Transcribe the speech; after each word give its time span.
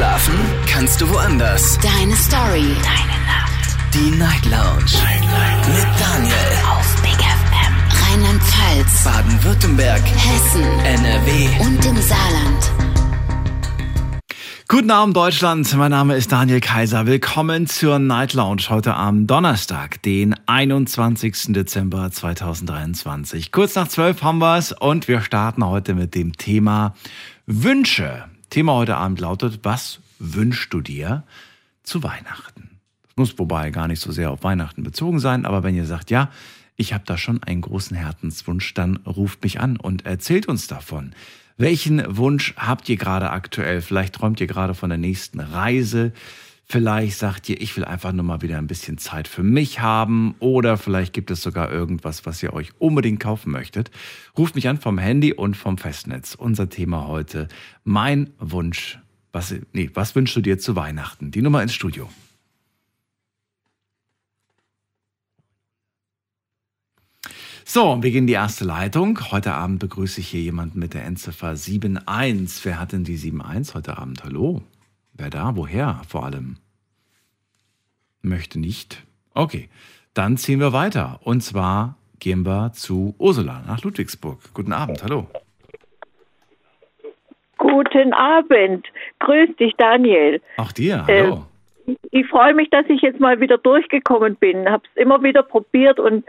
Schlafen 0.00 0.34
kannst 0.66 0.98
du 1.02 1.10
woanders. 1.10 1.78
Deine 1.82 2.16
Story. 2.16 2.74
Deine 2.82 3.18
Nacht. 3.26 3.76
Die 3.92 4.10
Night 4.16 4.46
Lounge. 4.46 4.94
Night, 4.94 5.20
Night. 5.20 5.68
Mit 5.68 6.00
Daniel. 6.00 6.34
Auf 6.70 7.02
Big 7.02 7.18
FM. 7.20 7.74
Rheinland-Pfalz. 8.08 9.04
Baden-Württemberg. 9.04 10.00
Hessen. 10.00 10.62
NRW. 10.86 11.48
Und 11.60 11.84
im 11.84 11.96
Saarland. 12.00 12.72
Guten 14.68 14.90
Abend 14.90 15.14
Deutschland, 15.14 15.70
mein 15.76 15.90
Name 15.90 16.16
ist 16.16 16.32
Daniel 16.32 16.60
Kaiser. 16.60 17.04
Willkommen 17.04 17.66
zur 17.66 17.98
Night 17.98 18.32
Lounge 18.32 18.70
heute 18.70 18.94
am 18.94 19.26
Donnerstag, 19.26 20.00
den 20.00 20.34
21. 20.46 21.52
Dezember 21.52 22.10
2023. 22.10 23.52
Kurz 23.52 23.74
nach 23.74 23.88
12 23.88 24.22
haben 24.22 24.38
wir 24.38 24.56
es 24.56 24.72
und 24.72 25.08
wir 25.08 25.20
starten 25.20 25.62
heute 25.66 25.92
mit 25.92 26.14
dem 26.14 26.38
Thema 26.38 26.94
Wünsche. 27.44 28.29
Thema 28.50 28.72
heute 28.74 28.96
Abend 28.96 29.20
lautet, 29.20 29.60
was 29.62 30.00
wünschst 30.18 30.74
du 30.74 30.80
dir 30.80 31.22
zu 31.84 32.02
Weihnachten? 32.02 32.80
Das 33.04 33.16
muss 33.16 33.38
wobei 33.38 33.70
gar 33.70 33.86
nicht 33.86 34.00
so 34.00 34.10
sehr 34.10 34.32
auf 34.32 34.42
Weihnachten 34.42 34.82
bezogen 34.82 35.20
sein, 35.20 35.46
aber 35.46 35.62
wenn 35.62 35.76
ihr 35.76 35.86
sagt, 35.86 36.10
ja, 36.10 36.30
ich 36.74 36.92
habe 36.92 37.04
da 37.06 37.16
schon 37.16 37.40
einen 37.44 37.60
großen 37.60 37.96
Herzenswunsch, 37.96 38.74
dann 38.74 38.96
ruft 39.06 39.44
mich 39.44 39.60
an 39.60 39.76
und 39.76 40.04
erzählt 40.04 40.48
uns 40.48 40.66
davon. 40.66 41.14
Welchen 41.58 42.16
Wunsch 42.16 42.54
habt 42.56 42.88
ihr 42.88 42.96
gerade 42.96 43.30
aktuell? 43.30 43.82
Vielleicht 43.82 44.14
träumt 44.16 44.40
ihr 44.40 44.48
gerade 44.48 44.74
von 44.74 44.88
der 44.88 44.98
nächsten 44.98 45.38
Reise. 45.38 46.12
Vielleicht 46.72 47.18
sagt 47.18 47.48
ihr, 47.48 47.60
ich 47.60 47.76
will 47.76 47.84
einfach 47.84 48.12
nur 48.12 48.24
mal 48.24 48.42
wieder 48.42 48.56
ein 48.56 48.68
bisschen 48.68 48.96
Zeit 48.96 49.26
für 49.26 49.42
mich 49.42 49.80
haben. 49.80 50.36
Oder 50.38 50.76
vielleicht 50.76 51.12
gibt 51.12 51.32
es 51.32 51.42
sogar 51.42 51.72
irgendwas, 51.72 52.26
was 52.26 52.40
ihr 52.44 52.52
euch 52.52 52.70
unbedingt 52.78 53.18
kaufen 53.18 53.50
möchtet. 53.50 53.90
Ruft 54.38 54.54
mich 54.54 54.68
an 54.68 54.78
vom 54.78 54.96
Handy 54.96 55.32
und 55.32 55.56
vom 55.56 55.78
Festnetz. 55.78 56.36
Unser 56.36 56.68
Thema 56.68 57.08
heute, 57.08 57.48
mein 57.82 58.30
Wunsch. 58.38 59.00
Was, 59.32 59.52
nee, 59.72 59.90
was 59.94 60.14
wünschst 60.14 60.36
du 60.36 60.42
dir 60.42 60.60
zu 60.60 60.76
Weihnachten? 60.76 61.32
Die 61.32 61.42
Nummer 61.42 61.60
ins 61.60 61.74
Studio. 61.74 62.08
So, 67.64 68.00
wir 68.00 68.12
gehen 68.12 68.28
die 68.28 68.34
erste 68.34 68.64
Leitung. 68.64 69.18
Heute 69.32 69.54
Abend 69.54 69.80
begrüße 69.80 70.20
ich 70.20 70.28
hier 70.28 70.42
jemanden 70.42 70.78
mit 70.78 70.94
der 70.94 71.04
Endziffer 71.04 71.48
71. 71.48 72.64
Wer 72.64 72.78
hat 72.78 72.92
denn 72.92 73.02
die 73.02 73.16
71 73.16 73.74
heute 73.74 73.98
Abend? 73.98 74.22
Hallo? 74.22 74.62
Wer 75.20 75.28
da? 75.28 75.54
Woher 75.54 76.00
vor 76.08 76.24
allem? 76.24 76.56
Möchte 78.22 78.58
nicht. 78.58 79.04
Okay, 79.34 79.68
dann 80.14 80.36
ziehen 80.36 80.60
wir 80.60 80.72
weiter. 80.72 81.20
Und 81.22 81.42
zwar 81.42 81.96
gehen 82.18 82.44
wir 82.44 82.72
zu 82.72 83.14
Ursula 83.18 83.62
nach 83.66 83.82
Ludwigsburg. 83.82 84.38
Guten 84.54 84.72
Abend, 84.72 85.02
hallo. 85.02 85.26
Guten 87.56 88.12
Abend. 88.12 88.86
Grüß 89.20 89.56
dich, 89.56 89.74
Daniel. 89.76 90.40
Auch 90.56 90.72
dir, 90.72 91.06
hallo. 91.06 91.46
Äh, 91.86 91.94
ich 92.10 92.26
freue 92.28 92.54
mich, 92.54 92.70
dass 92.70 92.86
ich 92.88 93.02
jetzt 93.02 93.20
mal 93.20 93.40
wieder 93.40 93.58
durchgekommen 93.58 94.36
bin. 94.36 94.68
Habe 94.68 94.84
es 94.94 95.02
immer 95.02 95.22
wieder 95.22 95.42
probiert 95.42 95.98
und 95.98 96.24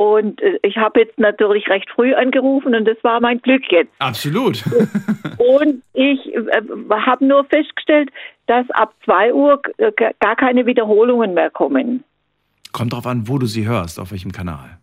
und 0.00 0.40
äh, 0.40 0.58
ich 0.62 0.78
habe 0.78 1.00
jetzt 1.00 1.18
natürlich 1.18 1.68
recht 1.68 1.90
früh 1.90 2.14
angerufen 2.14 2.74
und 2.74 2.86
das 2.86 2.96
war 3.02 3.20
mein 3.20 3.38
Glück 3.42 3.70
jetzt. 3.70 3.92
Absolut. 3.98 4.64
und 5.36 5.82
ich 5.92 6.34
äh, 6.34 6.62
habe 6.90 7.26
nur 7.26 7.44
festgestellt, 7.44 8.08
dass 8.46 8.64
ab 8.70 8.94
2 9.04 9.34
Uhr 9.34 9.60
äh, 9.76 9.92
gar 9.92 10.36
keine 10.36 10.64
Wiederholungen 10.64 11.34
mehr 11.34 11.50
kommen. 11.50 12.02
Kommt 12.72 12.94
drauf 12.94 13.06
an, 13.06 13.28
wo 13.28 13.36
du 13.36 13.44
sie 13.44 13.68
hörst, 13.68 14.00
auf 14.00 14.10
welchem 14.10 14.32
Kanal. 14.32 14.78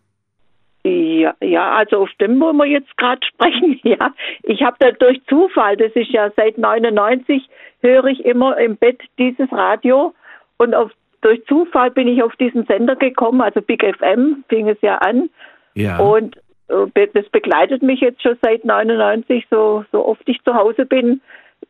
Ja, 0.84 1.34
ja, 1.42 1.72
also 1.72 2.02
auf 2.02 2.10
dem, 2.20 2.38
wo 2.40 2.52
wir 2.52 2.66
jetzt 2.66 2.96
gerade 2.96 3.26
sprechen, 3.26 3.80
ja. 3.82 4.14
Ich 4.44 4.62
habe 4.62 4.76
da 4.78 4.92
durch 4.92 5.20
Zufall, 5.26 5.76
das 5.76 5.90
ist 5.96 6.12
ja 6.12 6.30
seit 6.36 6.58
99, 6.58 7.42
höre 7.80 8.04
ich 8.04 8.24
immer 8.24 8.56
im 8.56 8.76
Bett 8.76 9.00
dieses 9.18 9.50
Radio 9.50 10.14
und 10.58 10.76
auf 10.76 10.92
durch 11.20 11.44
Zufall 11.46 11.90
bin 11.90 12.08
ich 12.08 12.22
auf 12.22 12.34
diesen 12.36 12.64
Sender 12.66 12.96
gekommen, 12.96 13.40
also 13.40 13.60
Big 13.60 13.82
FM 13.82 14.44
fing 14.48 14.68
es 14.68 14.78
ja 14.82 14.96
an. 14.98 15.30
Ja. 15.74 15.98
Und 15.98 16.36
äh, 16.68 17.08
das 17.14 17.28
begleitet 17.30 17.82
mich 17.82 18.00
jetzt 18.00 18.22
schon 18.22 18.36
seit 18.42 18.64
99, 18.64 19.46
so, 19.50 19.84
so 19.92 20.06
oft 20.06 20.22
ich 20.26 20.42
zu 20.44 20.54
Hause 20.54 20.86
bin, 20.86 21.20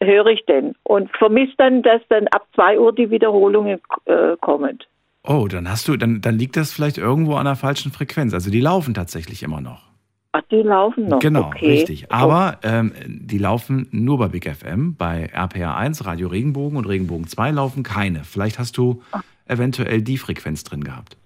höre 0.03 0.27
ich 0.27 0.45
den. 0.47 0.75
Und 0.85 1.11
vermisse 1.17 1.55
dann, 1.57 1.83
dass 1.83 2.03
dann 2.09 2.29
ab 2.29 2.47
2 2.55 2.79
Uhr 2.79 2.95
die 2.95 3.11
Wiederholungen 3.11 3.81
äh, 4.07 4.37
kommen. 4.41 4.79
Oh, 5.25 5.47
dann 5.51 5.69
hast 5.71 5.89
du, 5.89 5.97
dann, 5.97 6.21
dann 6.21 6.39
liegt 6.39 6.57
das 6.57 6.73
vielleicht 6.73 6.99
irgendwo 6.99 7.35
an 7.35 7.45
der 7.45 7.57
falschen 7.57 7.93
Frequenz. 7.93 8.33
Also 8.33 8.51
die 8.51 8.61
laufen 8.61 8.95
tatsächlich 8.95 9.43
immer 9.43 9.61
noch. 9.61 9.89
Ach, 10.33 10.43
die 10.51 10.63
laufen 10.63 11.09
noch. 11.09 11.21
Genau, 11.21 11.47
okay. 11.47 11.71
richtig. 11.71 12.13
Aber 12.13 12.59
ähm, 12.63 12.93
die 13.07 13.39
laufen 13.39 13.89
nur 13.91 14.19
bei 14.19 14.29
Big 14.29 14.49
FM. 14.49 14.95
Bei 14.97 15.31
RPA 15.33 15.77
1, 15.77 16.05
Radio 16.05 16.29
Regenbogen 16.29 16.77
und 16.77 16.87
Regenbogen 16.87 17.27
2 17.27 17.51
laufen 17.53 17.83
keine. 17.83 18.25
Vielleicht 18.25 18.59
hast 18.59 18.77
du 18.77 19.03
eventuell 19.49 20.03
die 20.03 20.19
Frequenz 20.19 20.65
drin 20.65 20.85
gehabt. 20.85 21.17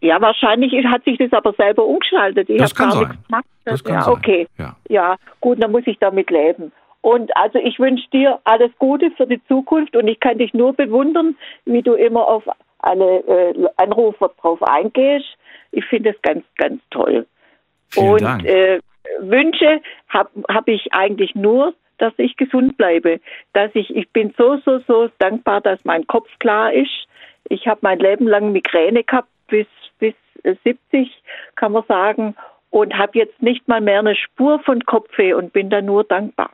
Ja, 0.00 0.20
wahrscheinlich 0.20 0.72
hat 0.86 1.04
sich 1.04 1.18
das 1.18 1.32
aber 1.32 1.52
selber 1.54 1.84
umgeschaltet. 1.84 2.48
Ich 2.48 2.58
das 2.58 2.74
kann 2.74 2.90
gar 2.90 2.98
sein. 2.98 3.18
Gemacht. 3.26 3.44
Das 3.64 3.82
kann 3.82 3.94
ja, 3.94 4.02
sein. 4.02 4.14
okay. 4.14 4.46
Ja. 4.56 4.76
ja, 4.88 5.16
gut, 5.40 5.62
dann 5.62 5.72
muss 5.72 5.86
ich 5.86 5.98
damit 5.98 6.30
leben. 6.30 6.72
Und 7.00 7.36
also 7.36 7.58
ich 7.58 7.78
wünsche 7.78 8.08
dir 8.10 8.38
alles 8.44 8.70
Gute 8.78 9.10
für 9.12 9.26
die 9.26 9.42
Zukunft 9.46 9.96
und 9.96 10.08
ich 10.08 10.20
kann 10.20 10.38
dich 10.38 10.52
nur 10.54 10.72
bewundern, 10.72 11.36
wie 11.64 11.82
du 11.82 11.94
immer 11.94 12.26
auf 12.26 12.44
alle 12.80 13.18
äh, 13.26 13.68
Anrufer 13.76 14.30
drauf 14.40 14.62
eingehst. 14.62 15.26
Ich 15.72 15.84
finde 15.86 16.10
es 16.10 16.22
ganz, 16.22 16.44
ganz 16.56 16.80
toll. 16.90 17.26
Vielen 17.88 18.10
und 18.10 18.22
Dank. 18.22 18.44
Äh, 18.44 18.80
Wünsche 19.20 19.80
habe 20.08 20.30
hab 20.48 20.68
ich 20.68 20.92
eigentlich 20.92 21.34
nur, 21.34 21.74
dass 21.98 22.12
ich 22.18 22.36
gesund 22.36 22.76
bleibe. 22.76 23.20
Dass 23.52 23.70
ich, 23.74 23.94
ich 23.94 24.08
bin 24.10 24.34
so, 24.36 24.58
so, 24.64 24.80
so 24.86 25.08
dankbar, 25.18 25.60
dass 25.60 25.84
mein 25.84 26.06
Kopf 26.06 26.28
klar 26.38 26.72
ist, 26.72 27.07
ich 27.48 27.66
habe 27.66 27.80
mein 27.82 27.98
Leben 27.98 28.26
lang 28.26 28.52
Migräne 28.52 29.04
gehabt, 29.04 29.28
bis, 29.48 29.66
bis 29.98 30.14
70, 30.64 31.10
kann 31.56 31.72
man 31.72 31.84
sagen, 31.88 32.34
und 32.70 32.96
habe 32.96 33.18
jetzt 33.18 33.40
nicht 33.42 33.66
mal 33.66 33.80
mehr 33.80 34.00
eine 34.00 34.14
Spur 34.14 34.60
von 34.60 34.84
Kopfweh 34.84 35.32
und 35.32 35.52
bin 35.52 35.70
da 35.70 35.80
nur 35.80 36.04
dankbar. 36.04 36.50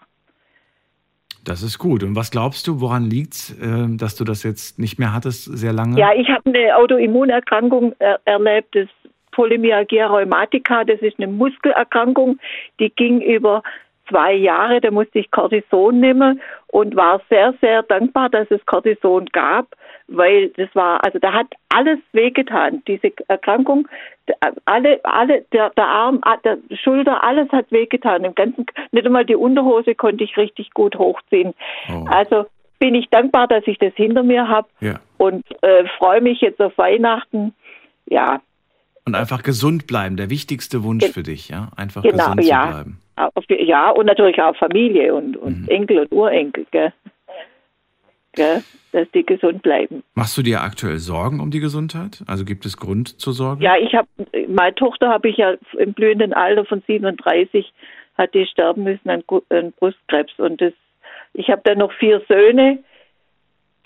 Das 1.45 1.63
ist 1.63 1.79
gut. 1.79 2.03
Und 2.03 2.17
was 2.17 2.31
glaubst 2.31 2.67
du, 2.67 2.81
woran 2.81 3.05
liegt 3.05 3.35
es, 3.35 3.51
äh, 3.61 3.97
dass 3.97 4.17
du 4.17 4.25
das 4.25 4.43
jetzt 4.45 4.79
nicht 4.79 4.99
mehr 4.99 5.13
hattest, 5.13 5.45
sehr 5.45 5.73
lange? 5.73 5.99
Ja, 5.99 6.13
ich 6.15 6.29
habe 6.29 6.43
eine 6.47 6.77
Autoimmunerkrankung 6.77 7.95
er 7.99 8.21
erlebt, 8.25 8.75
das 8.75 8.89
Polymyalgia 9.33 10.07
rheumatica, 10.07 10.85
das 10.85 11.01
ist 11.01 11.19
eine 11.19 11.27
Muskelerkrankung, 11.27 12.39
die 12.79 12.91
ging 12.91 13.21
über 13.21 13.63
zwei 14.09 14.33
Jahre, 14.33 14.81
da 14.81 14.91
musste 14.91 15.19
ich 15.19 15.31
Cortison 15.31 15.99
nehmen 15.99 16.41
und 16.69 16.95
war 16.95 17.21
sehr, 17.29 17.53
sehr 17.61 17.83
dankbar, 17.83 18.31
dass 18.31 18.51
es 18.51 18.65
Cortison 18.67 19.27
gab 19.27 19.67
weil 20.09 20.49
das 20.51 20.69
war, 20.75 21.05
also 21.05 21.19
da 21.19 21.33
hat 21.33 21.47
alles 21.69 21.99
wehgetan. 22.13 22.83
Diese 22.87 23.13
Erkrankung, 23.29 23.89
alle, 24.65 25.01
alle, 25.05 25.45
der, 25.53 25.71
der 25.71 25.87
Arm, 25.87 26.21
der 26.45 26.59
Schulter, 26.83 27.23
alles 27.25 27.51
hat 27.53 27.71
wehgetan. 27.71 28.25
Im 28.25 28.35
ganzen, 28.35 28.67
nicht 28.93 29.07
einmal 29.07 29.25
die 29.25 29.37
Unterhose 29.37 29.95
konnte 29.95 30.25
ich 30.25 30.37
richtig 30.37 30.71
gut 30.73 30.97
hochziehen. 30.97 31.55
Oh. 31.89 32.05
Also 32.09 32.47
bin 32.79 32.95
ich 32.95 33.09
dankbar, 33.09 33.49
dass 33.49 33.67
ich 33.67 33.79
das 33.79 33.95
hinter 33.95 34.23
mir 34.23 34.49
habe 34.49 34.69
ja. 34.81 35.01
und 35.19 35.45
äh, 35.63 35.85
freue 35.99 36.21
mich 36.21 36.41
jetzt 36.41 36.61
auf 36.61 36.77
Weihnachten. 36.77 37.55
Ja. 38.07 38.41
Und 39.07 39.15
einfach 39.15 39.43
gesund 39.43 39.87
bleiben, 39.87 40.17
der 40.17 40.31
wichtigste 40.31 40.83
Wunsch 40.83 41.07
für 41.07 41.23
dich, 41.23 41.49
ja? 41.49 41.69
Einfach 41.77 42.03
genau, 42.03 42.17
gesund 42.17 42.45
ja. 42.45 42.63
zu 42.63 42.73
bleiben. 42.73 43.01
Ja, 43.49 43.91
und 43.91 44.07
natürlich 44.07 44.43
auch 44.43 44.57
Familie 44.57 45.15
und, 45.15 45.37
und 45.37 45.63
mhm. 45.63 45.69
Enkel 45.69 46.01
und 46.01 46.13
Urenkel, 46.13 46.67
gell? 46.71 46.93
Gell? 48.35 48.63
dass 48.95 49.11
die 49.11 49.27
gesund 49.27 49.63
bleiben. 49.63 50.05
Machst 50.15 50.39
du 50.39 50.43
dir 50.43 50.63
aktuell 50.63 50.99
Sorgen 50.99 51.41
um 51.41 51.51
die 51.51 51.59
Gesundheit? 51.59 52.23
Also 52.29 52.45
gibt 52.45 52.65
es 52.65 52.77
Grund 52.77 53.21
zur 53.21 53.33
Sorge? 53.33 53.65
Ja, 53.65 53.77
ich 53.77 53.93
habe, 53.93 54.07
meine 54.47 54.73
Tochter 54.77 55.09
habe 55.09 55.29
ich 55.29 55.37
ja 55.37 55.55
im 55.77 55.95
blühenden 55.95 56.33
Alter 56.33 56.65
von 56.65 56.81
37 56.87 57.73
hat 58.17 58.33
die 58.35 58.47
sterben 58.47 58.85
müssen 58.85 59.11
an, 59.11 59.25
an 59.51 59.73
Brustkrebs 59.73 60.39
und 60.39 60.61
das, 60.61 60.73
ich 61.33 61.51
habe 61.51 61.63
dann 61.65 61.79
noch 61.79 61.93
vier 61.95 62.23
Söhne, 62.29 62.79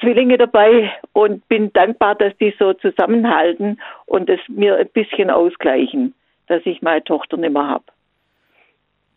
Zwillinge 0.00 0.36
dabei 0.36 0.92
und 1.12 1.48
bin 1.48 1.72
dankbar, 1.72 2.14
dass 2.14 2.36
die 2.36 2.54
so 2.58 2.74
zusammenhalten 2.74 3.80
und 4.04 4.28
es 4.28 4.40
mir 4.48 4.76
ein 4.76 4.88
bisschen 4.90 5.30
ausgleichen, 5.30 6.14
dass 6.46 6.60
ich 6.66 6.82
meine 6.82 7.02
Tochter 7.02 7.38
nicht 7.38 7.52
mehr 7.52 7.66
habe. 7.66 7.84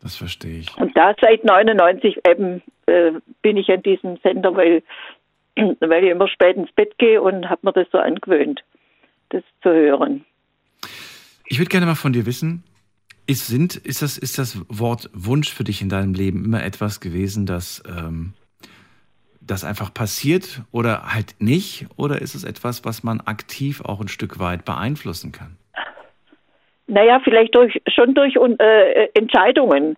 Das 0.02 0.16
verstehe 0.16 0.60
ich. 0.60 0.78
Und 0.78 0.98
da 0.98 1.14
seit 1.22 1.44
99 1.44 2.22
eben 2.26 2.64
äh, 2.88 3.12
bin 3.42 3.58
ich 3.58 3.70
an 3.70 3.84
diesem 3.84 4.18
Sender, 4.24 4.56
weil 4.56 4.82
weil 5.80 6.04
ich 6.04 6.12
immer 6.12 6.28
spät 6.28 6.58
ins 6.58 6.72
Bett 6.72 6.98
gehe 6.98 7.22
und 7.22 7.50
habe 7.50 7.62
mir 7.64 7.74
das 7.74 7.88
so 7.92 7.98
angewöhnt, 7.98 8.64
das 9.30 9.44
zu 9.62 9.70
hören. 9.70 10.26
Ich 11.46 11.60
würde 11.60 11.70
gerne 11.70 11.86
mal 11.86 11.96
von 11.96 12.14
dir 12.14 12.26
wissen, 12.26 12.64
ist, 13.28 13.48
sind, 13.48 13.76
ist, 13.76 14.02
das, 14.02 14.18
ist 14.18 14.38
das 14.38 14.62
Wort 14.68 15.10
Wunsch 15.14 15.54
für 15.54 15.64
dich 15.64 15.82
in 15.82 15.90
deinem 15.90 16.14
Leben 16.14 16.46
immer 16.46 16.64
etwas 16.64 17.00
gewesen, 17.00 17.46
das, 17.46 17.84
ähm, 17.88 18.34
das 19.42 19.64
einfach 19.64 19.94
passiert 19.94 20.62
oder 20.72 21.14
halt 21.14 21.36
nicht? 21.40 21.88
Oder 21.98 22.22
ist 22.22 22.36
es 22.36 22.44
etwas, 22.44 22.86
was 22.86 23.04
man 23.04 23.22
aktiv 23.22 23.82
auch 23.82 24.02
ein 24.02 24.08
Stück 24.08 24.40
weit 24.40 24.66
beeinflussen 24.66 25.32
kann? 25.32 25.58
Naja, 26.88 27.22
vielleicht 27.24 27.56
durch, 27.56 27.82
schon 27.88 28.14
durch 28.14 28.36
äh, 28.36 29.08
Entscheidungen, 29.14 29.96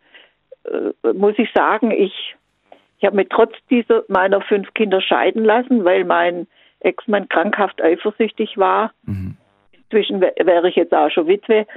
äh, 0.66 1.14
muss 1.14 1.34
ich 1.38 1.50
sagen. 1.54 1.92
Ich 1.92 2.36
Ich 3.04 3.06
habe 3.06 3.18
mich 3.18 3.28
trotz 3.28 3.52
dieser 3.70 4.06
meiner 4.08 4.40
fünf 4.40 4.74
Kinder 4.76 5.02
scheiden 5.02 5.44
lassen, 5.44 5.84
weil 5.84 6.06
mein 6.06 6.48
Ex-Mann 6.80 7.28
krankhaft 7.28 7.82
eifersüchtig 7.82 8.58
war. 8.58 8.94
Mhm. 9.04 9.36
Inzwischen 9.74 10.22
wär- 10.22 10.34
wäre 10.40 10.70
ich 10.70 10.78
jetzt 10.78 10.94
auch 10.94 11.10
schon 11.10 11.28
Witwe. 11.28 11.68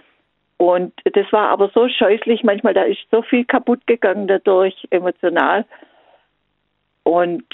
Und 0.56 0.92
das 1.02 1.26
war 1.32 1.48
aber 1.48 1.68
so 1.74 1.88
scheußlich, 1.88 2.44
manchmal 2.44 2.74
da 2.74 2.82
ist 2.82 3.00
so 3.10 3.22
viel 3.22 3.44
kaputt 3.44 3.84
gegangen 3.88 4.28
dadurch, 4.28 4.86
emotional. 4.90 5.64
Und 7.02 7.44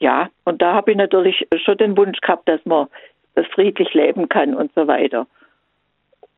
ja, 0.00 0.28
und 0.44 0.60
da 0.60 0.74
habe 0.74 0.90
ich 0.90 0.96
natürlich 0.96 1.46
schon 1.62 1.78
den 1.78 1.96
Wunsch 1.96 2.20
gehabt, 2.20 2.48
dass 2.48 2.64
man 2.66 2.88
friedlich 3.52 3.94
leben 3.94 4.28
kann 4.28 4.56
und 4.56 4.72
so 4.74 4.88
weiter. 4.88 5.28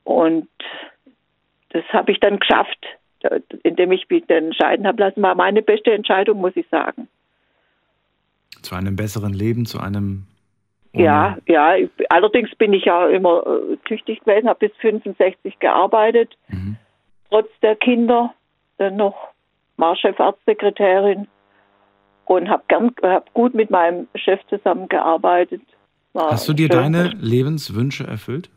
Und 0.05 0.51
das 1.71 1.85
habe 1.95 2.13
ich 2.13 2.21
dann 2.21 2.41
geschafft, 2.41 2.85
indem 3.63 3.93
ich 3.93 4.09
mich 4.09 4.29
entscheiden 4.29 4.87
habe 4.87 5.01
lassen. 5.03 5.23
War 5.23 5.35
meine 5.35 5.63
beste 5.63 5.93
Entscheidung, 5.93 6.41
muss 6.41 6.57
ich 6.57 6.67
sagen. 6.71 7.09
Zu 8.63 8.75
einem 8.75 8.97
besseren 8.97 9.33
Leben, 9.33 9.67
zu 9.67 9.79
einem. 9.81 10.27
Ja, 10.93 11.37
ja. 11.47 11.75
Ich, 11.77 11.91
allerdings 12.11 12.55
bin 12.57 12.73
ich 12.73 12.85
ja 12.85 13.09
immer 13.09 13.45
äh, 13.47 13.77
tüchtig 13.87 14.21
gewesen, 14.21 14.49
habe 14.49 14.69
bis 14.69 14.77
65 14.79 15.59
gearbeitet, 15.59 16.37
Mhm. 16.49 16.77
trotz 17.31 17.49
der 17.63 17.77
Kinder. 17.77 18.33
Dann 18.79 18.97
noch 18.97 19.15
war 19.77 19.97
Chefarztsekretärin 19.97 21.27
und 22.27 22.49
habe 22.49 22.63
gern, 22.69 22.93
hab 23.03 23.33
gut 23.35 23.55
mit 23.55 23.71
meinem 23.71 24.09
Chef 24.15 24.41
zusammengearbeitet. 24.49 25.63
War 26.13 26.31
Hast 26.31 26.49
du 26.49 26.53
dir 26.53 26.69
schön. 26.69 26.93
deine 26.93 27.09
Lebenswünsche 27.21 28.07
erfüllt? 28.07 28.51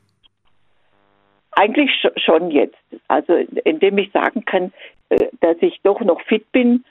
Eigentlich 1.52 1.90
sch- 1.92 2.20
schon 2.20 2.52
jetzt. 2.52 2.76
Also 3.08 3.34
indem 3.66 3.98
ich 3.98 4.12
sagen 4.12 4.46
kann, 4.46 4.72
äh, 5.10 5.28
dass 5.42 5.58
ich 5.62 5.80
doch 5.84 6.00
noch 6.02 6.22
fit 6.22 6.52
bin. 6.52 6.84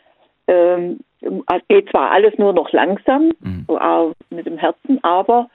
Ähm, 0.48 1.00
es 1.20 1.62
geht 1.68 1.90
zwar 1.90 2.10
alles 2.12 2.36
nur 2.38 2.52
noch 2.52 2.70
langsam, 2.72 3.32
Mhm. 3.40 3.64
so 3.66 4.12
mit 4.30 4.46
dem 4.46 4.58
Herzen, 4.58 5.02
aber 5.02 5.50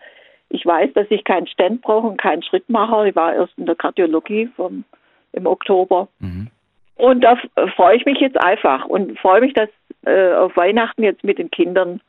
ich 0.50 0.66
weiß, 0.66 0.92
dass 0.94 1.08
ich 1.10 1.24
keinen 1.24 1.48
Stand 1.48 1.82
brauche 1.82 2.08
und 2.08 2.18
keinen 2.22 2.44
Schrittmacher. 2.44 3.06
Ich 3.06 3.16
war 3.16 3.34
erst 3.34 3.54
in 3.58 3.66
der 3.66 3.76
Kardiologie 3.76 4.50
vom, 4.56 4.84
im 5.32 5.46
Oktober. 5.46 6.10
Mhm. 6.20 6.48
Und 6.96 7.22
da 7.22 7.34
f- 7.34 7.74
freue 7.76 7.96
ich 7.98 8.06
mich 8.06 8.20
jetzt 8.20 8.38
einfach 8.38 8.86
und 8.86 9.18
freue 9.20 9.40
mich, 9.42 9.54
dass 9.54 9.70
äh, 10.06 10.34
auf 10.34 10.56
Weihnachten 10.58 11.04
jetzt 11.04 11.24
mit 11.24 11.38
den 11.38 11.50
Kindern 11.52 12.02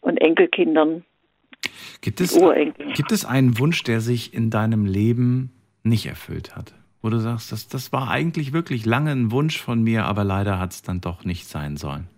und 0.00 0.16
Enkelkindern, 0.18 1.04
Gibt 2.00 2.20
es, 2.20 2.36
Urenkeln. 2.36 2.92
gibt 2.92 3.12
es 3.12 3.24
einen 3.24 3.58
Wunsch, 3.58 3.82
der 3.84 4.00
sich 4.00 4.34
in 4.34 4.50
deinem 4.50 4.84
Leben 4.84 5.52
nicht 5.86 6.06
erfüllt 6.06 6.56
hat? 6.56 6.74
Wo 7.02 7.10
du 7.10 7.18
sagst, 7.18 7.52
das, 7.52 7.68
das 7.68 7.92
war 7.92 8.10
eigentlich 8.10 8.52
wirklich 8.52 8.84
lange 8.84 9.12
ein 9.12 9.30
Wunsch 9.30 9.60
von 9.60 9.82
mir, 9.82 10.04
aber 10.04 10.24
leider 10.24 10.58
hat 10.58 10.72
es 10.72 10.82
dann 10.82 11.00
doch 11.00 11.24
nicht 11.24 11.46
sein 11.46 11.76
sollen. 11.76 12.08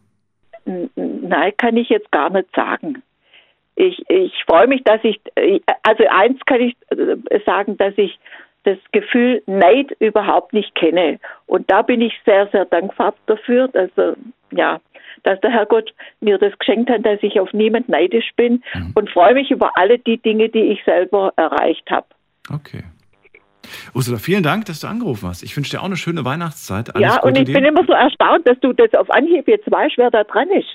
Nein, 0.97 1.53
kann 1.57 1.77
ich 1.77 1.89
jetzt 1.89 2.11
gar 2.11 2.31
nicht 2.31 2.49
sagen. 2.55 3.03
Ich, 3.75 4.03
ich 4.09 4.33
freue 4.47 4.67
mich, 4.67 4.83
dass 4.85 5.03
ich, 5.05 5.21
also 5.83 6.05
eins 6.11 6.41
kann 6.47 6.61
ich 6.61 6.77
äh, 6.91 7.41
sagen, 7.47 7.77
dass 7.77 7.97
ich 7.97 8.19
das 8.65 8.79
Gefühl 8.93 9.43
Neid 9.47 9.93
überhaupt 10.01 10.53
nicht 10.53 10.75
kenne. 10.75 11.21
Und 11.47 11.71
da 11.71 11.83
bin 11.83 12.01
ich 12.01 12.13
sehr, 12.25 12.49
sehr 12.49 12.65
dankbar 12.65 13.15
dafür, 13.27 13.69
dass, 13.69 13.91
äh, 13.97 14.15
ja, 14.51 14.81
dass 15.23 15.41
der 15.41 15.51
Herrgott 15.51 15.95
mir 16.21 16.39
das 16.39 16.59
geschenkt 16.59 16.91
hat, 16.91 17.07
dass 17.07 17.23
ich 17.23 17.39
auf 17.41 17.53
niemand 17.53 17.89
neidisch 17.89 18.31
bin 18.37 18.63
Mhm. 18.75 18.93
und 18.95 19.11
freue 19.11 19.35
mich 19.35 19.51
über 19.51 19.77
alle 19.77 19.99
die 19.99 20.19
Dinge, 20.19 20.49
die 20.49 20.73
ich 20.73 20.83
selber 20.85 21.33
erreicht 21.37 21.89
habe. 21.91 22.07
Okay. 22.53 22.83
Ursula, 23.95 24.19
vielen 24.19 24.43
Dank, 24.43 24.67
dass 24.67 24.81
du 24.81 24.87
angerufen 24.87 25.29
hast. 25.29 25.43
Ich 25.43 25.57
wünsche 25.57 25.71
dir 25.71 25.81
auch 25.81 25.87
eine 25.87 25.97
schöne 25.97 26.25
Weihnachtszeit. 26.25 26.95
Alles 26.95 27.09
ja, 27.09 27.23
und 27.23 27.37
ich 27.37 27.45
dir. 27.45 27.55
bin 27.55 27.65
immer 27.65 27.85
so 27.87 27.93
erstaunt, 27.93 28.47
dass 28.47 28.59
du 28.61 28.73
das 28.73 28.93
auf 28.95 29.11
Anhieb 29.11 29.49
jetzt 29.49 29.71
weißt, 29.71 29.95
wer 29.97 30.11
da 30.11 30.25
dran 30.25 30.49
ist. 30.51 30.67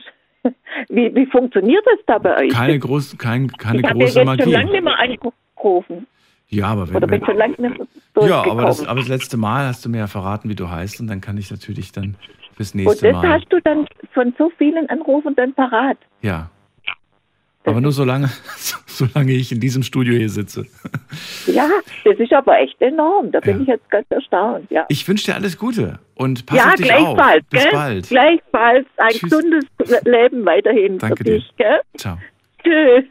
Wie, 0.90 1.14
wie 1.16 1.26
funktioniert 1.28 1.86
das 1.86 2.00
da 2.06 2.18
bei 2.18 2.38
euch? 2.38 2.50
keine 2.52 2.78
groß, 2.78 3.18
kein, 3.18 3.48
keine 3.48 3.80
ich 3.80 3.86
habe 3.86 4.00
ja 4.00 4.06
große 4.06 4.20
jetzt 4.20 4.44
schon 4.44 4.52
lange 4.52 4.66
Magie. 4.66 4.72
nicht 4.72 4.84
mehr 4.84 5.00
angerufen. 5.00 6.08
Ja, 6.50 6.68
aber 6.68 6.90
wenn, 6.90 6.96
Oder 6.98 7.08
bin 7.08 7.26
schon 7.26 7.38
lange 7.38 7.56
nicht 7.58 7.78
mehr 7.80 8.28
ja, 8.28 8.42
aber 8.44 8.64
das, 8.66 8.86
aber 8.86 9.00
das 9.00 9.08
letzte 9.10 9.38
Mal 9.38 9.66
hast 9.68 9.86
du 9.86 9.90
mir 9.90 10.00
ja 10.00 10.08
verraten, 10.08 10.50
wie 10.50 10.56
du 10.56 10.70
heißt, 10.70 11.00
und 11.00 11.08
dann 11.08 11.22
kann 11.22 11.38
ich 11.38 11.50
natürlich 11.50 11.92
dann 11.94 12.16
fürs 12.56 12.74
Und 12.74 12.82
nächste 12.84 13.08
das 13.12 13.22
Mal. 13.22 13.30
hast 13.30 13.46
du 13.52 13.60
dann 13.62 13.88
von 14.14 14.34
so 14.38 14.52
vielen 14.58 14.88
Anrufen 14.90 15.34
dann 15.36 15.54
parat. 15.54 15.98
Ja. 16.22 16.50
Aber 17.66 17.80
nur 17.82 17.92
solange, 17.94 18.30
solange 18.88 19.32
ich 19.32 19.52
in 19.52 19.60
diesem 19.60 19.84
Studio 19.84 20.14
hier 20.16 20.30
sitze. 20.30 20.66
Ja, 21.48 21.70
das 22.04 22.18
ist 22.20 22.34
aber 22.34 22.60
echt 22.60 22.80
enorm. 22.82 23.32
Da 23.32 23.40
bin 23.40 23.58
Ja. 23.58 23.62
ich 23.62 23.68
jetzt 23.70 23.90
ganz 23.90 24.06
erstaunt. 24.10 24.70
Ja, 24.70 24.86
Ich 24.90 25.08
wünsche 25.08 25.26
dir 25.26 25.36
alles 25.36 25.58
Gute 25.58 26.00
und 26.16 26.46
pass 26.46 26.58
ja 26.58 26.66
auf 26.70 26.76
dich 26.76 26.86
gleichfalls. 26.88 27.44
auf. 27.44 27.50
Bis 27.50 27.64
gell? 27.64 27.72
bald. 27.72 28.10
Gleichfalls 28.10 28.86
ein 28.98 29.12
Tschüss. 29.12 29.22
gesundes 29.22 29.66
Leben 30.04 30.46
weiterhin 30.46 30.98
Danke 30.98 31.18
für 31.18 31.24
dir. 31.24 31.36
dich. 31.36 31.54
Gell? 31.58 31.80
Ciao. 31.98 32.18
Tschüss. 32.64 33.06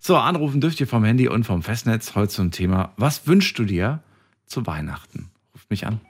So, 0.00 0.16
anrufen 0.16 0.60
dürft 0.60 0.80
ihr 0.80 0.86
vom 0.86 1.04
Handy 1.04 1.28
und 1.28 1.44
vom 1.44 1.62
Festnetz 1.62 2.14
heute 2.14 2.28
zum 2.28 2.50
Thema. 2.50 2.92
Was 2.96 3.26
wünschst 3.26 3.58
du 3.58 3.64
dir 3.64 4.00
zu 4.46 4.66
Weihnachten? 4.66 5.30
Ruft 5.54 5.70
mich 5.70 5.86
an. 5.86 6.00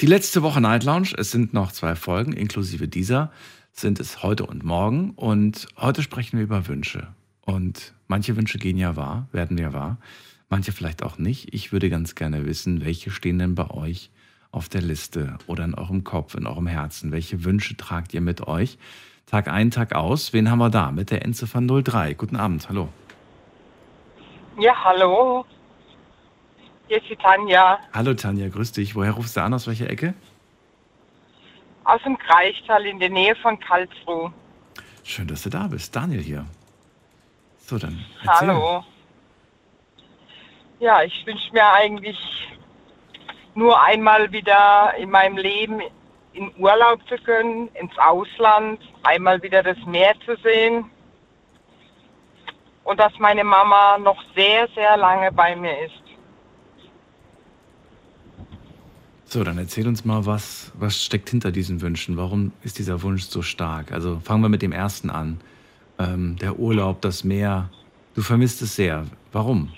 Die 0.00 0.06
letzte 0.06 0.42
Woche 0.42 0.62
Night 0.62 0.84
Lounge, 0.84 1.12
es 1.18 1.30
sind 1.30 1.52
noch 1.52 1.72
zwei 1.72 1.94
Folgen, 1.94 2.32
inklusive 2.32 2.88
dieser, 2.88 3.30
sind 3.70 4.00
es 4.00 4.22
heute 4.22 4.46
und 4.46 4.64
morgen. 4.64 5.10
Und 5.10 5.68
heute 5.76 6.00
sprechen 6.02 6.38
wir 6.38 6.44
über 6.44 6.68
Wünsche. 6.68 7.08
Und 7.44 7.92
manche 8.08 8.34
Wünsche 8.34 8.56
gehen 8.56 8.78
ja 8.78 8.96
wahr, 8.96 9.28
werden 9.30 9.58
ja 9.58 9.74
wahr. 9.74 9.98
Manche 10.48 10.72
vielleicht 10.72 11.02
auch 11.02 11.18
nicht. 11.18 11.52
Ich 11.52 11.70
würde 11.70 11.90
ganz 11.90 12.14
gerne 12.14 12.46
wissen, 12.46 12.82
welche 12.82 13.10
stehen 13.10 13.38
denn 13.38 13.54
bei 13.54 13.68
euch 13.68 14.10
auf 14.52 14.70
der 14.70 14.80
Liste 14.80 15.36
oder 15.46 15.64
in 15.64 15.74
eurem 15.74 16.02
Kopf, 16.02 16.34
in 16.34 16.46
eurem 16.46 16.66
Herzen? 16.66 17.12
Welche 17.12 17.44
Wünsche 17.44 17.76
tragt 17.76 18.14
ihr 18.14 18.22
mit 18.22 18.48
euch? 18.48 18.78
Tag 19.26 19.48
ein, 19.48 19.70
Tag 19.70 19.94
aus. 19.94 20.32
Wen 20.32 20.50
haben 20.50 20.60
wir 20.60 20.70
da? 20.70 20.92
Mit 20.92 21.10
der 21.10 21.26
Endziffer 21.26 21.60
03. 21.60 22.14
Guten 22.14 22.36
Abend, 22.36 22.70
hallo. 22.70 22.88
Ja, 24.58 24.72
hallo. 24.82 25.44
Hier 26.90 27.00
ist 27.00 27.08
die 27.08 27.14
Tanja 27.14 27.78
Hallo 27.94 28.14
Tanja, 28.14 28.48
grüß 28.48 28.72
dich. 28.72 28.96
Woher 28.96 29.12
rufst 29.12 29.36
du 29.36 29.42
an? 29.44 29.54
Aus 29.54 29.68
welcher 29.68 29.88
Ecke? 29.88 30.12
aus 31.84 32.02
dem 32.02 32.18
Kreichtal 32.18 32.84
in 32.84 32.98
der 32.98 33.10
Nähe 33.10 33.36
von 33.36 33.60
Karlsruhe. 33.60 34.32
Schön, 35.04 35.28
dass 35.28 35.42
du 35.44 35.50
da 35.50 35.68
bist. 35.68 35.94
Daniel 35.94 36.20
hier. 36.20 36.46
So, 37.58 37.78
dann 37.78 38.04
erzähl. 38.24 38.48
Hallo. 38.48 38.84
Ja, 40.80 41.02
ich 41.04 41.24
wünsche 41.26 41.52
mir 41.52 41.72
eigentlich 41.72 42.18
nur 43.54 43.80
einmal 43.80 44.32
wieder 44.32 44.92
in 44.98 45.10
meinem 45.10 45.36
Leben 45.36 45.80
in 46.32 46.52
Urlaub 46.58 47.06
zu 47.08 47.16
können, 47.18 47.68
ins 47.74 47.96
Ausland, 47.98 48.80
einmal 49.04 49.40
wieder 49.44 49.62
das 49.62 49.78
Meer 49.86 50.14
zu 50.26 50.36
sehen 50.42 50.90
und 52.82 52.98
dass 52.98 53.16
meine 53.20 53.44
Mama 53.44 53.96
noch 53.98 54.20
sehr, 54.34 54.66
sehr 54.74 54.96
lange 54.96 55.30
bei 55.30 55.54
mir 55.54 55.86
ist. 55.86 55.99
So, 59.32 59.44
dann 59.44 59.58
erzähl 59.58 59.86
uns 59.86 60.04
mal, 60.04 60.26
was, 60.26 60.72
was 60.74 61.04
steckt 61.04 61.30
hinter 61.30 61.52
diesen 61.52 61.80
Wünschen? 61.82 62.16
Warum 62.16 62.50
ist 62.64 62.80
dieser 62.80 63.00
Wunsch 63.02 63.22
so 63.22 63.42
stark? 63.42 63.92
Also 63.92 64.18
fangen 64.18 64.42
wir 64.42 64.48
mit 64.48 64.60
dem 64.60 64.72
ersten 64.72 65.08
an. 65.08 65.40
Ähm, 66.00 66.34
der 66.40 66.58
Urlaub, 66.58 67.00
das 67.00 67.22
Meer. 67.22 67.70
Du 68.16 68.22
vermisst 68.22 68.60
es 68.60 68.74
sehr. 68.74 69.06
Warum? 69.30 69.72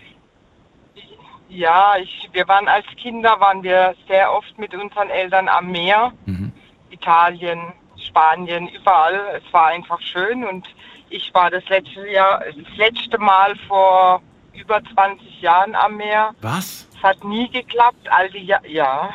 Ja, 1.51 1.97
ich, 2.03 2.31
wir 2.33 2.49
waren 2.49 2.67
als 2.67 2.87
Kinder, 2.97 3.39
waren 3.41 3.63
wir 3.63 3.95
sehr 4.09 4.33
oft 4.33 4.59
mit 4.59 4.73
unseren 4.75 5.11
Eltern 5.11 5.51
am 5.51 5.71
Meer. 5.71 6.15
Mhm. 6.25 6.51
Italien, 6.89 7.75
Spanien, 8.09 8.69
überall. 8.69 9.39
Es 9.45 9.53
war 9.53 9.67
einfach 9.67 10.01
schön 10.01 10.45
und 10.45 10.67
ich 11.11 11.31
war 11.35 11.51
das 11.51 11.69
letzte 11.69 12.09
Jahr, 12.09 12.43
das 12.43 12.77
letzte 12.79 13.19
Mal 13.19 13.55
vor 13.69 14.23
über 14.55 14.83
20 14.95 15.41
Jahren 15.41 15.75
am 15.75 15.97
Meer. 15.97 16.35
Was? 16.41 16.89
Es 16.97 17.03
hat 17.03 17.25
nie 17.25 17.49
geklappt, 17.51 18.09
all 18.11 18.31
die 18.31 18.45
ja, 18.45 18.61
ja. 18.67 19.11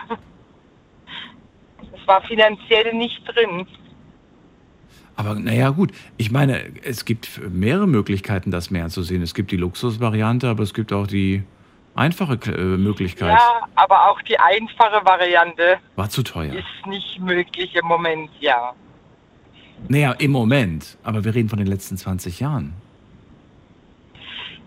Es 1.79 2.07
war 2.07 2.21
finanziell 2.23 2.93
nicht 2.93 3.21
drin. 3.25 3.67
Aber 5.15 5.33
naja, 5.35 5.69
gut. 5.71 5.91
Ich 6.17 6.31
meine, 6.31 6.63
es 6.83 7.03
gibt 7.05 7.41
mehrere 7.49 7.87
Möglichkeiten, 7.87 8.51
das 8.51 8.69
Meer 8.69 8.89
zu 8.89 9.01
sehen. 9.01 9.21
Es 9.21 9.33
gibt 9.33 9.51
die 9.51 9.57
Luxusvariante, 9.57 10.47
aber 10.47 10.63
es 10.63 10.73
gibt 10.73 10.93
auch 10.93 11.07
die 11.07 11.43
einfache 11.95 12.37
äh, 12.51 12.77
Möglichkeit. 12.77 13.33
Ja, 13.33 13.67
aber 13.75 14.09
auch 14.09 14.21
die 14.21 14.39
einfache 14.39 15.03
Variante 15.03 15.77
War 15.95 16.09
zu 16.09 16.23
teuer. 16.23 16.53
ist 16.53 16.85
nicht 16.87 17.19
möglich 17.19 17.73
im 17.75 17.87
Moment, 17.87 18.29
ja. 18.39 18.73
Naja, 19.87 20.11
im 20.13 20.31
Moment. 20.31 20.97
Aber 21.03 21.23
wir 21.23 21.33
reden 21.33 21.49
von 21.49 21.57
den 21.57 21.67
letzten 21.67 21.97
20 21.97 22.39
Jahren. 22.39 22.73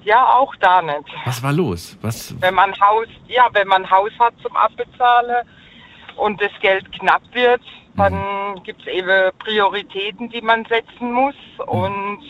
Ja, 0.05 0.35
auch 0.35 0.55
da 0.57 0.81
nicht. 0.83 1.09
Was 1.25 1.43
war 1.43 1.53
los? 1.53 1.99
Was? 2.01 2.35
wenn 2.41 2.55
man 2.55 2.73
Haus, 2.81 3.07
ja, 3.29 3.49
wenn 3.53 3.69
man 3.69 3.89
Haus 3.91 4.13
hat 4.19 4.35
zum 4.43 4.57
Abbezahlen 4.57 5.47
und 6.17 6.41
das 6.41 6.53
Geld 6.61 6.91
knapp 6.93 7.23
wird, 7.33 7.63
dann 7.97 8.63
gibt 8.63 8.81
es 8.83 8.87
eben 8.87 9.31
Prioritäten, 9.39 10.31
die 10.31 10.41
man 10.41 10.65
setzen 10.65 11.13
muss 11.13 11.35
und 11.67 12.23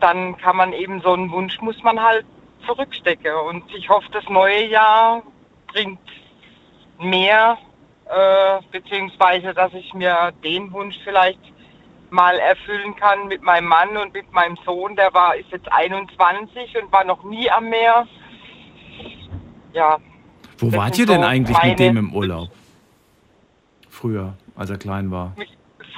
dann 0.00 0.36
kann 0.36 0.56
man 0.56 0.72
eben 0.72 1.00
so 1.00 1.12
einen 1.12 1.30
Wunsch 1.32 1.60
muss 1.60 1.82
man 1.82 2.00
halt 2.00 2.26
zurückstecken 2.66 3.34
und 3.48 3.64
ich 3.74 3.88
hoffe, 3.88 4.06
das 4.12 4.24
neue 4.28 4.66
Jahr 4.66 5.22
bringt 5.66 5.98
mehr 6.98 7.58
äh, 8.06 8.60
beziehungsweise 8.70 9.54
dass 9.54 9.72
ich 9.72 9.92
mir 9.94 10.32
den 10.42 10.72
Wunsch 10.72 10.96
vielleicht 11.04 11.40
mal 12.14 12.38
erfüllen 12.38 12.94
kann 12.96 13.26
mit 13.28 13.42
meinem 13.42 13.66
Mann 13.68 13.96
und 13.96 14.14
mit 14.14 14.32
meinem 14.32 14.56
Sohn. 14.64 14.96
Der 14.96 15.12
war 15.12 15.36
ist 15.36 15.50
jetzt 15.50 15.70
21 15.70 16.76
und 16.82 16.90
war 16.92 17.04
noch 17.04 17.22
nie 17.24 17.50
am 17.50 17.68
Meer. 17.68 18.06
Ja, 19.72 19.98
Wo 20.58 20.72
wart 20.72 20.96
ihr 20.98 21.06
denn 21.06 21.20
so 21.22 21.26
eigentlich 21.26 21.60
mit 21.62 21.78
dem 21.78 21.96
im 21.96 22.14
Urlaub? 22.14 22.48
Früher, 23.90 24.34
als 24.56 24.70
er 24.70 24.78
klein 24.78 25.10
war. 25.10 25.32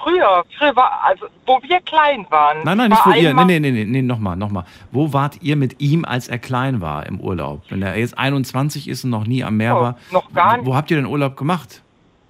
früher, 0.03 0.45
früher 0.59 0.77
war, 0.77 1.01
also 1.05 1.27
wo 1.45 1.61
wir 1.63 1.81
klein 1.81 2.27
waren. 2.31 2.59
Nein, 2.65 2.79
nein, 2.79 2.87
Ich 2.93 2.97
nicht 2.99 3.07
war 3.07 3.15
wo 3.15 3.19
ihr. 3.19 3.35
Nee, 3.35 3.61
nee, 3.61 3.71
nee, 3.71 3.85
nee, 3.85 4.03
nochmal, 4.03 4.37
nochmal. 4.37 4.65
Wo 4.93 5.13
wart 5.13 5.43
ihr 5.43 5.57
mit 5.57 5.81
ihm, 5.81 6.05
als 6.05 6.29
er 6.29 6.39
klein 6.39 6.81
war 6.81 7.05
im 7.07 7.21
Urlaub? 7.21 7.63
Wenn 7.69 7.83
er 7.83 7.99
jetzt 7.99 8.17
21 8.19 8.89
ist 8.89 9.05
und 9.05 9.11
noch 9.11 9.27
nie 9.27 9.45
am 9.45 9.57
Meer 9.59 9.77
Oh, 9.77 9.81
war. 9.83 9.97
noch 10.11 10.33
gar 10.33 10.65
Wo 10.65 10.75
habt 10.75 10.91
ihr 10.91 10.97
denn 10.97 11.07
Urlaub 11.07 11.37
gemacht? 11.37 11.83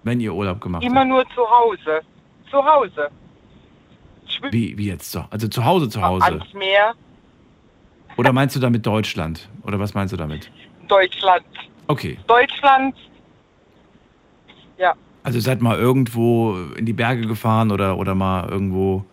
Wenn 0.02 0.20
ihr 0.20 0.34
Urlaub 0.34 0.60
gemacht 0.60 0.82
Immer 0.84 1.00
habt? 1.00 1.08
nur 1.08 1.24
zu 1.34 1.42
Hause. 1.48 2.00
Zu 2.50 2.64
Hause. 2.64 3.08
Wie, 4.50 4.76
wie 4.78 4.86
jetzt 4.86 5.10
so? 5.10 5.24
Also 5.30 5.48
zu 5.48 5.64
Hause, 5.64 5.88
zu 5.88 6.02
Hause. 6.02 6.24
ans 6.26 6.52
Meer, 6.54 6.94
Oder 8.16 8.32
meinst 8.32 8.54
du 8.56 8.60
damit 8.60 8.84
Deutschland? 8.86 9.48
Oder 9.62 9.78
was 9.78 9.94
meinst 9.94 10.12
du 10.12 10.16
damit? 10.16 10.50
Deutschland. 10.88 11.44
Okay. 11.88 12.18
Deutschland, 12.26 12.94
ja, 14.78 14.94
Also 15.22 15.40
seid 15.40 15.60
mal 15.60 15.78
irgendwo 15.78 16.56
in 16.76 16.86
die 16.86 16.92
Berge 16.92 17.26
gefahren 17.26 17.70
oder, 17.72 17.96
oder 17.98 18.14
mal 18.14 18.48
irgendwo 18.48 19.04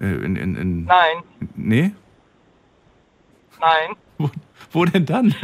äh, 0.00 0.06
in, 0.06 0.36
in, 0.36 0.56
in. 0.56 0.84
nein, 0.84 1.16
Nee? 1.54 1.90
nein. 3.60 3.90
Wo, 4.18 4.30
wo 4.72 4.84
denn 4.84 5.06
dann? 5.06 5.34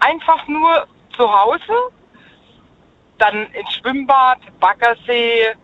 Einfach 0.00 0.46
nur 0.48 0.86
zu 1.16 1.30
Hause, 1.30 1.72
dann 3.18 3.46
ins 3.52 3.72
Schwimmbad, 3.74 4.38
Baggersee, 4.60 5.54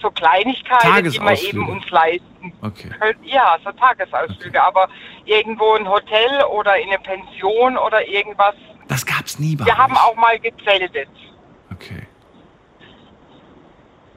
so 0.00 0.10
Kleinigkeiten, 0.10 1.10
die 1.10 1.20
wir 1.20 1.42
eben 1.48 1.68
uns 1.68 1.88
leisten 1.90 2.52
Okay. 2.60 2.90
können. 2.90 3.18
Ja, 3.24 3.56
so 3.64 3.72
Tagesausflüge, 3.72 4.62
aber 4.62 4.88
irgendwo 5.24 5.72
ein 5.74 5.88
Hotel 5.88 6.42
oder 6.52 6.76
in 6.78 6.88
eine 6.88 6.98
Pension 6.98 7.76
oder 7.78 8.06
irgendwas. 8.06 8.54
Das 8.88 9.04
gab's 9.06 9.38
nie 9.38 9.56
bei 9.56 9.64
Wir 9.64 9.76
haben 9.78 9.94
euch. 9.94 10.02
auch 10.04 10.16
mal 10.16 10.38
gezeltet. 10.38 11.08
Okay. 11.72 12.06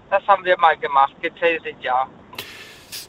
Das 0.09 0.25
haben 0.27 0.43
wir 0.45 0.57
mal 0.59 0.77
gemacht, 0.77 1.13
gezeltet, 1.21 1.75
ja. 1.81 2.07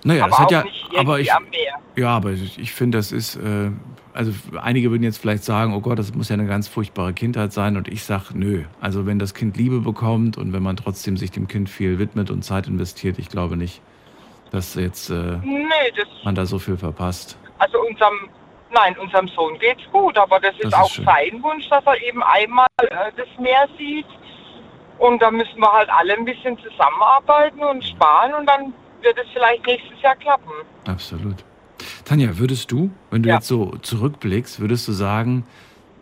Naja, 0.04 0.24
aber 0.24 0.30
das 0.30 0.38
hat 0.38 0.46
auch 0.46 0.50
ja. 0.52 0.62
nicht 0.64 0.82
irgendwie 0.84 0.98
Aber 0.98 1.20
ich, 1.20 1.32
am 1.32 1.44
Meer. 1.50 1.74
ja, 1.96 2.08
aber 2.16 2.30
ich, 2.30 2.58
ich 2.58 2.72
finde, 2.72 2.98
das 2.98 3.12
ist. 3.12 3.36
Äh, 3.36 3.70
also 4.18 4.32
einige 4.60 4.90
würden 4.90 5.04
jetzt 5.04 5.18
vielleicht 5.18 5.44
sagen, 5.44 5.72
oh 5.74 5.80
Gott, 5.80 5.98
das 5.98 6.12
muss 6.12 6.28
ja 6.28 6.34
eine 6.34 6.46
ganz 6.46 6.66
furchtbare 6.66 7.12
Kindheit 7.12 7.52
sein. 7.52 7.76
Und 7.76 7.86
ich 7.88 8.02
sage, 8.02 8.24
nö. 8.34 8.64
Also 8.80 9.06
wenn 9.06 9.18
das 9.18 9.32
Kind 9.32 9.56
Liebe 9.56 9.80
bekommt 9.80 10.36
und 10.36 10.52
wenn 10.52 10.62
man 10.62 10.76
trotzdem 10.76 11.16
sich 11.16 11.30
dem 11.30 11.46
Kind 11.46 11.70
viel 11.70 11.98
widmet 12.00 12.30
und 12.30 12.42
Zeit 12.42 12.66
investiert, 12.66 13.18
ich 13.18 13.28
glaube 13.28 13.56
nicht, 13.56 13.80
dass 14.50 14.74
jetzt 14.74 15.10
äh, 15.10 15.38
Nee, 15.44 15.64
das, 15.96 16.06
man 16.24 16.34
da 16.34 16.44
so 16.46 16.58
viel 16.58 16.76
verpasst. 16.76 17.38
also 17.58 17.78
unserem, 17.80 18.28
nein, 18.74 18.96
unserem 18.98 19.28
Sohn 19.28 19.56
geht's 19.60 19.82
gut, 19.92 20.18
aber 20.18 20.40
das 20.40 20.52
ist 20.54 20.64
Das 20.64 20.72
ist 20.72 20.78
auch 20.78 20.90
schön. 20.90 21.04
sein 21.04 21.42
Wunsch, 21.42 21.68
dass 21.70 21.84
er 21.86 22.02
eben 22.02 22.22
einmal 22.24 22.66
äh, 22.80 23.12
das 23.16 23.28
Meer 23.40 23.68
sieht. 23.78 24.06
Und 24.98 25.22
da 25.22 25.30
müssen 25.30 25.60
wir 25.60 25.72
halt 25.72 25.88
alle 25.90 26.14
ein 26.16 26.24
bisschen 26.24 26.58
zusammenarbeiten 26.58 27.60
und 27.62 27.84
sparen 27.84 28.34
und 28.34 28.46
dann 28.46 28.72
wird 29.00 29.16
es 29.16 29.28
vielleicht 29.32 29.64
nächstes 29.64 30.02
Jahr 30.02 30.16
klappen. 30.16 30.50
Absolut. 30.88 31.36
Tanja, 32.08 32.38
würdest 32.38 32.72
du, 32.72 32.90
wenn 33.10 33.22
du 33.22 33.28
Ja. 33.28 33.34
jetzt 33.34 33.48
so 33.48 33.76
zurückblickst, 33.82 34.60
würdest 34.60 34.88
du 34.88 34.92
sagen, 34.92 35.44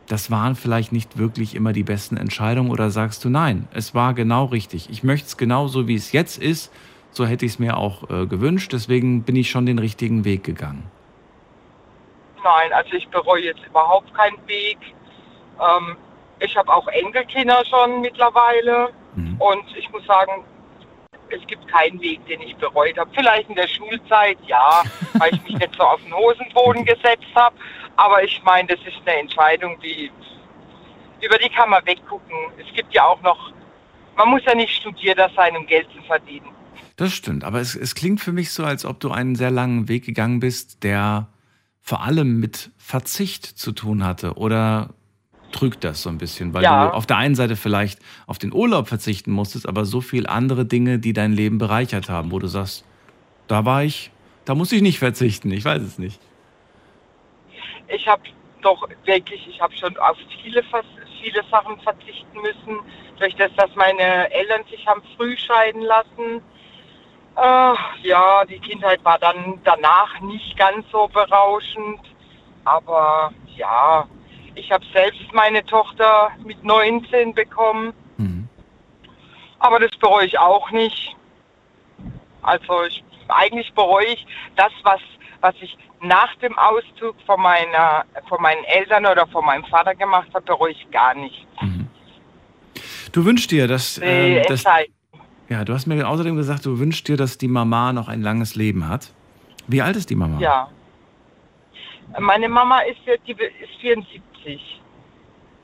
das 0.06 0.30
waren 0.30 0.54
vielleicht 0.54 0.92
nicht 0.92 1.18
wirklich 1.18 1.56
immer 1.56 1.72
die 1.72 1.82
besten 1.82 2.16
Entscheidungen 2.16 2.70
oder 2.70 2.90
sagst 2.90 3.25
du, 3.25 3.28
nein, 3.28 3.66
es 3.75 3.92
war 3.92 4.14
genau 4.14 4.44
richtig. 4.44 4.88
Ich 4.88 5.02
möchte 5.02 5.26
es 5.26 5.36
genau 5.36 5.66
so, 5.66 5.88
wie 5.88 5.96
es 5.96 6.12
jetzt 6.12 6.38
ist. 6.38 6.72
So 7.10 7.26
hätte 7.26 7.44
ich 7.44 7.52
es 7.52 7.58
mir 7.58 7.76
auch 7.76 8.08
äh, 8.08 8.26
gewünscht. 8.26 8.72
Deswegen 8.72 9.25
bin 9.25 9.34
ich 9.34 9.50
schon 9.50 9.66
den 9.66 9.80
richtigen 9.80 10.25
Weg 10.25 10.44
gegangen. 10.44 10.84
Nein, 12.44 12.72
also 12.72 12.92
ich 12.94 13.08
bereue 13.08 13.42
jetzt 13.42 13.66
überhaupt 13.66 14.14
keinen 14.14 14.36
Weg. 14.46 14.78
Ähm, 15.58 15.96
ich 16.38 16.56
habe 16.56 16.72
auch 16.72 16.86
Enkelkinder 16.86 17.64
schon 17.68 18.00
mittlerweile 18.00 18.90
Mhm. 19.16 19.40
und 19.40 19.64
ich 19.76 19.90
muss 19.90 20.04
sagen, 20.06 20.44
es 21.30 21.47
gibt 21.47 21.66
keinen 21.68 22.00
Weg, 22.00 22.25
den 22.26 22.40
ich 22.40 22.56
bereut 22.56 22.97
habe. 22.99 23.11
Vielleicht 23.14 23.49
in 23.49 23.56
der 23.56 23.68
Schulzeit, 23.68 24.38
ja, 24.47 24.83
weil 25.14 25.35
ich 25.35 25.42
mich 25.42 25.59
nicht 25.59 25.75
so 25.76 25.83
auf 25.83 26.02
den 26.02 26.14
Hosenboden 26.14 26.85
gesetzt 26.85 27.26
habe. 27.35 27.56
Aber 27.97 28.23
ich 28.23 28.42
meine, 28.45 28.68
das 28.68 28.80
ist 28.80 29.00
eine 29.06 29.21
Entscheidung, 29.21 29.78
die 29.80 30.11
über 31.23 31.38
die 31.38 31.49
kann 31.49 31.71
man 31.71 31.85
weggucken. 31.87 32.37
Es 32.59 32.75
gibt 32.75 32.92
ja 32.95 33.04
auch 33.04 33.21
noch, 33.23 33.52
man 34.16 34.28
muss 34.28 34.42
ja 34.45 34.54
nicht 34.54 34.75
studiert 34.75 35.18
sein, 35.35 35.56
um 35.56 35.66
Geld 35.66 35.88
zu 35.95 36.02
verdienen. 36.02 36.47
Das 36.97 37.12
stimmt, 37.12 37.45
aber 37.45 37.61
es, 37.61 37.75
es 37.75 37.95
klingt 37.95 38.21
für 38.21 38.33
mich 38.33 38.52
so, 38.52 38.64
als 38.64 38.85
ob 38.85 39.00
du 39.00 39.11
einen 39.11 39.35
sehr 39.35 39.50
langen 39.50 39.88
Weg 39.88 40.04
gegangen 40.04 40.40
bist, 40.40 40.83
der 40.83 41.28
vor 41.83 42.02
allem 42.02 42.40
mit 42.40 42.71
Verzicht 42.78 43.45
zu 43.45 43.73
tun 43.73 44.04
hatte. 44.04 44.35
Oder 44.35 44.95
trügt 45.52 45.84
das 45.84 46.02
so 46.02 46.10
ein 46.10 46.18
bisschen? 46.18 46.54
Weil 46.54 46.64
Ja. 46.64 46.88
du 46.88 46.94
auf 46.94 47.06
der 47.06 47.16
einen 47.16 47.34
Seite 47.34 47.56
vielleicht 47.56 48.00
auf 48.26 48.38
den 48.38 48.52
Urlaub 48.52 48.88
verzichten 48.88 49.32
musstest, 49.32 49.68
aber 49.68 49.84
so 49.84 50.00
viel 50.00 50.26
andere 50.26 50.64
Dinge, 50.64 50.98
die 50.98 51.12
dein 51.12 51.32
Leben 51.32 51.58
bereichert 51.58 52.08
haben, 52.08 52.30
wo 52.30 52.38
du 52.38 52.46
sagst, 52.46 52.84
da 53.46 53.64
war 53.64 53.84
ich, 53.84 54.10
da 54.44 54.54
muss 54.54 54.72
ich 54.72 54.82
nicht 54.82 54.98
verzichten, 54.98 55.50
ich 55.50 55.64
weiß 55.64 55.82
es 55.82 55.98
nicht. 55.98 56.20
ich 57.88 58.06
habe 58.06 58.22
doch 58.62 58.88
wirklich, 59.04 59.46
ich 59.48 59.60
habe 59.60 59.74
schon 59.76 59.96
auf 59.98 60.16
viele, 60.42 60.62
viele 61.22 61.42
Sachen 61.50 61.78
verzichten 61.80 62.40
müssen, 62.40 62.80
durch 63.18 63.34
das, 63.36 63.50
dass 63.56 63.74
meine 63.74 64.30
Eltern 64.32 64.62
sich 64.70 64.86
haben 64.86 65.02
früh 65.16 65.36
scheiden 65.36 65.82
lassen. 65.82 66.42
Äh, 67.36 67.74
ja, 68.08 68.44
die 68.44 68.58
Kindheit 68.58 69.04
war 69.04 69.18
dann 69.18 69.60
danach 69.64 70.20
nicht 70.20 70.56
ganz 70.56 70.84
so 70.90 71.08
berauschend, 71.08 72.00
aber 72.64 73.32
ja, 73.56 74.06
ich 74.56 74.70
habe 74.72 74.84
selbst 74.92 75.32
meine 75.32 75.64
Tochter 75.64 76.30
mit 76.44 76.62
19 76.64 77.32
bekommen, 77.34 77.92
Mhm. 78.16 78.48
aber 79.60 79.78
das 79.80 79.90
bereue 80.00 80.26
ich 80.26 80.38
auch 80.38 80.70
nicht. 80.70 81.14
Also 82.42 82.84
ich, 82.84 83.02
eigentlich 83.28 83.72
bereue 83.75 84.06
ich 84.06 84.26
das, 84.56 84.72
was, 84.82 85.00
was 85.40 85.54
ich 85.60 85.76
nach 86.00 86.34
dem 86.36 86.56
Auszug 86.58 87.16
von, 87.26 87.40
meiner, 87.40 88.04
von 88.28 88.40
meinen 88.42 88.64
Eltern 88.64 89.06
oder 89.06 89.26
von 89.28 89.44
meinem 89.44 89.64
Vater 89.64 89.94
gemacht 89.94 90.28
habe, 90.34 90.44
bereue 90.44 90.72
ich 90.72 90.90
gar 90.90 91.14
nicht. 91.14 91.46
Du 93.12 93.25
wünschst 93.25 93.50
dir, 93.50 93.66
dass, 93.66 93.98
ähm, 94.02 94.42
dass 94.48 94.64
ja, 95.48 95.64
du 95.64 95.72
hast 95.72 95.86
mir 95.86 96.06
außerdem 96.08 96.36
gesagt, 96.36 96.66
du 96.66 96.78
wünschst 96.78 97.08
dir, 97.08 97.16
dass 97.16 97.38
die 97.38 97.48
Mama 97.48 97.92
noch 97.92 98.08
ein 98.08 98.20
langes 98.20 98.56
Leben 98.56 98.88
hat. 98.88 99.12
Wie 99.68 99.80
alt 99.80 99.96
ist 99.96 100.10
die 100.10 100.16
Mama? 100.16 100.38
Ja. 100.40 100.68
Meine 102.18 102.48
Mama 102.48 102.80
ist, 102.80 102.98
jetzt- 103.06 103.26
die 103.26 103.32
ist 103.32 103.80
74. 103.80 104.22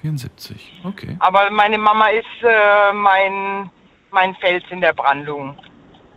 74. 0.01 0.83
Okay. 0.85 1.17
Aber 1.21 1.51
meine 1.51 1.79
Mama 1.79 2.09
ist 2.09 2.27
äh, 2.43 2.93
mein, 2.93 3.71
mein 4.11 4.35
Fels 4.37 4.65
in 4.71 4.81
der 4.81 4.93
Brandung. 4.93 5.57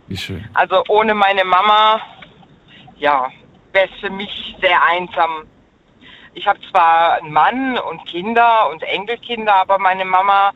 Wie 0.08 0.16
schön. 0.16 0.44
Also 0.54 0.82
ohne 0.88 1.14
meine 1.14 1.44
Mama, 1.44 2.00
ja, 2.96 3.30
wäre 3.72 3.88
es 3.92 4.00
für 4.00 4.10
mich 4.10 4.56
sehr 4.60 4.82
einsam. 4.84 5.46
Ich 6.34 6.46
habe 6.46 6.58
zwar 6.70 7.14
einen 7.14 7.32
Mann 7.32 7.78
und 7.78 8.04
Kinder 8.06 8.68
und 8.70 8.82
Enkelkinder, 8.82 9.54
aber 9.54 9.78
meine 9.78 10.04
Mama, 10.04 10.52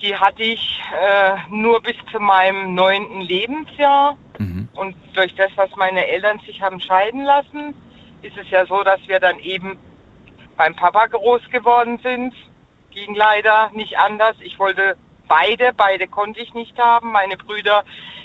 die 0.00 0.16
hatte 0.16 0.42
ich 0.42 0.82
äh, 1.00 1.34
nur 1.50 1.80
bis 1.82 1.96
zu 2.10 2.18
meinem 2.18 2.74
neunten 2.74 3.20
Lebensjahr. 3.20 4.16
Mhm. 4.38 4.68
Und 4.74 4.96
durch 5.14 5.34
das, 5.34 5.50
was 5.56 5.74
meine 5.76 6.06
Eltern 6.06 6.40
sich 6.40 6.60
haben 6.60 6.80
scheiden 6.80 7.24
lassen, 7.24 7.74
ist 8.22 8.36
es 8.36 8.48
ja 8.50 8.66
so, 8.66 8.82
dass 8.82 9.00
wir 9.06 9.20
dann 9.20 9.38
eben 9.38 9.78
beim 10.56 10.74
Papa 10.74 11.06
groß 11.06 11.42
geworden 11.50 11.98
sind. 12.02 12.34
Ging 12.90 13.14
leider 13.14 13.70
nicht 13.74 13.98
anders. 13.98 14.36
Ich 14.40 14.58
wollte 14.58 14.96
beide, 15.28 15.72
beide 15.76 16.06
konnte 16.08 16.40
ich 16.40 16.54
nicht 16.54 16.78
haben. 16.78 17.12
Meine 17.12 17.36
Brüder, 17.36 17.84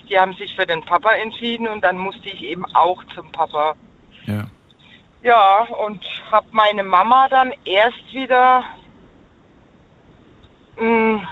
die 0.10 0.18
haben 0.20 0.34
sich 0.34 0.56
für 0.56 0.66
den 0.66 0.84
Papa 0.84 1.12
entschieden 1.12 1.68
und 1.68 1.82
dann 1.84 1.98
musste 1.98 2.30
ich 2.30 2.42
eben 2.44 2.66
auch 2.76 3.04
zum 3.16 3.32
Papa. 3.32 3.76
Ja. 4.26 4.46
Ja, 5.24 5.68
und 5.86 6.04
habe 6.32 6.48
meine 6.52 6.84
Mama 6.84 7.28
dann 7.30 7.54
erst 7.64 8.12
wieder 8.12 8.64
mh, 10.80 11.28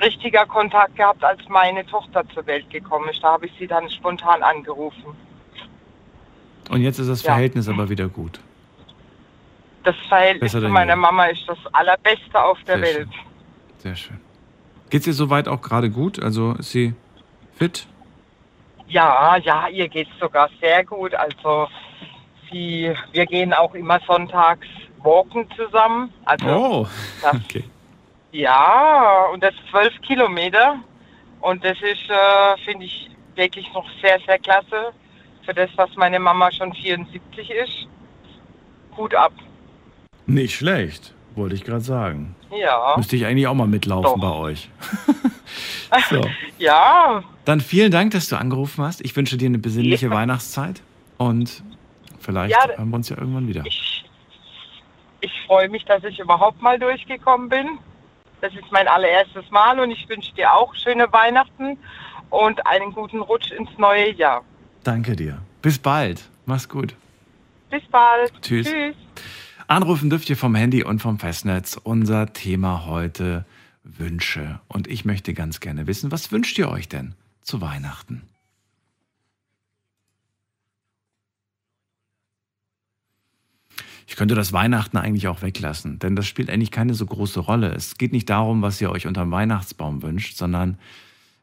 richtiger 0.00 0.46
Kontakt 0.46 0.96
gehabt, 0.96 1.22
als 1.22 1.46
meine 1.48 1.84
Tochter 1.86 2.24
zur 2.32 2.46
Welt 2.46 2.70
gekommen 2.70 3.08
ist. 3.10 3.22
Da 3.22 3.32
habe 3.32 3.46
ich 3.46 3.52
sie 3.58 3.66
dann 3.66 3.90
spontan 3.90 4.42
angerufen. 4.42 5.14
Und 6.70 6.80
jetzt 6.80 6.98
ist 6.98 7.08
das 7.08 7.22
Ja. 7.22 7.32
Verhältnis 7.32 7.68
aber 7.68 7.88
wieder 7.90 8.08
gut. 8.08 8.40
Das 9.84 9.94
Verhältnis 10.08 10.52
zu 10.52 10.60
meiner. 10.68 10.96
Mama 10.96 11.26
ist 11.26 11.44
das 11.46 11.58
allerbeste 11.72 12.42
auf 12.42 12.58
der 12.64 12.78
Sehr 12.78 12.96
Welt. 12.96 13.08
Sehr 13.78 13.96
schön. 13.96 14.20
Geht's 14.90 15.06
ihr 15.06 15.12
soweit 15.12 15.46
auch 15.48 15.60
gerade 15.60 15.90
gut? 15.90 16.22
Also 16.22 16.52
ist 16.54 16.70
sie 16.70 16.94
fit? 17.54 17.86
Ja, 18.88 19.36
ja, 19.36 19.68
ihr 19.68 19.88
geht's 19.88 20.10
sogar 20.20 20.48
sehr 20.60 20.84
gut. 20.84 21.14
Also 21.14 21.68
sie, 22.50 22.94
wir 23.12 23.26
gehen 23.26 23.52
auch 23.52 23.74
immer 23.74 24.00
sonntags 24.06 24.66
walken 24.98 25.46
zusammen. 25.56 26.12
Also 26.24 26.46
Oh, 26.46 26.88
das, 27.22 27.34
okay. 27.44 27.64
Ja, 28.32 29.26
und 29.32 29.42
das 29.42 29.54
zwölf 29.70 29.92
Kilometer. 30.02 30.76
Und 31.40 31.62
das 31.64 31.76
ist, 31.82 32.08
äh, 32.08 32.56
finde 32.64 32.86
ich, 32.86 33.10
wirklich 33.34 33.70
noch 33.74 33.86
sehr, 34.00 34.18
sehr 34.26 34.38
klasse. 34.38 34.92
Für 35.44 35.52
das, 35.52 35.70
was 35.76 35.94
meine 35.96 36.18
Mama 36.18 36.50
schon 36.52 36.72
74 36.72 37.50
ist. 37.50 37.86
Hut 38.96 39.14
ab. 39.14 39.32
Nicht 40.26 40.54
schlecht, 40.56 41.12
wollte 41.34 41.54
ich 41.54 41.64
gerade 41.64 41.80
sagen. 41.82 42.34
Ja. 42.50 42.94
Müsste 42.96 43.16
ich 43.16 43.26
eigentlich 43.26 43.46
auch 43.46 43.54
mal 43.54 43.66
mitlaufen 43.66 44.20
Doch. 44.20 44.30
bei 44.30 44.32
euch. 44.36 44.68
so. 46.10 46.20
Ja, 46.58 47.22
Dann 47.44 47.60
vielen 47.60 47.90
Dank, 47.90 48.12
dass 48.12 48.28
du 48.28 48.36
angerufen 48.36 48.84
hast. 48.84 49.00
Ich 49.04 49.14
wünsche 49.16 49.36
dir 49.36 49.46
eine 49.46 49.58
besinnliche 49.58 50.06
Ja. 50.06 50.12
Weihnachtszeit 50.12 50.82
und 51.18 51.62
vielleicht 52.20 52.52
Ja, 52.54 52.68
hören 52.76 52.88
wir 52.90 52.96
uns 52.96 53.08
ja 53.08 53.18
irgendwann 53.18 53.48
wieder. 53.48 53.62
ich, 53.66 54.04
ich 55.20 55.32
freue 55.46 55.68
mich, 55.68 55.84
dass 55.84 56.02
ich 56.04 56.18
überhaupt 56.20 56.62
mal 56.62 56.78
durchgekommen 56.78 57.48
bin. 57.48 57.78
Das 58.40 58.52
ist 58.54 58.70
mein 58.70 58.88
allererstes 58.88 59.50
Mal 59.50 59.78
und 59.80 59.90
ich 59.90 60.08
wünsche 60.08 60.32
dir 60.34 60.52
auch 60.52 60.74
schöne 60.74 61.10
Weihnachten 61.12 61.78
und 62.30 62.66
einen 62.66 62.92
guten 62.92 63.20
Rutsch 63.20 63.50
ins 63.52 63.70
neue 63.78 64.12
Jahr. 64.14 64.42
Danke 64.84 65.16
dir. 65.16 65.38
Bis 65.62 65.78
bald. 65.78 66.22
Mach's 66.46 66.68
gut. 66.68 66.94
Bis 67.70 67.82
bald. 67.90 68.32
Tschüss. 68.42 68.66
Tschüss. 68.70 68.94
Anrufen 69.66 70.10
dürft 70.10 70.28
ihr 70.28 70.36
vom 70.36 70.54
Handy 70.54 70.84
und 70.84 71.00
vom 71.00 71.18
Festnetz. 71.18 71.80
Unser 71.82 72.32
Thema 72.32 72.84
heute 72.84 73.46
Wünsche. 73.82 74.60
Und 74.68 74.88
ich 74.88 75.04
möchte 75.06 75.32
ganz 75.32 75.60
gerne 75.60 75.86
wissen, 75.86 76.12
was 76.12 76.30
wünscht 76.32 76.58
ihr 76.58 76.68
euch 76.68 76.88
denn 76.88 77.14
zu 77.40 77.60
Weihnachten? 77.62 78.22
Ich 84.06 84.16
könnte 84.16 84.34
das 84.34 84.52
Weihnachten 84.52 84.98
eigentlich 84.98 85.28
auch 85.28 85.40
weglassen, 85.40 85.98
denn 85.98 86.14
das 86.14 86.26
spielt 86.26 86.50
eigentlich 86.50 86.70
keine 86.70 86.92
so 86.92 87.06
große 87.06 87.40
Rolle. 87.40 87.72
Es 87.72 87.96
geht 87.96 88.12
nicht 88.12 88.28
darum, 88.28 88.60
was 88.60 88.80
ihr 88.82 88.90
euch 88.90 89.06
unterm 89.06 89.30
Weihnachtsbaum 89.30 90.02
wünscht, 90.02 90.36
sondern 90.36 90.78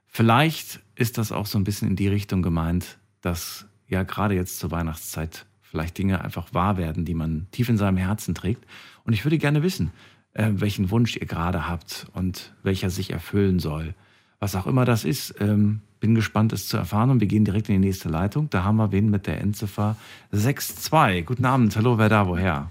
vielleicht 0.05 0.79
ist 0.93 1.17
das 1.17 1.31
auch 1.31 1.47
so 1.47 1.57
ein 1.57 1.63
bisschen 1.63 1.89
in 1.89 1.95
die 1.95 2.07
Richtung 2.07 2.43
gemeint, 2.43 2.99
dass 3.21 3.65
ja 3.87 4.03
gerade 4.03 4.35
jetzt 4.35 4.59
zur 4.59 4.69
Weihnachtszeit 4.69 5.47
vielleicht 5.71 5.97
Dinge 5.97 6.21
einfach 6.21 6.53
wahr 6.53 6.77
werden, 6.77 7.05
die 7.05 7.13
man 7.13 7.47
tief 7.51 7.69
in 7.69 7.77
seinem 7.77 7.97
Herzen 7.97 8.35
trägt. 8.35 8.65
Und 9.05 9.13
ich 9.13 9.23
würde 9.25 9.37
gerne 9.37 9.63
wissen, 9.63 9.91
äh, 10.33 10.49
welchen 10.51 10.91
Wunsch 10.91 11.15
ihr 11.15 11.25
gerade 11.25 11.67
habt 11.67 12.07
und 12.13 12.53
welcher 12.61 12.89
sich 12.89 13.11
erfüllen 13.11 13.59
soll. 13.59 13.95
Was 14.39 14.55
auch 14.55 14.67
immer 14.67 14.85
das 14.85 15.05
ist, 15.05 15.35
ähm, 15.39 15.81
bin 16.01 16.13
gespannt, 16.13 16.51
es 16.51 16.67
zu 16.67 16.75
erfahren. 16.77 17.09
Und 17.09 17.21
wir 17.21 17.27
gehen 17.27 17.45
direkt 17.45 17.69
in 17.69 17.81
die 17.81 17.87
nächste 17.87 18.09
Leitung. 18.09 18.49
Da 18.49 18.63
haben 18.63 18.75
wir 18.77 18.91
wen 18.91 19.09
mit 19.09 19.27
der 19.27 19.39
Endziffer 19.39 19.95
62. 20.31 21.25
Guten 21.25 21.45
Abend, 21.45 21.75
hallo, 21.77 21.97
wer 21.97 22.09
da, 22.09 22.27
woher? 22.27 22.69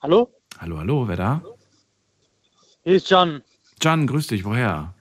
Hallo, 0.00 0.30
Hallo, 0.58 0.78
hallo, 0.78 1.08
wer 1.08 1.16
da? 1.16 1.42
hier 2.84 2.94
ist 2.94 3.10
Jan. 3.10 3.42
Can, 3.80 4.06
grüß 4.06 4.26
dich, 4.28 4.44
woher? 4.44 4.94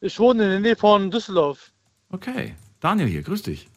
Ich 0.00 0.18
wohne 0.18 0.44
in 0.44 0.50
der 0.50 0.60
Nähe 0.60 0.76
von 0.76 1.10
Düsseldorf. 1.10 1.70
Okay, 2.10 2.54
Daniel 2.82 3.06
hier, 3.06 3.22
grüß 3.22 3.42
dich. 3.42 3.68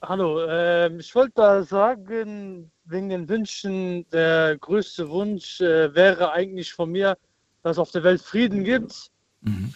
Hallo, 0.00 0.46
ähm, 0.48 0.98
ich 0.98 1.14
wollte 1.14 1.34
da 1.36 1.62
sagen, 1.62 2.72
wegen 2.86 3.10
den 3.10 3.28
Wünschen, 3.28 4.08
der 4.08 4.56
größte 4.56 5.10
Wunsch 5.10 5.60
äh, 5.60 5.94
wäre 5.94 6.32
eigentlich 6.32 6.72
von 6.72 6.90
mir, 6.90 7.18
dass 7.62 7.72
es 7.72 7.78
auf 7.78 7.90
der 7.90 8.02
Welt 8.02 8.22
Frieden 8.22 8.64
gibt. 8.64 9.10
Mhm. 9.42 9.74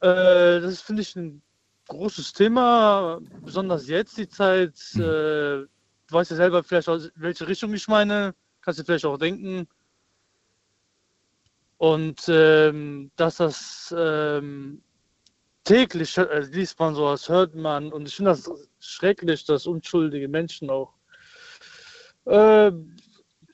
Äh, 0.00 0.60
das 0.60 0.82
finde 0.82 1.00
ich 1.00 1.16
ein 1.16 1.40
großes 1.88 2.34
Thema, 2.34 3.20
besonders 3.42 3.88
jetzt 3.88 4.18
die 4.18 4.28
Zeit. 4.28 4.78
Mhm. 4.92 5.00
Äh, 5.00 5.06
du 5.06 5.68
weißt 6.10 6.32
ja 6.32 6.36
selber 6.36 6.62
vielleicht, 6.62 6.90
aus 6.90 7.10
welche 7.14 7.48
Richtung 7.48 7.72
ich 7.72 7.88
meine, 7.88 8.34
kannst 8.60 8.80
du 8.80 8.84
vielleicht 8.84 9.06
auch 9.06 9.16
denken. 9.16 9.66
Und 11.78 12.20
ähm, 12.28 13.10
dass 13.16 13.38
das 13.38 13.94
ähm, 13.96 14.82
täglich 15.64 16.16
liest 16.52 16.78
man 16.78 16.94
sowas, 16.94 17.28
hört 17.28 17.54
man. 17.54 17.92
Und 17.92 18.08
ich 18.08 18.16
finde 18.16 18.32
das 18.32 18.50
schrecklich, 18.80 19.44
dass 19.44 19.66
unschuldige 19.66 20.28
Menschen 20.28 20.70
auch 20.70 20.94
äh, 22.24 22.72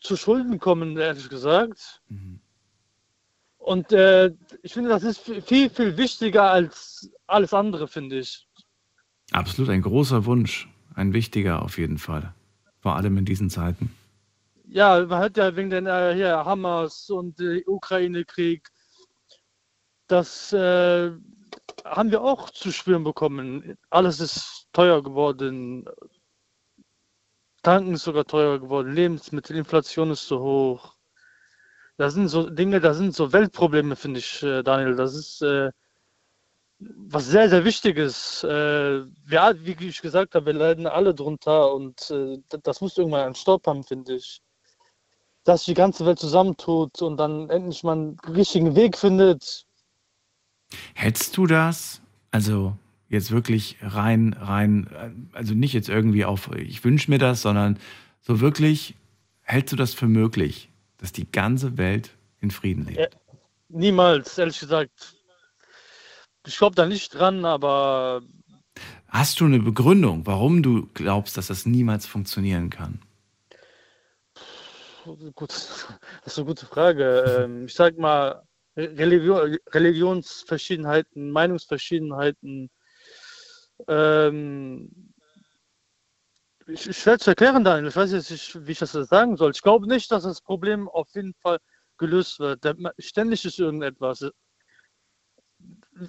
zu 0.01 0.17
Schulden 0.17 0.59
kommen, 0.59 0.97
ehrlich 0.97 1.29
gesagt. 1.29 2.03
Mhm. 2.09 2.41
Und 3.59 3.93
äh, 3.93 4.33
ich 4.63 4.75
finde, 4.75 4.91
das 4.91 5.03
ist 5.03 5.21
viel, 5.21 5.69
viel 5.71 5.97
wichtiger 5.97 6.51
als 6.51 7.11
alles 7.27 7.53
andere, 7.53 7.89
finde 7.89 8.21
ich. 8.21 8.47
Absolut 9.33 9.71
ein 9.71 9.83
großer 9.83 10.25
Wunsch, 10.25 10.69
ein 10.95 11.13
wichtiger 11.13 11.63
auf 11.63 11.79
jeden 11.79 11.99
Fall. 11.99 12.33
Vor 12.81 12.95
allem 12.95 13.19
in 13.19 13.25
diesen 13.25 13.51
Zeiten. 13.51 13.93
Ja, 14.69 15.05
man 15.05 15.19
hat 15.19 15.37
ja 15.37 15.57
wegen 15.57 15.71
den 15.71 15.87
äh, 15.87 16.15
hier, 16.15 16.45
Hamas 16.45 17.11
und 17.11 17.41
äh, 17.41 17.65
Ukraine-Krieg, 17.67 18.69
das 20.07 20.53
äh, 20.53 21.11
haben 21.85 22.11
wir 22.11 22.23
auch 22.23 22.51
zu 22.51 22.73
spüren 22.73 23.05
bekommen. 23.05 23.77
Alles 23.91 24.21
ist 24.21 24.69
teuer 24.73 25.03
geworden. 25.03 25.87
Tanken 27.63 27.95
ist 27.95 28.05
sogar 28.05 28.25
teuer 28.25 28.61
geworden. 28.61 28.93
Lebensmittelinflation 28.95 30.11
ist 30.11 30.27
so 30.27 30.41
hoch. 30.41 30.97
Das 31.97 32.15
sind 32.15 32.29
so 32.29 32.51
Dinge, 32.51 32.81
das 32.81 32.99
sind 32.99 33.15
so 33.15 33.33
Weltprobleme, 33.33 33.97
finde 33.97 34.21
ich, 34.21 34.43
äh, 34.43 34.63
Daniel. 34.63 34.97
Das 34.97 35.15
ist 35.15 35.43
äh, 35.43 35.71
was 36.79 37.27
sehr, 37.27 37.49
sehr 37.49 37.65
Wichtiges. 37.65 38.45
Äh, 38.45 38.99
ja, 39.31 39.55
wie 39.65 39.89
ich 39.89 40.03
gesagt 40.03 40.35
habe, 40.35 40.47
wir 40.47 40.53
leiden 40.53 40.87
alle 40.87 41.15
drunter 41.15 41.73
und 41.73 42.11
äh, 42.11 42.39
das 42.63 42.81
muss 42.81 42.99
irgendwann 42.99 43.23
einen 43.23 43.35
Stopp 43.35 43.67
haben, 43.67 43.83
finde 43.83 44.17
ich. 44.17 44.43
Dass 45.45 45.65
die 45.65 45.75
ganze 45.75 46.05
Welt 46.05 46.19
zusammentut 46.19 47.01
und 47.03 47.17
dann 47.17 47.49
endlich 47.51 47.83
mal 47.83 47.93
einen 47.93 48.19
richtigen 48.29 48.77
Weg 48.77 48.99
findet. 48.99 49.66
Hättest 50.95 51.37
du 51.37 51.47
das, 51.47 52.03
also 52.31 52.77
jetzt 53.09 53.31
wirklich 53.31 53.77
rein, 53.81 54.33
rein, 54.33 55.29
also 55.33 55.55
nicht 55.55 55.73
jetzt 55.73 55.89
irgendwie 55.89 56.25
auf, 56.25 56.51
ich 56.57 56.85
wünsche 56.85 57.11
mir 57.11 57.19
das, 57.19 57.43
sondern 57.43 57.79
so 58.21 58.41
wirklich, 58.41 58.95
hältst 59.43 59.73
du 59.73 59.77
das 59.77 59.95
für 59.95 60.09
möglich, 60.09 60.71
dass 60.99 61.13
die 61.13 61.31
ganze 61.31 61.79
Welt 61.79 62.11
in 62.41 62.51
Frieden 62.51 62.87
lebt? 62.87 62.99
Ja. 62.99 63.07
Niemals, 63.69 64.39
ehrlich 64.39 64.59
gesagt. 64.59 65.17
Ich 66.47 66.57
glaube 66.57 66.77
da 66.77 66.87
nicht 66.87 67.15
dran, 67.15 67.45
aber 67.45 68.23
Hast 69.09 69.41
du 69.41 69.47
eine 69.47 69.61
Begründung, 69.61 70.27
warum 70.27 70.63
du 70.63 70.89
glaubst, 70.93 71.37
dass 71.37 71.47
das 71.47 71.65
niemals 71.65 72.07
funktionieren 72.07 72.71
kann? 72.71 73.01
gut, 75.35 75.51
das 76.25 76.33
ist 76.33 76.39
eine 76.39 76.47
gute 76.47 76.67
Frage. 76.67 77.45
Ähm, 77.45 77.67
ich 77.67 77.75
sag 77.75 77.97
mal, 77.99 78.43
Religion, 78.77 79.57
Religionsverschiedenheiten, 79.73 81.31
Meinungsverschiedenheiten, 81.31 82.71
ähm, 83.89 85.13
schwer 86.75 87.19
zu 87.19 87.31
erklären, 87.31 87.65
Daniel. 87.65 87.89
Ich 87.89 87.97
weiß 87.97 88.13
jetzt 88.13 88.31
nicht, 88.31 88.67
wie 88.67 88.73
ich 88.73 88.79
das 88.79 88.93
sagen 88.93 89.37
soll. 89.37 89.53
Ich 89.53 89.63
glaube 89.63 89.87
nicht, 89.87 90.11
dass 90.11 90.25
das 90.25 90.41
Problem 90.41 90.89
auf 90.89 91.09
jeden 91.15 91.35
Fall 91.35 91.59
gelöst 91.99 92.39
wird. 92.39 92.65
Ständig 92.99 93.45
ist 93.45 93.59
irgendetwas. 93.59 94.29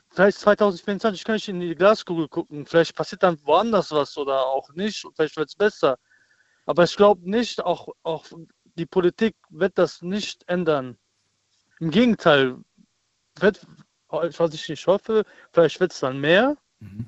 Vielleicht 0.09 0.39
2024 0.39 1.23
kann 1.23 1.35
ich 1.35 1.47
in 1.47 1.59
die 1.59 1.75
Glaskugel 1.75 2.27
gucken. 2.27 2.65
Vielleicht 2.65 2.95
passiert 2.95 3.23
dann 3.23 3.39
woanders 3.45 3.91
was 3.91 4.17
oder 4.17 4.45
auch 4.45 4.69
nicht. 4.73 5.05
Vielleicht 5.15 5.37
wird 5.37 5.49
es 5.49 5.55
besser. 5.55 5.97
Aber 6.65 6.83
ich 6.83 6.95
glaube 6.97 7.29
nicht, 7.29 7.63
auch, 7.63 7.87
auch 8.03 8.25
die 8.75 8.85
Politik 8.85 9.35
wird 9.49 9.77
das 9.77 10.01
nicht 10.01 10.43
ändern. 10.47 10.97
Im 11.79 11.91
Gegenteil, 11.91 12.57
wird, 13.39 13.65
ich 14.27 14.39
weiß 14.39 14.51
nicht, 14.51 14.69
ich 14.69 14.87
hoffe, 14.87 15.23
vielleicht 15.51 15.79
wird 15.79 15.91
es 15.91 15.99
dann 15.99 16.19
mehr. 16.19 16.57
Mhm. 16.79 17.05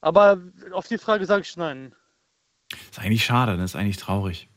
Aber 0.00 0.40
auf 0.72 0.88
die 0.88 0.98
Frage 0.98 1.26
sage 1.26 1.42
ich 1.42 1.56
nein. 1.56 1.94
ist 2.72 2.98
eigentlich 2.98 3.24
schade, 3.24 3.56
das 3.56 3.72
ist 3.72 3.76
eigentlich 3.76 3.96
traurig. 3.96 4.48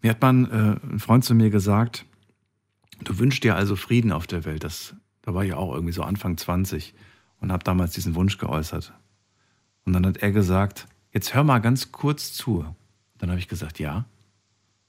Mir 0.00 0.10
hat 0.10 0.22
man, 0.22 0.46
äh, 0.46 0.86
ein 0.86 0.98
Freund 1.00 1.24
zu 1.24 1.34
mir 1.34 1.50
gesagt, 1.50 2.06
du 3.00 3.18
wünschst 3.18 3.44
dir 3.44 3.56
also 3.56 3.76
Frieden 3.76 4.12
auf 4.12 4.26
der 4.26 4.44
Welt. 4.44 4.64
Das, 4.64 4.94
da 5.22 5.34
war 5.34 5.44
ich 5.44 5.52
auch 5.52 5.72
irgendwie 5.74 5.92
so 5.92 6.02
Anfang 6.02 6.36
20 6.36 6.94
und 7.40 7.52
habe 7.52 7.64
damals 7.64 7.92
diesen 7.92 8.14
Wunsch 8.14 8.38
geäußert. 8.38 8.92
Und 9.84 9.92
dann 9.92 10.06
hat 10.06 10.18
er 10.18 10.32
gesagt, 10.32 10.86
jetzt 11.12 11.34
hör 11.34 11.44
mal 11.44 11.58
ganz 11.58 11.92
kurz 11.92 12.32
zu. 12.32 12.64
Dann 13.18 13.30
habe 13.30 13.40
ich 13.40 13.48
gesagt, 13.48 13.78
ja. 13.78 14.06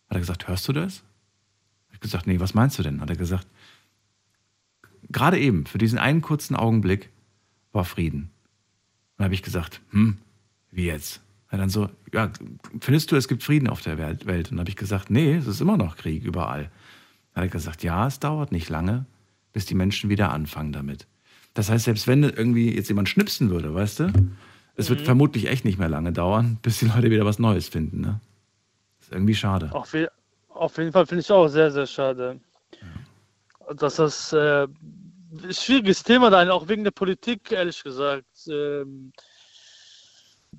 Hat 0.08 0.18
er 0.18 0.20
gesagt, 0.20 0.48
hörst 0.48 0.68
du 0.68 0.74
das? 0.74 1.04
Ich 2.00 2.02
gesagt, 2.02 2.28
nee, 2.28 2.40
was 2.40 2.54
meinst 2.54 2.80
du 2.80 2.84
denn? 2.84 3.02
Hat 3.02 3.10
er 3.10 3.18
gesagt, 3.18 3.46
gerade 5.10 5.38
eben, 5.38 5.66
für 5.66 5.78
diesen 5.78 6.00
einen 6.00 6.22
kurzen 6.22 6.56
Augenblick 6.56 7.10
war 7.74 7.84
Frieden. 7.84 8.30
Dann 9.18 9.26
habe 9.26 9.34
ich 9.34 9.44
gesagt, 9.44 9.82
hm, 9.92 10.18
wie 10.72 10.86
jetzt? 10.86 11.20
Er 11.50 11.58
dann 11.58 11.70
so, 11.70 11.90
ja, 12.14 12.32
findest 12.80 13.12
du, 13.12 13.18
es 13.18 13.28
gibt 13.28 13.44
Frieden 13.44 13.68
auf 13.68 13.82
der 13.82 13.98
Welt? 13.98 14.24
Und 14.24 14.52
dann 14.52 14.60
habe 14.60 14.70
ich 14.70 14.78
gesagt, 14.78 15.10
nee, 15.10 15.36
es 15.36 15.46
ist 15.46 15.60
immer 15.60 15.76
noch 15.76 15.98
Krieg 15.98 16.24
überall. 16.24 16.72
Dann 17.34 17.44
hat 17.44 17.50
er 17.50 17.52
gesagt, 17.52 17.84
ja, 17.84 18.08
es 18.08 18.22
dauert 18.22 18.54
nicht 18.54 18.70
lange, 18.70 19.06
bis 19.52 19.66
die 19.66 19.76
Menschen 19.76 20.10
wieder 20.10 20.32
anfangen 20.32 20.72
damit. 20.72 21.06
Das 21.54 21.70
heißt, 21.70 21.84
selbst 21.84 22.08
wenn 22.08 22.24
irgendwie 22.24 22.74
jetzt 22.74 22.88
jemand 22.88 23.10
schnipsen 23.10 23.50
würde, 23.50 23.74
weißt 23.74 24.00
du, 24.00 24.14
es 24.76 24.90
wird 24.90 25.02
vermutlich 25.02 25.50
echt 25.50 25.66
nicht 25.66 25.80
mehr 25.80 25.90
lange 25.90 26.14
dauern, 26.14 26.60
bis 26.62 26.80
die 26.80 26.86
Leute 26.86 27.12
wieder 27.12 27.26
was 27.26 27.40
Neues 27.40 27.68
finden. 27.68 28.00
Ne? 28.00 28.22
ist 29.10 29.16
irgendwie 29.16 29.36
schade. 29.36 29.70
Je, 29.94 30.08
Auf 30.60 30.78
jeden 30.78 30.92
Fall 30.92 31.06
finde 31.06 31.22
ich 31.22 31.32
auch 31.32 31.48
sehr, 31.48 31.72
sehr 31.72 31.88
schade. 31.88 32.38
Dass 33.78 33.96
das 33.96 34.34
äh, 34.34 34.68
schwieriges 35.52 36.04
Thema 36.04 36.30
da, 36.30 36.50
auch 36.52 36.68
wegen 36.68 36.84
der 36.84 36.92
Politik, 36.92 37.50
ehrlich 37.54 37.82
gesagt. 37.82 38.26
Ähm, 38.52 39.14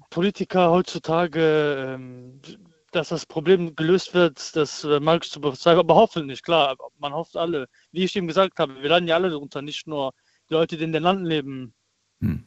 Politiker 0.09 0.71
heutzutage, 0.71 1.97
ähm, 1.99 2.41
dass 2.93 3.11
das 3.11 3.27
Problem 3.27 3.77
gelöst 3.77 4.15
wird, 4.15 4.57
das 4.57 4.85
äh, 4.85 5.01
mag 5.01 5.23
ich 5.23 5.31
zu 5.31 5.39
bezweifeln, 5.39 5.81
aber 5.81 5.97
hoffentlich, 5.97 6.43
klar, 6.43 6.79
man 6.99 7.13
hofft 7.13 7.37
alle. 7.37 7.69
Wie 7.93 8.05
ich 8.05 8.17
eben 8.17 8.27
gesagt 8.27 8.59
habe, 8.59 8.81
wir 8.81 8.89
leiden 8.89 9.07
ja 9.07 9.17
alle 9.17 9.29
darunter, 9.29 9.61
nicht 9.61 9.87
nur 9.87 10.15
die 10.49 10.55
Leute, 10.55 10.79
die 10.79 10.85
in 10.85 10.93
den 10.93 11.03
Landen 11.03 11.27
leben. 11.27 11.75
Hm. 12.23 12.43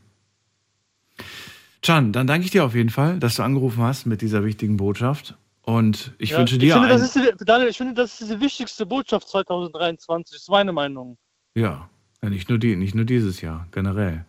Can, 1.84 2.14
dann 2.14 2.26
danke 2.26 2.46
ich 2.46 2.52
dir 2.52 2.66
auf 2.66 2.74
jeden 2.74 2.90
Fall, 2.90 3.20
dass 3.20 3.36
du 3.36 3.44
angerufen 3.44 3.84
hast 3.84 4.08
mit 4.08 4.22
dieser 4.22 4.44
wichtigen 4.44 4.78
Botschaft. 4.78 5.38
Und 5.64 6.14
ich 6.18 6.32
ja, 6.32 6.40
wünsche 6.40 6.58
dir. 6.58 6.68
Ich 6.68 6.74
finde, 6.74 6.90
das 6.90 7.16
ist 7.16 7.36
Daniel, 7.46 7.70
ich 7.70 7.78
finde, 7.78 7.94
das 7.94 8.20
ist 8.20 8.32
die 8.32 8.40
wichtigste 8.40 8.86
Botschaft 8.86 9.30
2023, 9.30 10.36
ist 10.36 10.50
meine 10.50 10.74
Meinung. 10.74 11.18
Ja, 11.56 11.90
nicht 12.22 12.50
nur 12.50 12.60
die, 12.60 12.76
nicht 12.76 12.96
nur 12.96 13.06
dieses 13.06 13.42
Jahr, 13.42 13.68
generell. 13.72 14.26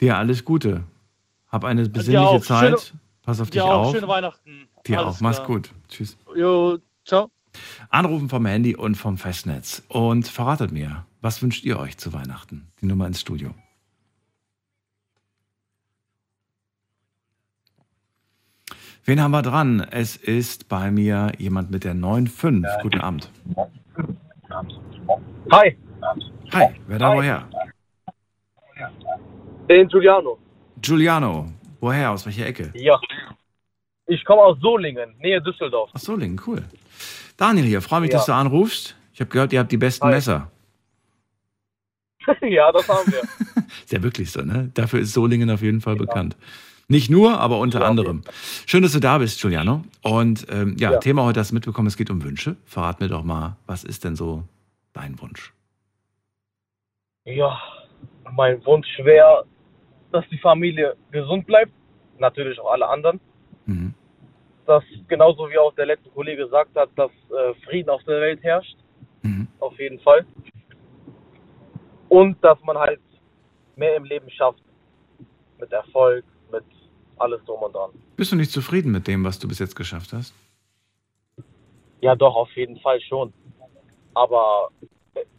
Dir 0.00 0.16
alles 0.16 0.44
Gute. 0.44 0.84
Hab 1.48 1.64
eine 1.64 1.88
besinnliche 1.88 2.40
Zeit. 2.40 2.80
Schöne, 2.80 3.00
Pass 3.22 3.40
auf 3.40 3.50
dich 3.50 3.60
auch, 3.60 3.86
auf. 3.86 3.94
Schöne 3.94 4.08
Weihnachten. 4.08 4.68
Dir 4.86 5.00
alles 5.00 5.16
auch. 5.16 5.20
Mach's 5.20 5.42
gut. 5.44 5.70
Tschüss. 5.88 6.16
Jo, 6.34 6.78
ciao. 7.04 7.30
Anrufen 7.90 8.28
vom 8.28 8.46
Handy 8.46 8.76
und 8.76 8.94
vom 8.94 9.18
Festnetz. 9.18 9.82
Und 9.88 10.28
verratet 10.28 10.72
mir, 10.72 11.04
was 11.20 11.42
wünscht 11.42 11.64
ihr 11.64 11.78
euch 11.78 11.98
zu 11.98 12.12
Weihnachten? 12.12 12.68
Die 12.80 12.86
Nummer 12.86 13.06
ins 13.06 13.20
Studio. 13.20 13.54
Wen 19.04 19.20
haben 19.22 19.30
wir 19.30 19.42
dran? 19.42 19.86
Es 19.90 20.16
ist 20.16 20.68
bei 20.68 20.90
mir 20.90 21.32
jemand 21.38 21.70
mit 21.70 21.84
der 21.84 21.94
9.5. 21.94 22.62
Ja. 22.62 22.82
Guten 22.82 23.00
Abend. 23.00 23.30
Hi. 25.50 25.76
Hi, 26.52 26.68
wer 26.86 26.98
da 26.98 27.10
Hi. 27.10 27.16
woher? 27.16 27.48
Den 29.68 29.88
Giuliano. 29.88 30.38
Giuliano, 30.80 31.52
woher? 31.80 32.10
Aus 32.10 32.24
welcher 32.26 32.46
Ecke? 32.46 32.70
Ja. 32.74 32.98
Ich 34.06 34.24
komme 34.24 34.42
aus 34.42 34.58
Solingen, 34.60 35.14
Nähe 35.18 35.42
Düsseldorf. 35.42 35.90
Aus 35.92 36.02
Solingen, 36.02 36.40
cool. 36.46 36.64
Daniel 37.36 37.66
hier, 37.66 37.82
freue 37.82 38.00
mich, 38.00 38.10
ja. 38.10 38.18
dass 38.18 38.26
du 38.26 38.32
anrufst. 38.32 38.96
Ich 39.12 39.20
habe 39.20 39.30
gehört, 39.30 39.52
ihr 39.52 39.60
habt 39.60 39.72
die 39.72 39.76
besten 39.76 40.06
Hi. 40.06 40.14
Messer. 40.14 40.50
ja, 42.40 42.72
das 42.72 42.88
haben 42.88 43.12
wir. 43.12 43.20
ist 43.84 43.92
ja 43.92 44.02
wirklich 44.02 44.30
so, 44.30 44.42
ne? 44.42 44.70
Dafür 44.74 45.00
ist 45.00 45.12
Solingen 45.12 45.50
auf 45.50 45.62
jeden 45.62 45.80
Fall 45.80 45.94
ja. 45.94 46.00
bekannt. 46.00 46.36
Nicht 46.90 47.10
nur, 47.10 47.38
aber 47.38 47.58
unter 47.58 47.80
ja, 47.80 47.86
anderem. 47.86 48.22
Schön, 48.66 48.82
dass 48.82 48.92
du 48.92 49.00
da 49.00 49.18
bist, 49.18 49.42
Giuliano. 49.42 49.84
Und 50.02 50.46
ähm, 50.50 50.74
ja, 50.78 50.92
ja, 50.92 50.98
Thema 50.98 51.24
heute 51.24 51.38
hast 51.38 51.50
du 51.50 51.54
mitbekommen, 51.54 51.86
es 51.86 51.98
geht 51.98 52.08
um 52.08 52.24
Wünsche. 52.24 52.56
Verrat 52.64 53.00
mir 53.00 53.08
doch 53.08 53.22
mal, 53.22 53.58
was 53.66 53.84
ist 53.84 54.04
denn 54.04 54.16
so 54.16 54.44
dein 54.94 55.20
Wunsch? 55.20 55.52
Ja, 57.26 57.60
mein 58.32 58.64
Wunsch 58.64 58.88
wäre, 59.00 59.44
dass 60.12 60.24
die 60.30 60.38
Familie 60.38 60.96
gesund 61.10 61.46
bleibt. 61.46 61.72
Natürlich 62.18 62.58
auch 62.58 62.72
alle 62.72 62.88
anderen. 62.88 63.20
Mhm. 63.66 63.92
Dass 64.66 64.82
genauso 65.08 65.50
wie 65.50 65.58
auch 65.58 65.74
der 65.74 65.86
letzte 65.86 66.08
Kollege 66.08 66.44
gesagt 66.44 66.74
hat, 66.74 66.88
dass 66.96 67.10
äh, 67.10 67.52
Frieden 67.66 67.90
auf 67.90 68.02
der 68.04 68.18
Welt 68.22 68.42
herrscht. 68.42 68.78
Mhm. 69.20 69.46
Auf 69.60 69.78
jeden 69.78 70.00
Fall. 70.00 70.24
Und 72.08 72.42
dass 72.42 72.58
man 72.64 72.78
halt 72.78 73.00
mehr 73.76 73.94
im 73.96 74.04
Leben 74.04 74.30
schafft. 74.30 74.62
Mit 75.60 75.70
Erfolg, 75.72 76.24
alles 77.20 77.44
drum 77.44 77.62
und 77.62 77.74
dran. 77.74 77.90
Bist 78.16 78.32
du 78.32 78.36
nicht 78.36 78.50
zufrieden 78.50 78.92
mit 78.92 79.06
dem, 79.06 79.24
was 79.24 79.38
du 79.38 79.48
bis 79.48 79.58
jetzt 79.58 79.76
geschafft 79.76 80.12
hast? 80.12 80.34
Ja, 82.00 82.14
doch, 82.14 82.34
auf 82.34 82.50
jeden 82.56 82.78
Fall 82.80 83.00
schon. 83.00 83.32
Aber 84.14 84.70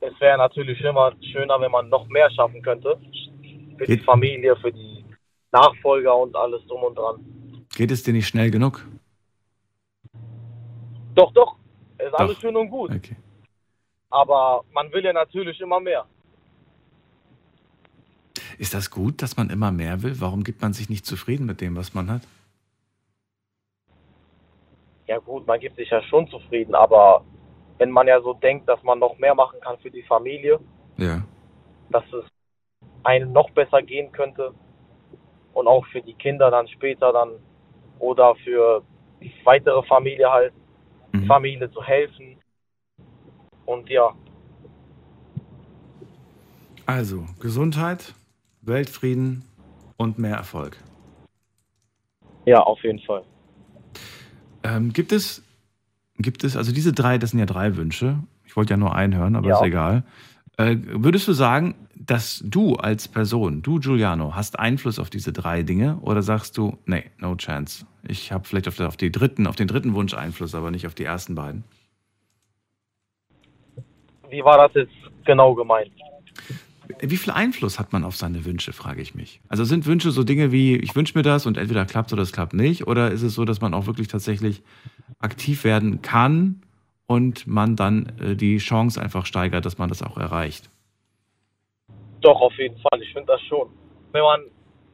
es 0.02 0.20
wäre 0.20 0.38
natürlich 0.38 0.80
immer 0.82 1.13
schöner, 1.32 1.60
wenn 1.60 1.72
man 1.72 1.89
noch 1.89 2.08
mehr 2.08 2.30
schaffen 2.32 2.62
könnte. 2.62 3.00
Für 3.78 3.86
Geht 3.86 4.02
die 4.02 4.04
Familie, 4.04 4.56
für 4.58 4.72
die 4.72 5.06
Nachfolger 5.52 6.15
und 6.15 6.36
alles 6.36 6.65
drum 6.68 6.84
und 6.84 6.98
dran. 6.98 7.65
Geht 7.76 7.92
es 7.92 8.04
dir 8.04 8.13
nicht 8.13 8.28
schnell 8.28 8.52
genug? 8.52 8.86
Doch, 11.15 11.32
doch. 11.34 11.56
Ist 11.98 12.12
doch. 12.12 12.20
alles 12.20 12.39
schön 12.39 12.56
und 12.56 12.70
gut. 12.70 12.92
Okay. 12.92 13.15
Aber 14.10 14.63
man 14.74 14.92
will 14.92 15.04
ja 15.04 15.13
natürlich 15.13 15.60
immer 15.62 15.80
mehr. 15.80 16.06
Ist 18.60 18.74
das 18.74 18.91
gut, 18.91 19.22
dass 19.22 19.38
man 19.38 19.50
immer 19.50 19.72
mehr 19.72 20.04
will? 20.04 20.19
Warum 20.19 20.43
gibt 20.43 20.62
man 20.62 20.74
sich 20.74 20.89
nicht 20.89 21.06
zufrieden 21.06 21.45
mit 21.45 21.62
dem, 21.62 21.78
was 21.78 21.93
man 21.93 22.12
hat? 22.12 22.24
Ja 25.08 25.17
gut, 25.19 25.48
man 25.48 25.62
gibt 25.62 25.78
sich 25.78 25.89
ja 25.89 26.04
schon 26.04 26.28
zufrieden, 26.28 26.76
aber 26.76 27.24
wenn 27.78 27.89
man 27.89 28.06
ja 28.06 28.22
so 28.22 28.34
denkt, 28.34 28.67
dass 28.67 28.84
man 28.84 29.00
noch 29.00 29.17
mehr 29.17 29.34
machen 29.34 29.62
kann 29.62 29.78
für 29.80 29.89
die 29.89 30.04
Familie, 30.04 30.60
ja. 30.98 31.24
dass 31.89 32.04
es 32.12 32.26
einem 33.04 33.32
noch 33.32 33.50
besser 33.52 33.82
gehen 33.82 34.12
könnte 34.12 34.54
und 35.54 35.65
auch 35.65 35.86
für 35.88 36.02
die 36.02 36.13
Kinder 36.13 36.52
dann 36.52 36.67
später 36.67 37.13
dann 37.13 37.30
oder 38.00 38.36
für 38.43 38.84
die 39.22 39.32
weitere 39.45 39.82
Familie 39.84 40.30
halt, 40.30 40.54
mhm. 41.13 41.28
Familie 41.28 41.72
zu 41.72 41.82
helfen 41.82 42.38
und 43.65 43.89
ja. 43.89 44.13
Also 46.86 47.24
Gesundheit, 47.39 48.13
Weltfrieden 48.69 49.43
und 49.97 50.17
mehr 50.17 50.36
Erfolg. 50.36 50.77
Ja, 52.45 52.62
auf 52.62 52.82
jeden 52.84 52.99
Fall. 52.99 53.23
Ähm, 54.63 54.93
gibt 54.93 55.12
es, 55.12 55.43
gibt 56.17 56.43
es, 56.43 56.55
also 56.55 56.71
diese 56.71 56.93
drei, 56.93 57.17
das 57.17 57.32
sind 57.32 57.39
ja 57.39 57.45
drei 57.45 57.75
Wünsche. 57.75 58.19
Ich 58.45 58.55
wollte 58.55 58.73
ja 58.73 58.77
nur 58.77 58.95
einen 58.95 59.15
hören, 59.15 59.36
aber 59.36 59.49
ja. 59.49 59.55
ist 59.58 59.63
egal. 59.63 60.03
Äh, 60.58 60.77
würdest 60.79 61.27
du 61.27 61.34
sagen, 61.34 61.75
dass 61.95 62.43
du 62.45 62.75
als 62.75 63.08
Person, 63.08 63.62
du 63.62 63.79
Giuliano, 63.79 64.36
hast 64.36 64.58
Einfluss 64.58 64.99
auf 64.99 65.10
diese 65.10 65.32
drei 65.32 65.63
Dinge 65.63 65.97
oder 66.01 66.21
sagst 66.21 66.58
du, 66.58 66.77
nee, 66.86 67.05
no 67.17 67.36
chance. 67.36 67.86
Ich 68.08 68.32
habe 68.32 68.47
vielleicht 68.47 68.67
auf, 68.67 68.79
auf, 68.79 68.97
die 68.97 69.12
dritten, 69.12 69.47
auf 69.47 69.55
den 69.55 69.67
dritten 69.67 69.93
Wunsch 69.93 70.13
Einfluss, 70.13 70.55
aber 70.55 70.71
nicht 70.71 70.88
auf 70.88 70.95
die 70.95 71.03
ersten 71.03 71.36
beiden? 71.36 71.63
Wie 74.29 74.43
war 74.43 74.58
das 74.67 74.73
jetzt 74.75 74.93
genau 75.25 75.53
gemeint? 75.53 75.91
Wie 76.99 77.17
viel 77.17 77.32
Einfluss 77.32 77.80
hat 77.80 77.93
man 77.93 78.04
auf 78.04 78.15
seine 78.15 78.45
Wünsche, 78.45 78.73
frage 78.73 79.02
ich 79.02 79.13
mich. 79.13 79.41
Also 79.47 79.63
sind 79.63 79.86
Wünsche 79.86 80.10
so 80.12 80.23
Dinge 80.23 80.52
wie, 80.52 80.75
ich 80.75 80.95
wünsche 80.95 81.17
mir 81.17 81.21
das 81.21 81.45
und 81.45 81.58
entweder 81.58 81.86
klappt 81.86 82.12
oder 82.13 82.23
es 82.23 82.32
klappt 82.32 82.54
nicht? 82.54 82.88
Oder 82.88 83.12
ist 83.12 83.21
es 83.21 83.36
so, 83.36 83.45
dass 83.45 83.62
man 83.62 83.73
auch 83.73 83.86
wirklich 83.86 84.08
tatsächlich 84.08 84.63
aktiv 85.19 85.63
werden 85.63 86.02
kann 86.02 86.63
und 87.06 87.45
man 87.45 87.75
dann 87.75 88.13
äh, 88.19 88.36
die 88.36 88.58
Chance 88.58 88.99
einfach 89.02 89.25
steigert, 89.25 89.65
dass 89.65 89.78
man 89.78 89.89
das 89.89 90.02
auch 90.02 90.17
erreicht? 90.17 90.69
Doch, 92.21 92.41
auf 92.41 92.54
jeden 92.58 92.78
Fall. 92.78 93.02
Ich 93.02 93.13
finde 93.13 93.28
das 93.28 93.41
schon. 93.43 93.69
Wenn 94.12 94.23
man 94.23 94.41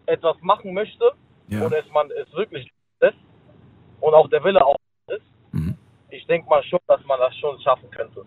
etwas 0.06 0.36
machen 0.42 0.74
möchte 0.74 1.12
ja. 1.48 1.66
und 1.66 1.74
es 1.74 1.86
man 1.94 2.10
es 2.12 2.32
wirklich 2.34 2.70
ist 3.00 3.18
und 4.02 4.14
auch 4.14 4.30
der 4.30 4.44
Wille 4.44 4.64
auch 4.64 4.76
ist, 5.08 5.24
mhm. 5.54 5.76
ich 6.10 6.26
denke 6.28 6.50
mal 6.50 6.64
schon, 6.64 6.80
dass 6.88 7.04
man 7.06 7.20
das 7.20 7.36
schon 7.38 7.60
schaffen 7.62 7.90
könnte. 7.90 8.26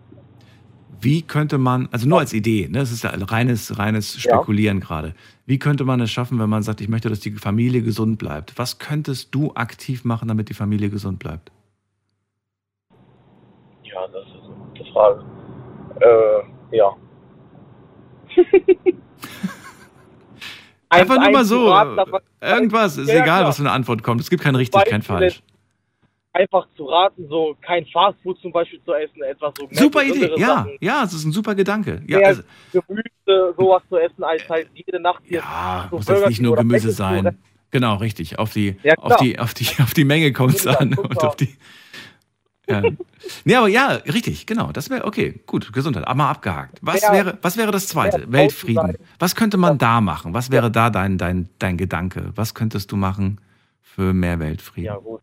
Wie 1.01 1.21
könnte 1.21 1.57
man, 1.57 1.87
also 1.91 2.07
nur 2.07 2.19
als 2.19 2.33
Idee, 2.33 2.67
ne, 2.69 2.79
das 2.79 2.91
ist 2.91 3.03
ja 3.03 3.11
reines, 3.11 3.77
reines 3.77 4.19
Spekulieren 4.19 4.79
ja. 4.79 4.85
gerade. 4.85 5.13
Wie 5.45 5.57
könnte 5.59 5.85
man 5.85 6.01
es 6.01 6.11
schaffen, 6.11 6.39
wenn 6.39 6.49
man 6.49 6.63
sagt, 6.63 6.81
ich 6.81 6.89
möchte, 6.89 7.09
dass 7.09 7.19
die 7.19 7.31
Familie 7.31 7.81
gesund 7.81 8.17
bleibt? 8.19 8.57
Was 8.57 8.79
könntest 8.79 9.33
du 9.33 9.53
aktiv 9.55 10.03
machen, 10.03 10.27
damit 10.27 10.49
die 10.49 10.53
Familie 10.53 10.89
gesund 10.89 11.19
bleibt? 11.19 11.51
Ja, 13.83 14.07
das 14.07 14.25
ist 14.27 14.43
eine 14.43 14.55
gute 14.55 14.85
Frage. 14.91 15.23
Äh, 16.01 16.77
ja. 16.77 16.95
Einfach 20.89 21.19
nur 21.19 21.31
mal 21.31 21.45
so. 21.45 21.73
Irgendwas, 22.41 22.97
ist 22.97 23.09
egal, 23.09 23.45
was 23.45 23.57
für 23.57 23.63
eine 23.63 23.71
Antwort 23.71 24.03
kommt. 24.03 24.21
Es 24.21 24.29
gibt 24.29 24.43
kein 24.43 24.55
richtig, 24.55 24.83
kein 24.85 25.01
falsch 25.01 25.41
einfach 26.39 26.67
zu 26.75 26.85
raten, 26.85 27.27
so 27.27 27.55
kein 27.61 27.85
Fastfood 27.85 28.39
zum 28.41 28.51
Beispiel 28.51 28.81
zu 28.83 28.93
essen, 28.93 29.21
etwas 29.23 29.53
so. 29.57 29.67
Super 29.71 30.03
Idee, 30.03 30.31
ja, 30.37 30.47
Sachen. 30.47 30.77
ja, 30.79 31.03
es 31.03 31.13
ist 31.13 31.25
ein 31.25 31.31
super 31.31 31.55
Gedanke. 31.55 32.01
Ja, 32.07 32.19
also, 32.19 32.43
Gemüse, 32.71 33.53
sowas 33.57 33.83
zu 33.89 33.97
essen, 33.97 34.23
als 34.23 34.47
halt 34.47 34.69
jede 34.73 34.99
Nacht 34.99 35.21
hier. 35.25 35.39
Ja, 35.39 35.87
so 35.89 35.97
muss 35.97 36.05
das 36.05 36.29
nicht 36.29 36.41
nur 36.41 36.55
Gemüse 36.55 36.91
sein. 36.91 37.37
Genau, 37.71 37.95
richtig. 37.95 38.39
Auf 38.39 38.53
die, 38.53 38.77
ja, 38.83 38.95
auf 38.95 39.17
die, 39.17 39.37
auf 39.37 39.53
die, 39.53 39.67
auf 39.81 39.93
die 39.93 40.05
Menge 40.05 40.33
kommt 40.33 40.55
es 40.55 40.65
an 40.65 40.93
und 40.97 41.19
auf 41.23 41.35
die. 41.35 41.55
Ja. 42.67 42.83
nee, 43.45 43.55
aber 43.55 43.67
ja, 43.67 43.87
richtig, 43.87 44.45
genau. 44.45 44.71
Das 44.71 44.89
wäre 44.89 45.05
okay, 45.05 45.41
gut, 45.45 45.73
Gesundheit, 45.73 46.05
aber 46.05 46.15
mal 46.15 46.29
abgehakt. 46.29 46.77
Was 46.81 47.01
ja, 47.01 47.11
wäre, 47.11 47.37
was 47.41 47.57
wäre 47.57 47.71
das 47.71 47.87
zweite? 47.87 48.21
Ja, 48.21 48.31
Weltfrieden. 48.31 48.97
Was 49.17 49.35
könnte 49.35 49.57
man 49.57 49.77
da 49.77 50.01
machen? 50.01 50.33
Was 50.33 50.51
wäre 50.51 50.71
da 50.71 50.89
dein, 50.89 51.17
dein, 51.17 51.49
dein 51.57 51.77
Gedanke? 51.77 52.31
Was 52.35 52.53
könntest 52.53 52.91
du 52.91 52.95
machen 52.95 53.41
für 53.81 54.13
mehr 54.13 54.39
Weltfrieden? 54.39 54.85
Ja, 54.85 54.97
gut 54.97 55.21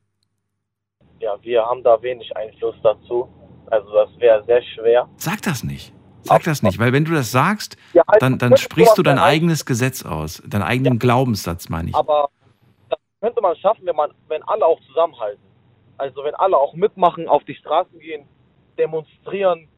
ja, 1.21 1.37
wir 1.43 1.65
haben 1.65 1.83
da 1.83 2.01
wenig 2.03 2.37
Einfluss 2.37 2.75
dazu. 2.83 3.29
Also 3.71 3.93
das 3.93 4.11
wäre 4.19 4.45
sehr 4.45 4.63
schwer. 4.63 5.09
Sag 5.17 5.43
das 5.43 5.65
nicht. 5.65 5.93
Sag 6.23 6.43
das 6.43 6.63
nicht, 6.63 6.81
weil 6.81 6.93
wenn 6.93 7.05
du 7.05 7.13
das 7.13 7.31
sagst, 7.31 7.77
ja, 7.93 8.03
also 8.07 8.19
dann, 8.19 8.39
dann 8.39 8.57
sprichst 8.57 8.99
du 8.99 9.05
dein 9.05 9.19
eigenes 9.19 9.65
Gesetz 9.65 10.05
aus, 10.05 10.43
deinen 10.45 10.63
eigenen 10.63 10.95
ja. 10.95 10.99
Glaubenssatz, 10.99 11.69
meine 11.69 11.91
ich. 11.91 11.95
Aber 11.95 12.31
das 12.89 12.99
könnte 13.21 13.41
man 13.41 13.55
schaffen, 13.57 13.87
wenn 13.87 13.95
man, 13.95 14.11
wenn 14.27 14.43
alle 14.43 14.67
auch 14.67 14.81
zusammenhalten. 14.89 15.43
Also 15.99 16.25
wenn 16.25 16.35
alle 16.35 16.57
auch 16.57 16.75
mitmachen, 16.75 17.29
auf 17.29 17.45
die 17.45 17.55
Straßen 17.55 17.99
gehen 18.01 18.27
demonstrieren, 18.77 19.69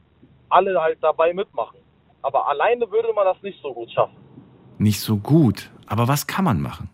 alle 0.49 0.81
halt 0.81 0.99
dabei 1.03 1.33
mitmachen. 1.33 1.79
Aber 2.23 2.49
alleine 2.49 2.91
würde 2.91 3.13
man 3.13 3.25
das 3.25 3.41
nicht 3.43 3.61
so 3.63 3.73
gut 3.73 3.91
schaffen. 3.91 4.17
Nicht 4.79 5.01
so 5.01 5.17
gut. 5.17 5.71
Aber 5.87 6.09
was 6.09 6.27
kann 6.27 6.45
man 6.45 6.61
machen? 6.61 6.91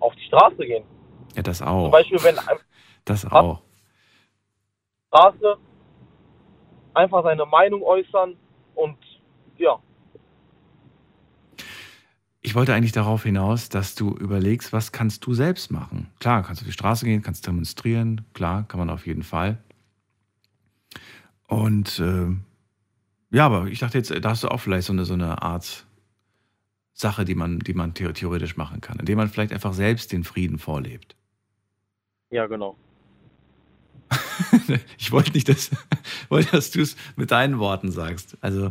Auf 0.00 0.14
die 0.14 0.24
Straße 0.24 0.64
gehen. 0.64 0.84
Ja, 1.34 1.42
das 1.42 1.62
auch. 1.62 1.84
Zum 1.84 1.92
Beispiel, 1.92 2.22
wenn 2.22 2.36
Das 3.04 3.24
auch. 3.26 3.62
Straße 5.08 5.56
einfach 6.94 7.22
seine 7.22 7.46
Meinung 7.46 7.82
äußern 7.82 8.36
und 8.74 8.96
ja, 9.58 9.78
Ich 12.44 12.56
wollte 12.56 12.74
eigentlich 12.74 12.90
darauf 12.92 13.22
hinaus, 13.22 13.68
dass 13.68 13.94
du 13.94 14.16
überlegst, 14.16 14.72
was 14.72 14.90
kannst 14.90 15.24
du 15.26 15.32
selbst 15.32 15.70
machen? 15.70 16.10
Klar, 16.18 16.42
kannst 16.42 16.60
du 16.60 16.64
auf 16.64 16.68
die 16.68 16.72
Straße 16.72 17.04
gehen, 17.04 17.22
kannst 17.22 17.46
demonstrieren, 17.46 18.26
klar, 18.34 18.66
kann 18.66 18.80
man 18.80 18.90
auf 18.90 19.06
jeden 19.06 19.22
Fall. 19.22 19.62
Und 21.46 22.00
äh, 22.00 22.34
ja, 23.30 23.46
aber 23.46 23.66
ich 23.68 23.78
dachte 23.78 23.96
jetzt, 23.98 24.10
da 24.10 24.30
hast 24.30 24.42
du 24.42 24.48
auch 24.48 24.58
vielleicht 24.58 24.88
so 24.88 24.92
eine, 24.92 25.04
so 25.04 25.14
eine 25.14 25.40
Art 25.40 25.86
Sache, 26.94 27.24
die 27.24 27.36
man, 27.36 27.60
die 27.60 27.74
man 27.74 27.94
the- 27.94 28.12
theoretisch 28.12 28.56
machen 28.56 28.80
kann, 28.80 28.98
indem 28.98 29.18
man 29.18 29.28
vielleicht 29.28 29.52
einfach 29.52 29.72
selbst 29.72 30.10
den 30.10 30.24
Frieden 30.24 30.58
vorlebt. 30.58 31.14
Ja 32.32 32.46
genau. 32.46 32.76
ich 34.98 35.12
wollte 35.12 35.32
nicht, 35.32 35.48
dass, 35.48 35.70
wollte, 36.28 36.50
dass 36.50 36.70
du 36.70 36.80
es 36.80 36.96
mit 37.16 37.30
deinen 37.30 37.58
Worten 37.58 37.90
sagst. 37.90 38.36
Also, 38.40 38.66
äh, 38.66 38.70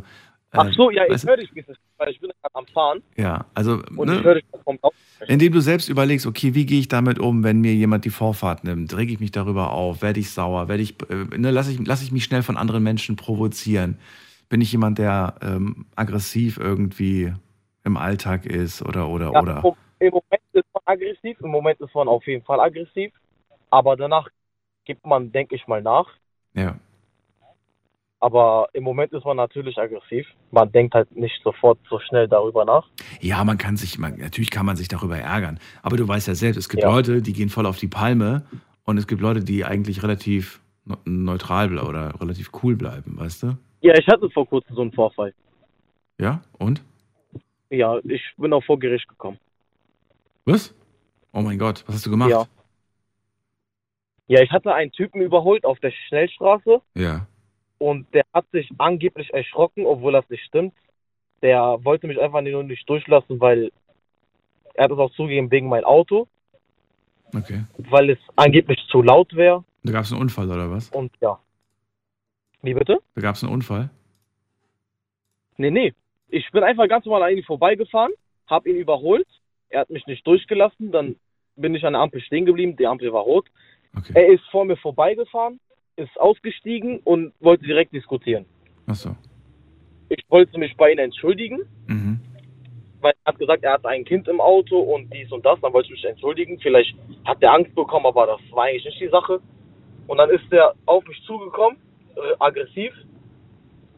Ach 0.51 0.71
so, 0.73 0.91
ja, 0.91 1.03
ich 1.07 1.23
höre 1.23 1.37
dich 1.37 1.49
weil 1.97 2.09
ich 2.09 2.19
bin 2.19 2.31
gerade 2.41 2.55
am 2.55 2.65
Fahren 2.67 3.03
ja, 3.15 3.45
also 3.53 3.79
und 3.95 4.07
ne, 4.07 4.17
ich 4.17 4.23
höre 4.23 4.35
dich 4.35 4.45
vom. 4.63 4.79
Indem 5.27 5.53
du 5.53 5.61
selbst 5.61 5.87
überlegst, 5.87 6.25
okay, 6.25 6.55
wie 6.55 6.65
gehe 6.65 6.79
ich 6.79 6.87
damit 6.87 7.19
um, 7.19 7.43
wenn 7.43 7.61
mir 7.61 7.73
jemand 7.73 8.05
die 8.05 8.09
Vorfahrt 8.09 8.63
nimmt? 8.63 8.97
Reg 8.97 9.11
ich 9.11 9.19
mich 9.19 9.31
darüber 9.31 9.71
auf? 9.71 10.01
Werde 10.01 10.19
ich 10.19 10.31
sauer? 10.31 10.67
Werde 10.67 10.81
ich, 10.81 10.95
äh, 11.09 11.37
ne, 11.37 11.51
lasse 11.51 11.71
ich, 11.71 11.79
lass 11.85 12.01
ich 12.01 12.11
mich 12.11 12.23
schnell 12.23 12.41
von 12.41 12.57
anderen 12.57 12.83
Menschen 12.83 13.15
provozieren? 13.15 13.99
Bin 14.49 14.61
ich 14.61 14.71
jemand, 14.71 14.97
der 14.97 15.35
ähm, 15.41 15.85
aggressiv 15.95 16.57
irgendwie 16.57 17.31
im 17.83 17.97
Alltag 17.97 18.45
ist 18.45 18.81
oder 18.81 19.07
oder 19.09 19.31
Ja, 19.31 19.41
oder? 19.41 19.75
Im 19.99 20.09
Moment 20.09 20.41
ist 20.53 20.65
man 20.73 20.81
aggressiv, 20.85 21.39
im 21.41 21.51
Moment 21.51 21.79
ist 21.79 21.93
man 21.93 22.07
auf 22.07 22.25
jeden 22.25 22.43
Fall 22.43 22.59
aggressiv, 22.59 23.11
aber 23.71 23.97
danach 23.97 24.27
gibt 24.85 25.05
man, 25.05 25.31
denke 25.31 25.55
ich 25.55 25.65
mal, 25.67 25.81
nach. 25.81 26.07
Ja. 26.53 26.75
Aber 28.19 28.67
im 28.73 28.83
Moment 28.83 29.11
ist 29.13 29.25
man 29.25 29.37
natürlich 29.37 29.79
aggressiv. 29.79 30.27
Man 30.51 30.71
denkt 30.71 30.93
halt 30.93 31.15
nicht 31.15 31.41
sofort 31.43 31.79
so 31.89 31.99
schnell 31.99 32.27
darüber 32.27 32.65
nach. 32.65 32.87
ja, 33.19 33.43
man 33.43 33.57
kann 33.57 33.77
sich, 33.77 33.97
man, 33.97 34.17
natürlich 34.17 34.51
kann 34.51 34.65
man 34.67 34.75
sich 34.75 34.87
darüber 34.87 35.17
ärgern. 35.17 35.59
Aber 35.81 35.97
du 35.97 36.07
weißt 36.07 36.27
ja 36.27 36.35
selbst, 36.35 36.57
es 36.57 36.69
gibt 36.69 36.83
Ja. 36.83 36.91
Leute, 36.91 37.23
die 37.23 37.33
gehen 37.33 37.49
voll 37.49 37.65
auf 37.65 37.77
die 37.77 37.87
Palme 37.87 38.45
und 38.83 38.97
es 38.97 39.07
gibt 39.07 39.21
Leute, 39.21 39.43
die 39.43 39.65
eigentlich 39.65 40.03
relativ 40.03 40.61
ne- 40.85 40.99
neutral 41.05 41.69
bleiben 41.69 41.87
oder 41.87 42.13
relativ 42.21 42.51
cool 42.61 42.75
bleiben, 42.75 43.17
weißt 43.17 43.43
du? 43.43 43.57
Ja, 43.81 43.95
ich 43.97 44.07
hatte 44.07 44.29
vor 44.29 44.47
kurzem 44.47 44.75
so 44.75 44.81
einen 44.83 44.91
Vorfall. 44.91 45.33
Ja, 46.19 46.41
und? 46.59 46.83
Ja, 47.71 47.97
ich 48.03 48.21
bin 48.37 48.53
auch 48.53 48.63
vor 48.63 48.77
Gericht 48.77 49.07
gekommen. 49.07 49.39
Was? 50.45 50.75
Oh 51.31 51.41
mein 51.41 51.57
Gott, 51.57 51.83
was 51.87 51.95
hast 51.95 52.05
du 52.05 52.11
gemacht? 52.11 52.29
Ja. 52.29 52.45
Ja, 54.31 54.41
ich 54.41 54.49
hatte 54.51 54.73
einen 54.73 54.93
Typen 54.93 55.21
überholt 55.21 55.65
auf 55.65 55.77
der 55.81 55.91
Schnellstraße 55.91 56.81
Ja. 56.95 57.27
und 57.79 58.07
der 58.13 58.23
hat 58.33 58.45
sich 58.53 58.69
angeblich 58.77 59.33
erschrocken, 59.33 59.85
obwohl 59.85 60.13
das 60.13 60.29
nicht 60.29 60.45
stimmt. 60.45 60.73
Der 61.41 61.79
wollte 61.83 62.07
mich 62.07 62.17
einfach 62.17 62.39
nur 62.41 62.63
nicht 62.63 62.87
durchlassen, 62.89 63.41
weil 63.41 63.73
er 64.73 64.85
hat 64.85 64.91
es 64.91 64.97
auch 64.97 65.11
zugegeben 65.11 65.51
wegen 65.51 65.67
mein 65.67 65.83
Auto, 65.83 66.29
Okay. 67.35 67.65
weil 67.77 68.11
es 68.11 68.19
angeblich 68.37 68.79
zu 68.89 69.01
laut 69.01 69.35
wäre 69.35 69.65
Da 69.83 69.91
gab 69.91 70.03
es 70.05 70.13
einen 70.13 70.21
Unfall 70.21 70.49
oder 70.49 70.71
was? 70.71 70.87
und 70.91 71.11
ja. 71.19 71.37
Wie 72.61 72.73
bitte? 72.73 72.99
Da 73.15 73.21
gab 73.21 73.35
es 73.35 73.43
einen 73.43 73.51
Unfall? 73.51 73.89
Nee, 75.57 75.71
nee. 75.71 75.93
Ich 76.29 76.49
bin 76.51 76.63
einfach 76.63 76.87
ganz 76.87 77.03
normal 77.05 77.23
an 77.29 77.37
ihm 77.37 77.43
vorbeigefahren, 77.43 78.13
hab 78.47 78.65
ihn 78.65 78.77
überholt. 78.77 79.27
Er 79.67 79.81
hat 79.81 79.89
mich 79.89 80.05
nicht 80.07 80.25
durchgelassen. 80.25 80.93
Dann 80.93 81.17
bin 81.57 81.75
ich 81.75 81.83
an 81.85 81.93
der 81.93 82.01
Ampel 82.01 82.21
stehen 82.21 82.45
geblieben. 82.45 82.77
Die 82.77 82.87
Ampel 82.87 83.11
war 83.11 83.23
rot. 83.23 83.49
Okay. 83.97 84.13
Er 84.15 84.27
ist 84.33 84.43
vor 84.51 84.65
mir 84.65 84.77
vorbeigefahren, 84.77 85.59
ist 85.97 86.17
ausgestiegen 86.19 86.99
und 87.03 87.33
wollte 87.39 87.65
direkt 87.65 87.93
diskutieren. 87.93 88.45
Achso. 88.87 89.15
Ich 90.09 90.23
wollte 90.29 90.57
mich 90.57 90.75
bei 90.77 90.91
ihm 90.91 90.99
entschuldigen, 90.99 91.61
Mhm. 91.87 92.19
weil 93.01 93.13
er 93.23 93.31
hat 93.33 93.39
gesagt, 93.39 93.63
er 93.63 93.73
hat 93.73 93.85
ein 93.85 94.03
Kind 94.05 94.27
im 94.27 94.39
Auto 94.41 94.77
und 94.79 95.13
dies 95.13 95.31
und 95.31 95.45
das. 95.45 95.59
Dann 95.61 95.73
wollte 95.73 95.87
ich 95.87 95.93
mich 95.93 96.05
entschuldigen. 96.05 96.59
Vielleicht 96.59 96.95
hat 97.25 97.41
er 97.41 97.53
Angst 97.53 97.73
bekommen, 97.75 98.05
aber 98.05 98.27
das 98.27 98.41
war 98.51 98.65
eigentlich 98.65 98.85
nicht 98.85 98.99
die 99.01 99.09
Sache. 99.09 99.39
Und 100.07 100.17
dann 100.17 100.29
ist 100.29 100.51
er 100.51 100.73
auf 100.85 101.05
mich 101.07 101.21
zugekommen, 101.25 101.77
äh, 102.15 102.35
aggressiv. 102.39 102.93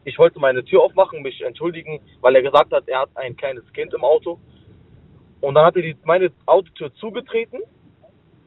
Ich 0.04 0.18
wollte 0.18 0.38
meine 0.38 0.64
Tür 0.64 0.82
aufmachen, 0.82 1.22
mich 1.22 1.40
entschuldigen, 1.42 2.00
weil 2.20 2.36
er 2.36 2.42
gesagt 2.42 2.72
hat, 2.72 2.86
er 2.88 3.00
hat 3.00 3.10
ein 3.16 3.36
kleines 3.36 3.64
Kind 3.72 3.92
im 3.94 4.04
Auto. 4.04 4.38
Und 5.40 5.54
dann 5.54 5.64
hat 5.64 5.76
er 5.76 5.82
die, 5.82 5.96
meine 6.04 6.30
Autotür 6.46 6.92
zugetreten, 6.94 7.60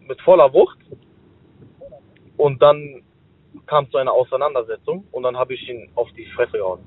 mit 0.07 0.21
voller 0.21 0.53
Wucht. 0.53 0.77
Und 2.37 2.61
dann 2.61 3.03
kam 3.65 3.85
es 3.85 3.91
zu 3.91 3.97
einer 3.97 4.11
Auseinandersetzung 4.13 5.05
und 5.11 5.23
dann 5.23 5.35
habe 5.35 5.53
ich 5.53 5.67
ihn 5.67 5.89
auf 5.95 6.07
die 6.15 6.25
Fresse 6.35 6.53
gehauen. 6.53 6.79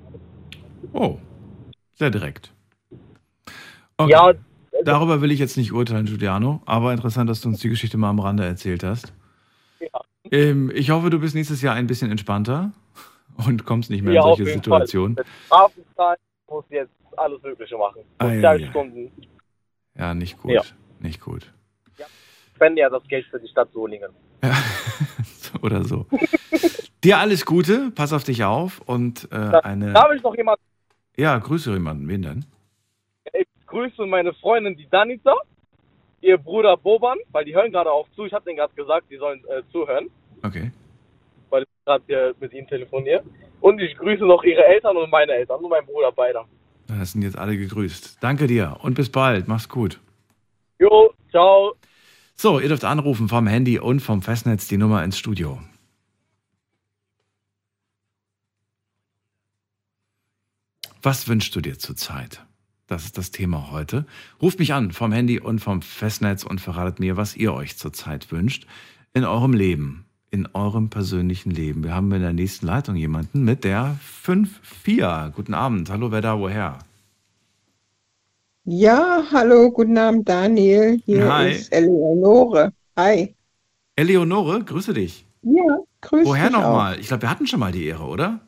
Oh. 0.92 1.18
Sehr 1.94 2.10
direkt. 2.10 2.52
Okay. 3.98 4.10
Ja, 4.10 4.32
Darüber 4.82 5.20
will 5.20 5.30
ich 5.30 5.38
jetzt 5.38 5.56
nicht 5.56 5.72
urteilen, 5.72 6.06
Giuliano, 6.06 6.62
aber 6.64 6.92
interessant, 6.92 7.28
dass 7.28 7.40
du 7.40 7.48
uns 7.48 7.60
die 7.60 7.68
Geschichte 7.68 7.98
mal 7.98 8.10
am 8.10 8.20
Rande 8.20 8.44
erzählt 8.44 8.82
hast. 8.82 9.12
Ja. 9.80 9.88
Ähm, 10.30 10.70
ich 10.74 10.90
hoffe, 10.90 11.10
du 11.10 11.18
bist 11.20 11.34
nächstes 11.34 11.60
Jahr 11.60 11.74
ein 11.74 11.86
bisschen 11.86 12.10
entspannter 12.10 12.72
und 13.46 13.66
kommst 13.66 13.90
nicht 13.90 14.02
mehr 14.02 14.14
Ja, 14.14 14.20
in 14.20 14.36
solche 14.36 14.52
Situationen. 14.52 15.18
Strafenzahlen 15.46 16.18
muss 16.48 16.64
jetzt 16.70 16.92
alles 17.16 17.42
Mögliche 17.42 17.76
machen. 17.76 18.02
Ah, 18.18 18.26
ja, 18.26 18.34
Sozialstunden. 18.34 19.10
Ja, 19.96 20.14
nicht 20.14 20.38
gut. 20.38 20.52
Ja. 20.52 20.62
Nicht 21.00 21.20
gut. 21.20 21.52
Spende 22.54 22.82
ja 22.82 22.90
das 22.90 23.02
Geld 23.08 23.26
für 23.26 23.40
die 23.40 23.48
Stadt 23.48 23.72
Solingen. 23.72 24.10
Ja. 24.42 24.52
Oder 25.62 25.84
so. 25.84 26.06
Dir 27.04 27.18
alles 27.18 27.44
Gute, 27.46 27.90
pass 27.94 28.12
auf 28.12 28.24
dich 28.24 28.44
auf 28.44 28.80
und 28.86 29.28
äh, 29.32 29.36
eine. 29.62 29.92
Darf 29.92 30.12
ich 30.14 30.22
noch 30.22 30.36
jemand? 30.36 30.58
Ja, 31.16 31.38
grüße 31.38 31.72
jemanden. 31.72 32.08
Wen 32.08 32.22
denn? 32.22 32.44
Ich 33.32 33.66
grüße 33.66 34.04
meine 34.06 34.32
Freundin, 34.34 34.76
die 34.76 34.88
Danica, 34.88 35.34
ihr 36.20 36.36
Bruder 36.38 36.76
Boban, 36.76 37.18
weil 37.32 37.44
die 37.44 37.54
hören 37.54 37.70
gerade 37.72 37.90
auch 37.90 38.06
zu. 38.16 38.24
Ich 38.26 38.32
habe 38.32 38.44
denen 38.44 38.56
gerade 38.56 38.74
gesagt, 38.74 39.06
die 39.10 39.16
sollen 39.16 39.40
äh, 39.48 39.62
zuhören, 39.72 40.08
Okay. 40.42 40.70
weil 41.50 41.62
ich 41.62 41.68
gerade 41.84 42.04
hier 42.06 42.34
mit 42.40 42.52
ihnen 42.52 42.66
telefoniere. 42.66 43.22
Und 43.60 43.80
ich 43.80 43.96
grüße 43.96 44.24
noch 44.24 44.42
ihre 44.44 44.64
Eltern 44.64 44.96
und 44.96 45.10
meine 45.10 45.32
Eltern 45.32 45.62
und 45.62 45.70
mein 45.70 45.84
Bruder 45.84 46.10
beide. 46.12 46.40
Das 46.88 47.12
sind 47.12 47.22
jetzt 47.22 47.38
alle 47.38 47.56
gegrüßt. 47.56 48.18
Danke 48.22 48.46
dir 48.46 48.76
und 48.82 48.94
bis 48.94 49.10
bald. 49.12 49.46
Mach's 49.48 49.68
gut. 49.68 50.00
Jo, 50.78 51.12
ciao. 51.30 51.74
So, 52.42 52.59
ihr 52.59 52.68
dürft 52.68 52.87
anrufen 52.87 53.29
vom 53.29 53.46
Handy 53.46 53.79
und 53.79 54.00
vom 54.00 54.22
Festnetz 54.22 54.66
die 54.66 54.79
Nummer 54.79 55.05
ins 55.05 55.18
Studio. 55.18 55.61
Was 61.03 61.29
wünschst 61.29 61.55
du 61.55 61.61
dir 61.61 61.79
zurzeit? 61.79 62.46
Das 62.87 63.05
ist 63.05 63.18
das 63.18 63.31
Thema 63.31 63.70
heute. 63.70 64.07
Ruft 64.40 64.59
mich 64.59 64.72
an 64.72 64.90
vom 64.90 65.12
Handy 65.12 65.38
und 65.38 65.59
vom 65.59 65.83
Festnetz 65.83 66.42
und 66.42 66.62
verratet 66.62 66.98
mir, 66.98 67.18
was 67.18 67.37
ihr 67.37 67.53
euch 67.53 67.76
zurzeit 67.76 68.33
wünscht 68.33 68.66
in 69.12 69.26
eurem 69.26 69.53
Leben, 69.53 70.07
in 70.31 70.48
eurem 70.55 70.88
persönlichen 70.88 71.50
Leben. 71.50 71.85
Wir 71.85 71.94
haben 71.94 72.11
in 72.11 72.22
der 72.22 72.33
nächsten 72.33 72.64
Leitung 72.64 72.96
jemanden 72.96 73.44
mit 73.44 73.64
der 73.64 73.98
5-4. 74.24 75.29
Guten 75.29 75.53
Abend. 75.53 75.90
Hallo, 75.90 76.11
wer 76.11 76.22
da, 76.22 76.38
woher? 76.38 76.79
Ja, 78.64 79.24
hallo, 79.32 79.70
guten 79.70 79.98
Abend, 79.98 80.26
Daniel. 80.28 80.98
Hier 81.04 81.28
Hi. 81.28 81.50
ist 81.50 81.70
Eleonore. 81.72 82.72
Hi. 82.96 83.36
Eleonore, 83.96 84.64
grüße 84.64 84.94
dich. 84.94 85.26
Ja, 85.42 85.78
grüß 86.00 86.28
Woher 86.28 86.48
dich 86.48 86.62
auch. 86.62 86.86
nochmal? 86.86 87.00
Ich 87.00 87.08
glaube, 87.08 87.22
wir 87.22 87.30
hatten 87.30 87.46
schon 87.46 87.60
mal 87.60 87.72
die 87.72 87.86
Ehre, 87.86 88.04
oder? 88.06 88.40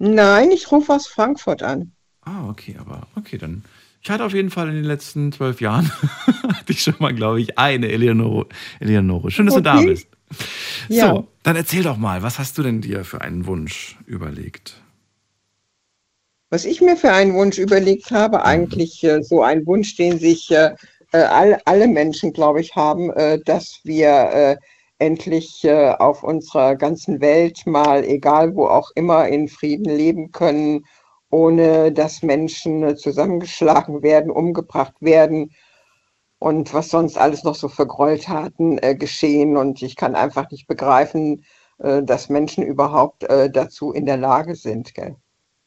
Nein, 0.00 0.50
ich 0.50 0.70
rufe 0.70 0.92
aus 0.92 1.06
Frankfurt 1.06 1.62
an. 1.62 1.94
Ah, 2.24 2.48
okay, 2.48 2.76
aber 2.78 3.06
okay, 3.16 3.38
dann. 3.38 3.64
Ich 4.02 4.10
hatte 4.10 4.24
auf 4.24 4.34
jeden 4.34 4.50
Fall 4.50 4.68
in 4.68 4.74
den 4.74 4.84
letzten 4.84 5.30
zwölf 5.32 5.60
Jahren, 5.60 5.90
hatte 6.48 6.72
ich 6.72 6.82
schon 6.82 6.94
mal, 6.98 7.14
glaube 7.14 7.40
ich, 7.40 7.58
eine 7.58 7.88
Eleonore. 7.88 8.46
Eleonore. 8.80 9.30
Schön, 9.30 9.46
dass 9.46 9.54
du 9.54 9.62
da 9.62 9.80
Okay. 9.80 9.82
bist. 9.82 10.08
Ja. 10.88 11.18
So, 11.18 11.28
dann 11.44 11.56
erzähl 11.56 11.84
doch 11.84 11.98
mal, 11.98 12.22
was 12.22 12.38
hast 12.38 12.58
du 12.58 12.62
denn 12.64 12.80
dir 12.82 13.04
für 13.04 13.20
einen 13.22 13.46
Wunsch 13.46 13.98
überlegt? 14.06 14.81
Was 16.52 16.66
ich 16.66 16.82
mir 16.82 16.98
für 16.98 17.10
einen 17.10 17.32
Wunsch 17.32 17.56
überlegt 17.56 18.10
habe, 18.10 18.44
eigentlich 18.44 19.02
äh, 19.04 19.22
so 19.22 19.40
ein 19.40 19.64
Wunsch, 19.66 19.96
den 19.96 20.18
sich 20.18 20.50
äh, 20.50 20.74
äh, 21.12 21.22
all, 21.22 21.58
alle 21.64 21.88
Menschen, 21.88 22.34
glaube 22.34 22.60
ich, 22.60 22.76
haben, 22.76 23.10
äh, 23.12 23.38
dass 23.42 23.80
wir 23.84 24.10
äh, 24.10 24.56
endlich 24.98 25.64
äh, 25.64 25.94
auf 25.98 26.22
unserer 26.22 26.76
ganzen 26.76 27.22
Welt 27.22 27.66
mal, 27.66 28.04
egal 28.04 28.54
wo 28.54 28.66
auch 28.66 28.90
immer, 28.96 29.28
in 29.28 29.48
Frieden 29.48 29.86
leben 29.86 30.30
können, 30.30 30.84
ohne 31.30 31.90
dass 31.90 32.22
Menschen 32.22 32.98
zusammengeschlagen 32.98 34.02
werden, 34.02 34.30
umgebracht 34.30 34.96
werden 35.00 35.52
und 36.38 36.74
was 36.74 36.90
sonst 36.90 37.16
alles 37.16 37.44
noch 37.44 37.54
so 37.54 37.68
für 37.68 37.86
Gräueltaten 37.86 38.76
geschehen. 38.98 39.56
Und 39.56 39.80
ich 39.80 39.96
kann 39.96 40.14
einfach 40.14 40.50
nicht 40.50 40.66
begreifen, 40.66 41.44
dass 41.78 42.28
Menschen 42.28 42.62
überhaupt 42.62 43.22
dazu 43.22 43.92
in 43.92 44.04
der 44.04 44.18
Lage 44.18 44.54
sind, 44.54 44.94
gell? 44.94 45.16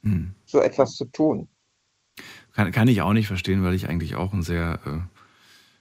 Hm. 0.05 0.31
so 0.45 0.61
etwas 0.61 0.95
zu 0.95 1.05
tun. 1.05 1.47
Kann, 2.53 2.71
kann 2.71 2.87
ich 2.87 3.01
auch 3.01 3.13
nicht 3.13 3.27
verstehen, 3.27 3.63
weil 3.63 3.73
ich 3.73 3.89
eigentlich 3.89 4.15
auch 4.15 4.33
ein 4.33 4.43
sehr 4.43 4.79
äh, 4.85 4.99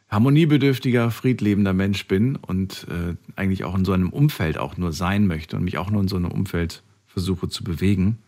harmoniebedürftiger, 0.08 1.10
friedlebender 1.10 1.72
Mensch 1.72 2.08
bin 2.08 2.36
und 2.36 2.86
äh, 2.90 3.16
eigentlich 3.36 3.64
auch 3.64 3.74
in 3.74 3.84
so 3.84 3.92
einem 3.92 4.10
Umfeld 4.10 4.58
auch 4.58 4.76
nur 4.76 4.92
sein 4.92 5.26
möchte 5.26 5.56
und 5.56 5.64
mich 5.64 5.78
auch 5.78 5.90
nur 5.90 6.02
in 6.02 6.08
so 6.08 6.16
einem 6.16 6.30
Umfeld 6.30 6.82
versuche 7.06 7.48
zu 7.48 7.62
bewegen. 7.64 8.18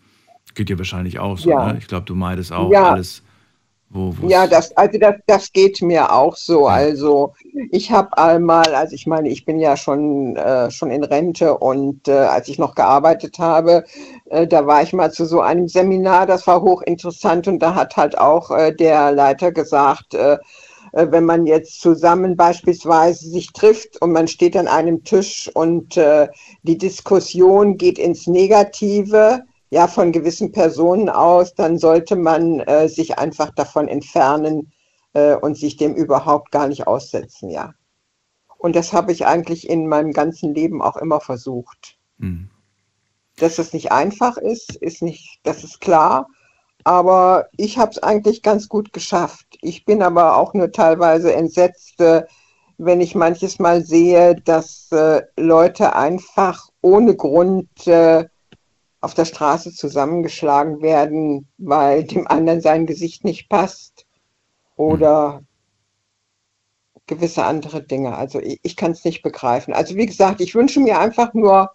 Geht 0.54 0.68
dir 0.68 0.78
wahrscheinlich 0.78 1.18
auch 1.18 1.38
so, 1.38 1.50
ja. 1.50 1.72
ne? 1.72 1.78
Ich 1.78 1.86
glaube, 1.86 2.06
du 2.06 2.14
meidest 2.14 2.52
auch 2.52 2.70
ja. 2.70 2.92
alles. 2.92 3.22
Wo, 3.88 4.12
ja, 4.26 4.46
das, 4.46 4.76
also 4.76 4.98
das, 4.98 5.14
das 5.26 5.52
geht 5.52 5.80
mir 5.80 6.12
auch 6.12 6.36
so. 6.36 6.66
Also 6.66 7.34
ich 7.70 7.92
habe 7.92 8.18
einmal, 8.18 8.74
also 8.74 8.94
ich 8.94 9.06
meine, 9.06 9.28
ich 9.28 9.44
bin 9.44 9.60
ja 9.60 9.76
schon, 9.76 10.36
äh, 10.36 10.70
schon 10.70 10.90
in 10.90 11.04
Rente 11.04 11.56
und 11.56 12.08
äh, 12.08 12.12
als 12.12 12.48
ich 12.48 12.58
noch 12.58 12.74
gearbeitet 12.74 13.38
habe, 13.38 13.84
äh, 14.28 14.46
da 14.46 14.66
war 14.66 14.82
ich 14.82 14.92
mal 14.92 15.12
zu 15.12 15.24
so 15.24 15.40
einem 15.40 15.68
Seminar, 15.68 16.26
das 16.26 16.46
war 16.48 16.62
hochinteressant 16.62 17.46
und 17.46 17.60
da 17.60 17.74
hat 17.76 17.96
halt 17.96 18.18
auch 18.18 18.50
äh, 18.50 18.72
der 18.72 19.12
Leiter 19.12 19.52
gesagt, 19.52 20.14
äh, 20.14 20.38
äh, 20.92 21.06
wenn 21.10 21.24
man 21.24 21.46
jetzt 21.46 21.80
zusammen 21.80 22.36
beispielsweise 22.36 23.28
sich 23.28 23.52
trifft 23.52 24.02
und 24.02 24.10
man 24.10 24.26
steht 24.26 24.56
an 24.56 24.66
einem 24.66 25.04
Tisch 25.04 25.48
und 25.54 25.98
die 26.62 26.78
Diskussion 26.78 27.76
geht 27.76 27.98
ins 27.98 28.26
Negative, 28.26 29.44
ja, 29.70 29.88
von 29.88 30.12
gewissen 30.12 30.52
Personen 30.52 31.08
aus, 31.08 31.54
dann 31.54 31.78
sollte 31.78 32.16
man 32.16 32.60
äh, 32.60 32.88
sich 32.88 33.18
einfach 33.18 33.50
davon 33.50 33.88
entfernen 33.88 34.72
äh, 35.12 35.34
und 35.34 35.56
sich 35.56 35.76
dem 35.76 35.94
überhaupt 35.94 36.52
gar 36.52 36.68
nicht 36.68 36.86
aussetzen, 36.86 37.50
ja. 37.50 37.74
Und 38.58 38.74
das 38.74 38.92
habe 38.92 39.12
ich 39.12 39.26
eigentlich 39.26 39.68
in 39.68 39.86
meinem 39.86 40.12
ganzen 40.12 40.54
Leben 40.54 40.80
auch 40.82 40.96
immer 40.96 41.20
versucht. 41.20 41.98
Mhm. 42.18 42.50
Dass 43.36 43.58
es 43.58 43.72
nicht 43.72 43.92
einfach 43.92 44.38
ist, 44.38 44.76
ist 44.76 45.02
nicht, 45.02 45.40
das 45.42 45.62
ist 45.62 45.80
klar. 45.80 46.26
Aber 46.84 47.48
ich 47.56 47.78
habe 47.78 47.90
es 47.90 48.02
eigentlich 48.02 48.42
ganz 48.42 48.68
gut 48.68 48.92
geschafft. 48.92 49.58
Ich 49.60 49.84
bin 49.84 50.02
aber 50.02 50.36
auch 50.36 50.54
nur 50.54 50.72
teilweise 50.72 51.34
entsetzt, 51.34 52.00
äh, 52.00 52.24
wenn 52.78 53.00
ich 53.00 53.14
manches 53.14 53.58
Mal 53.58 53.84
sehe, 53.84 54.36
dass 54.36 54.90
äh, 54.92 55.22
Leute 55.36 55.94
einfach 55.94 56.68
ohne 56.82 57.16
Grund 57.16 57.86
äh, 57.86 58.26
auf 59.00 59.14
der 59.14 59.24
Straße 59.24 59.72
zusammengeschlagen 59.72 60.82
werden, 60.82 61.48
weil 61.58 62.04
dem 62.04 62.26
anderen 62.26 62.60
sein 62.60 62.86
Gesicht 62.86 63.24
nicht 63.24 63.48
passt 63.48 64.06
oder 64.76 65.42
gewisse 67.06 67.44
andere 67.44 67.82
Dinge. 67.82 68.16
Also 68.16 68.40
ich, 68.40 68.58
ich 68.62 68.76
kann 68.76 68.92
es 68.92 69.04
nicht 69.04 69.22
begreifen. 69.22 69.74
Also 69.74 69.96
wie 69.96 70.06
gesagt, 70.06 70.40
ich 70.40 70.54
wünsche 70.54 70.80
mir 70.80 70.98
einfach 70.98 71.34
nur 71.34 71.70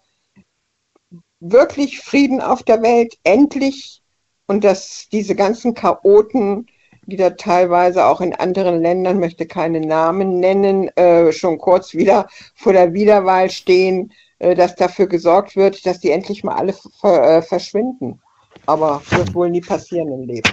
wirklich 1.40 2.00
Frieden 2.00 2.40
auf 2.40 2.62
der 2.62 2.82
Welt, 2.82 3.18
endlich 3.24 4.02
und 4.46 4.64
dass 4.64 5.08
diese 5.10 5.34
ganzen 5.34 5.74
Chaoten, 5.74 6.66
die 7.06 7.16
da 7.16 7.30
teilweise 7.30 8.04
auch 8.04 8.20
in 8.20 8.34
anderen 8.34 8.80
Ländern, 8.80 9.18
möchte 9.18 9.46
keine 9.46 9.80
Namen 9.80 10.38
nennen, 10.38 10.88
äh, 10.96 11.32
schon 11.32 11.58
kurz 11.58 11.94
wieder 11.94 12.28
vor 12.54 12.72
der 12.72 12.92
Wiederwahl 12.92 13.50
stehen, 13.50 14.12
dass 14.42 14.74
dafür 14.76 15.06
gesorgt 15.06 15.56
wird, 15.56 15.84
dass 15.86 16.00
die 16.00 16.10
endlich 16.10 16.42
mal 16.44 16.56
alle 16.56 16.74
äh, 17.02 17.42
verschwinden. 17.42 18.20
Aber 18.66 19.02
wird 19.10 19.34
wohl 19.34 19.50
nie 19.50 19.60
passieren 19.60 20.12
im 20.12 20.26
Leben. 20.26 20.50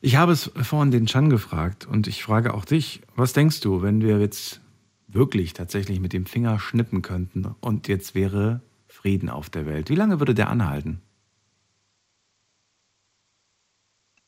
Ich 0.00 0.16
habe 0.16 0.32
es 0.32 0.50
vorhin 0.54 0.90
den 0.90 1.06
Chan 1.06 1.30
gefragt 1.30 1.86
und 1.86 2.06
ich 2.06 2.22
frage 2.22 2.52
auch 2.52 2.64
dich, 2.64 3.00
was 3.16 3.32
denkst 3.32 3.60
du, 3.60 3.80
wenn 3.80 4.02
wir 4.02 4.18
jetzt 4.18 4.60
wirklich 5.08 5.54
tatsächlich 5.54 6.00
mit 6.00 6.12
dem 6.12 6.26
Finger 6.26 6.58
schnippen 6.58 7.00
könnten 7.00 7.54
und 7.60 7.88
jetzt 7.88 8.14
wäre 8.14 8.60
Frieden 8.86 9.30
auf 9.30 9.48
der 9.48 9.64
Welt? 9.64 9.88
Wie 9.88 9.94
lange 9.94 10.18
würde 10.18 10.34
der 10.34 10.50
anhalten? 10.50 11.00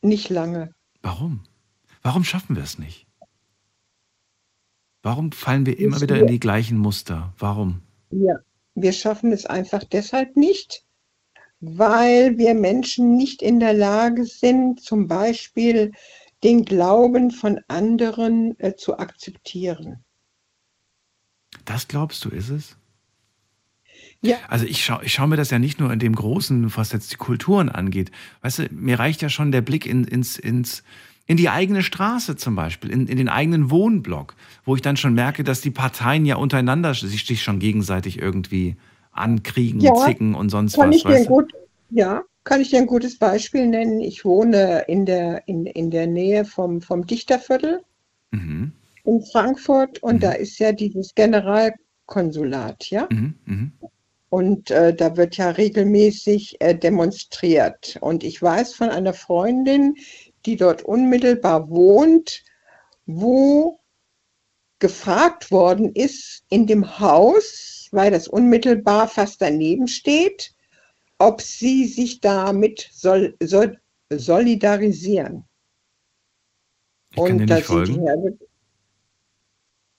Nicht 0.01 0.31
lange. 0.31 0.73
Warum? 1.03 1.43
Warum 2.03 2.25
schaffen 2.25 2.57
wir 2.57 2.63
es 2.63 2.79
nicht? 2.79 3.07
Warum 5.03 5.33
fallen 5.33 5.67
wir 5.67 5.79
immer 5.79 6.01
wieder 6.01 6.19
in 6.19 6.27
die 6.27 6.41
gleichen 6.41 6.79
Muster? 6.79 7.35
Warum? 7.39 7.83
Ja, 8.11 8.37
wir 8.75 8.93
schaffen 8.93 9.33
es 9.33 9.47
einfach 9.47 9.85
deshalb 9.85 10.37
nicht, 10.37 10.85
weil 11.61 12.39
wir 12.39 12.55
Menschen 12.55 13.17
nicht 13.17 13.43
in 13.43 13.61
der 13.61 13.73
Lage 13.73 14.25
sind, 14.25 14.81
zum 14.81 15.09
Beispiel 15.09 15.93
den 16.45 16.65
Glauben 16.65 17.31
von 17.31 17.61
anderen 17.69 18.59
äh, 18.61 18.75
zu 18.77 18.99
akzeptieren. 18.99 20.05
Das 21.65 21.89
glaubst 21.89 22.25
du, 22.25 22.29
ist 22.29 22.51
es? 22.51 22.77
Ja. 24.21 24.37
Also 24.49 24.65
ich 24.65 24.85
schaue 24.85 25.05
ich 25.05 25.13
schau 25.13 25.27
mir 25.27 25.37
das 25.37 25.51
ja 25.51 25.59
nicht 25.59 25.79
nur 25.79 25.93
in 25.93 25.99
dem 25.99 26.15
Großen, 26.15 26.77
was 26.77 26.93
jetzt 26.93 27.13
die 27.13 27.17
Kulturen 27.17 27.69
angeht. 27.69 28.11
Weißt 28.43 28.59
du, 28.59 28.69
mir 28.71 28.99
reicht 28.99 29.23
ja 29.23 29.29
schon 29.29 29.53
der 29.53 29.61
Blick 29.61 29.87
in, 29.87 30.05
ins, 30.05 30.39
ins, 30.39 30.83
in 31.27 31.37
die 31.37 31.49
eigene 31.49 31.83
Straße 31.83 32.37
zum 32.37 32.55
Beispiel, 32.55 32.91
in, 32.91 33.09
in 33.09 33.17
den 33.17 33.29
eigenen 33.29 33.71
Wohnblock, 33.71 34.35
wo 34.65 34.77
ich 34.77 34.83
dann 34.83 34.97
schon 34.97 35.15
merke, 35.15 35.45
dass 35.45 35.61
die 35.61 35.71
Parteien 35.71 36.25
ja 36.25 36.37
untereinander 36.37 36.95
sich 36.95 37.43
schon 37.43 37.59
gegenseitig 37.59 38.19
irgendwie 38.19 38.77
ankriegen, 39.11 39.81
ja, 39.81 39.95
zicken 39.95 40.35
und 40.35 40.51
sonst 40.51 40.77
kann 40.77 40.91
was. 40.91 40.97
Ich 40.97 41.03
dir 41.03 41.25
gut, 41.25 41.53
ja, 41.91 42.23
kann 42.45 42.61
ich 42.61 42.71
dir 42.71 42.79
ein 42.79 42.87
gutes 42.87 43.19
Beispiel 43.19 43.67
nennen? 43.67 44.01
Ich 44.01 44.25
wohne 44.25 44.85
in 44.87 45.05
der, 45.05 45.47
in, 45.49 45.67
in 45.67 45.91
der 45.91 46.07
Nähe 46.07 46.45
vom, 46.45 46.81
vom 46.81 47.07
Dichterviertel 47.07 47.81
mhm. 48.31 48.73
in 49.05 49.23
Frankfurt 49.23 50.03
und 50.03 50.17
mhm. 50.17 50.21
da 50.21 50.33
ist 50.33 50.59
ja 50.59 50.73
dieses 50.73 51.15
Generalkonsulat, 51.15 52.89
ja? 52.91 53.09
Mhm. 53.11 53.35
mhm. 53.45 53.73
Und 54.29 54.73
äh, 54.73 54.93
da 54.93 55.17
wird 55.17 55.37
ja 55.37 55.51
regelmäßig 55.51 56.61
äh, 56.61 56.75
demonstriert. 56.75 57.97
Und 58.01 58.25
ich 58.25 58.43
weiß 58.43 58.75
von 58.75 58.89
einer 58.89 59.15
Freundin, 59.15 59.95
die 60.47 60.57
dort 60.57 60.83
unmittelbar 60.83 61.69
wohnt, 61.69 62.45
wo 63.05 63.81
gefragt 64.79 65.51
worden 65.51 65.93
ist 65.95 66.45
in 66.49 66.67
dem 66.67 66.99
Haus, 66.99 67.89
weil 67.93 68.11
das 68.11 68.29
unmittelbar 68.29 69.09
fast 69.09 69.43
daneben 69.43 69.89
steht, 69.89 70.55
ob 71.19 71.41
sie 71.41 71.87
sich 71.87 72.21
damit 72.21 72.89
sol 72.93 73.35
sol 73.43 73.79
solidarisieren. 74.11 75.45
Ich 77.11 77.19
Und 77.19 77.47
da 77.47 77.61
sind 77.61 77.89
die, 77.89 78.39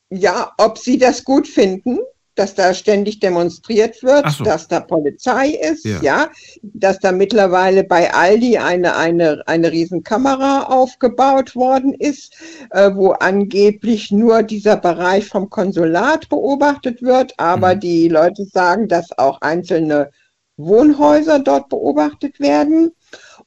ja, 0.10 0.53
ob 0.57 0.77
sie 0.77 0.97
das 0.97 1.23
gut 1.23 1.47
finden, 1.47 1.99
dass 2.38 2.56
da 2.56 2.73
ständig 2.73 3.19
demonstriert 3.19 4.02
wird, 4.04 4.30
so. 4.32 4.43
dass 4.43 4.67
da 4.67 4.80
Polizei 4.80 5.50
ist, 5.50 5.86
ja. 5.86 6.02
ja. 6.02 6.30
dass 6.62 7.00
da 7.00 7.12
mittlerweile 7.12 7.84
bei 7.84 8.13
Aldi 8.13 8.58
eine, 8.58 8.95
eine, 8.95 9.43
eine 9.47 9.71
Riesenkamera 9.71 10.63
aufgebaut 10.63 11.56
worden 11.56 11.93
ist, 11.93 12.36
äh, 12.71 12.91
wo 12.93 13.12
angeblich 13.12 14.12
nur 14.12 14.43
dieser 14.43 14.78
Bereich 14.78 15.26
vom 15.26 15.50
Konsulat 15.50 16.30
beobachtet 16.30 17.02
wird, 17.02 17.34
aber 17.38 17.76
mhm. 17.76 17.80
die 17.80 18.08
Leute 18.08 18.45
sagen, 18.45 18.88
dass 18.88 19.17
auch 19.17 19.41
einzelne 19.41 20.12
Wohnhäuser 20.58 21.39
dort 21.39 21.69
beobachtet 21.69 22.39
werden. 22.39 22.91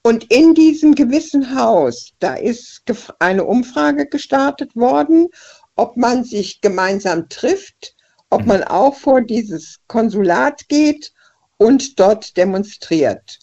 Und 0.02 0.32
in 0.32 0.54
diesem 0.54 0.94
gewissen 0.94 1.54
Haus, 1.54 2.12
da 2.20 2.34
ist 2.34 2.82
eine 3.18 3.44
Umfrage 3.44 4.06
gestartet 4.06 4.74
worden, 4.74 5.28
ob 5.76 5.96
man 5.96 6.24
sich 6.24 6.60
gemeinsam 6.60 7.28
trifft 7.28 7.94
ob 8.30 8.46
man 8.46 8.62
auch 8.62 8.94
vor 8.94 9.20
dieses 9.20 9.80
Konsulat 9.88 10.68
geht 10.68 11.12
und 11.58 11.98
dort 12.00 12.36
demonstriert. 12.36 13.38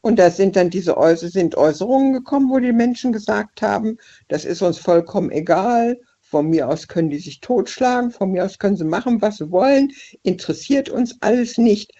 Und 0.00 0.18
da 0.18 0.30
sind 0.30 0.56
dann 0.56 0.70
diese 0.70 0.96
Äußer 0.96 1.28
sind 1.28 1.54
Äußerungen 1.56 2.14
gekommen, 2.14 2.50
wo 2.50 2.58
die 2.58 2.72
Menschen 2.72 3.12
gesagt 3.12 3.60
haben, 3.60 3.98
das 4.28 4.46
ist 4.46 4.62
uns 4.62 4.78
vollkommen 4.78 5.30
egal, 5.30 6.00
von 6.20 6.48
mir 6.48 6.68
aus 6.68 6.88
können 6.88 7.10
die 7.10 7.18
sich 7.18 7.40
totschlagen, 7.40 8.10
von 8.10 8.30
mir 8.30 8.44
aus 8.44 8.58
können 8.58 8.76
sie 8.76 8.84
machen, 8.84 9.20
was 9.20 9.38
sie 9.38 9.50
wollen, 9.50 9.92
interessiert 10.22 10.88
uns 10.88 11.16
alles 11.20 11.58
nicht. 11.58 11.92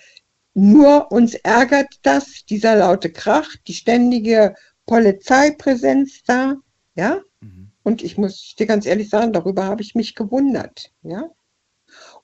Nur 0.55 1.13
uns 1.13 1.35
ärgert 1.35 1.95
das, 2.03 2.45
dieser 2.49 2.77
laute 2.77 3.11
Krach, 3.11 3.49
die 3.67 3.75
ständige 3.75 4.55
Polizeipräsenz 4.87 6.23
da, 6.25 6.55
ja. 6.95 7.21
Mhm. 7.41 7.71
Und 7.83 8.03
ich 8.03 8.19
muss 8.19 8.55
dir 8.59 8.67
ganz 8.67 8.87
ehrlich 8.87 9.11
sagen, 9.11 9.33
darüber 9.33 9.65
habe 9.65 9.83
ich 9.83 9.95
mich 9.95 10.15
gewundert, 10.15 10.91
ja. 11.03 11.29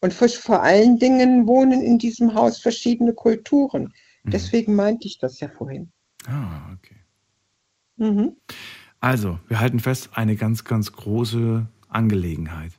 Und 0.00 0.12
vor 0.12 0.62
allen 0.62 0.98
Dingen 0.98 1.46
wohnen 1.46 1.82
in 1.82 1.98
diesem 1.98 2.34
Haus 2.34 2.58
verschiedene 2.58 3.14
Kulturen. 3.14 3.92
Mhm. 4.24 4.30
Deswegen 4.30 4.74
meinte 4.74 5.06
ich 5.06 5.18
das 5.18 5.40
ja 5.40 5.48
vorhin. 5.48 5.90
Ah, 6.26 6.72
okay. 6.74 6.96
Mhm. 7.96 8.36
Also, 9.00 9.38
wir 9.48 9.60
halten 9.60 9.80
fest, 9.80 10.10
eine 10.14 10.36
ganz, 10.36 10.64
ganz 10.64 10.92
große 10.92 11.66
Angelegenheit. 11.88 12.72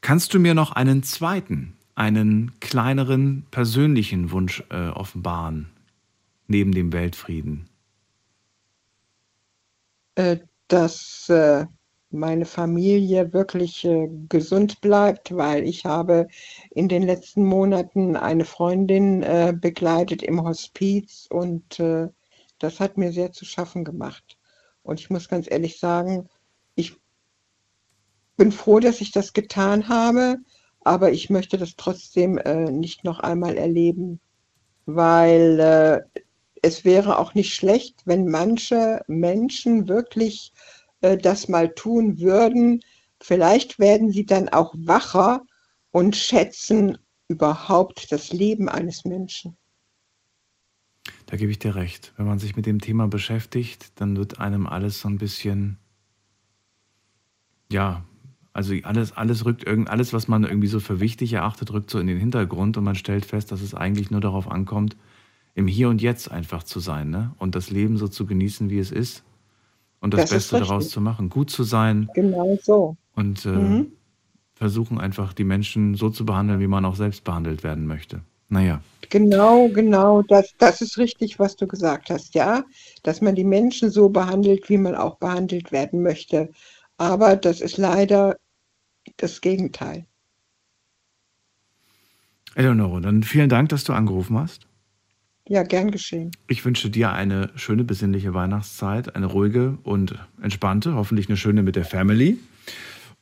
Kannst 0.00 0.32
du 0.34 0.38
mir 0.38 0.54
noch 0.54 0.72
einen 0.72 1.02
zweiten, 1.02 1.76
einen 1.94 2.58
kleineren 2.60 3.44
persönlichen 3.50 4.30
Wunsch 4.30 4.62
äh, 4.70 4.88
offenbaren, 4.88 5.68
neben 6.46 6.72
dem 6.72 6.92
Weltfrieden? 6.92 7.68
Äh, 10.14 10.38
dass 10.68 11.28
äh, 11.28 11.66
meine 12.10 12.46
Familie 12.46 13.32
wirklich 13.32 13.84
äh, 13.84 14.08
gesund 14.28 14.80
bleibt, 14.80 15.34
weil 15.36 15.64
ich 15.64 15.84
habe 15.84 16.28
in 16.70 16.88
den 16.88 17.02
letzten 17.02 17.44
Monaten 17.44 18.16
eine 18.16 18.44
Freundin 18.44 19.22
äh, 19.22 19.54
begleitet 19.58 20.22
im 20.22 20.42
Hospiz 20.42 21.26
und 21.30 21.78
äh, 21.80 22.08
das 22.58 22.80
hat 22.80 22.96
mir 22.96 23.12
sehr 23.12 23.32
zu 23.32 23.44
schaffen 23.44 23.84
gemacht. 23.84 24.38
Und 24.82 25.00
ich 25.00 25.10
muss 25.10 25.28
ganz 25.28 25.50
ehrlich 25.50 25.78
sagen, 25.78 26.28
ich 26.74 26.96
bin 28.36 28.52
froh, 28.52 28.80
dass 28.80 29.00
ich 29.00 29.12
das 29.12 29.32
getan 29.32 29.88
habe, 29.88 30.38
aber 30.80 31.12
ich 31.12 31.28
möchte 31.28 31.58
das 31.58 31.76
trotzdem 31.76 32.38
äh, 32.38 32.70
nicht 32.70 33.04
noch 33.04 33.20
einmal 33.20 33.56
erleben, 33.56 34.20
weil 34.86 35.60
äh, 35.60 36.20
es 36.62 36.84
wäre 36.84 37.18
auch 37.18 37.34
nicht 37.34 37.54
schlecht, 37.54 38.02
wenn 38.06 38.28
manche 38.28 39.02
Menschen 39.06 39.88
wirklich 39.88 40.52
das 41.00 41.48
mal 41.48 41.72
tun 41.74 42.18
würden, 42.18 42.82
vielleicht 43.20 43.78
werden 43.78 44.10
sie 44.10 44.26
dann 44.26 44.48
auch 44.48 44.74
wacher 44.76 45.42
und 45.90 46.16
schätzen 46.16 46.98
überhaupt 47.28 48.10
das 48.10 48.32
Leben 48.32 48.68
eines 48.68 49.04
Menschen. 49.04 49.56
Da 51.26 51.36
gebe 51.36 51.50
ich 51.50 51.58
dir 51.58 51.74
recht. 51.74 52.12
Wenn 52.16 52.26
man 52.26 52.38
sich 52.38 52.56
mit 52.56 52.66
dem 52.66 52.80
Thema 52.80 53.06
beschäftigt, 53.06 53.92
dann 53.96 54.16
wird 54.16 54.40
einem 54.40 54.66
alles 54.66 55.00
so 55.00 55.08
ein 55.08 55.18
bisschen, 55.18 55.78
ja, 57.70 58.04
also 58.52 58.74
alles, 58.82 59.12
alles 59.12 59.44
rückt 59.44 59.64
irgend, 59.64 59.88
alles, 59.88 60.12
was 60.12 60.26
man 60.26 60.44
irgendwie 60.44 60.68
so 60.68 60.80
für 60.80 61.00
wichtig 61.00 61.32
erachtet, 61.34 61.72
rückt 61.72 61.90
so 61.90 61.98
in 61.98 62.06
den 62.06 62.18
Hintergrund 62.18 62.76
und 62.76 62.84
man 62.84 62.96
stellt 62.96 63.24
fest, 63.24 63.52
dass 63.52 63.60
es 63.60 63.74
eigentlich 63.74 64.10
nur 64.10 64.20
darauf 64.20 64.50
ankommt, 64.50 64.96
im 65.54 65.66
Hier 65.66 65.88
und 65.88 66.02
Jetzt 66.02 66.30
einfach 66.30 66.62
zu 66.62 66.80
sein, 66.80 67.10
ne? 67.10 67.34
Und 67.38 67.54
das 67.54 67.70
Leben 67.70 67.98
so 67.98 68.08
zu 68.08 68.26
genießen, 68.26 68.70
wie 68.70 68.78
es 68.78 68.90
ist 68.90 69.24
und 70.00 70.14
das, 70.14 70.22
das 70.22 70.30
Beste 70.30 70.60
daraus 70.60 70.90
zu 70.90 71.00
machen, 71.00 71.28
gut 71.28 71.50
zu 71.50 71.64
sein. 71.64 72.08
Genau 72.14 72.58
so. 72.62 72.96
Und 73.14 73.44
äh, 73.44 73.48
mhm. 73.48 73.92
versuchen 74.54 74.98
einfach 74.98 75.32
die 75.32 75.44
Menschen 75.44 75.94
so 75.94 76.10
zu 76.10 76.24
behandeln, 76.24 76.60
wie 76.60 76.66
man 76.66 76.84
auch 76.84 76.96
selbst 76.96 77.24
behandelt 77.24 77.64
werden 77.64 77.86
möchte. 77.86 78.22
Naja. 78.48 78.80
Genau, 79.10 79.68
genau, 79.68 80.22
das, 80.22 80.54
das 80.58 80.80
ist 80.80 80.98
richtig, 80.98 81.38
was 81.38 81.56
du 81.56 81.66
gesagt 81.66 82.10
hast, 82.10 82.34
ja, 82.34 82.64
dass 83.02 83.20
man 83.20 83.34
die 83.34 83.44
Menschen 83.44 83.90
so 83.90 84.08
behandelt, 84.08 84.68
wie 84.68 84.78
man 84.78 84.94
auch 84.94 85.16
behandelt 85.16 85.72
werden 85.72 86.02
möchte. 86.02 86.50
Aber 86.96 87.36
das 87.36 87.60
ist 87.60 87.78
leider 87.78 88.36
das 89.16 89.40
Gegenteil. 89.40 90.06
Eleonore, 92.54 93.00
dann 93.00 93.22
vielen 93.22 93.48
Dank, 93.48 93.68
dass 93.70 93.84
du 93.84 93.92
angerufen 93.92 94.38
hast. 94.38 94.67
Ja, 95.48 95.62
gern 95.62 95.90
geschehen. 95.90 96.30
Ich 96.46 96.64
wünsche 96.64 96.90
dir 96.90 97.12
eine 97.12 97.50
schöne, 97.54 97.82
besinnliche 97.82 98.34
Weihnachtszeit, 98.34 99.16
eine 99.16 99.26
ruhige 99.26 99.78
und 99.82 100.14
entspannte, 100.42 100.94
hoffentlich 100.94 101.28
eine 101.28 101.38
schöne 101.38 101.62
mit 101.62 101.74
der 101.74 101.86
Family. 101.86 102.38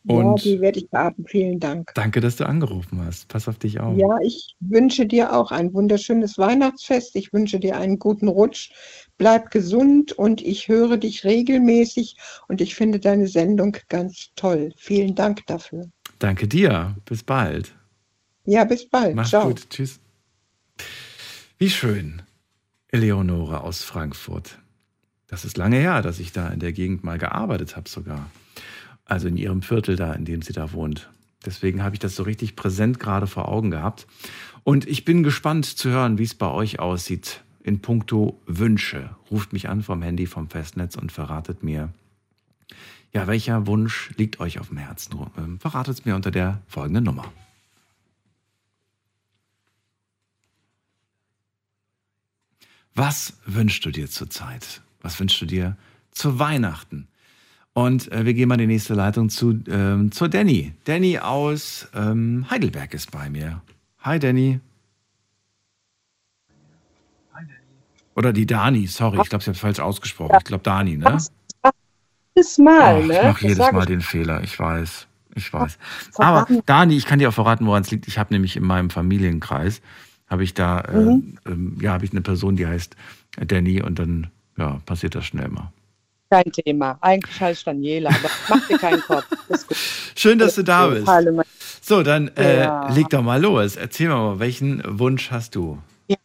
Und 0.09 0.45
ja, 0.45 0.53
die 0.53 0.61
werde 0.61 0.79
ich 0.79 0.89
haben. 0.93 1.24
Vielen 1.27 1.59
Dank. 1.59 1.93
Danke, 1.95 2.20
dass 2.20 2.37
du 2.37 2.47
angerufen 2.47 3.05
hast. 3.05 3.27
Pass 3.29 3.49
auf 3.49 3.59
dich 3.59 3.81
auf. 3.81 3.97
Ja, 3.97 4.18
ich 4.22 4.55
wünsche 4.61 5.05
dir 5.07 5.33
auch 5.35 5.51
ein 5.51 5.72
wunderschönes 5.74 6.39
Weihnachtsfest. 6.39 7.16
Ich 7.16 7.33
wünsche 7.33 7.59
dir 7.59 7.77
einen 7.77 7.99
guten 7.99 8.29
Rutsch. 8.29 8.70
Bleib 9.18 9.51
gesund 9.51 10.12
und 10.12 10.41
ich 10.43 10.68
höre 10.68 10.97
dich 10.97 11.24
regelmäßig 11.24 12.16
und 12.47 12.61
ich 12.61 12.77
finde 12.77 13.01
deine 13.01 13.27
Sendung 13.27 13.77
ganz 13.89 14.31
toll. 14.37 14.72
Vielen 14.77 15.16
Dank 15.16 15.45
dafür. 15.47 15.89
Danke 16.20 16.47
dir. 16.47 16.95
Bis 17.05 17.24
bald. 17.24 17.74
Ja, 18.45 18.64
bis 18.64 18.89
bald. 18.89 19.16
Mach's 19.16 19.31
Ciao. 19.31 19.49
gut. 19.49 19.68
Tschüss. 19.70 19.99
Wie 21.59 21.70
schön. 21.70 22.20
Eleonore 22.88 23.62
aus 23.62 23.82
Frankfurt. 23.82 24.59
Das 25.26 25.46
ist 25.46 25.57
lange 25.57 25.78
her, 25.78 26.02
dass 26.02 26.20
ich 26.20 26.30
da 26.30 26.48
in 26.48 26.61
der 26.61 26.74
Gegend 26.74 27.02
mal 27.02 27.16
gearbeitet 27.16 27.76
habe 27.76 27.88
sogar. 27.88 28.30
Also 29.07 29.28
in 29.28 29.38
ihrem 29.38 29.62
Viertel 29.62 29.96
da, 29.96 30.12
in 30.12 30.26
dem 30.26 30.42
sie 30.42 30.52
da 30.52 30.72
wohnt. 30.72 31.09
Deswegen 31.46 31.82
habe 31.82 31.94
ich 31.94 31.98
das 31.98 32.14
so 32.14 32.24
richtig 32.24 32.57
präsent 32.57 33.00
gerade 33.00 33.26
vor 33.26 33.48
Augen 33.48 33.70
gehabt. 33.70 34.07
Und 34.64 34.86
ich 34.86 35.07
bin 35.07 35.22
gespannt 35.22 35.64
zu 35.64 35.88
hören, 35.88 36.18
wie 36.18 36.24
es 36.24 36.34
bei 36.34 36.50
euch 36.50 36.78
aussieht 36.78 37.42
in 37.62 37.80
puncto 37.80 38.38
Wünsche. 38.46 39.16
Ruft 39.30 39.54
mich 39.54 39.70
an 39.70 39.82
vom 39.82 40.02
Handy, 40.02 40.26
vom 40.26 40.50
Festnetz 40.50 40.94
und 40.94 41.11
verratet 41.11 41.62
mir, 41.62 41.88
ja, 43.14 43.26
welcher 43.26 43.66
Wunsch 43.66 44.11
liegt 44.18 44.40
euch 44.40 44.59
auf 44.59 44.68
dem 44.68 44.76
Herzen? 44.76 45.18
Ähm, 45.38 45.59
verratet 45.59 45.94
es 45.94 46.04
mir 46.04 46.16
unter 46.16 46.30
der 46.30 46.61
folgenden 46.66 47.04
Nummer. 47.04 47.32
Was 52.97 53.34
wünschst 53.44 53.84
du 53.84 53.90
dir 53.90 54.09
zurzeit? 54.09 54.80
Was 55.03 55.20
wünschst 55.20 55.42
du 55.42 55.44
dir 55.44 55.76
zu 56.12 56.38
Weihnachten? 56.38 57.09
Und 57.74 58.11
äh, 58.11 58.24
wir 58.24 58.32
gehen 58.32 58.49
mal 58.49 58.55
in 58.55 58.61
die 58.61 58.66
nächste 58.74 58.94
Leitung 58.94 59.28
zu, 59.28 59.62
ähm, 59.68 60.11
zur 60.12 60.30
Danny. 60.30 60.72
Danny 60.84 61.18
aus 61.18 61.88
ähm, 61.94 62.47
Heidelberg 62.49 62.94
ist 62.94 63.11
bei 63.11 63.28
mir. 63.28 63.61
Hi 64.01 64.18
Danny. 64.18 64.61
Hi 67.34 67.42
Danny. 67.42 67.53
Oder 68.14 68.32
die 68.32 68.47
Dani, 68.47 68.86
sorry, 68.86 69.20
ich 69.22 69.28
glaube, 69.28 69.44
sie 69.44 69.51
hat 69.51 69.59
falsch 69.59 69.78
ausgesprochen. 69.78 70.36
Ich 70.38 70.44
glaube 70.44 70.62
Dani, 70.64 70.97
ne? 70.97 71.18
Jedes 72.34 72.57
Mal, 72.57 72.97
oh, 72.97 73.12
ich 73.12 73.22
mache 73.22 73.47
jedes 73.47 73.72
Mal 73.72 73.84
den 73.84 74.01
Fehler, 74.01 74.42
ich 74.42 74.59
weiß. 74.59 75.07
Ich 75.34 75.53
weiß. 75.53 75.76
Aber 76.16 76.47
Dani, 76.64 76.97
ich 76.97 77.05
kann 77.05 77.18
dir 77.18 77.28
auch 77.28 77.34
verraten, 77.34 77.66
woran 77.66 77.82
es 77.82 77.90
liegt. 77.90 78.09
Ich 78.09 78.16
habe 78.16 78.32
nämlich 78.32 78.57
in 78.57 78.64
meinem 78.64 78.88
Familienkreis 78.88 79.82
habe 80.27 80.45
ich 80.45 80.55
da, 80.55 80.81
äh, 80.81 80.97
mhm. 80.97 81.39
ähm, 81.47 81.79
ja, 81.81 81.93
habe 81.93 82.05
ich 82.05 82.12
eine 82.12 82.20
Person, 82.20 82.57
die 82.57 82.66
heißt 82.66 82.97
Danny 83.47 83.83
und 83.83 83.99
dann 83.99 84.29
ja, 84.57 84.81
passiert 84.87 85.14
das 85.14 85.27
schnell 85.27 85.49
mal. 85.49 85.72
Kein 86.31 86.51
Thema. 86.51 86.99
Eigentlich 87.01 87.41
heißt 87.41 87.66
Daniela, 87.66 88.11
aber 88.11 88.31
mach 88.49 88.66
dir 88.66 88.79
keinen 88.79 89.01
Kopf. 89.03 89.27
Schön, 90.16 90.39
dass 90.39 90.57
du 90.57 90.64
da 90.64 90.89
bist. 90.89 91.07
So, 91.81 92.03
dann 92.03 92.29
äh, 92.37 92.61
ja. 92.61 92.93
leg 92.93 93.09
doch 93.11 93.22
mal 93.22 93.41
los. 93.41 93.77
Erzähl 93.77 94.09
mal, 94.09 94.41
welchen 94.41 94.83
Wunsch 94.99 95.31
hast 95.31 95.55
du? 95.55 95.79
Ja. 96.09 96.16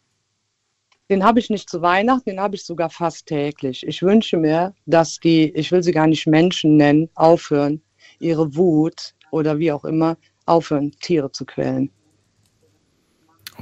Den 1.08 1.22
habe 1.22 1.38
ich 1.38 1.50
nicht 1.50 1.70
zu 1.70 1.82
Weihnachten, 1.82 2.30
den 2.30 2.40
habe 2.40 2.56
ich 2.56 2.64
sogar 2.64 2.90
fast 2.90 3.26
täglich. 3.26 3.86
Ich 3.86 4.02
wünsche 4.02 4.36
mir, 4.36 4.74
dass 4.86 5.20
die, 5.20 5.50
ich 5.50 5.70
will 5.70 5.84
sie 5.84 5.92
gar 5.92 6.08
nicht 6.08 6.26
Menschen 6.26 6.76
nennen, 6.76 7.08
aufhören, 7.14 7.80
ihre 8.18 8.56
Wut 8.56 9.14
oder 9.30 9.58
wie 9.60 9.70
auch 9.70 9.84
immer, 9.84 10.16
aufhören, 10.46 10.90
Tiere 11.00 11.30
zu 11.30 11.44
quälen. 11.44 11.90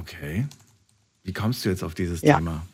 Okay. 0.01 0.46
Wie 1.24 1.32
kommst 1.32 1.64
du 1.64 1.68
jetzt 1.68 1.84
auf 1.84 1.94
dieses 1.94 2.22
ja. 2.22 2.38
Thema? 2.38 2.66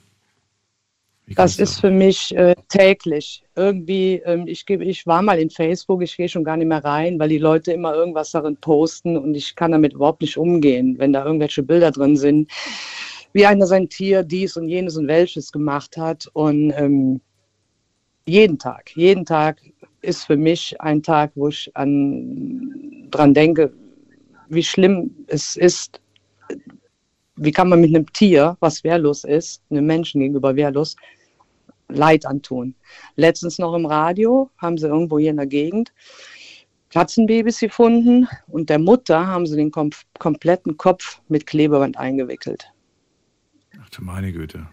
Das 1.35 1.59
ist 1.59 1.81
für 1.81 1.91
mich 1.91 2.35
äh, 2.37 2.55
täglich. 2.68 3.43
Irgendwie, 3.57 4.22
ähm, 4.24 4.47
ich, 4.47 4.64
ich 4.68 5.07
war 5.09 5.22
mal 5.22 5.41
in 5.41 5.51
Facebook, 5.51 6.03
ich 6.03 6.16
gehe 6.16 6.29
schon 6.29 6.45
gar 6.45 6.57
nicht 6.57 6.68
mehr 6.68 6.85
rein, 6.85 7.18
weil 7.18 7.29
die 7.29 7.39
Leute 7.39 7.72
immer 7.72 7.95
irgendwas 7.95 8.31
darin 8.31 8.57
posten 8.59 9.16
und 9.16 9.35
ich 9.35 9.57
kann 9.57 9.72
damit 9.72 9.95
überhaupt 9.95 10.20
nicht 10.20 10.37
umgehen, 10.37 10.95
wenn 10.99 11.12
da 11.12 11.24
irgendwelche 11.24 11.64
Bilder 11.64 11.91
drin 11.91 12.16
sind, 12.16 12.49
wie 13.33 13.45
einer 13.45 13.66
sein 13.66 13.89
Tier 13.89 14.22
dies 14.22 14.57
und 14.57 14.68
jenes 14.68 14.97
und 14.97 15.09
welches 15.09 15.51
gemacht 15.51 15.97
hat. 15.97 16.31
Und 16.33 16.70
ähm, 16.77 17.20
jeden 18.24 18.61
Tag, 18.61 18.95
jeden 18.95 19.24
Tag 19.24 19.61
ist 20.03 20.27
für 20.27 20.37
mich 20.37 20.81
ein 20.81 21.03
Tag, 21.03 21.33
wo 21.35 21.49
ich 21.49 21.77
an, 21.77 23.09
dran 23.11 23.35
denke, 23.35 23.72
wie 24.49 24.62
schlimm 24.62 25.11
es 25.27 25.57
ist, 25.57 26.01
wie 27.37 27.53
kann 27.53 27.68
man 27.68 27.80
mit 27.80 27.95
einem 27.95 28.11
Tier, 28.12 28.57
was 28.61 28.82
wehrlos 28.84 29.24
ist, 29.24 29.62
einem 29.70 29.87
Menschen 29.87 30.20
gegenüber 30.20 30.57
wehrlos, 30.57 30.97
Leid 31.89 32.26
antun. 32.26 32.74
Letztens 33.14 33.59
noch 33.59 33.74
im 33.74 33.87
Radio 33.87 34.51
haben 34.59 34.76
sie 34.76 34.89
irgendwo 34.89 35.18
hier 35.18 35.30
in 35.30 35.37
der 35.37 35.47
Gegend 35.47 35.93
Katzenbabys 36.91 37.61
gefunden 37.61 38.26
und 38.49 38.70
der 38.70 38.78
Mutter 38.78 39.26
haben 39.26 39.47
sie 39.47 39.57
den 39.57 39.70
kom 39.70 39.91
kompletten 40.18 40.76
Kopf 40.76 41.20
mit 41.28 41.47
Klebeband 41.47 41.97
eingewickelt. 41.97 42.70
Ach 43.80 43.89
du 43.91 44.03
meine 44.03 44.32
Güte. 44.32 44.66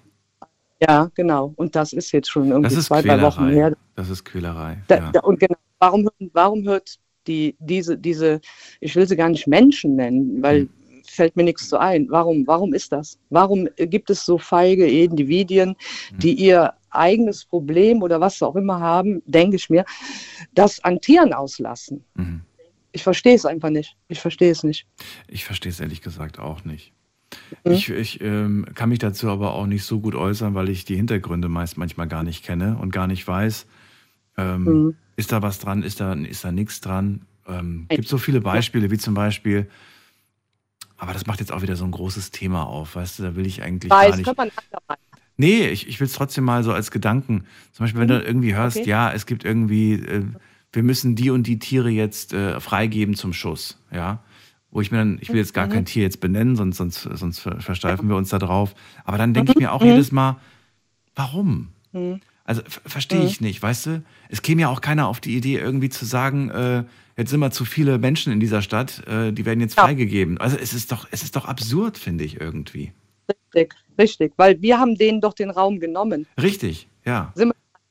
Ja, 0.79 1.11
genau. 1.15 1.53
Und 1.55 1.75
das 1.75 1.93
ist 1.93 2.11
jetzt 2.11 2.29
schon 2.29 2.49
irgendwie 2.49 2.75
zwei, 2.77 3.01
drei 3.01 3.21
Wochen 3.21 3.49
her. 3.49 3.75
Das 3.95 4.09
ist 4.09 4.25
Quälerei. 4.25 4.81
Da, 4.87 5.11
da, 5.11 5.19
und 5.21 5.39
genau, 5.39 5.57
warum, 5.79 6.09
warum 6.33 6.63
hört 6.63 6.97
die, 7.27 7.55
diese, 7.59 7.97
diese, 7.97 8.41
ich 8.79 8.95
will 8.95 9.07
sie 9.07 9.15
gar 9.15 9.29
nicht 9.29 9.47
Menschen 9.47 9.95
nennen, 9.95 10.41
weil 10.41 10.61
hm 10.61 10.69
fällt 11.13 11.35
mir 11.35 11.43
nichts 11.43 11.69
so 11.69 11.77
ein. 11.77 12.07
Warum, 12.09 12.45
warum 12.47 12.73
ist 12.73 12.91
das? 12.91 13.17
Warum 13.29 13.67
gibt 13.77 14.09
es 14.09 14.25
so 14.25 14.37
feige 14.37 14.87
Individuen, 14.87 15.75
die 16.17 16.33
mhm. 16.33 16.37
ihr 16.39 16.73
eigenes 16.89 17.45
Problem 17.45 18.01
oder 18.01 18.19
was 18.19 18.41
auch 18.41 18.55
immer 18.55 18.79
haben, 18.79 19.21
denke 19.25 19.55
ich 19.55 19.69
mir, 19.69 19.85
das 20.53 20.83
an 20.83 20.99
Tieren 21.01 21.33
auslassen? 21.33 22.03
Mhm. 22.15 22.41
Ich 22.91 23.03
verstehe 23.03 23.35
es 23.35 23.45
einfach 23.45 23.69
nicht. 23.69 23.95
Ich 24.07 24.19
verstehe 24.19 24.51
es 24.51 24.63
nicht. 24.63 24.85
Ich 25.27 25.45
verstehe 25.45 25.71
es 25.71 25.79
ehrlich 25.79 26.01
gesagt 26.01 26.39
auch 26.39 26.63
nicht. 26.63 26.93
Mhm. 27.63 27.71
Ich, 27.71 27.89
ich 27.89 28.21
ähm, 28.21 28.65
kann 28.75 28.89
mich 28.89 28.99
dazu 28.99 29.29
aber 29.29 29.53
auch 29.53 29.65
nicht 29.65 29.83
so 29.83 29.99
gut 29.99 30.15
äußern, 30.15 30.53
weil 30.53 30.69
ich 30.69 30.85
die 30.85 30.95
Hintergründe 30.95 31.49
meist 31.49 31.77
manchmal 31.77 32.07
gar 32.07 32.23
nicht 32.23 32.43
kenne 32.43 32.77
und 32.79 32.91
gar 32.91 33.07
nicht 33.07 33.27
weiß, 33.27 33.65
ähm, 34.37 34.63
mhm. 34.63 34.95
ist 35.15 35.31
da 35.31 35.41
was 35.41 35.59
dran, 35.59 35.83
ist 35.83 35.99
da, 35.99 36.13
ist 36.13 36.43
da 36.43 36.51
nichts 36.51 36.81
dran. 36.81 37.21
Ähm, 37.47 37.87
gibt 37.89 38.07
so 38.07 38.17
viele 38.17 38.41
Beispiele, 38.41 38.89
wie 38.91 38.97
zum 38.97 39.15
Beispiel, 39.15 39.67
aber 41.03 41.13
das 41.13 41.25
macht 41.27 41.39
jetzt 41.39 41.51
auch 41.51 41.61
wieder 41.61 41.75
so 41.75 41.85
ein 41.85 41.91
großes 41.91 42.31
Thema 42.31 42.63
auf, 42.63 42.95
weißt 42.95 43.19
du, 43.19 43.23
da 43.23 43.35
will 43.35 43.45
ich 43.45 43.61
eigentlich 43.61 43.91
Weiß, 43.91 44.23
gar 44.23 44.45
nicht. 44.45 44.57
Man 44.87 44.97
nee, 45.37 45.67
ich, 45.67 45.87
ich 45.87 45.99
will 45.99 46.07
es 46.07 46.13
trotzdem 46.13 46.43
mal 46.43 46.63
so 46.63 46.73
als 46.73 46.89
Gedanken. 46.91 47.45
Zum 47.71 47.83
Beispiel, 47.83 48.01
wenn 48.01 48.07
mhm. 48.07 48.21
du 48.21 48.25
irgendwie 48.25 48.55
hörst, 48.55 48.77
okay. 48.77 48.89
ja, 48.89 49.11
es 49.11 49.25
gibt 49.25 49.43
irgendwie 49.43 49.93
äh, 49.93 50.23
wir 50.71 50.81
müssen 50.81 51.15
die 51.15 51.29
und 51.29 51.45
die 51.45 51.59
Tiere 51.59 51.89
jetzt 51.89 52.33
äh, 52.33 52.59
freigeben 52.59 53.15
zum 53.15 53.31
Schuss, 53.31 53.77
ja. 53.91 54.23
Wo 54.71 54.81
ich 54.81 54.91
mir 54.91 54.97
dann, 54.97 55.19
ich 55.21 55.29
will 55.29 55.37
jetzt 55.37 55.53
gar 55.53 55.67
Mhm. 55.67 55.71
kein 55.71 55.85
Tier 55.85 56.01
jetzt 56.01 56.19
benennen, 56.19 56.55
sonst, 56.55 56.77
sonst, 56.77 57.03
sonst 57.03 57.37
ver- 57.39 57.61
versteifen 57.61 58.09
wir 58.09 58.15
uns 58.15 58.29
da 58.29 58.39
drauf. 58.39 58.73
Aber 59.05 59.19
dann 59.19 59.35
denke 59.35 59.51
ich 59.51 59.59
mir 59.59 59.71
auch 59.71 59.83
jedes 59.83 60.11
Mal, 60.11 60.37
warum? 61.15 61.69
Mhm. 61.91 62.21
Also 62.43 62.63
ver- 62.67 62.81
verstehe 62.89 63.23
ich 63.23 63.39
nicht, 63.39 63.61
weißt 63.61 63.85
du? 63.85 64.03
Es 64.29 64.41
käme 64.41 64.61
ja 64.61 64.69
auch 64.69 64.81
keiner 64.81 65.07
auf 65.07 65.19
die 65.21 65.37
Idee, 65.37 65.57
irgendwie 65.59 65.89
zu 65.89 66.05
sagen, 66.05 66.49
äh, 66.49 66.83
jetzt 67.17 67.29
sind 67.31 67.39
wir 67.39 67.51
zu 67.51 67.65
viele 67.65 67.97
Menschen 67.97 68.33
in 68.33 68.39
dieser 68.39 68.61
Stadt, 68.61 69.05
äh, 69.07 69.31
die 69.31 69.45
werden 69.45 69.59
jetzt 69.61 69.77
Ja. 69.77 69.83
freigegeben. 69.83 70.37
Also 70.37 70.57
es 70.57 70.73
ist 70.73 70.91
doch, 70.91 71.07
es 71.11 71.23
ist 71.23 71.35
doch 71.35 71.45
absurd, 71.45 71.97
finde 71.97 72.23
ich 72.23 72.39
irgendwie. 72.39 72.93
Richtig, 73.53 73.73
richtig, 73.97 74.33
weil 74.37 74.61
wir 74.61 74.79
haben 74.79 74.95
denen 74.95 75.21
doch 75.21 75.33
den 75.33 75.49
Raum 75.49 75.79
genommen. 75.79 76.27
Richtig, 76.41 76.87
ja. 77.05 77.33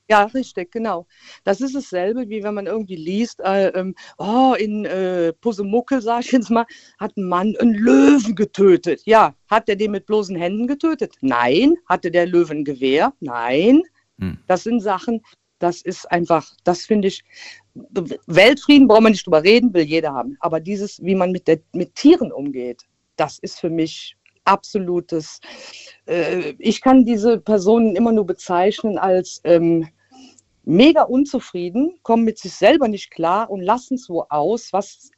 Ja, 0.09 0.25
richtig, 0.25 0.71
genau. 0.71 1.07
Das 1.45 1.61
ist 1.61 1.75
dasselbe, 1.75 2.27
wie 2.27 2.43
wenn 2.43 2.53
man 2.53 2.67
irgendwie 2.67 2.97
liest, 2.97 3.39
äh, 3.39 3.69
ähm, 3.69 3.95
oh, 4.17 4.53
in 4.59 4.83
äh, 4.85 5.31
Pusemuckel, 5.33 6.01
sag 6.01 6.25
ich 6.25 6.31
jetzt 6.33 6.49
mal, 6.51 6.65
hat 6.99 7.15
ein 7.15 7.27
Mann 7.27 7.55
einen 7.57 7.73
Löwen 7.73 8.35
getötet. 8.35 9.01
Ja, 9.05 9.33
hat 9.49 9.69
er 9.69 9.77
den 9.77 9.91
mit 9.91 10.05
bloßen 10.05 10.35
Händen 10.35 10.67
getötet? 10.67 11.13
Nein. 11.21 11.75
Hatte 11.87 12.11
der 12.11 12.27
Löwen 12.27 12.59
ein 12.59 12.65
Gewehr? 12.65 13.13
Nein. 13.21 13.81
Hm. 14.19 14.37
Das 14.45 14.63
sind 14.63 14.81
Sachen, 14.81 15.21
das 15.59 15.81
ist 15.81 16.11
einfach, 16.11 16.51
das 16.65 16.85
finde 16.85 17.07
ich, 17.07 17.23
Weltfrieden 18.27 18.87
brauchen 18.87 19.05
wir 19.05 19.09
nicht 19.09 19.25
drüber 19.25 19.43
reden, 19.43 19.73
will 19.73 19.83
jeder 19.83 20.13
haben. 20.13 20.37
Aber 20.39 20.59
dieses, 20.59 21.01
wie 21.03 21.15
man 21.15 21.31
mit, 21.31 21.47
der, 21.47 21.59
mit 21.73 21.95
Tieren 21.95 22.31
umgeht, 22.31 22.83
das 23.15 23.39
ist 23.39 23.59
für 23.59 23.69
mich 23.69 24.15
absolutes. 24.45 25.39
Äh, 26.05 26.53
ich 26.59 26.81
kann 26.81 27.05
diese 27.05 27.39
Personen 27.39 27.95
immer 27.95 28.11
nur 28.11 28.25
bezeichnen 28.25 28.97
als 28.97 29.41
ähm, 29.43 29.87
mega 30.65 31.03
unzufrieden, 31.03 31.99
kommen 32.03 32.23
mit 32.23 32.37
sich 32.37 32.53
selber 32.53 32.87
nicht 32.87 33.11
klar 33.11 33.49
und 33.49 33.61
lassen 33.61 33.97
so 33.97 34.27
aus, 34.29 34.71
was 34.71 35.11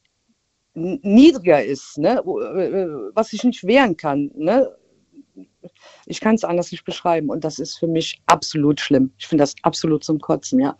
niedriger 0.74 1.64
ist, 1.64 1.98
ne? 1.98 2.22
wo- 2.26 2.42
äh, 2.42 2.88
was 3.14 3.34
ich 3.34 3.44
nicht 3.44 3.66
wehren 3.66 3.96
kann. 3.96 4.32
Ne? 4.36 4.76
Ich 6.06 6.20
kann 6.20 6.36
es 6.36 6.44
anders 6.44 6.72
nicht 6.72 6.84
beschreiben 6.84 7.30
und 7.30 7.44
das 7.44 7.60
ist 7.60 7.78
für 7.78 7.88
mich 7.88 8.22
absolut 8.28 8.80
schlimm. 8.80 9.12
Ich 9.18 9.28
finde 9.28 9.44
das 9.44 9.56
absolut 9.64 10.04
zum 10.04 10.20
Kotzen, 10.20 10.60
ja. 10.60 10.78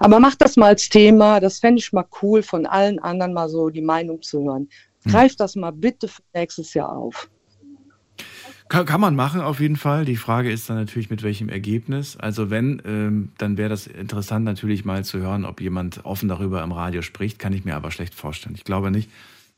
Aber 0.00 0.20
mach 0.20 0.34
das 0.34 0.56
mal 0.56 0.66
als 0.68 0.88
Thema, 0.88 1.40
das 1.40 1.58
fände 1.60 1.78
ich 1.80 1.92
mal 1.92 2.06
cool, 2.22 2.42
von 2.42 2.66
allen 2.66 2.98
anderen 2.98 3.32
mal 3.32 3.48
so 3.48 3.70
die 3.70 3.82
Meinung 3.82 4.22
zu 4.22 4.42
hören. 4.44 4.68
Greif 5.06 5.34
das 5.36 5.56
mal 5.56 5.72
bitte 5.72 6.06
für 6.08 6.22
nächstes 6.34 6.74
Jahr 6.74 6.90
auf. 6.96 7.28
Kann, 8.68 8.86
kann 8.86 9.00
man 9.00 9.14
machen, 9.16 9.40
auf 9.40 9.60
jeden 9.60 9.76
Fall. 9.76 10.04
Die 10.04 10.16
Frage 10.16 10.50
ist 10.50 10.70
dann 10.70 10.76
natürlich, 10.76 11.10
mit 11.10 11.22
welchem 11.22 11.48
Ergebnis. 11.48 12.16
Also 12.16 12.48
wenn, 12.50 12.80
ähm, 12.86 13.32
dann 13.38 13.58
wäre 13.58 13.68
das 13.68 13.86
interessant 13.86 14.44
natürlich 14.44 14.84
mal 14.84 15.04
zu 15.04 15.18
hören, 15.18 15.44
ob 15.44 15.60
jemand 15.60 16.04
offen 16.04 16.28
darüber 16.28 16.62
im 16.62 16.72
Radio 16.72 17.02
spricht. 17.02 17.38
Kann 17.38 17.52
ich 17.52 17.64
mir 17.64 17.74
aber 17.74 17.90
schlecht 17.90 18.14
vorstellen. 18.14 18.54
Ich 18.54 18.64
glaube 18.64 18.90
nicht, 18.90 19.10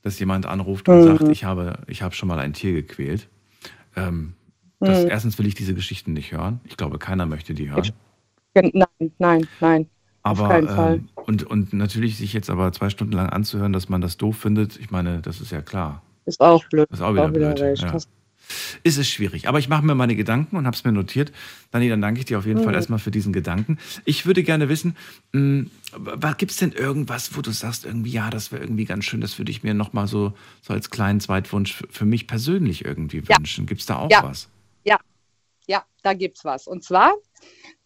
dass 0.03 0.19
jemand 0.19 0.47
anruft 0.47 0.89
und 0.89 0.97
Mhm. 0.97 1.03
sagt, 1.03 1.29
ich 1.29 1.45
habe, 1.45 1.79
ich 1.87 2.03
habe 2.03 2.15
schon 2.15 2.29
mal 2.29 2.39
ein 2.39 2.55
Tier 2.55 2.73
gequält. 2.73 3.29
Ähm, 3.97 4.35
das, 4.81 5.05
Mhm. 5.05 5.11
Erstens 5.11 5.39
will 5.39 5.47
ich 5.47 5.55
diese 5.55 5.75
Geschichten 5.75 6.13
nicht 6.13 6.33
hören. 6.33 6.61
Ich 6.65 6.77
glaube, 6.77 6.99
keiner 6.99 7.27
möchte 7.27 7.55
die 7.55 7.71
hören. 7.71 7.93
Nein, 8.55 8.73
nein, 9.19 9.49
nein. 9.61 9.87
Auf 10.25 10.41
Aber 10.41 10.49
keinen 10.49 10.69
Fall. 10.69 10.95
ähm, 10.97 11.09
und, 11.27 11.45
und 11.45 11.73
natürlich 11.75 12.17
sich 12.17 12.33
jetzt 12.33 12.51
aber 12.51 12.73
zwei 12.73 12.91
Stunden 12.91 13.13
lang 13.13 13.29
anzuhören, 13.29 13.73
dass 13.73 13.89
man 13.89 14.01
das 14.01 14.17
doof 14.17 14.37
findet, 14.39 14.79
ich 14.79 14.91
meine, 14.91 15.21
das 15.21 15.41
ist 15.41 15.53
ja 15.53 15.61
klar. 15.61 16.03
Ist 16.25 16.41
auch 16.41 16.65
blöd. 16.71 16.89
Ist 16.91 17.03
auch 17.03 17.13
wieder 17.13 17.29
blöd. 17.29 17.61
recht. 17.61 17.83
ja. 17.83 17.97
Ist 18.83 18.99
es 18.99 19.09
schwierig. 19.09 19.49
Aber 19.49 19.59
ich 19.59 19.69
mache 19.71 19.85
mir 19.85 19.95
meine 19.95 20.17
Gedanken 20.17 20.57
und 20.57 20.67
habe 20.67 20.77
es 20.77 20.85
mir 20.85 20.93
notiert. 20.93 21.33
Dani, 21.71 21.89
dann 21.89 22.03
danke 22.03 22.21
ich 22.21 22.27
dir 22.27 22.39
auf 22.39 22.45
jeden 22.47 22.61
Mhm. 22.61 22.65
Fall 22.65 22.75
erstmal 22.75 22.99
für 22.99 23.11
diesen 23.11 23.33
Gedanken. 23.33 23.79
Ich 24.05 24.27
würde 24.27 24.43
gerne 24.43 24.69
wissen, 24.69 24.97
gibt 25.33 26.51
es 26.51 26.57
denn 26.59 26.73
irgendwas, 26.73 27.37
wo 27.37 27.41
du 27.43 27.51
sagst, 27.53 27.85
irgendwie, 27.87 28.11
ja, 28.11 28.29
das 28.31 28.53
wäre 28.53 28.63
irgendwie 28.63 28.85
ganz 28.85 29.05
schön, 29.07 29.21
das 29.23 29.39
würde 29.39 29.51
ich 29.51 29.63
mir 29.63 29.73
nochmal 29.75 30.07
so, 30.07 30.35
so 30.63 30.73
als 30.75 30.91
kleinen 30.91 31.21
Zweitwunsch 31.21 31.73
für, 31.75 31.87
für 31.91 32.05
mich 32.05 32.27
persönlich 32.27 32.85
irgendwie 32.85 33.23
Ja. 33.27 33.39
wünschen. 33.39 33.65
Gibt 33.67 33.81
es 33.81 33.87
da 33.87 33.97
auch 33.97 34.11
Ja. 34.11 34.23
was? 34.23 34.49
Da 36.05 36.13
gibt's 36.13 36.45
was. 36.45 36.67
Und 36.67 36.85
zwar, 36.85 37.15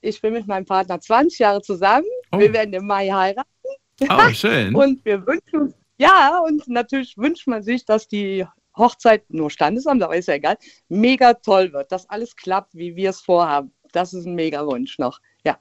ich 0.00 0.20
bin 0.20 0.32
mit 0.32 0.46
meinem 0.48 0.64
Partner 0.66 1.00
20 1.00 1.38
Jahre 1.38 1.62
zusammen. 1.62 2.04
Oh. 2.32 2.38
Wir 2.38 2.52
werden 2.52 2.74
im 2.74 2.86
Mai 2.86 3.08
heiraten. 3.08 3.48
Oh, 4.10 4.28
schön. 4.32 4.74
Und 4.74 5.04
wir 5.04 5.24
wünschen 5.26 5.60
uns, 5.60 5.74
ja, 5.98 6.40
und 6.46 6.66
natürlich 6.68 7.16
wünscht 7.16 7.46
man 7.46 7.62
sich, 7.62 7.84
dass 7.84 8.08
die 8.08 8.44
Hochzeit 8.76 9.22
nur 9.30 9.50
Standesamt, 9.50 10.02
aber 10.02 10.16
ist 10.16 10.26
ja 10.28 10.34
egal, 10.34 10.56
mega 10.88 11.34
toll 11.34 11.72
wird, 11.72 11.90
dass 11.92 12.08
alles 12.10 12.34
klappt, 12.36 12.74
wie 12.74 12.94
wir 12.96 13.10
es 13.10 13.20
vorhaben. 13.20 13.72
Das 13.92 14.12
ist 14.12 14.26
ein 14.26 14.34
mega 14.34 14.64
Wunsch 14.66 14.98
noch. 14.98 15.20
Ja, 15.44 15.58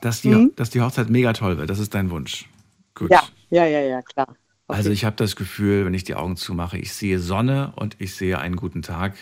Dass 0.00 0.22
die, 0.22 0.28
Mhm. 0.28 0.52
dass 0.56 0.70
die 0.70 0.80
Hochzeit 0.80 1.08
mega 1.10 1.32
toll 1.34 1.56
wird, 1.58 1.70
das 1.70 1.78
ist 1.78 1.94
dein 1.94 2.10
Wunsch. 2.10 2.48
Gut. 2.94 3.10
ja, 3.10 3.22
ja, 3.50 3.66
ja, 3.66 3.80
ja, 3.80 4.02
klar. 4.02 4.34
Also 4.68 4.90
ich 4.90 5.04
habe 5.04 5.16
das 5.16 5.36
Gefühl, 5.36 5.84
wenn 5.84 5.92
ich 5.94 6.04
die 6.04 6.14
Augen 6.14 6.36
zumache, 6.36 6.78
ich 6.78 6.94
sehe 6.94 7.18
Sonne 7.18 7.72
und 7.76 7.96
ich 8.00 8.14
sehe 8.14 8.38
einen 8.38 8.56
guten 8.56 8.80
Tag. 8.82 9.14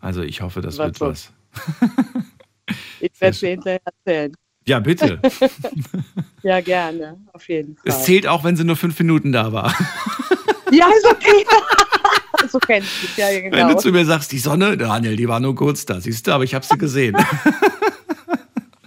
Also 0.00 0.22
ich 0.22 0.40
hoffe, 0.42 0.60
das 0.60 0.76
wird 0.78 0.88
Wird 0.88 0.98
so. 0.98 1.06
was. 1.06 1.32
Ich 3.00 3.20
werde 3.20 3.36
dir 3.36 3.48
hinterher 3.48 3.80
erzählen. 3.84 4.32
Ja, 4.66 4.80
bitte. 4.80 5.20
Ja, 6.44 6.60
gerne, 6.60 7.20
auf 7.32 7.48
jeden 7.48 7.76
Fall. 7.76 7.84
Es 7.84 8.02
zählt 8.02 8.26
auch, 8.26 8.42
wenn 8.42 8.56
sie 8.56 8.64
nur 8.64 8.74
fünf 8.74 8.98
Minuten 8.98 9.30
da 9.32 9.52
war. 9.52 9.74
Ja, 10.72 10.88
ist 10.88 11.06
okay. 11.06 11.44
so 12.48 12.58
kennst 12.58 12.88
du 13.02 13.06
es, 13.06 13.16
ja, 13.18 13.28
ja, 13.28 13.42
Wenn 13.44 13.50
genau. 13.50 13.68
du 13.74 13.76
zu 13.76 13.92
mir 13.92 14.06
sagst, 14.06 14.32
die 14.32 14.38
Sonne, 14.38 14.78
Daniel, 14.78 15.16
die 15.16 15.28
war 15.28 15.38
nur 15.38 15.54
kurz 15.54 15.84
da, 15.84 16.00
siehst 16.00 16.26
du, 16.26 16.32
aber 16.32 16.44
ich 16.44 16.54
habe 16.54 16.64
sie 16.64 16.78
gesehen. 16.78 17.14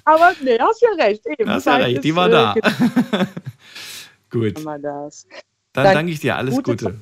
Aber 0.03 0.33
nee, 0.41 0.57
hast 0.59 0.81
ja 0.81 1.05
recht. 1.05 1.21
Eben. 1.27 1.47
Hast 1.47 1.67
ja 1.67 1.75
recht, 1.75 2.03
die 2.03 2.15
war 2.15 2.27
äh, 2.27 2.31
da. 2.31 2.55
genau 2.55 3.25
Gut, 4.31 4.65
dann 4.65 4.81
Dann 5.73 5.93
danke 5.93 6.11
ich 6.11 6.19
dir, 6.19 6.35
alles 6.35 6.55
gute 6.55 6.71
Gute. 6.71 6.99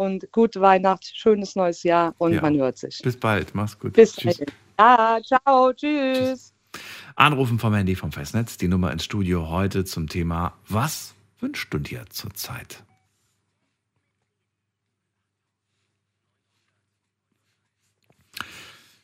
Und 0.00 0.32
gute 0.32 0.62
Weihnacht, 0.62 1.04
schönes 1.14 1.56
neues 1.56 1.82
Jahr 1.82 2.14
und 2.16 2.32
Ja. 2.32 2.40
man 2.40 2.56
hört 2.56 2.78
sich. 2.78 3.00
Bis 3.02 3.18
bald, 3.20 3.54
mach's 3.54 3.78
gut. 3.78 3.92
Bis 3.92 4.14
Tschüss. 4.14 4.38
dahin. 4.38 4.54
Ja, 4.78 5.20
ciao, 5.22 5.74
tschüss. 5.74 6.54
Anrufen 7.16 7.58
vom 7.58 7.74
Handy 7.74 7.94
vom 7.96 8.10
Festnetz, 8.10 8.56
die 8.56 8.68
Nummer 8.68 8.92
ins 8.92 9.04
Studio 9.04 9.50
heute 9.50 9.84
zum 9.84 10.08
Thema 10.08 10.54
Was 10.66 11.12
wünschst 11.40 11.74
du 11.74 11.78
dir 11.78 12.06
zurzeit? 12.08 12.82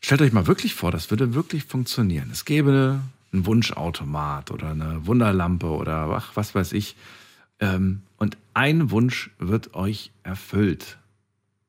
Stellt 0.00 0.22
euch 0.22 0.32
mal 0.32 0.46
wirklich 0.46 0.74
vor, 0.74 0.92
das 0.92 1.10
würde 1.10 1.34
wirklich 1.34 1.64
funktionieren. 1.64 2.30
Es 2.32 2.46
gäbe 2.46 3.02
einen 3.34 3.44
Wunschautomat 3.44 4.50
oder 4.50 4.70
eine 4.70 5.06
Wunderlampe 5.06 5.66
oder 5.66 6.08
ach, 6.16 6.30
was 6.36 6.54
weiß 6.54 6.72
ich. 6.72 6.96
Ähm, 7.60 8.02
und 8.16 8.36
ein 8.54 8.90
Wunsch 8.90 9.30
wird 9.38 9.74
euch 9.74 10.12
erfüllt. 10.22 10.98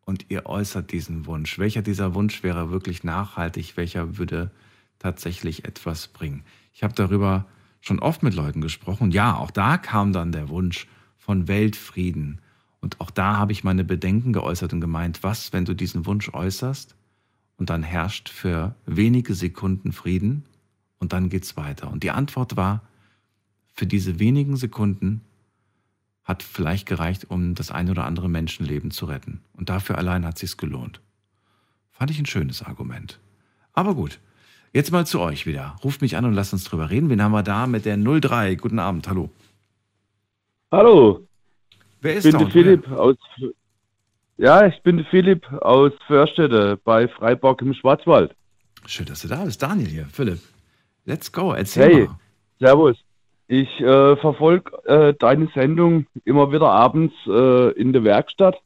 Und 0.06 0.26
ihr 0.30 0.46
äußert 0.46 0.92
diesen 0.92 1.26
Wunsch. 1.26 1.60
Welcher 1.60 1.82
dieser 1.82 2.16
Wunsch 2.16 2.42
wäre 2.44 2.72
wirklich 2.72 3.04
nachhaltig? 3.04 3.76
Welcher 3.76 4.18
würde 4.18 4.52
tatsächlich 5.00 5.66
etwas 5.66 6.08
bringen? 6.08 6.44
Ich 6.74 6.84
habe 6.84 6.94
darüber 6.94 7.46
schon 7.82 8.00
oft 8.00 8.24
mit 8.24 8.34
Leuten 8.34 8.62
gesprochen. 8.62 9.12
Ja, 9.12 9.36
auch 9.36 9.52
da 9.52 9.78
kam 9.78 10.14
dann 10.14 10.32
der 10.32 10.50
Wunsch 10.50 10.88
von 11.18 11.48
Weltfrieden. 11.48 12.40
Und 12.80 13.02
auch 13.02 13.12
da 13.12 13.36
habe 13.38 13.52
ich 13.52 13.64
meine 13.64 13.84
Bedenken 13.84 14.32
geäußert 14.32 14.72
und 14.72 14.82
gemeint, 14.82 15.24
was, 15.24 15.52
wenn 15.52 15.66
du 15.66 15.74
diesen 15.74 16.06
Wunsch 16.06 16.30
äußerst 16.34 16.96
und 17.58 17.70
dann 17.70 17.84
herrscht 17.84 18.30
für 18.30 18.76
wenige 18.86 19.34
Sekunden 19.34 19.92
Frieden 19.92 20.46
und 21.00 21.12
dann 21.12 21.30
geht's 21.30 21.58
weiter. 21.58 21.92
Und 21.92 22.04
die 22.04 22.12
Antwort 22.12 22.56
war, 22.56 22.84
für 23.74 23.86
diese 23.86 24.20
wenigen 24.20 24.56
Sekunden 24.56 25.22
hat 26.28 26.44
vielleicht 26.44 26.86
gereicht, 26.86 27.26
um 27.30 27.56
das 27.56 27.72
ein 27.72 27.90
oder 27.90 28.04
andere 28.06 28.28
Menschenleben 28.30 28.92
zu 28.92 29.06
retten. 29.06 29.42
Und 29.54 29.70
dafür 29.70 29.98
allein 29.98 30.26
hat 30.26 30.38
sich's 30.38 30.58
gelohnt. 30.58 31.00
Fand 31.92 32.12
ich 32.12 32.20
ein 32.20 32.26
schönes 32.26 32.62
Argument. 32.62 33.18
Aber 33.74 33.96
gut, 33.96 34.20
jetzt 34.74 34.92
mal 34.92 35.06
zu 35.08 35.22
euch 35.22 35.46
wieder. 35.48 35.78
Ruft 35.84 36.02
mich 36.02 36.18
an 36.18 36.26
und 36.26 36.34
lasst 36.34 36.52
uns 36.54 36.66
drüber 36.66 36.90
reden. 36.90 37.10
Wen 37.10 37.24
haben 37.24 37.32
wir 37.32 37.44
da 37.44 37.66
mit 37.66 37.86
der 37.86 37.98
03? 37.98 38.56
Guten 38.56 38.80
Abend, 38.80 39.08
hallo. 39.08 39.32
Hallo, 40.72 41.26
Wer 42.02 42.12
ich 42.12 42.18
ist 42.18 42.24
bin 42.26 42.34
da? 42.34 42.40
der? 42.40 42.50
Philipp 42.52 42.88
aus. 42.92 43.16
Ja, 44.38 44.68
ich 44.68 44.82
bin 44.84 44.98
der 44.98 45.06
Philipp 45.08 45.50
aus 45.62 45.94
Förstede 46.08 46.78
bei 46.84 47.08
Freiburg 47.08 47.62
im 47.62 47.74
Schwarzwald. 47.74 48.36
Schön, 48.86 49.06
dass 49.06 49.22
du 49.22 49.28
da 49.30 49.44
bist. 49.46 49.62
Daniel 49.64 49.88
hier, 49.88 50.06
Philipp. 50.12 50.40
Let's 51.06 51.32
go, 51.32 51.54
erzähl 51.54 51.84
Hey, 51.86 52.06
mal. 52.08 52.20
Servus. 52.60 52.98
Ich 53.48 53.80
äh, 53.80 54.18
verfolge 54.18 54.72
äh, 54.86 55.14
deine 55.14 55.48
Sendung 55.54 56.06
immer 56.26 56.52
wieder 56.52 56.70
abends 56.70 57.14
äh, 57.28 57.72
in 57.72 57.94
der 57.94 58.04
Werkstatt. 58.04 58.58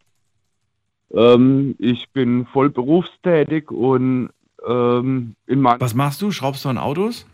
Ähm, 1.14 1.76
ich 1.78 2.10
bin 2.12 2.48
voll 2.48 2.70
berufstätig 2.70 3.70
und 3.70 4.30
ähm, 4.66 5.36
in 5.46 5.62
meinem. 5.62 5.82
Was 5.82 5.94
machst 5.94 6.22
du? 6.22 6.32
Schraubst 6.32 6.66
du 6.66 6.70
an 6.70 6.78
Autos? 6.78 7.28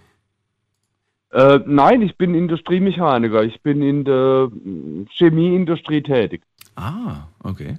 Äh, 1.31 1.59
nein, 1.65 2.01
ich 2.01 2.17
bin 2.17 2.33
Industriemechaniker. 2.35 3.43
Ich 3.43 3.61
bin 3.61 3.81
in 3.81 4.03
der 4.03 4.49
mm, 4.49 5.07
Chemieindustrie 5.11 6.01
tätig. 6.01 6.41
Ah, 6.75 7.27
okay. 7.43 7.77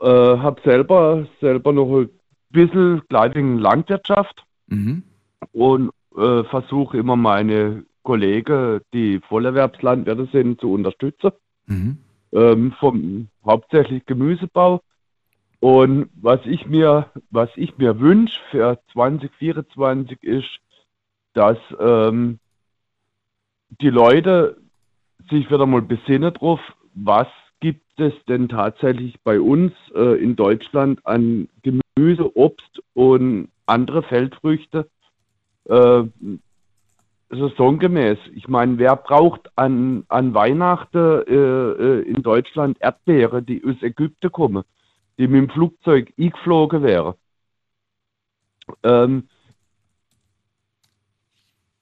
Äh, 0.00 0.06
hab 0.38 0.60
selber, 0.60 1.26
selber 1.40 1.72
noch 1.72 2.00
ein 2.00 2.10
bisschen 2.50 3.02
Kleidung 3.08 3.58
Landwirtschaft 3.58 4.44
Mhm. 4.66 5.02
und 5.52 5.90
äh, 6.16 6.42
versuche 6.44 6.96
immer 6.96 7.16
meine 7.16 7.84
Kollegen, 8.04 8.80
die 8.92 9.18
Vollerwerbslandwirte 9.18 10.28
sind, 10.30 10.60
zu 10.60 10.72
unterstützen. 10.72 11.32
Mhm. 11.66 11.98
Ähm, 12.32 12.72
vom 12.78 13.28
hauptsächlich 13.44 14.06
Gemüsebau. 14.06 14.80
Und 15.60 16.10
was 16.14 16.40
ich 16.44 16.66
mir, 16.66 17.10
was 17.30 17.48
ich 17.56 17.78
mir 17.78 17.98
wünsche 17.98 18.38
für 18.50 18.78
2024 18.92 20.22
ist, 20.22 20.60
dass 21.32 21.58
ähm, 21.80 22.38
die 23.80 23.90
Leute 23.90 24.58
sich 25.30 25.50
wieder 25.50 25.66
mal 25.66 25.82
besinnen 25.82 26.34
drauf, 26.34 26.60
was 26.94 27.28
gibt 27.60 27.98
es 27.98 28.12
denn 28.28 28.48
tatsächlich 28.48 29.20
bei 29.22 29.40
uns 29.40 29.72
äh, 29.94 30.22
in 30.22 30.36
Deutschland 30.36 31.00
an 31.06 31.48
Gemüse, 31.62 32.36
Obst 32.36 32.82
und 32.92 33.48
andere 33.66 34.02
Feldfrüchte 34.02 34.88
äh, 35.64 36.02
saisongemäß. 37.30 38.18
Ich 38.34 38.48
meine, 38.48 38.78
wer 38.78 38.96
braucht 38.96 39.50
an, 39.56 40.04
an 40.08 40.34
Weihnachten 40.34 41.22
äh, 41.26 41.34
äh, 41.34 42.02
in 42.02 42.22
Deutschland 42.22 42.76
Erdbeere, 42.80 43.42
die 43.42 43.62
aus 43.64 43.82
Ägypten 43.82 44.30
kommen, 44.30 44.64
die 45.18 45.26
mit 45.28 45.42
dem 45.42 45.50
Flugzeug 45.50 46.12
eingeflogen 46.18 46.82
wären? 46.82 47.14
Ähm, 48.82 49.28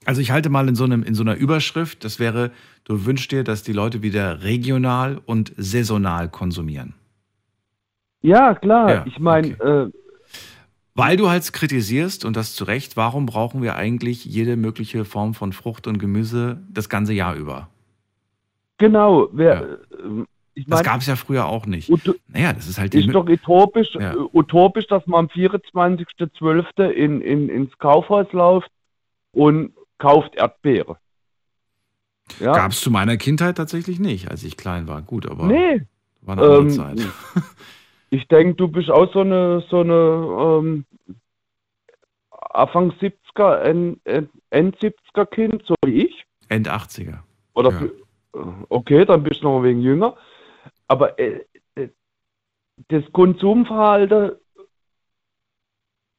Also 0.04 0.20
ich 0.20 0.32
halte 0.32 0.48
mal 0.50 0.68
in 0.68 0.74
so, 0.74 0.84
einem, 0.84 1.02
in 1.04 1.14
so 1.14 1.22
einer 1.22 1.36
Überschrift, 1.36 2.04
das 2.04 2.18
wäre, 2.18 2.50
du 2.84 3.06
wünschst 3.06 3.30
dir, 3.30 3.44
dass 3.44 3.62
die 3.62 3.72
Leute 3.72 4.02
wieder 4.02 4.42
regional 4.42 5.20
und 5.26 5.52
saisonal 5.56 6.28
konsumieren. 6.28 6.94
ja, 8.22 8.54
klar. 8.54 8.90
Ja, 8.90 9.04
ich 9.06 9.18
meine, 9.18 9.48
äh, 9.60 9.90
Weil 10.94 11.16
du 11.16 11.30
halt 11.30 11.50
kritisierst, 11.52 12.24
und 12.24 12.36
das 12.36 12.54
zu 12.54 12.64
Recht, 12.64 12.96
warum 12.96 13.24
brauchen 13.26 13.62
wir 13.62 13.76
eigentlich 13.76 14.24
jede 14.26 14.56
mögliche 14.56 15.04
Form 15.04 15.32
von 15.34 15.52
Frucht 15.52 15.86
und 15.86 15.98
Gemüse 15.98 16.62
das 16.70 16.88
ganze 16.88 17.12
Jahr 17.14 17.34
über? 17.34 17.68
genau. 18.78 19.28
Wer, 19.32 19.62
äh, 19.62 20.24
ich 20.54 20.66
Das 20.66 20.82
gab 20.82 21.00
es 21.00 21.06
ja 21.06 21.16
früher 21.16 21.46
auch 21.46 21.64
nicht. 21.66 21.88
Ut- 21.88 22.18
Naja, 22.28 22.52
das 22.52 22.66
ist 22.68 22.78
halt 22.78 22.94
ist 22.94 23.08
doch 23.14 23.26
utopisch, 23.26 23.94
Ja. 23.94 24.12
äh, 24.12 24.16
utopisch, 24.34 24.86
dass 24.86 25.06
man 25.06 25.20
am 25.20 25.26
24.12. 25.28 26.90
In, 26.90 27.22
in, 27.22 27.48
ins 27.48 27.78
Kaufhaus 27.78 28.30
läuft 28.32 28.70
und 29.32 29.72
kauft 29.98 30.34
Erdbeere. 30.34 30.98
Ja, 32.38 32.52
Gab 32.52 32.72
es 32.72 32.80
zu 32.80 32.90
meiner 32.90 33.16
Kindheit 33.16 33.56
tatsächlich 33.56 33.98
nicht, 33.98 34.30
als 34.30 34.42
ich 34.44 34.56
klein 34.56 34.88
war. 34.88 35.00
Gut, 35.02 35.26
aber 35.26 35.46
nee. 35.46 35.82
war 36.20 36.34
eine 36.36 36.42
andere 36.42 36.62
Ähm, 36.62 36.70
Zeit. 36.70 37.00
Ich 38.12 38.28
denke, 38.28 38.54
du 38.56 38.68
bist 38.68 38.90
auch 38.90 39.10
so 39.14 39.20
eine, 39.20 39.64
so 39.70 39.80
eine 39.80 39.94
ähm, 39.94 40.84
Anfang 42.30 42.90
70er, 43.00 43.60
End, 43.62 44.00
End, 44.04 44.30
End 44.50 44.76
70er 44.80 45.24
Kind, 45.24 45.62
so 45.66 45.74
wie 45.86 46.04
ich. 46.04 46.26
End 46.50 46.68
80er. 46.68 47.20
Oder 47.54 47.70
Ja. 47.70 47.78
für- 47.78 48.66
okay, 48.68 49.06
dann 49.06 49.22
bist 49.22 49.40
du 49.40 49.46
noch 49.46 49.60
ein 49.60 49.64
wenig 49.64 49.84
jünger. 49.86 50.14
Aber 50.88 51.18
äh, 51.18 51.42
äh, 51.74 51.88
das 52.88 53.02
Konsumverhalten 53.12 54.32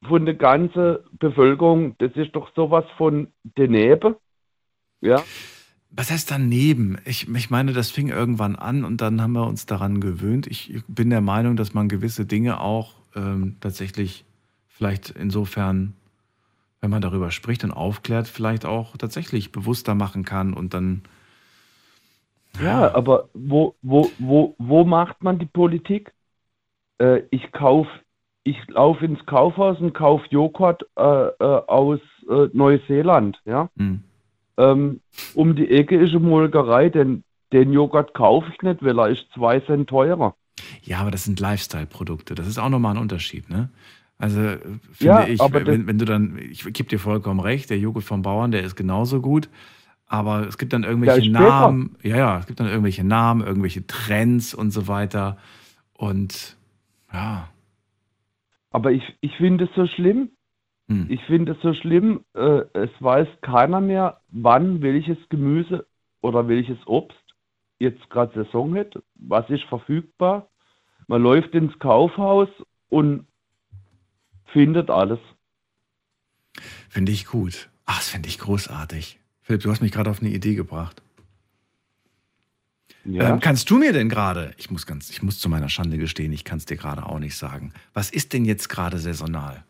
von 0.08 0.26
der 0.26 0.34
ganzen 0.34 0.98
Bevölkerung, 1.12 1.96
das 1.98 2.10
ist 2.16 2.34
doch 2.34 2.52
sowas 2.56 2.84
von 2.96 3.32
daneben. 3.54 4.16
Ja. 5.00 5.22
Was 5.96 6.10
heißt 6.10 6.30
daneben? 6.30 6.98
Ich, 7.04 7.28
ich 7.28 7.50
meine, 7.50 7.72
das 7.72 7.90
fing 7.90 8.08
irgendwann 8.08 8.56
an 8.56 8.84
und 8.84 9.00
dann 9.00 9.22
haben 9.22 9.32
wir 9.32 9.46
uns 9.46 9.66
daran 9.66 10.00
gewöhnt. 10.00 10.48
Ich 10.48 10.82
bin 10.88 11.10
der 11.10 11.20
Meinung, 11.20 11.56
dass 11.56 11.72
man 11.72 11.88
gewisse 11.88 12.26
Dinge 12.26 12.60
auch 12.60 12.94
ähm, 13.14 13.56
tatsächlich 13.60 14.24
vielleicht 14.66 15.10
insofern, 15.10 15.94
wenn 16.80 16.90
man 16.90 17.00
darüber 17.00 17.30
spricht 17.30 17.62
und 17.62 17.70
aufklärt, 17.70 18.26
vielleicht 18.26 18.66
auch 18.66 18.96
tatsächlich 18.96 19.52
bewusster 19.52 19.94
machen 19.94 20.24
kann 20.24 20.52
und 20.52 20.74
dann. 20.74 21.02
Ja, 22.60 22.92
aber 22.94 23.28
wo, 23.32 23.76
wo, 23.82 24.10
wo, 24.18 24.56
wo 24.58 24.84
macht 24.84 25.22
man 25.22 25.38
die 25.38 25.46
Politik? 25.46 26.12
Äh, 26.98 27.22
ich 27.30 27.52
kauf, 27.52 27.86
ich 28.42 28.56
laufe 28.68 29.04
ins 29.04 29.24
Kaufhaus 29.26 29.78
und 29.78 29.92
kaufe 29.92 30.26
Joghurt 30.30 30.82
äh, 30.96 31.02
äh, 31.02 31.34
aus 31.38 32.00
äh, 32.28 32.48
Neuseeland, 32.52 33.40
ja. 33.44 33.70
Hm. 33.76 34.02
Ähm, 34.58 35.00
um 35.34 35.56
die 35.56 35.70
Ecke 35.70 35.96
ist 35.98 36.10
eine 36.10 36.20
Molkerei, 36.20 36.88
denn 36.90 37.24
den 37.52 37.72
Joghurt 37.72 38.14
kaufe 38.14 38.50
ich 38.52 38.62
nicht, 38.62 38.82
weil 38.84 38.98
er 38.98 39.08
ist 39.08 39.26
zwei 39.34 39.60
Cent 39.60 39.88
teurer. 39.88 40.34
Ja, 40.82 40.98
aber 41.00 41.10
das 41.10 41.24
sind 41.24 41.40
Lifestyle-Produkte. 41.40 42.34
Das 42.34 42.46
ist 42.46 42.58
auch 42.58 42.68
nochmal 42.68 42.94
ein 42.94 43.00
Unterschied, 43.02 43.48
ne? 43.50 43.70
Also 44.18 44.40
äh, 44.40 44.58
finde 44.92 45.06
Ja, 45.06 45.26
ich, 45.26 45.40
wenn, 45.40 45.86
wenn 45.86 45.98
du 45.98 46.04
dann, 46.04 46.38
ich 46.38 46.64
gebe 46.64 46.88
dir 46.88 46.98
vollkommen 46.98 47.40
recht, 47.40 47.70
der 47.70 47.78
Joghurt 47.78 48.04
vom 48.04 48.22
Bauern, 48.22 48.52
der 48.52 48.62
ist 48.62 48.76
genauso 48.76 49.20
gut. 49.20 49.48
Aber 50.06 50.46
es 50.46 50.58
gibt 50.58 50.72
dann 50.72 50.84
irgendwelche. 50.84 51.30
Namen, 51.30 51.96
ja, 52.02 52.16
ja, 52.16 52.38
es 52.38 52.46
gibt 52.46 52.60
dann 52.60 52.68
irgendwelche 52.68 53.04
Namen, 53.04 53.42
irgendwelche 53.42 53.86
Trends 53.86 54.54
und 54.54 54.70
so 54.70 54.86
weiter. 54.86 55.38
Und 55.94 56.56
ja, 57.12 57.48
Aber 58.70 58.92
ich, 58.92 59.02
ich 59.20 59.36
finde 59.36 59.64
es 59.64 59.70
so 59.74 59.86
schlimm. 59.86 60.30
Hm. 60.88 61.06
Ich 61.08 61.22
finde 61.24 61.52
es 61.52 61.62
so 61.62 61.72
schlimm, 61.74 62.24
äh, 62.34 62.62
es 62.74 62.90
weiß 63.00 63.28
keiner 63.40 63.80
mehr, 63.80 64.20
wann 64.34 64.82
welches 64.82 65.16
Gemüse 65.28 65.86
oder 66.20 66.46
welches 66.48 66.78
Obst 66.86 67.16
jetzt 67.78 68.10
gerade 68.10 68.44
Saison 68.44 68.76
hat, 68.76 68.98
was 69.14 69.48
ist 69.48 69.64
verfügbar. 69.64 70.50
Man 71.06 71.22
läuft 71.22 71.54
ins 71.54 71.78
Kaufhaus 71.78 72.48
und 72.88 73.26
findet 74.52 74.90
alles. 74.90 75.18
finde 76.88 77.12
ich 77.12 77.26
gut. 77.26 77.70
Ach, 77.86 77.98
das 77.98 78.08
finde 78.08 78.28
ich 78.28 78.38
großartig. 78.38 79.18
Philipp, 79.42 79.62
du 79.62 79.70
hast 79.70 79.82
mich 79.82 79.92
gerade 79.92 80.10
auf 80.10 80.20
eine 80.20 80.30
Idee 80.30 80.54
gebracht. 80.54 81.02
Ja. 83.04 83.30
Ähm, 83.30 83.40
kannst 83.40 83.68
du 83.68 83.76
mir 83.76 83.92
denn 83.92 84.08
gerade, 84.08 84.54
ich 84.56 84.70
muss 84.70 84.86
ganz, 84.86 85.10
ich 85.10 85.22
muss 85.22 85.38
zu 85.38 85.48
meiner 85.48 85.68
Schande 85.68 85.98
gestehen, 85.98 86.32
ich 86.32 86.44
kann 86.44 86.58
es 86.58 86.64
dir 86.64 86.76
gerade 86.76 87.04
auch 87.04 87.18
nicht 87.18 87.36
sagen. 87.36 87.72
Was 87.92 88.10
ist 88.10 88.32
denn 88.32 88.46
jetzt 88.46 88.68
gerade 88.68 88.98
saisonal? 88.98 89.64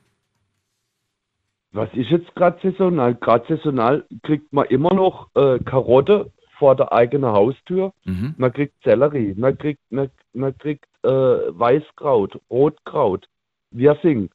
Was 1.75 1.93
ist 1.93 2.09
jetzt 2.11 2.33
gerade 2.37 2.57
saisonal? 2.62 3.16
Gerade 3.16 3.47
saisonal 3.49 4.07
kriegt 4.22 4.53
man 4.53 4.66
immer 4.66 4.95
noch 4.95 5.29
äh, 5.35 5.59
Karotte 5.59 6.31
vor 6.57 6.77
der 6.77 6.93
eigenen 6.93 7.33
Haustür. 7.33 7.93
Mhm. 8.05 8.35
Man 8.39 8.53
kriegt 8.53 8.81
Sellerie, 8.85 9.35
man 9.37 9.59
kriegt, 9.59 9.81
man, 9.91 10.09
man 10.33 10.57
kriegt 10.57 10.87
äh, 11.03 11.09
Weißkraut, 11.09 12.41
Rotkraut, 12.49 13.27
Wirsing. 13.72 14.31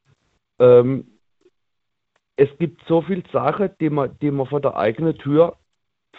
Ähm, 0.60 1.08
es 2.36 2.50
gibt 2.60 2.82
so 2.90 3.02
viele 3.02 3.24
Sachen, 3.32 3.70
die 3.80 3.90
man, 3.90 4.18
die 4.22 4.32
man 4.32 4.46
vor 4.46 4.60
der 4.60 4.76
eigenen 4.76 5.18
Tür 5.18 5.56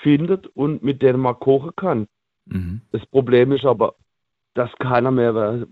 findet 0.02 0.46
und 0.46 0.82
mit 0.82 1.02
denen 1.02 1.20
man 1.20 1.38
kochen 1.38 1.72
kann. 1.76 2.06
Mhm. 2.46 2.80
Das 2.92 3.04
Problem 3.04 3.52
ist 3.52 3.66
aber, 3.66 3.94
dass 4.54 4.70
keiner 4.78 5.10
mehr, 5.10 5.66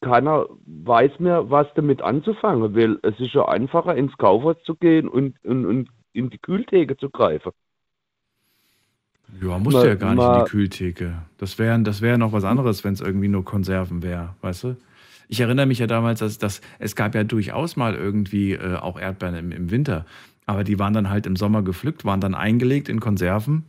keiner 0.00 0.46
weiß 0.66 1.18
mehr, 1.20 1.50
was 1.50 1.66
damit 1.74 2.02
anzufangen, 2.02 2.74
weil 2.74 2.98
es 3.02 3.18
ist 3.20 3.34
ja 3.34 3.46
einfacher, 3.48 3.96
ins 3.96 4.16
Kaufhaus 4.18 4.56
zu 4.64 4.74
gehen 4.76 5.08
und, 5.08 5.36
und, 5.44 5.66
und 5.66 5.88
in 6.12 6.30
die 6.30 6.38
Kühltheke 6.38 6.96
zu 6.96 7.10
greifen. 7.10 7.52
Ja, 9.40 9.58
musst 9.58 9.82
Ma- 9.82 9.82
du 9.82 9.86
ja 9.86 9.94
gar 9.94 10.14
nicht 10.14 10.26
in 10.26 10.34
die 10.34 10.42
Kühltheke. 10.42 11.22
Das 11.38 11.58
wäre 11.58 11.80
das 11.82 12.02
wär 12.02 12.18
noch 12.18 12.32
was 12.32 12.44
anderes, 12.44 12.82
wenn 12.84 12.94
es 12.94 13.00
irgendwie 13.00 13.28
nur 13.28 13.44
Konserven 13.44 14.02
wäre, 14.02 14.34
weißt 14.40 14.64
du? 14.64 14.76
Ich 15.28 15.40
erinnere 15.40 15.66
mich 15.66 15.78
ja 15.78 15.86
damals, 15.86 16.18
dass, 16.18 16.38
dass 16.38 16.60
es 16.80 16.96
gab 16.96 17.14
ja 17.14 17.22
durchaus 17.22 17.76
mal 17.76 17.94
irgendwie 17.94 18.52
äh, 18.54 18.74
auch 18.76 18.98
Erdbeeren 18.98 19.36
im, 19.36 19.52
im 19.52 19.70
Winter. 19.70 20.04
Aber 20.46 20.64
die 20.64 20.78
waren 20.80 20.92
dann 20.92 21.10
halt 21.10 21.26
im 21.26 21.36
Sommer 21.36 21.62
gepflückt, 21.62 22.04
waren 22.04 22.20
dann 22.20 22.34
eingelegt 22.34 22.88
in 22.88 22.98
Konserven 22.98 23.64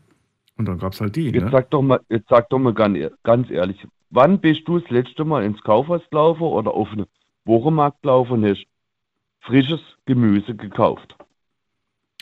und 0.58 0.68
dann 0.68 0.80
gab 0.80 0.94
es 0.94 1.02
halt 1.02 1.16
die. 1.16 1.34
Jetzt 1.34 1.50
Ne? 1.50 1.52
sag 1.52 1.70
doch 1.72 1.82
mal, 1.82 2.00
jetzt 2.10 2.28
sag 2.30 2.50
doch 2.50 2.60
mal 2.60 2.74
ganz 2.74 3.50
ehrlich, 3.50 3.86
wann 4.12 4.40
bist 4.40 4.68
du 4.68 4.80
das 4.80 4.90
letzte 4.90 5.26
Mal 5.26 5.44
ins 5.44 5.62
Kaufhaus 5.62 6.02
gelaufen 6.10 6.44
oder 6.44 6.74
auf 6.74 6.90
einen 6.92 7.08
Wochenmarkt 7.46 8.02
gelaufen 8.04 8.34
und 8.44 8.46
hast 8.46 8.66
frisches 9.40 9.80
Gemüse 10.06 10.56
gekauft? 10.56 11.16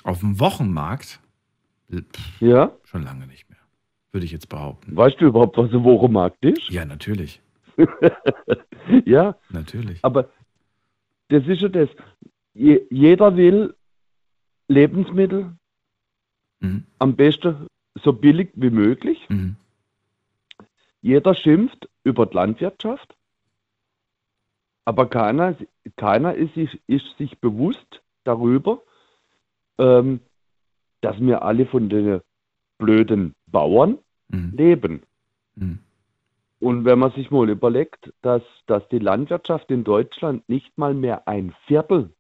Auf 0.03 0.19
dem 0.21 0.39
Wochenmarkt? 0.39 1.19
Pff, 1.91 2.41
Ja? 2.41 2.71
schon 2.85 3.03
lange 3.03 3.27
nicht 3.27 3.49
mehr. 3.49 3.59
Würde 4.11 4.25
ich 4.25 4.31
jetzt 4.31 4.47
behaupten. 4.49 4.95
Weißt 4.95 5.19
du 5.19 5.25
überhaupt, 5.27 5.57
was 5.57 5.71
ein 5.71 5.83
Wochenmarkt 5.83 6.43
ist? 6.45 6.69
Ja, 6.69 6.85
natürlich. 6.85 7.41
ja, 9.05 9.35
Natürlich. 9.49 10.03
aber 10.03 10.29
das 11.29 11.45
ist 11.47 11.61
ja 11.61 11.69
das. 11.69 11.89
Je, 12.53 12.81
jeder 12.89 13.35
will 13.37 13.75
Lebensmittel 14.67 15.55
Mhm. 16.61 16.83
am 16.97 17.15
besten 17.15 17.67
so 18.03 18.11
billig 18.11 18.49
wie 18.55 18.69
möglich. 18.69 19.17
Mhm. 19.29 19.55
Jeder 21.01 21.33
schimpft 21.33 21.89
über 22.03 22.25
die 22.25 22.35
Landwirtschaft, 22.35 23.15
aber 24.85 25.07
keiner, 25.07 25.55
keiner 25.95 26.35
ist, 26.35 26.53
sich, 26.55 26.81
ist 26.87 27.17
sich 27.17 27.39
bewusst 27.39 28.01
darüber, 28.23 28.81
ähm, 29.77 30.19
dass 31.01 31.19
wir 31.19 31.43
alle 31.43 31.65
von 31.65 31.89
den 31.89 32.21
blöden 32.77 33.35
Bauern 33.47 33.99
Mhm. 34.29 34.53
leben. 34.55 35.03
Mhm. 35.55 35.79
Und 36.59 36.85
wenn 36.85 36.99
man 36.99 37.11
sich 37.11 37.31
mal 37.31 37.49
überlegt, 37.49 38.13
dass, 38.21 38.43
dass 38.67 38.87
die 38.89 38.99
Landwirtschaft 38.99 39.71
in 39.71 39.83
Deutschland 39.83 40.47
nicht 40.49 40.77
mal 40.77 40.93
mehr 40.93 41.27
ein 41.27 41.53
Viertel 41.65 42.13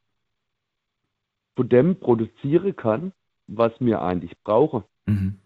von 1.55 1.69
dem 1.69 1.99
produzieren 1.99 2.75
kann, 2.75 3.11
was 3.47 3.73
wir 3.79 4.01
eigentlich 4.01 4.37
brauchen. 4.43 4.83
Mhm. 5.05 5.39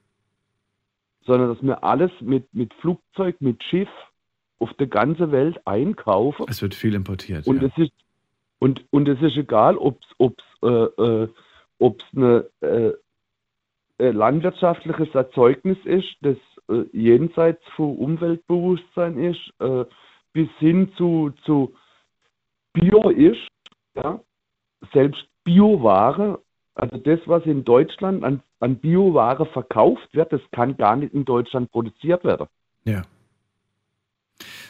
Sondern 1.25 1.53
dass 1.53 1.63
wir 1.63 1.83
alles 1.83 2.11
mit, 2.21 2.53
mit 2.53 2.73
Flugzeug, 2.75 3.39
mit 3.39 3.63
Schiff 3.63 3.89
auf 4.59 4.73
der 4.75 4.87
ganzen 4.87 5.31
Welt 5.31 5.59
einkaufen. 5.65 6.45
Es 6.49 6.61
wird 6.61 6.75
viel 6.75 6.93
importiert. 6.93 7.47
Und 7.47 7.61
ja. 7.61 7.67
es 7.67 7.77
ist 7.77 7.93
und, 8.59 8.85
und 8.91 9.09
es 9.09 9.21
ist 9.21 9.35
egal, 9.35 9.77
ob 9.77 9.99
es 10.19 10.31
äh, 10.61 10.67
äh, 10.67 11.27
ob's 11.79 12.05
eine 12.15 12.45
äh, 12.61 12.93
äh, 13.97 14.11
landwirtschaftliches 14.11 15.13
Erzeugnis 15.13 15.77
ist, 15.83 16.15
das 16.21 16.37
äh, 16.69 16.83
jenseits 16.93 17.61
von 17.75 17.97
Umweltbewusstsein 17.97 19.17
ist, 19.17 19.53
äh, 19.59 19.85
bis 20.31 20.49
hin 20.59 20.91
zu, 20.97 21.31
zu 21.43 21.73
Bio 22.73 23.09
ist, 23.09 23.47
ja, 23.95 24.19
selbst 24.93 25.27
Bioware, 25.43 26.39
also 26.75 26.97
das, 26.97 27.19
was 27.27 27.45
in 27.45 27.63
Deutschland 27.63 28.23
an, 28.23 28.41
an 28.59 28.77
Bioware 28.77 29.45
verkauft 29.45 30.09
wird, 30.13 30.31
das 30.33 30.41
kann 30.51 30.75
gar 30.77 30.95
nicht 30.95 31.13
in 31.13 31.25
Deutschland 31.25 31.71
produziert 31.71 32.23
werden. 32.23 32.47
Ja. 32.85 33.03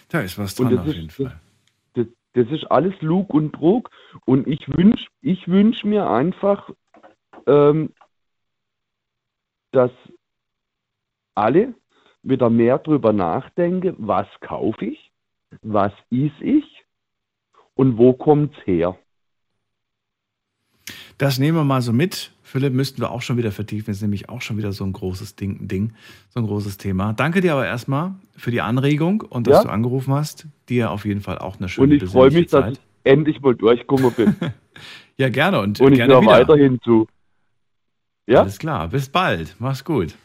Da 0.10 0.20
ist 0.22 0.38
was 0.38 0.56
dran 0.56 0.72
das 0.72 0.80
auf 0.82 0.88
ist- 0.88 0.96
jeden 0.96 1.10
Fall. 1.10 1.40
Das, 1.94 2.08
das 2.34 2.48
ist 2.50 2.66
alles 2.70 2.94
Lug 3.02 3.34
und 3.34 3.54
Trug. 3.54 3.90
Und 4.26 4.48
ich 4.48 4.68
wünsche 4.68 5.08
ich 5.22 5.48
wünsch 5.48 5.84
mir 5.84 6.10
einfach, 6.10 6.70
ähm, 7.48 7.94
dass 9.72 9.92
alle 11.36 11.74
wieder 12.22 12.50
mehr 12.50 12.78
drüber 12.80 13.12
nachdenken, 13.14 13.96
was 13.98 14.28
kaufe 14.42 14.86
ich, 14.86 15.12
was 15.62 15.92
is 16.10 16.32
ich 16.42 16.86
und 17.76 17.98
wo 17.98 18.14
kommt's 18.14 18.56
her. 18.66 18.98
Das 21.18 21.40
nehmen 21.40 21.58
wir 21.58 21.64
mal 21.64 21.82
so 21.82 21.94
mit. 21.94 22.32
Philipp, 22.44 22.74
müssten 22.74 23.02
wir 23.02 23.10
auch 23.12 23.22
schon 23.22 23.38
wieder 23.38 23.52
vertiefen. 23.52 23.88
Das 23.88 23.98
ist 23.98 24.02
nämlich 24.04 24.30
auch 24.30 24.42
schon 24.42 24.58
wieder 24.58 24.74
so 24.74 24.84
ein 24.84 24.94
großes 24.94 25.36
Ding, 25.36 25.68
Ding 25.68 25.94
so 26.30 26.40
ein 26.40 26.46
großes 26.46 26.78
Thema. 26.78 27.14
Danke 27.14 27.42
dir 27.42 27.54
aber 27.54 27.66
erstmal 27.66 28.14
für 28.36 28.52
die 28.52 28.62
Anregung 28.62 29.22
und 29.22 29.48
dass 29.48 29.58
Ja. 29.58 29.64
du 29.64 29.70
angerufen 29.70 30.14
hast. 30.14 30.46
Dir 30.70 30.92
auf 30.92 31.06
jeden 31.06 31.22
Fall 31.22 31.40
auch 31.40 31.58
eine 31.58 31.68
schöne 31.70 31.96
Und 31.96 32.04
ich 32.04 32.10
freue 32.10 32.30
mich, 32.32 32.46
besinnliche 32.46 32.72
dass 32.72 32.74
ich 32.74 32.80
endlich 33.12 33.42
mal 33.42 33.56
durchgekommen 33.56 34.12
bin. 34.14 34.36
Ja, 35.16 35.30
gerne 35.30 35.60
und, 35.62 35.80
und 35.80 35.92
ich 35.92 35.98
gerne 36.00 36.20
wieder. 36.20 36.32
weiterhin 36.32 36.82
zu. 36.82 37.06
Ja, 38.26 38.42
Alles 38.42 38.58
klar. 38.58 38.88
Bis 38.88 39.10
bald. 39.10 39.56
Mach's 39.60 39.86
gut. 39.86 40.16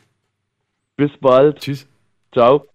bis 0.97 1.11
bald. 1.21 1.61
Tschüss. 1.61 1.87
Ciao. 2.33 2.67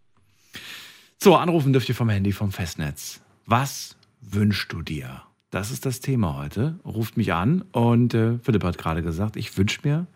So, 1.18 1.36
anrufen 1.36 1.74
dürft 1.74 1.90
ihr 1.90 1.96
vom 1.96 2.10
Handy 2.10 2.32
vom 2.32 2.52
Festnetz. 2.52 3.20
Was 3.48 3.98
wünschst 4.22 4.72
du 4.72 4.84
dir? 4.84 5.24
Das 5.54 5.70
ist 5.70 5.86
das 5.86 6.00
Thema 6.00 6.36
heute. 6.36 6.80
Ruft 6.84 7.16
mich 7.16 7.32
an 7.32 7.62
und 7.74 8.16
äh, 8.16 8.40
Philipp 8.40 8.64
hat 8.64 8.80
gerade 8.80 9.04
gesagt, 9.04 9.36
ich 9.36 9.56
wünsche 9.56 9.82
mir, 9.84 10.08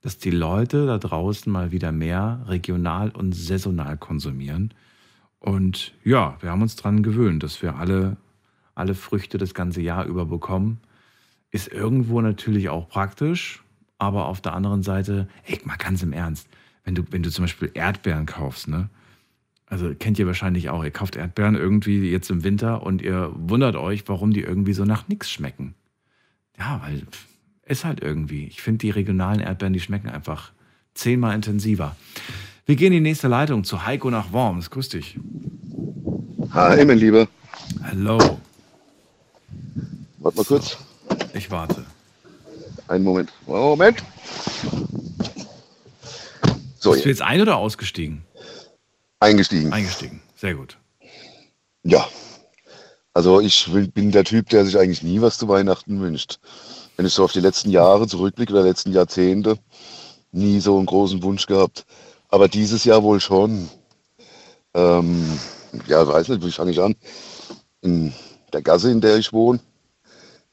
dass 0.00 0.16
die 0.16 0.30
Leute 0.30 0.86
da 0.86 0.96
draußen 0.96 1.52
mal 1.52 1.70
wieder 1.70 1.92
mehr 1.92 2.46
regional 2.46 3.10
und 3.10 3.34
saisonal 3.34 3.98
konsumieren. 3.98 4.72
Und 5.38 5.92
ja, 6.02 6.38
wir 6.40 6.50
haben 6.50 6.62
uns 6.62 6.76
dran 6.76 7.02
gewöhnt, 7.02 7.42
dass 7.42 7.60
wir 7.60 7.76
alle, 7.76 8.16
alle 8.74 8.94
Früchte 8.94 9.36
das 9.36 9.52
ganze 9.52 9.82
Jahr 9.82 10.06
über 10.06 10.24
bekommen. 10.24 10.80
Ist 11.50 11.70
irgendwo 11.70 12.22
natürlich 12.22 12.70
auch 12.70 12.88
praktisch, 12.88 13.62
aber 13.98 14.24
auf 14.24 14.40
der 14.40 14.54
anderen 14.54 14.82
Seite, 14.82 15.28
ey, 15.44 15.60
mal 15.64 15.76
ganz 15.76 16.02
im 16.02 16.14
Ernst, 16.14 16.48
wenn 16.84 16.94
du, 16.94 17.02
wenn 17.10 17.22
du 17.22 17.30
zum 17.30 17.44
Beispiel 17.44 17.70
Erdbeeren 17.74 18.24
kaufst, 18.24 18.66
ne? 18.66 18.88
Also 19.68 19.92
kennt 19.98 20.18
ihr 20.18 20.26
wahrscheinlich 20.26 20.70
auch, 20.70 20.84
ihr 20.84 20.90
kauft 20.92 21.16
Erdbeeren 21.16 21.56
irgendwie 21.56 22.08
jetzt 22.10 22.30
im 22.30 22.44
Winter 22.44 22.82
und 22.84 23.02
ihr 23.02 23.32
wundert 23.34 23.74
euch, 23.76 24.04
warum 24.08 24.32
die 24.32 24.42
irgendwie 24.42 24.72
so 24.72 24.84
nach 24.84 25.08
nichts 25.08 25.30
schmecken. 25.30 25.74
Ja, 26.56 26.80
weil 26.84 27.02
ist 27.66 27.84
halt 27.84 28.00
irgendwie. 28.00 28.46
Ich 28.46 28.62
finde 28.62 28.78
die 28.78 28.90
regionalen 28.90 29.40
Erdbeeren, 29.40 29.72
die 29.72 29.80
schmecken 29.80 30.08
einfach 30.08 30.52
zehnmal 30.94 31.34
intensiver. 31.34 31.96
Wir 32.64 32.76
gehen 32.76 32.92
in 32.92 33.02
die 33.04 33.10
nächste 33.10 33.26
Leitung 33.28 33.64
zu 33.64 33.84
Heiko 33.84 34.08
nach 34.10 34.32
Worms. 34.32 34.70
Grüß 34.70 34.88
dich. 34.90 35.18
Hi, 36.52 36.84
mein 36.84 36.98
Lieber. 36.98 37.26
Hallo. 37.82 38.18
Warte 40.18 40.36
mal 40.36 40.44
kurz. 40.44 40.78
Ich 41.34 41.50
warte. 41.50 41.84
Einen 42.86 43.04
Moment. 43.04 43.32
Moment. 43.46 44.02
So, 46.78 46.92
Bist 46.92 47.04
du 47.04 47.08
jetzt 47.08 47.22
ein- 47.22 47.40
oder 47.40 47.56
ausgestiegen? 47.56 48.22
Eingestiegen. 49.20 49.72
Eingestiegen. 49.72 50.22
Sehr 50.36 50.54
gut. 50.54 50.78
Ja. 51.82 52.06
Also 53.14 53.40
ich 53.40 53.70
bin 53.94 54.10
der 54.10 54.24
Typ, 54.24 54.50
der 54.50 54.66
sich 54.66 54.78
eigentlich 54.78 55.02
nie 55.02 55.20
was 55.20 55.38
zu 55.38 55.48
Weihnachten 55.48 56.00
wünscht. 56.00 56.38
Wenn 56.96 57.06
ich 57.06 57.14
so 57.14 57.24
auf 57.24 57.32
die 57.32 57.40
letzten 57.40 57.70
Jahre 57.70 58.06
zurückblicke 58.06 58.52
oder 58.52 58.62
letzten 58.62 58.92
Jahrzehnte, 58.92 59.58
nie 60.32 60.60
so 60.60 60.76
einen 60.76 60.86
großen 60.86 61.22
Wunsch 61.22 61.46
gehabt. 61.46 61.86
Aber 62.28 62.48
dieses 62.48 62.84
Jahr 62.84 63.02
wohl 63.02 63.20
schon. 63.20 63.68
Ähm, 64.74 65.38
ja, 65.86 66.06
weiß 66.06 66.28
nicht, 66.28 66.44
wie 66.44 66.52
fange 66.52 66.72
ich 66.72 66.80
an? 66.80 66.94
In 67.80 68.12
der 68.52 68.62
Gasse, 68.62 68.90
in 68.90 69.00
der 69.00 69.16
ich 69.16 69.32
wohne, 69.32 69.60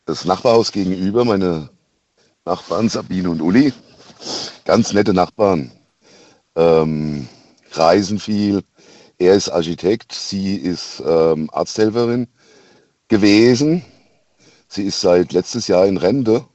das 0.06 0.26
Nachbarhaus 0.26 0.72
gegenüber, 0.72 1.26
meine 1.26 1.70
Nachbarn 2.46 2.90
Sabine 2.90 3.30
und 3.30 3.42
Uli, 3.42 3.74
ganz 4.66 4.94
nette 4.94 5.14
Nachbarn, 5.14 5.72
ähm, 6.56 7.28
reisen 7.78 8.20
viel. 8.20 8.64
Er 9.18 9.36
ist 9.36 9.50
Architekt, 9.50 10.12
sie 10.14 10.56
ist 10.56 11.02
ähm, 11.06 11.50
Arzthelferin 11.52 12.28
gewesen. 13.08 13.84
Sie 14.68 14.84
ist 14.84 15.02
seit 15.02 15.34
letztes 15.34 15.68
Jahr 15.68 15.86
in 15.86 15.98
Rente. 15.98 16.46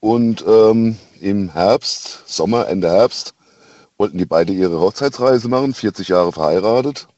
Und 0.00 0.44
ähm, 0.46 0.96
im 1.20 1.52
Herbst, 1.52 2.22
Sommer, 2.26 2.68
Ende 2.68 2.90
Herbst, 2.90 3.34
wollten 3.98 4.18
die 4.18 4.24
beide 4.24 4.52
ihre 4.52 4.80
Hochzeitsreise 4.80 5.48
machen, 5.48 5.74
40 5.74 6.08
Jahre 6.08 6.32
verheiratet. 6.32 7.08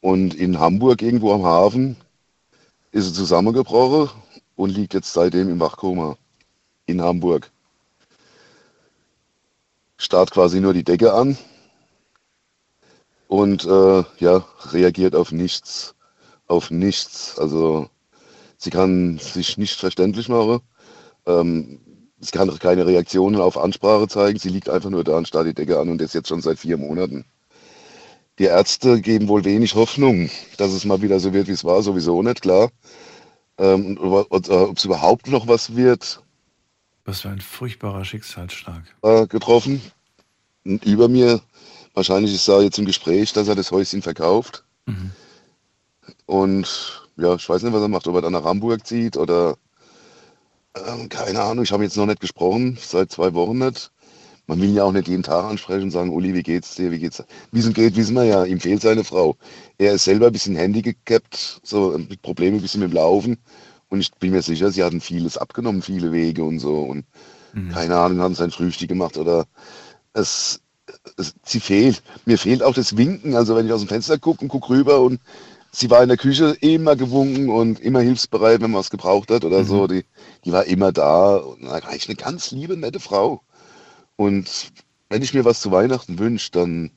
Und 0.00 0.34
in 0.34 0.58
Hamburg, 0.58 1.02
irgendwo 1.02 1.32
am 1.32 1.44
Hafen, 1.44 1.96
ist 2.90 3.06
sie 3.06 3.12
zusammengebrochen 3.12 4.10
und 4.56 4.70
liegt 4.70 4.94
jetzt 4.94 5.12
seitdem 5.12 5.48
im 5.48 5.60
Wachkoma 5.60 6.16
in 6.86 7.00
Hamburg. 7.00 7.50
Starrt 9.96 10.30
quasi 10.30 10.60
nur 10.60 10.74
die 10.74 10.84
Decke 10.84 11.12
an 11.12 11.36
und 13.32 13.64
äh, 13.64 14.04
ja, 14.18 14.44
reagiert 14.72 15.14
auf 15.14 15.32
nichts, 15.32 15.94
auf 16.48 16.70
nichts. 16.70 17.38
Also 17.38 17.88
sie 18.58 18.68
kann 18.68 19.16
sich 19.16 19.56
nicht 19.56 19.80
verständlich 19.80 20.28
machen. 20.28 20.60
Ähm, 21.24 21.80
sie 22.20 22.30
kann 22.30 22.58
keine 22.58 22.84
Reaktionen 22.84 23.40
auf 23.40 23.56
Ansprache 23.56 24.06
zeigen. 24.06 24.38
Sie 24.38 24.50
liegt 24.50 24.68
einfach 24.68 24.90
nur 24.90 25.02
da 25.02 25.16
und 25.16 25.28
starrt 25.28 25.46
die 25.46 25.54
Decke 25.54 25.80
an 25.80 25.88
und 25.88 25.98
das 25.98 26.12
jetzt 26.12 26.28
schon 26.28 26.42
seit 26.42 26.58
vier 26.58 26.76
Monaten. 26.76 27.24
Die 28.38 28.44
Ärzte 28.44 29.00
geben 29.00 29.28
wohl 29.28 29.46
wenig 29.46 29.76
Hoffnung, 29.76 30.28
dass 30.58 30.72
es 30.72 30.84
mal 30.84 31.00
wieder 31.00 31.18
so 31.18 31.32
wird, 31.32 31.48
wie 31.48 31.52
es 31.52 31.64
war, 31.64 31.82
sowieso 31.82 32.22
nicht, 32.22 32.42
klar. 32.42 32.70
Ähm, 33.56 33.96
ob 33.98 34.76
es 34.76 34.84
überhaupt 34.84 35.28
noch 35.28 35.48
was 35.48 35.74
wird, 35.74 36.22
Was 37.06 37.22
für 37.22 37.30
ein 37.30 37.40
furchtbarer 37.40 38.04
Schicksalsschlag. 38.04 38.82
äh, 39.02 39.26
getroffen. 39.26 39.80
Und 40.66 40.84
über 40.84 41.08
mir, 41.08 41.40
wahrscheinlich 41.94 42.34
ist 42.34 42.48
er 42.48 42.62
jetzt 42.62 42.78
im 42.78 42.86
Gespräch, 42.86 43.32
dass 43.32 43.48
er 43.48 43.54
das 43.54 43.70
Häuschen 43.70 44.02
verkauft. 44.02 44.64
Und 46.26 47.08
ja, 47.16 47.34
ich 47.34 47.48
weiß 47.48 47.62
nicht, 47.62 47.72
was 47.72 47.82
er 47.82 47.88
macht, 47.88 48.06
ob 48.08 48.14
er 48.16 48.22
dann 48.22 48.32
nach 48.32 48.44
Hamburg 48.44 48.86
zieht 48.86 49.16
oder 49.16 49.56
ähm, 50.74 51.08
keine 51.08 51.42
Ahnung, 51.42 51.64
ich 51.64 51.72
habe 51.72 51.84
jetzt 51.84 51.96
noch 51.96 52.06
nicht 52.06 52.20
gesprochen, 52.20 52.78
seit 52.80 53.12
zwei 53.12 53.34
Wochen 53.34 53.58
nicht. 53.58 53.90
Man 54.46 54.60
will 54.60 54.70
ihn 54.70 54.74
ja 54.76 54.84
auch 54.84 54.92
nicht 54.92 55.08
jeden 55.08 55.22
Tag 55.22 55.44
ansprechen 55.44 55.84
und 55.84 55.90
sagen, 55.92 56.10
Uli, 56.10 56.34
wie 56.34 56.42
geht's 56.42 56.74
dir, 56.74 56.90
wie 56.90 56.98
geht's? 56.98 57.22
Wie 57.52 57.60
es 57.60 57.66
ihm 57.66 57.74
geht, 57.74 57.96
wissen 57.96 58.14
wir 58.14 58.24
ja, 58.24 58.44
ihm 58.44 58.60
fehlt 58.60 58.82
seine 58.82 59.04
Frau. 59.04 59.36
Er 59.78 59.94
ist 59.94 60.04
selber 60.04 60.26
ein 60.26 60.32
bisschen 60.32 60.56
Handy 60.56 60.82
gecapt, 60.82 61.60
so 61.62 61.96
mit 61.96 62.22
Problemen 62.22 62.58
ein 62.58 62.62
bisschen 62.62 62.80
mit 62.80 62.90
dem 62.90 62.96
Laufen. 62.96 63.38
Und 63.88 64.00
ich 64.00 64.10
bin 64.12 64.32
mir 64.32 64.42
sicher, 64.42 64.70
sie 64.70 64.82
hatten 64.82 65.00
vieles 65.00 65.36
abgenommen, 65.36 65.82
viele 65.82 66.12
Wege 66.12 66.44
und 66.44 66.58
so. 66.58 66.80
Und 66.82 67.04
keine 67.72 67.96
Ahnung, 67.98 68.20
haben 68.20 68.34
sein 68.34 68.50
Frühstück 68.50 68.88
gemacht 68.88 69.18
oder 69.18 69.46
es, 70.14 70.61
sie 71.44 71.60
fehlt. 71.60 72.02
Mir 72.24 72.38
fehlt 72.38 72.62
auch 72.62 72.74
das 72.74 72.96
Winken. 72.96 73.34
Also 73.34 73.56
wenn 73.56 73.66
ich 73.66 73.72
aus 73.72 73.80
dem 73.80 73.88
Fenster 73.88 74.18
gucke 74.18 74.42
und 74.42 74.48
gucke 74.48 74.70
rüber 74.70 75.00
und 75.00 75.20
sie 75.72 75.90
war 75.90 76.02
in 76.02 76.08
der 76.08 76.18
Küche 76.18 76.56
immer 76.60 76.96
gewunken 76.96 77.48
und 77.48 77.80
immer 77.80 78.00
hilfsbereit, 78.00 78.60
wenn 78.60 78.70
man 78.70 78.80
was 78.80 78.90
gebraucht 78.90 79.30
hat 79.30 79.44
oder 79.44 79.64
so. 79.64 79.86
Die, 79.86 80.04
die 80.44 80.52
war 80.52 80.64
immer 80.64 80.92
da. 80.92 81.36
Und 81.36 81.66
eigentlich 81.68 82.08
eine 82.08 82.16
ganz 82.16 82.50
liebe, 82.50 82.76
nette 82.76 83.00
Frau. 83.00 83.42
Und 84.16 84.72
wenn 85.08 85.22
ich 85.22 85.34
mir 85.34 85.44
was 85.44 85.60
zu 85.60 85.70
Weihnachten 85.70 86.18
wünsche, 86.18 86.50
dann, 86.52 86.90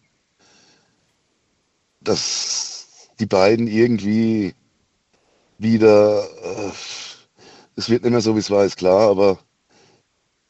dass 2.01 3.09
die 3.19 3.25
beiden 3.25 3.67
irgendwie 3.67 4.53
wieder, 5.57 6.23
äh, 6.23 6.71
es 7.75 7.89
wird 7.89 8.03
nicht 8.03 8.11
mehr 8.11 8.21
so, 8.21 8.35
wie 8.35 8.39
es 8.39 8.51
war, 8.51 8.65
ist 8.65 8.77
klar, 8.77 9.09
aber 9.09 9.39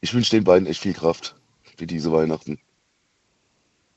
ich 0.01 0.13
wünsche 0.13 0.31
den 0.31 0.43
beiden 0.43 0.67
echt 0.67 0.81
viel 0.81 0.93
Kraft 0.93 1.35
für 1.77 1.87
diese 1.87 2.11
Weihnachten. 2.11 2.59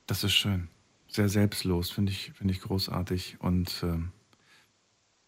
Das 0.09 0.25
ist 0.25 0.33
schön. 0.33 0.67
Sehr 1.07 1.29
selbstlos, 1.29 1.91
finde 1.91 2.11
ich, 2.11 2.33
finde 2.35 2.53
ich 2.53 2.61
großartig. 2.61 3.37
Und 3.39 3.73
ähm, 3.85 4.11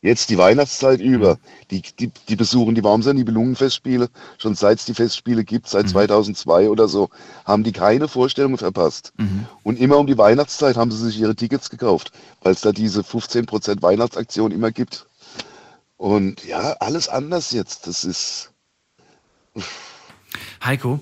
Jetzt 0.02 0.30
die 0.30 0.38
Weihnachtszeit 0.38 1.00
über. 1.00 1.38
Die, 1.70 1.82
die, 1.82 2.10
die 2.28 2.36
besuchen 2.36 2.74
die 2.74 2.82
Wormser 2.82 3.12
Nibelungenfestspiele. 3.12 4.08
Schon 4.38 4.54
seit 4.54 4.78
es 4.78 4.86
die 4.86 4.94
Festspiele 4.94 5.44
gibt, 5.44 5.68
seit 5.68 5.90
2002 5.90 6.70
oder 6.70 6.88
so, 6.88 7.10
haben 7.44 7.64
die 7.64 7.72
keine 7.72 8.08
Vorstellungen 8.08 8.56
verpasst. 8.56 9.12
Mhm. 9.18 9.46
Und 9.62 9.78
immer 9.78 9.98
um 9.98 10.06
die 10.06 10.16
Weihnachtszeit 10.16 10.76
haben 10.76 10.90
sie 10.90 11.04
sich 11.04 11.20
ihre 11.20 11.36
Tickets 11.36 11.68
gekauft, 11.68 12.12
weil 12.40 12.54
es 12.54 12.62
da 12.62 12.72
diese 12.72 13.02
15% 13.02 13.82
Weihnachtsaktion 13.82 14.52
immer 14.52 14.70
gibt. 14.70 15.06
Und 15.98 16.46
ja, 16.46 16.76
alles 16.80 17.10
anders 17.10 17.50
jetzt. 17.50 17.86
Das 17.86 18.04
ist. 18.04 18.52
Heiko, 20.64 21.00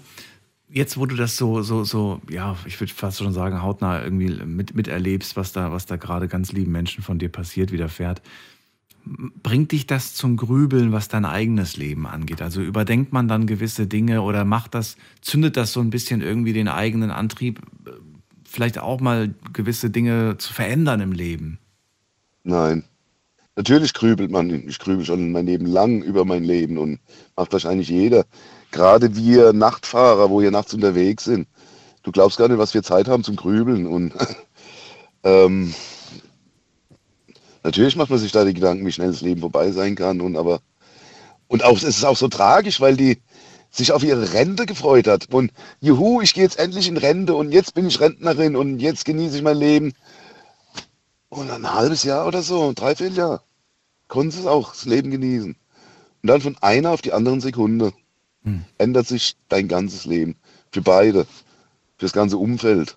jetzt 0.71 0.99
wo 0.99 1.07
du 1.07 1.17
das 1.17 1.37
so, 1.37 1.63
so, 1.63 1.85
so, 1.85 2.21
ja, 2.31 2.57
ich 2.67 2.79
würde 2.81 2.93
fast 2.93 3.19
schon 3.19 3.33
sagen, 3.33 3.63
hautnah 3.63 4.03
irgendwie 4.03 4.31
mit, 4.45 4.75
miterlebst, 4.75 5.37
was 5.37 5.53
da, 5.53 5.73
was 5.73 5.87
da 5.87 5.97
gerade 5.97 6.29
ganz 6.29 6.53
lieben 6.53 6.73
Menschen 6.73 7.03
von 7.03 7.19
dir 7.19 7.29
passiert, 7.29 7.73
widerfährt, 7.73 8.23
bringt 9.43 9.73
dich 9.73 9.87
das 9.87 10.15
zum 10.15 10.37
Grübeln, 10.37 10.93
was 10.93 11.09
dein 11.09 11.25
eigenes 11.25 11.77
Leben 11.77 12.07
angeht? 12.07 12.43
Also 12.43 12.61
überdenkt 12.61 13.13
man 13.13 13.29
dann 13.29 13.47
gewisse 13.47 13.87
Dinge 13.87 14.23
oder 14.23 14.45
macht 14.45 14.75
das, 14.75 14.97
zündet 15.23 15.57
das 15.57 15.73
so 15.73 15.81
ein 15.81 15.91
bisschen 15.91 16.21
irgendwie 16.21 16.53
den 16.53 16.69
eigenen 16.69 17.11
Antrieb, 17.11 17.61
vielleicht 18.45 18.79
auch 18.79 19.01
mal 19.01 19.35
gewisse 19.53 19.91
Dinge 19.91 20.37
zu 20.39 20.53
verändern 20.53 21.01
im 21.01 21.13
Leben? 21.13 21.59
Nein. 22.45 22.85
Natürlich 23.57 23.93
grübelt 23.93 24.31
man. 24.31 24.51
Ich 24.69 24.79
grübel 24.79 25.05
schon 25.05 25.33
mein 25.33 25.47
Leben 25.47 25.67
lang 25.67 26.03
über 26.03 26.25
mein 26.25 26.45
Leben 26.45 26.79
und 26.79 27.01
macht 27.35 27.53
wahrscheinlich 27.53 27.89
jeder. 27.89 28.25
Gerade 28.71 29.17
wir 29.17 29.53
Nachtfahrer, 29.53 30.31
wo 30.31 30.41
wir 30.41 30.51
nachts 30.51 30.75
unterwegs 30.75 31.25
sind. 31.25 31.49
Du 32.03 32.13
glaubst 32.13 32.39
gar 32.39 32.49
nicht, 32.49 32.59
was 32.59 32.75
wir 32.75 32.83
Zeit 32.83 33.09
haben 33.09 33.25
zum 33.25 33.37
Grübeln. 33.37 33.87
Und 33.87 34.13
ähm, 35.25 35.75
natürlich 37.63 37.97
macht 37.97 38.11
man 38.11 38.19
sich 38.19 38.33
da 38.33 38.45
die 38.45 38.55
Gedanken, 38.55 38.87
wie 38.87 38.93
schnell 38.93 39.11
das 39.11 39.21
Leben 39.21 39.41
vorbei 39.41 39.71
sein 39.73 39.95
kann. 39.95 40.21
Und 40.21 40.37
aber 40.37 40.61
und 41.49 41.65
auch, 41.65 41.77
es 41.77 41.83
ist 41.83 42.05
auch 42.05 42.17
so 42.17 42.29
tragisch, 42.29 42.81
weil 42.81 42.97
die 42.97 43.19
sich 43.71 43.93
auf 43.93 44.03
ihre 44.03 44.33
Rente 44.33 44.67
gefreut 44.67 45.07
hat. 45.07 45.33
Und 45.33 45.53
juhu, 45.81 46.21
ich 46.21 46.35
gehe 46.35 46.45
jetzt 46.45 46.59
endlich 46.59 46.89
in 46.89 46.97
Rente 46.97 47.35
und 47.35 47.53
jetzt 47.53 47.75
bin 47.75 47.87
ich 47.87 48.01
Rentnerin 48.01 48.55
und 48.57 48.79
jetzt 48.79 49.05
genieße 49.05 49.37
ich 49.37 49.43
mein 49.43 49.57
Leben. 49.57 49.93
Und 51.31 51.51
ein 51.51 51.73
halbes 51.75 52.05
Jahr 52.05 52.27
oder 52.27 52.43
so, 52.43 52.69
ein 52.69 52.75
Dreivierteljahr, 52.75 53.43
konnten 54.09 54.31
sie 54.31 54.51
auch, 54.51 54.73
das 54.73 54.85
Leben 54.85 55.11
genießen. 55.11 55.57
Und 56.23 56.27
dann 56.27 56.41
von 56.41 56.57
einer 56.61 56.91
auf 56.91 57.03
die 57.03 57.13
anderen 57.13 57.41
Sekunde 57.41 57.93
ändert 58.79 59.07
sich 59.07 59.37
dein 59.49 59.69
ganzes 59.69 60.05
Leben. 60.05 60.37
Für 60.73 60.83
beide. 60.83 61.25
Für 61.25 62.07
das 62.07 62.13
ganze 62.13 62.37
Umfeld. 62.37 62.97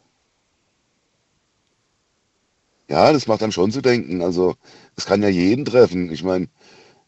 Ja, 2.89 3.13
das 3.13 3.27
macht 3.27 3.41
dann 3.41 3.51
schon 3.51 3.71
zu 3.71 3.81
denken. 3.81 4.21
Also, 4.21 4.55
es 4.97 5.05
kann 5.05 5.23
ja 5.23 5.29
jeden 5.29 5.65
treffen. 5.65 6.11
Ich 6.11 6.23
meine, 6.23 6.47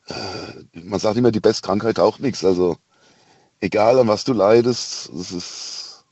äh, 0.07 0.79
man 0.79 0.99
sagt 0.99 1.17
immer, 1.17 1.31
die 1.31 1.41
Bestkrankheit 1.41 1.99
auch 1.99 2.19
nichts. 2.19 2.45
Also, 2.45 2.77
egal 3.59 3.99
an 3.99 4.07
was 4.07 4.23
du 4.23 4.33
leidest, 4.33 5.09
es 5.09 5.31
ist 5.31 6.05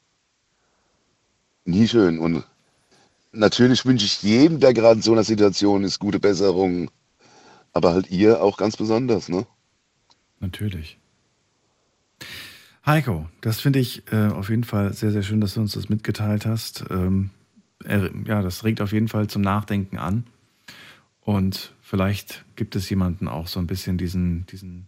nie 1.66 1.88
schön. 1.88 2.20
Und 2.20 2.44
natürlich 3.32 3.86
wünsche 3.86 4.06
ich 4.06 4.22
jedem, 4.22 4.60
der 4.60 4.74
gerade 4.74 4.98
in 4.98 5.02
so 5.02 5.14
einer 5.14 5.24
Situation 5.24 5.84
ist, 5.84 6.00
gute 6.00 6.20
Besserung. 6.20 6.92
Aber 7.74 7.94
halt 7.94 8.12
ihr 8.12 8.44
auch 8.44 8.58
ganz 8.58 8.76
besonders, 8.76 9.30
ne? 9.30 9.48
Natürlich. 10.40 11.01
Heiko, 12.86 13.28
das 13.42 13.60
finde 13.60 13.80
ich 13.80 14.04
äh, 14.12 14.28
auf 14.28 14.50
jeden 14.50 14.64
Fall 14.64 14.94
sehr, 14.94 15.12
sehr 15.12 15.22
schön, 15.22 15.40
dass 15.40 15.54
du 15.54 15.62
uns 15.62 15.74
das 15.74 15.90
mitgeteilt 15.90 16.46
hast. 16.46 16.86
Ähm, 16.90 17.30
er, 17.84 18.10
ja, 18.26 18.42
das 18.42 18.64
regt 18.64 18.82
auf 18.82 18.92
jeden 18.92 19.08
Fall 19.08 19.28
zum 19.28 19.42
Nachdenken 19.42 19.98
an. 19.98 20.26
Und 21.22 21.74
vielleicht 21.82 22.44
gibt 22.56 22.76
es 22.76 22.90
jemanden 22.90 23.28
auch 23.28 23.48
so 23.48 23.60
ein 23.60 23.68
bisschen 23.68 23.98
diesen, 23.98 24.46
diesen 24.48 24.88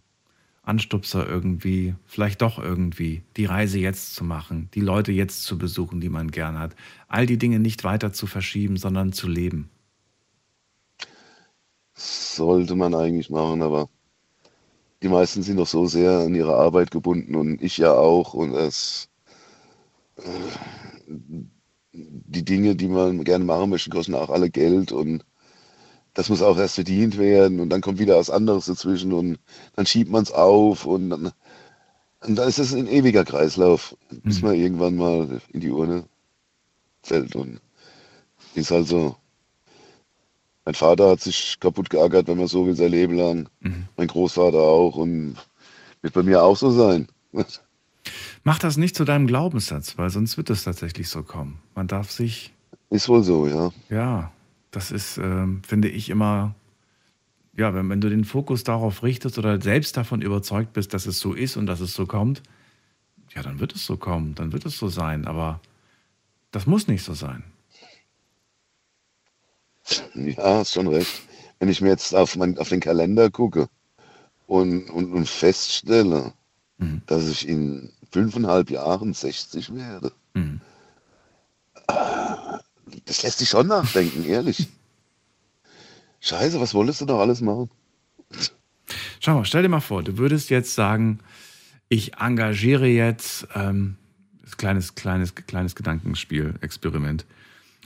Anstupser 0.64 1.28
irgendwie, 1.28 1.94
vielleicht 2.06 2.42
doch 2.42 2.58
irgendwie, 2.58 3.22
die 3.36 3.44
Reise 3.44 3.78
jetzt 3.78 4.14
zu 4.14 4.24
machen, 4.24 4.68
die 4.74 4.80
Leute 4.80 5.12
jetzt 5.12 5.44
zu 5.44 5.58
besuchen, 5.58 6.00
die 6.00 6.08
man 6.08 6.30
gern 6.30 6.58
hat. 6.58 6.74
All 7.06 7.26
die 7.26 7.38
Dinge 7.38 7.60
nicht 7.60 7.84
weiter 7.84 8.12
zu 8.12 8.26
verschieben, 8.26 8.76
sondern 8.76 9.12
zu 9.12 9.28
leben. 9.28 9.68
Sollte 11.94 12.74
man 12.74 12.94
eigentlich 12.94 13.30
machen, 13.30 13.62
aber 13.62 13.88
die 15.04 15.10
meisten 15.10 15.42
sind 15.42 15.58
doch 15.58 15.66
so 15.66 15.84
sehr 15.86 16.20
an 16.20 16.34
ihre 16.34 16.56
Arbeit 16.56 16.90
gebunden 16.90 17.34
und 17.34 17.60
ich 17.60 17.76
ja 17.76 17.92
auch. 17.92 18.32
Und 18.32 18.54
es, 18.54 19.10
äh, 20.16 20.22
die 21.92 22.44
Dinge, 22.44 22.74
die 22.74 22.88
man 22.88 23.22
gerne 23.22 23.44
machen 23.44 23.68
möchte, 23.68 23.90
kosten 23.90 24.14
auch 24.14 24.30
alle 24.30 24.48
Geld. 24.48 24.92
Und 24.92 25.22
das 26.14 26.30
muss 26.30 26.40
auch 26.40 26.56
erst 26.56 26.76
verdient 26.76 27.18
werden. 27.18 27.60
Und 27.60 27.68
dann 27.68 27.82
kommt 27.82 27.98
wieder 27.98 28.16
was 28.16 28.30
anderes 28.30 28.64
dazwischen. 28.64 29.12
Und 29.12 29.38
dann 29.76 29.84
schiebt 29.84 30.10
man 30.10 30.22
es 30.22 30.32
auf. 30.32 30.86
Und 30.86 31.10
dann, 31.10 31.32
und 32.26 32.36
dann 32.36 32.48
ist 32.48 32.58
es 32.58 32.72
ein 32.72 32.88
ewiger 32.88 33.26
Kreislauf, 33.26 33.94
bis 34.08 34.40
man 34.40 34.54
irgendwann 34.54 34.96
mal 34.96 35.42
in 35.50 35.60
die 35.60 35.70
Urne 35.70 36.04
fällt. 37.02 37.36
Und 37.36 37.60
ist 38.54 38.70
halt 38.70 38.88
so. 38.88 39.16
Mein 40.64 40.74
Vater 40.74 41.10
hat 41.10 41.20
sich 41.20 41.58
kaputt 41.60 41.90
geackert, 41.90 42.26
wenn 42.26 42.38
man 42.38 42.46
so 42.46 42.66
will, 42.66 42.74
sein 42.74 42.90
Leben 42.90 43.16
lang. 43.16 43.48
Mein 43.96 44.06
Großvater 44.06 44.58
auch 44.58 44.96
und 44.96 45.36
wird 46.00 46.14
bei 46.14 46.22
mir 46.22 46.42
auch 46.42 46.56
so 46.56 46.70
sein. 46.70 47.08
Mach 48.44 48.58
das 48.58 48.76
nicht 48.76 48.94
zu 48.96 49.04
deinem 49.04 49.26
Glaubenssatz, 49.26 49.96
weil 49.98 50.10
sonst 50.10 50.36
wird 50.36 50.50
es 50.50 50.64
tatsächlich 50.64 51.08
so 51.08 51.22
kommen. 51.22 51.60
Man 51.74 51.86
darf 51.86 52.10
sich. 52.10 52.52
Ist 52.90 53.08
wohl 53.08 53.22
so, 53.22 53.46
ja. 53.46 53.72
Ja, 53.88 54.32
das 54.70 54.90
ist, 54.90 55.18
ähm, 55.18 55.62
finde 55.66 55.88
ich, 55.88 56.10
immer. 56.10 56.54
Ja, 57.56 57.72
wenn, 57.72 57.88
wenn 57.88 58.00
du 58.00 58.10
den 58.10 58.24
Fokus 58.24 58.64
darauf 58.64 59.02
richtest 59.02 59.38
oder 59.38 59.60
selbst 59.60 59.96
davon 59.96 60.22
überzeugt 60.22 60.72
bist, 60.72 60.92
dass 60.92 61.06
es 61.06 61.20
so 61.20 61.34
ist 61.34 61.56
und 61.56 61.66
dass 61.66 61.80
es 61.80 61.94
so 61.94 62.04
kommt, 62.04 62.42
ja, 63.34 63.42
dann 63.42 63.60
wird 63.60 63.74
es 63.74 63.86
so 63.86 63.96
kommen, 63.96 64.34
dann 64.34 64.52
wird 64.52 64.66
es 64.66 64.76
so 64.76 64.88
sein. 64.88 65.26
Aber 65.26 65.60
das 66.50 66.66
muss 66.66 66.88
nicht 66.88 67.04
so 67.04 67.14
sein. 67.14 67.44
Ja, 70.14 70.58
hast 70.58 70.72
schon 70.72 70.88
recht. 70.88 71.22
Wenn 71.58 71.68
ich 71.68 71.80
mir 71.80 71.90
jetzt 71.90 72.14
auf, 72.14 72.36
mein, 72.36 72.58
auf 72.58 72.68
den 72.68 72.80
Kalender 72.80 73.30
gucke 73.30 73.68
und, 74.46 74.90
und, 74.90 75.12
und 75.12 75.28
feststelle, 75.28 76.32
dass 77.06 77.28
ich 77.28 77.48
in 77.48 77.92
fünfeinhalb 78.10 78.70
Jahren 78.70 79.14
60 79.14 79.74
werde, 79.74 80.12
das 83.06 83.22
lässt 83.22 83.40
dich 83.40 83.48
schon 83.48 83.66
nachdenken, 83.66 84.24
ehrlich. 84.28 84.68
Scheiße, 86.20 86.60
was 86.60 86.74
wolltest 86.74 87.00
du 87.00 87.04
noch 87.04 87.20
alles 87.20 87.40
machen? 87.40 87.70
Schau 89.20 89.34
mal, 89.34 89.44
stell 89.44 89.62
dir 89.62 89.68
mal 89.68 89.80
vor, 89.80 90.02
du 90.02 90.18
würdest 90.18 90.50
jetzt 90.50 90.74
sagen, 90.74 91.20
ich 91.88 92.16
engagiere 92.16 92.86
jetzt, 92.86 93.46
ähm, 93.54 93.96
kleines, 94.56 94.94
kleines, 94.94 95.34
kleines 95.34 95.74
Gedankenspiel, 95.74 96.54
Experiment. 96.60 97.24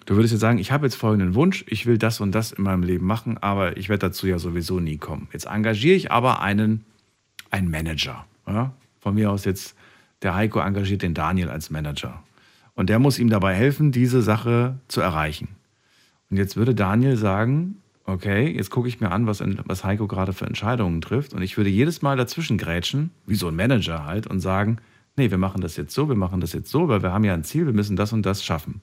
Du 0.08 0.16
würdest 0.16 0.32
jetzt 0.32 0.40
sagen, 0.40 0.56
ich 0.56 0.72
habe 0.72 0.86
jetzt 0.86 0.94
folgenden 0.94 1.34
Wunsch, 1.34 1.66
ich 1.68 1.84
will 1.84 1.98
das 1.98 2.22
und 2.22 2.32
das 2.32 2.52
in 2.52 2.64
meinem 2.64 2.82
Leben 2.82 3.04
machen, 3.04 3.36
aber 3.36 3.76
ich 3.76 3.90
werde 3.90 4.06
dazu 4.06 4.26
ja 4.26 4.38
sowieso 4.38 4.80
nie 4.80 4.96
kommen. 4.96 5.28
Jetzt 5.34 5.44
engagiere 5.44 5.96
ich 5.96 6.10
aber 6.10 6.40
einen, 6.40 6.86
einen 7.50 7.70
Manager. 7.70 8.24
Ja? 8.46 8.72
Von 9.00 9.16
mir 9.16 9.30
aus 9.30 9.44
jetzt, 9.44 9.76
der 10.22 10.34
Heiko 10.34 10.60
engagiert 10.60 11.02
den 11.02 11.12
Daniel 11.12 11.50
als 11.50 11.68
Manager. 11.68 12.22
Und 12.74 12.88
der 12.88 12.98
muss 12.98 13.18
ihm 13.18 13.28
dabei 13.28 13.52
helfen, 13.54 13.92
diese 13.92 14.22
Sache 14.22 14.78
zu 14.88 15.02
erreichen. 15.02 15.48
Und 16.30 16.38
jetzt 16.38 16.56
würde 16.56 16.74
Daniel 16.74 17.18
sagen, 17.18 17.76
okay, 18.04 18.50
jetzt 18.50 18.70
gucke 18.70 18.88
ich 18.88 19.02
mir 19.02 19.10
an, 19.12 19.26
was, 19.26 19.44
was 19.66 19.84
Heiko 19.84 20.06
gerade 20.06 20.32
für 20.32 20.46
Entscheidungen 20.46 21.02
trifft. 21.02 21.34
Und 21.34 21.42
ich 21.42 21.58
würde 21.58 21.68
jedes 21.68 22.00
Mal 22.00 22.16
dazwischen 22.16 22.56
grätschen, 22.56 23.10
wie 23.26 23.34
so 23.34 23.48
ein 23.48 23.56
Manager 23.56 24.06
halt, 24.06 24.26
und 24.26 24.40
sagen, 24.40 24.78
nee, 25.18 25.30
wir 25.30 25.36
machen 25.36 25.60
das 25.60 25.76
jetzt 25.76 25.92
so, 25.92 26.08
wir 26.08 26.16
machen 26.16 26.40
das 26.40 26.54
jetzt 26.54 26.70
so, 26.70 26.88
weil 26.88 27.02
wir 27.02 27.12
haben 27.12 27.24
ja 27.24 27.34
ein 27.34 27.44
Ziel, 27.44 27.66
wir 27.66 27.74
müssen 27.74 27.94
das 27.94 28.14
und 28.14 28.24
das 28.24 28.42
schaffen. 28.42 28.80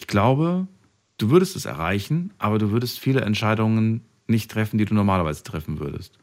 Ich 0.00 0.06
glaube, 0.06 0.66
du 1.18 1.30
würdest 1.30 1.54
es 1.56 1.66
erreichen, 1.66 2.32
aber 2.38 2.58
du 2.58 2.70
würdest 2.70 2.98
viele 2.98 3.20
Entscheidungen 3.20 4.00
nicht 4.26 4.50
treffen, 4.50 4.78
die 4.78 4.86
du 4.86 4.94
normalerweise 4.94 5.42
treffen 5.42 5.78
würdest. 5.78 6.14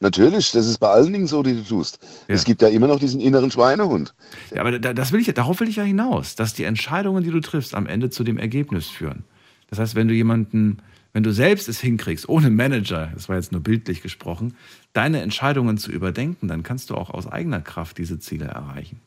Natürlich, 0.00 0.50
das 0.52 0.66
ist 0.66 0.78
bei 0.78 0.88
allen 0.88 1.12
Dingen 1.12 1.26
so, 1.26 1.42
die 1.42 1.52
du 1.54 1.62
tust. 1.62 1.98
Ja. 2.26 2.34
Es 2.34 2.44
gibt 2.44 2.62
ja 2.62 2.68
immer 2.68 2.88
noch 2.88 2.98
diesen 2.98 3.20
inneren 3.20 3.50
Schweinehund. 3.50 4.14
Ja, 4.52 4.62
aber 4.62 4.78
da- 4.78 4.94
das 4.94 5.12
will 5.12 5.20
ich, 5.20 5.32
darauf 5.34 5.60
will 5.60 5.68
ich 5.68 5.76
ja 5.76 5.84
hinaus, 5.84 6.34
dass 6.34 6.54
die 6.54 6.64
Entscheidungen, 6.64 7.22
die 7.22 7.30
du 7.30 7.40
triffst, 7.40 7.74
am 7.74 7.86
Ende 7.86 8.08
zu 8.10 8.24
dem 8.24 8.38
Ergebnis 8.38 8.88
führen. 8.88 9.24
Das 9.68 9.78
heißt, 9.78 9.94
wenn 9.94 10.08
du 10.08 10.14
jemanden, 10.14 10.78
wenn 11.12 11.22
du 11.22 11.32
selbst 11.32 11.68
es 11.68 11.80
hinkriegst, 11.80 12.28
ohne 12.28 12.48
Manager, 12.50 13.10
das 13.14 13.28
war 13.28 13.36
jetzt 13.36 13.52
nur 13.52 13.60
bildlich 13.60 14.00
gesprochen, 14.02 14.56
deine 14.94 15.20
Entscheidungen 15.20 15.76
zu 15.78 15.92
überdenken, 15.92 16.48
dann 16.48 16.62
kannst 16.62 16.88
du 16.90 16.94
auch 16.96 17.10
aus 17.10 17.26
eigener 17.26 17.60
Kraft 17.60 17.98
diese 17.98 18.18
Ziele 18.18 18.46
erreichen. 18.46 19.00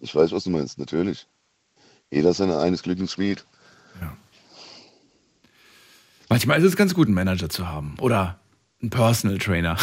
Ich 0.00 0.14
weiß, 0.14 0.32
was 0.32 0.44
du 0.44 0.50
meinst, 0.50 0.78
natürlich. 0.78 1.26
Jeder 2.14 2.32
seine 2.32 2.58
eines 2.58 2.82
Glückes 2.82 3.12
Schmied. 3.12 3.44
Manchmal 6.28 6.58
ist 6.58 6.64
es 6.64 6.76
ganz 6.76 6.94
gut, 6.94 7.06
einen 7.06 7.14
Manager 7.14 7.48
zu 7.48 7.68
haben 7.68 7.96
oder 8.00 8.38
einen 8.80 8.90
Personal 8.90 9.38
Trainer. 9.38 9.76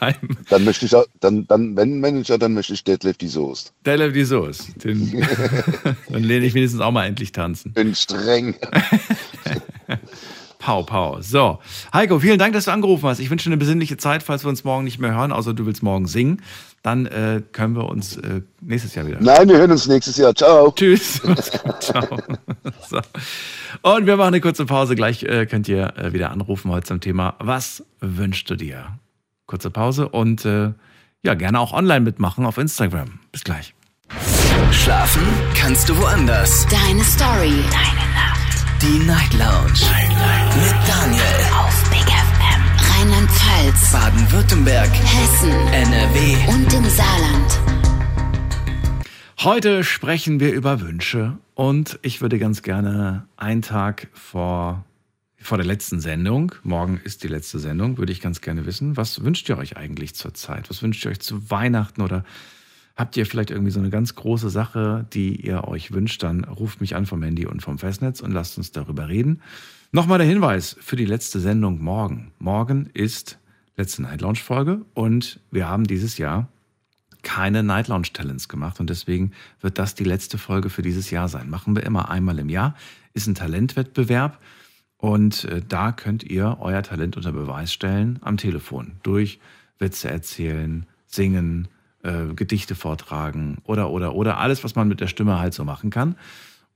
Dann 0.48 0.64
möchte 0.64 0.86
ich 0.86 0.94
auch, 0.94 1.06
dann, 1.20 1.46
dann, 1.46 1.76
wenn 1.76 2.00
Manager, 2.00 2.38
dann 2.38 2.54
möchte 2.54 2.72
ich 2.72 2.82
Deadlift 2.82 3.20
die 3.20 3.28
Soest. 3.28 3.72
Level 3.84 4.12
die 4.12 4.24
Soße. 4.24 4.72
Den, 4.80 5.24
dann 6.08 6.24
lehne 6.24 6.44
ich 6.44 6.54
wenigstens 6.54 6.80
auch 6.80 6.90
mal 6.90 7.06
endlich 7.06 7.30
tanzen. 7.30 7.72
Bin 7.72 7.94
streng. 7.94 8.56
Pau, 10.58 10.84
pau. 10.84 11.20
So. 11.20 11.58
Heiko, 11.92 12.20
vielen 12.20 12.38
Dank, 12.38 12.54
dass 12.54 12.66
du 12.66 12.72
angerufen 12.72 13.08
hast. 13.08 13.18
Ich 13.18 13.30
wünsche 13.30 13.48
dir 13.48 13.54
eine 13.54 13.58
besinnliche 13.58 13.96
Zeit, 13.96 14.22
falls 14.22 14.44
wir 14.44 14.48
uns 14.48 14.64
morgen 14.64 14.84
nicht 14.84 14.98
mehr 14.98 15.12
hören, 15.12 15.32
außer 15.32 15.54
du 15.54 15.66
willst 15.66 15.82
morgen 15.82 16.06
singen. 16.06 16.40
Dann 16.82 17.06
äh, 17.06 17.42
können 17.52 17.76
wir 17.76 17.88
uns 17.88 18.16
äh, 18.16 18.42
nächstes 18.60 18.94
Jahr 18.96 19.06
wieder. 19.06 19.18
Nein, 19.20 19.48
wir 19.48 19.58
hören 19.58 19.70
uns 19.70 19.86
nächstes 19.86 20.16
Jahr. 20.16 20.34
Ciao. 20.34 20.72
Tschüss. 20.72 21.20
Ciao. 21.80 22.18
So. 22.88 23.00
Und 23.82 24.06
wir 24.06 24.16
machen 24.16 24.28
eine 24.28 24.40
kurze 24.40 24.66
Pause. 24.66 24.96
Gleich 24.96 25.22
äh, 25.22 25.46
könnt 25.46 25.68
ihr 25.68 25.96
äh, 25.96 26.12
wieder 26.12 26.30
anrufen 26.32 26.72
heute 26.72 26.88
zum 26.88 27.00
Thema 27.00 27.36
Was 27.38 27.84
wünschst 28.00 28.50
du 28.50 28.56
dir? 28.56 28.98
Kurze 29.46 29.70
Pause 29.70 30.08
und 30.08 30.44
äh, 30.44 30.72
ja, 31.24 31.34
gerne 31.34 31.60
auch 31.60 31.72
online 31.72 32.00
mitmachen 32.00 32.44
auf 32.46 32.58
Instagram. 32.58 33.20
Bis 33.30 33.44
gleich. 33.44 33.74
Schlafen 34.72 35.22
kannst 35.54 35.88
du 35.88 35.96
woanders. 35.98 36.66
Deine 36.66 37.04
Story. 37.04 37.62
Deine 37.70 38.12
Nacht. 38.12 38.82
Die 38.82 38.98
Night 39.06 39.32
Lounge. 39.34 39.72
Night, 39.92 40.10
Night. 40.10 40.56
Mit 40.56 40.88
Daniel. 40.88 41.61
Rheinland-Pfalz. 43.12 43.92
Baden-Württemberg. 43.92 44.90
Hessen. 44.90 45.50
NRW. 45.50 46.50
Und 46.50 46.72
im 46.72 46.84
Saarland. 46.88 47.60
Heute 49.40 49.84
sprechen 49.84 50.40
wir 50.40 50.52
über 50.54 50.80
Wünsche 50.80 51.36
und 51.54 51.98
ich 52.00 52.22
würde 52.22 52.38
ganz 52.38 52.62
gerne 52.62 53.26
einen 53.36 53.60
Tag 53.60 54.08
vor, 54.14 54.86
vor 55.38 55.58
der 55.58 55.66
letzten 55.66 56.00
Sendung, 56.00 56.54
morgen 56.62 57.00
ist 57.04 57.22
die 57.22 57.28
letzte 57.28 57.58
Sendung, 57.58 57.98
würde 57.98 58.12
ich 58.12 58.20
ganz 58.20 58.40
gerne 58.40 58.64
wissen, 58.64 58.96
was 58.96 59.22
wünscht 59.22 59.46
ihr 59.50 59.58
euch 59.58 59.76
eigentlich 59.76 60.14
zur 60.14 60.32
Zeit? 60.32 60.70
Was 60.70 60.82
wünscht 60.82 61.04
ihr 61.04 61.10
euch 61.10 61.20
zu 61.20 61.50
Weihnachten 61.50 62.00
oder 62.00 62.24
habt 62.96 63.16
ihr 63.18 63.26
vielleicht 63.26 63.50
irgendwie 63.50 63.72
so 63.72 63.80
eine 63.80 63.90
ganz 63.90 64.14
große 64.14 64.48
Sache, 64.48 65.06
die 65.12 65.36
ihr 65.36 65.64
euch 65.68 65.92
wünscht? 65.92 66.22
Dann 66.22 66.44
ruft 66.44 66.80
mich 66.80 66.96
an 66.96 67.04
vom 67.04 67.22
Handy 67.22 67.44
und 67.44 67.60
vom 67.60 67.78
Festnetz 67.78 68.20
und 68.20 68.32
lasst 68.32 68.56
uns 68.56 68.72
darüber 68.72 69.08
reden. 69.08 69.42
Nochmal 69.94 70.16
der 70.16 70.26
Hinweis 70.26 70.74
für 70.80 70.96
die 70.96 71.04
letzte 71.04 71.38
Sendung 71.38 71.82
morgen. 71.82 72.32
Morgen 72.38 72.88
ist 72.94 73.38
letzte 73.76 74.00
Night 74.00 74.22
Lounge 74.22 74.38
Folge 74.38 74.86
und 74.94 75.38
wir 75.50 75.68
haben 75.68 75.86
dieses 75.86 76.16
Jahr 76.16 76.48
keine 77.20 77.62
Night 77.62 77.88
Lounge 77.88 78.08
Talents 78.10 78.48
gemacht 78.48 78.80
und 78.80 78.88
deswegen 78.88 79.32
wird 79.60 79.78
das 79.78 79.94
die 79.94 80.04
letzte 80.04 80.38
Folge 80.38 80.70
für 80.70 80.80
dieses 80.80 81.10
Jahr 81.10 81.28
sein. 81.28 81.50
Machen 81.50 81.76
wir 81.76 81.82
immer 81.82 82.08
einmal 82.08 82.38
im 82.38 82.48
Jahr, 82.48 82.74
ist 83.12 83.26
ein 83.26 83.34
Talentwettbewerb 83.34 84.40
und 84.96 85.44
äh, 85.44 85.60
da 85.68 85.92
könnt 85.92 86.24
ihr 86.24 86.56
euer 86.60 86.82
Talent 86.82 87.18
unter 87.18 87.32
Beweis 87.32 87.70
stellen 87.70 88.18
am 88.22 88.38
Telefon 88.38 88.92
durch 89.02 89.40
Witze 89.78 90.08
erzählen, 90.08 90.86
singen, 91.06 91.68
äh, 92.02 92.32
Gedichte 92.34 92.74
vortragen 92.76 93.58
oder 93.64 93.90
oder 93.90 94.14
oder 94.14 94.38
alles, 94.38 94.64
was 94.64 94.74
man 94.74 94.88
mit 94.88 95.00
der 95.00 95.08
Stimme 95.08 95.38
halt 95.38 95.52
so 95.52 95.66
machen 95.66 95.90
kann. 95.90 96.16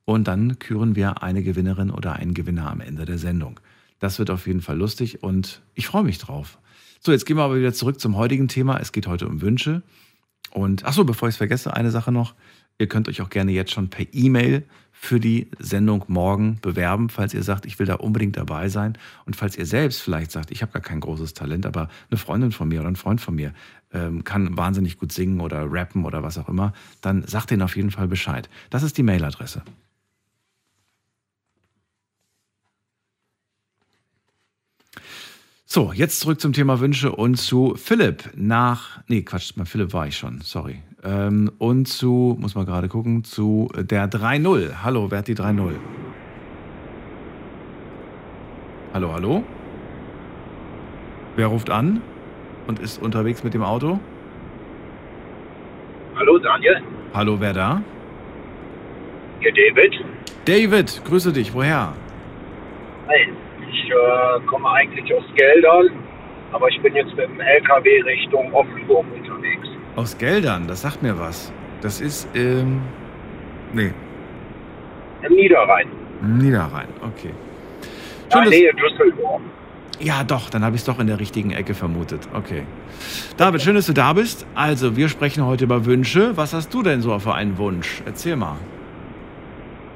Und 0.06 0.28
dann 0.28 0.58
küren 0.58 0.96
wir 0.96 1.22
eine 1.22 1.42
Gewinnerin 1.42 1.90
oder 1.90 2.14
einen 2.14 2.32
Gewinner 2.32 2.70
am 2.70 2.80
Ende 2.80 3.04
der 3.04 3.18
Sendung. 3.18 3.60
Das 3.98 4.18
wird 4.18 4.30
auf 4.30 4.46
jeden 4.46 4.62
Fall 4.62 4.78
lustig 4.78 5.22
und 5.22 5.62
ich 5.74 5.88
freue 5.88 6.04
mich 6.04 6.18
drauf. 6.18 6.58
So, 7.00 7.12
jetzt 7.12 7.26
gehen 7.26 7.36
wir 7.36 7.42
aber 7.42 7.56
wieder 7.56 7.74
zurück 7.74 8.00
zum 8.00 8.16
heutigen 8.16 8.48
Thema. 8.48 8.78
Es 8.78 8.92
geht 8.92 9.06
heute 9.06 9.28
um 9.28 9.42
Wünsche. 9.42 9.82
Und 10.52 10.84
ach 10.84 10.92
so, 10.92 11.04
bevor 11.04 11.28
ich 11.28 11.34
es 11.34 11.38
vergesse, 11.38 11.74
eine 11.74 11.90
Sache 11.90 12.12
noch. 12.12 12.34
Ihr 12.78 12.88
könnt 12.88 13.08
euch 13.08 13.20
auch 13.20 13.30
gerne 13.30 13.52
jetzt 13.52 13.72
schon 13.72 13.88
per 13.88 14.06
E-Mail 14.12 14.64
für 14.92 15.18
die 15.18 15.50
Sendung 15.58 16.04
morgen 16.08 16.58
bewerben, 16.62 17.08
falls 17.08 17.34
ihr 17.34 17.42
sagt, 17.42 17.66
ich 17.66 17.78
will 17.78 17.86
da 17.86 17.94
unbedingt 17.94 18.36
dabei 18.36 18.68
sein. 18.68 18.96
Und 19.24 19.34
falls 19.34 19.58
ihr 19.58 19.66
selbst 19.66 20.00
vielleicht 20.00 20.30
sagt, 20.30 20.50
ich 20.50 20.62
habe 20.62 20.72
gar 20.72 20.82
kein 20.82 21.00
großes 21.00 21.34
Talent, 21.34 21.66
aber 21.66 21.88
eine 22.10 22.18
Freundin 22.18 22.52
von 22.52 22.68
mir 22.68 22.80
oder 22.80 22.88
ein 22.88 22.96
Freund 22.96 23.20
von 23.20 23.34
mir 23.34 23.52
ähm, 23.92 24.24
kann 24.24 24.56
wahnsinnig 24.56 24.98
gut 24.98 25.12
singen 25.12 25.40
oder 25.40 25.70
rappen 25.70 26.04
oder 26.04 26.22
was 26.22 26.38
auch 26.38 26.48
immer, 26.48 26.72
dann 27.00 27.26
sagt 27.26 27.50
denen 27.50 27.62
auf 27.62 27.76
jeden 27.76 27.90
Fall 27.90 28.08
Bescheid. 28.08 28.48
Das 28.70 28.82
ist 28.82 28.98
die 28.98 29.02
Mailadresse. 29.02 29.62
So, 35.68 35.92
jetzt 35.92 36.20
zurück 36.20 36.40
zum 36.40 36.52
Thema 36.52 36.78
Wünsche 36.78 37.10
und 37.10 37.34
zu 37.36 37.74
Philipp 37.74 38.30
nach, 38.36 39.00
nee, 39.08 39.22
Quatsch, 39.22 39.52
bei 39.56 39.64
Philipp 39.64 39.92
war 39.92 40.06
ich 40.06 40.16
schon, 40.16 40.40
sorry. 40.40 40.76
Ähm, 41.02 41.50
und 41.58 41.86
zu, 41.88 42.36
muss 42.38 42.54
man 42.54 42.66
gerade 42.66 42.88
gucken, 42.88 43.24
zu 43.24 43.68
der 43.76 44.08
3.0. 44.08 44.84
Hallo, 44.84 45.10
wer 45.10 45.18
hat 45.18 45.26
die 45.28 45.34
3.0? 45.34 45.72
Hallo, 48.94 49.12
hallo? 49.12 49.42
Wer 51.34 51.48
ruft 51.48 51.68
an 51.68 52.00
und 52.68 52.78
ist 52.78 53.02
unterwegs 53.02 53.42
mit 53.42 53.52
dem 53.52 53.62
Auto? 53.64 53.98
Hallo 56.14 56.38
Daniel, 56.38 56.80
Hallo, 57.12 57.40
wer 57.40 57.52
da? 57.52 57.82
hier 59.40 59.52
David. 59.52 59.92
David, 60.44 61.02
grüße 61.04 61.32
dich, 61.32 61.52
woher? 61.52 61.92
Hi, 63.08 63.32
ich 63.70 63.90
äh, 63.90 64.40
komme 64.46 64.70
eigentlich 64.70 65.12
aus 65.14 65.24
Geldern, 65.34 65.90
aber 66.52 66.68
ich 66.68 66.80
bin 66.82 66.94
jetzt 66.94 67.14
mit 67.16 67.28
dem 67.28 67.40
LKW 67.40 68.02
Richtung 68.02 68.52
Offenburg 68.54 69.04
unterwegs. 69.14 69.68
Aus 69.96 70.16
Geldern, 70.18 70.66
das 70.68 70.82
sagt 70.82 71.02
mir 71.02 71.18
was. 71.18 71.52
Das 71.82 72.00
ist, 72.00 72.28
ähm, 72.34 72.80
nee, 73.72 73.92
Im 75.22 75.32
Niederrhein, 75.34 75.88
Niederrhein, 76.22 76.88
okay. 77.02 77.30
in 77.30 78.32
Schön, 78.32 78.32
der 78.32 78.42
dass- 78.42 78.50
Nähe 78.50 78.72
Düsseldorf. 78.74 79.40
Ja, 79.98 80.24
doch, 80.24 80.50
dann 80.50 80.62
habe 80.62 80.74
ich 80.76 80.82
es 80.82 80.86
doch 80.86 80.98
in 80.98 81.06
der 81.06 81.18
richtigen 81.18 81.52
Ecke 81.52 81.72
vermutet. 81.72 82.28
Okay. 82.34 82.64
David, 83.38 83.62
schön, 83.62 83.76
dass 83.76 83.86
du 83.86 83.94
da 83.94 84.12
bist. 84.12 84.46
Also, 84.54 84.94
wir 84.94 85.08
sprechen 85.08 85.46
heute 85.46 85.64
über 85.64 85.86
Wünsche. 85.86 86.36
Was 86.36 86.52
hast 86.52 86.74
du 86.74 86.82
denn 86.82 87.00
so 87.00 87.18
für 87.18 87.32
einen 87.32 87.56
Wunsch? 87.56 88.02
Erzähl 88.04 88.36
mal. 88.36 88.56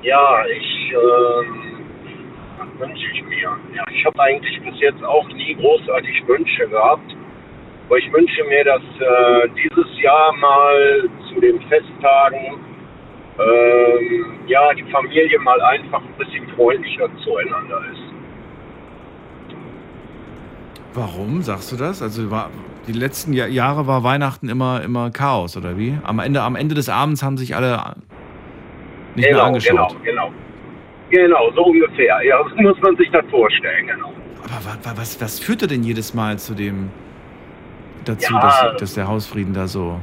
Ja, 0.02 0.42
ich, 0.46 0.94
was 0.94 1.44
wünsche 2.80 3.06
ich 3.14 3.22
mir? 3.24 3.56
Ja, 3.74 3.84
ich 3.92 4.04
habe 4.04 4.20
eigentlich 4.20 4.60
bis 4.62 4.80
jetzt 4.80 5.02
auch 5.04 5.28
nie 5.28 5.54
großartig 5.54 6.26
Wünsche 6.26 6.68
gehabt. 6.68 7.16
Aber 7.86 7.98
ich 7.98 8.12
wünsche 8.12 8.44
mir, 8.44 8.64
dass 8.64 8.82
äh, 8.82 9.48
dieses 9.56 10.00
Jahr 10.00 10.32
mal 10.36 11.08
zu 11.28 11.40
den 11.40 11.60
Festtagen 11.62 12.60
ähm, 13.38 14.38
ja, 14.46 14.72
die 14.74 14.84
Familie 14.90 15.38
mal 15.40 15.60
einfach 15.62 16.00
ein 16.00 16.14
bisschen 16.18 16.48
freundlicher 16.56 17.08
zueinander 17.24 17.80
ist. 17.92 18.10
Warum 20.94 21.42
sagst 21.42 21.72
du 21.72 21.76
das? 21.76 22.02
Also, 22.02 22.30
war, 22.30 22.50
die 22.86 22.92
letzten 22.92 23.32
Jahr, 23.32 23.48
Jahre 23.48 23.86
war 23.86 24.02
Weihnachten 24.02 24.48
immer, 24.48 24.82
immer 24.82 25.10
Chaos, 25.10 25.56
oder 25.56 25.78
wie? 25.78 25.96
Am 26.02 26.18
Ende, 26.18 26.42
am 26.42 26.56
Ende 26.56 26.74
des 26.74 26.88
Abends 26.88 27.22
haben 27.22 27.36
sich 27.38 27.54
alle 27.54 27.94
nicht 29.14 29.24
mehr 29.24 29.30
genau, 29.30 29.44
angeschaut. 29.44 29.96
genau, 30.02 30.28
genau. 30.28 30.32
Genau, 31.10 31.50
so 31.54 31.64
ungefähr. 31.64 32.22
Ja, 32.24 32.38
so 32.48 32.62
muss 32.62 32.80
man 32.80 32.96
sich 32.96 33.10
das 33.10 33.24
vorstellen, 33.30 33.86
genau. 33.88 34.12
Aber 34.44 34.64
wa- 34.64 34.78
wa- 34.84 34.92
was, 34.96 35.20
was 35.20 35.38
führte 35.40 35.66
denn 35.66 35.82
jedes 35.82 36.14
Mal 36.14 36.38
zu 36.38 36.54
dem, 36.54 36.90
dazu, 38.04 38.32
Ja. 38.32 38.40
dass, 38.40 38.76
dass 38.80 38.94
der 38.94 39.08
Hausfrieden 39.08 39.52
da 39.52 39.66
so, 39.66 39.98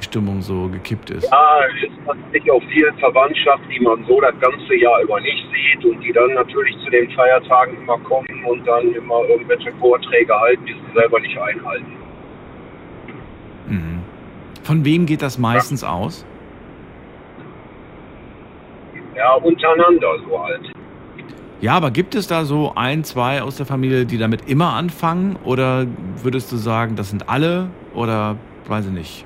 die 0.00 0.04
Stimmung 0.04 0.40
so 0.42 0.68
gekippt 0.68 1.10
ist? 1.10 1.30
Ja, 1.30 1.58
es 1.84 2.08
hat 2.08 2.16
sich 2.32 2.50
auf 2.50 2.62
viel 2.72 2.90
Verwandtschaft, 2.98 3.62
die 3.70 3.80
man 3.80 4.04
so 4.06 4.20
das 4.20 4.34
ganze 4.40 4.74
Jahr 4.76 5.00
über 5.02 5.20
nicht 5.20 5.46
sieht 5.52 5.84
und 5.84 6.00
die 6.02 6.12
dann 6.12 6.32
natürlich 6.34 6.74
zu 6.84 6.90
den 6.90 7.10
Feiertagen 7.10 7.76
immer 7.82 7.98
kommen 7.98 8.44
und 8.46 8.66
dann 8.66 8.92
immer 8.94 9.22
irgendwelche 9.28 9.72
Vorträge 9.74 10.34
halten, 10.34 10.64
die 10.66 10.72
sie 10.72 10.92
selber 10.94 11.20
nicht 11.20 11.36
einhalten. 11.38 11.92
Mhm. 13.68 14.00
Von 14.62 14.84
wem 14.84 15.06
geht 15.06 15.22
das 15.22 15.38
meistens 15.38 15.84
aus? 15.84 16.24
Ja, 19.16 19.32
untereinander 19.34 20.08
so 20.28 20.44
halt. 20.44 20.60
Ja, 21.60 21.72
aber 21.74 21.90
gibt 21.90 22.14
es 22.14 22.26
da 22.26 22.44
so 22.44 22.72
ein, 22.76 23.02
zwei 23.02 23.40
aus 23.42 23.56
der 23.56 23.64
Familie, 23.64 24.04
die 24.04 24.18
damit 24.18 24.48
immer 24.48 24.74
anfangen? 24.74 25.36
Oder 25.44 25.86
würdest 26.22 26.52
du 26.52 26.56
sagen, 26.56 26.96
das 26.96 27.10
sind 27.10 27.28
alle? 27.28 27.68
Oder 27.94 28.36
weiß 28.68 28.86
ich 28.86 28.92
nicht. 28.92 29.24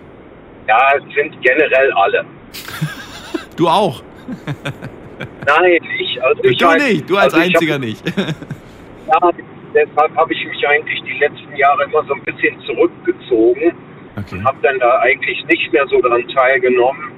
Ja, 0.69 0.79
es 0.97 1.03
sind 1.15 1.41
generell 1.43 1.93
alle. 1.93 2.25
Du 3.57 3.69
auch? 3.69 4.03
Nein, 5.47 5.81
ich, 5.99 6.23
also 6.23 6.43
ich 6.45 6.57
du 6.57 6.67
halt- 6.67 6.83
nicht, 6.83 7.11
du 7.11 7.17
als 7.19 7.35
also 7.35 7.45
Einziger 7.47 7.75
hab, 7.75 7.81
nicht. 7.83 8.03
Ja, 9.07 9.31
deshalb 9.75 10.17
habe 10.17 10.33
ich 10.33 10.47
mich 10.47 10.67
eigentlich 10.67 11.03
die 11.03 11.19
letzten 11.19 11.55
Jahre 11.57 11.85
immer 11.85 12.03
so 12.07 12.15
ein 12.15 12.23
bisschen 12.23 12.59
zurückgezogen 12.63 13.73
und 14.17 14.45
habe 14.45 14.57
dann 14.63 14.79
da 14.79 15.01
eigentlich 15.01 15.45
nicht 15.47 15.71
mehr 15.75 15.87
so 15.89 16.01
dran 16.01 16.27
teilgenommen, 16.29 17.10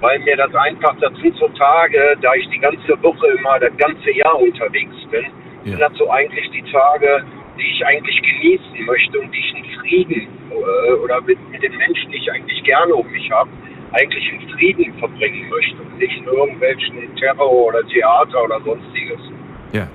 weil 0.00 0.18
mir 0.20 0.36
das 0.36 0.54
einfach, 0.54 0.96
das 1.00 1.12
sind 1.22 1.36
so 1.36 1.48
Tage, 1.48 2.16
da 2.20 2.34
ich 2.34 2.48
die 2.48 2.58
ganze 2.58 3.02
Woche 3.02 3.26
immer 3.38 3.58
das 3.58 3.76
ganze 3.76 4.10
Jahr 4.12 4.38
unterwegs 4.38 4.96
bin, 5.10 5.26
sind 5.64 5.80
das 5.80 5.92
so 5.98 6.10
eigentlich 6.10 6.50
die 6.50 6.62
Tage, 6.70 7.24
die 7.58 7.70
ich 7.70 7.86
eigentlich 7.86 8.20
genießen 8.22 8.86
möchte 8.86 9.20
und 9.20 9.32
die 9.32 9.38
ich 9.38 9.54
in 9.56 9.80
Frieden 9.80 10.28
äh, 10.50 10.92
oder 10.94 11.20
mit, 11.20 11.38
mit 11.50 11.62
den 11.62 11.76
Menschen, 11.76 12.10
die 12.10 12.16
ich 12.16 12.32
eigentlich 12.32 12.62
gerne 12.64 12.94
um 12.94 13.10
mich 13.10 13.30
habe, 13.30 13.50
eigentlich 13.92 14.32
in 14.32 14.48
Frieden 14.50 14.94
verbringen 14.98 15.48
möchte 15.48 15.82
und 15.82 15.98
nicht 15.98 16.16
in 16.16 16.24
irgendwelchen 16.24 17.16
Terror 17.16 17.50
oder 17.50 17.86
Theater 17.88 18.44
oder 18.44 18.60
sonstiges. 18.64 19.20
Ja. 19.72 19.88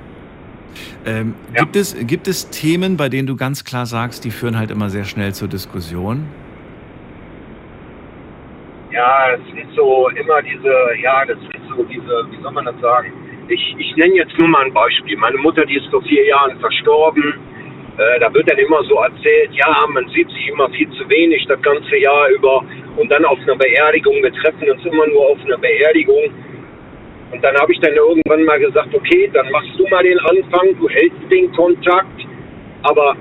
Ähm, 1.06 1.36
Gibt, 1.54 1.76
es, 1.76 1.96
gibt 2.06 2.28
es 2.28 2.50
Themen, 2.50 2.98
bei 2.98 3.10
denen 3.10 3.28
du 3.28 3.36
ganz 3.36 3.64
klar 3.64 3.86
sagst, 3.86 4.26
die 4.26 4.32
führen 4.32 4.58
halt 4.58 4.72
immer 4.72 4.90
sehr 4.90 5.06
schnell 5.06 5.34
zur 5.34 5.48
Diskussion? 5.48 6.28
Ja, 8.96 9.34
es 9.34 9.42
sind 9.54 9.76
so 9.76 10.10
immer 10.16 10.42
diese, 10.42 10.74
ja, 11.02 11.26
das 11.26 11.38
sind 11.38 11.62
so 11.70 11.84
diese, 11.84 12.32
wie 12.32 12.42
soll 12.42 12.52
man 12.52 12.66
das 12.66 12.80
sagen? 12.80 13.12
ich, 13.50 13.76
ich 13.78 13.96
nenne 13.96 14.16
jetzt 14.16 14.38
nur 14.40 14.48
mal 14.48 14.66
ein 14.66 14.74
Beispiel. 14.74 15.18
Meine 15.18 15.38
Mutter, 15.38 15.66
die 15.66 15.76
ist 15.76 15.88
vor 15.90 16.02
vier 16.04 16.26
Jahren 16.26 16.60
verstorben. 16.60 17.34
Äh, 17.98 18.20
da 18.20 18.34
wird 18.34 18.50
dann 18.50 18.58
immer 18.58 18.84
so 18.84 18.96
erzählt, 18.96 19.52
ja, 19.54 19.86
man 19.90 20.08
sieht 20.10 20.30
sich 20.30 20.50
immer 20.50 20.70
viel 20.70 20.90
zu 20.92 21.10
wenig 21.10 21.46
das 21.48 21.62
ganze 21.62 21.98
Jahr 21.98 22.30
über 22.30 22.64
und 22.98 23.10
dann 23.12 23.24
auf 23.26 23.40
einer 23.40 23.56
Beerdigung, 23.56 24.16
wir 24.22 24.34
treffen 24.34 24.70
uns 24.70 24.86
immer 24.86 25.08
nur 25.08 25.32
auf 25.32 25.38
einer 25.46 25.58
Beerdigung. 25.58 26.24
Und 27.32 27.44
dann 27.44 27.56
habe 27.56 27.72
ich 27.72 27.80
dann 27.80 27.94
irgendwann 27.94 28.44
mal 28.44 28.60
gesagt, 28.60 28.94
okay, 28.94 29.30
dann 29.34 29.50
machst 29.52 29.72
du 29.78 29.88
mal 29.88 30.04
den 30.04 30.20
Anfang, 30.20 30.78
du 30.80 30.90
hältst 30.90 31.32
den 31.32 31.52
Kontakt, 31.54 32.26
aber 32.84 33.16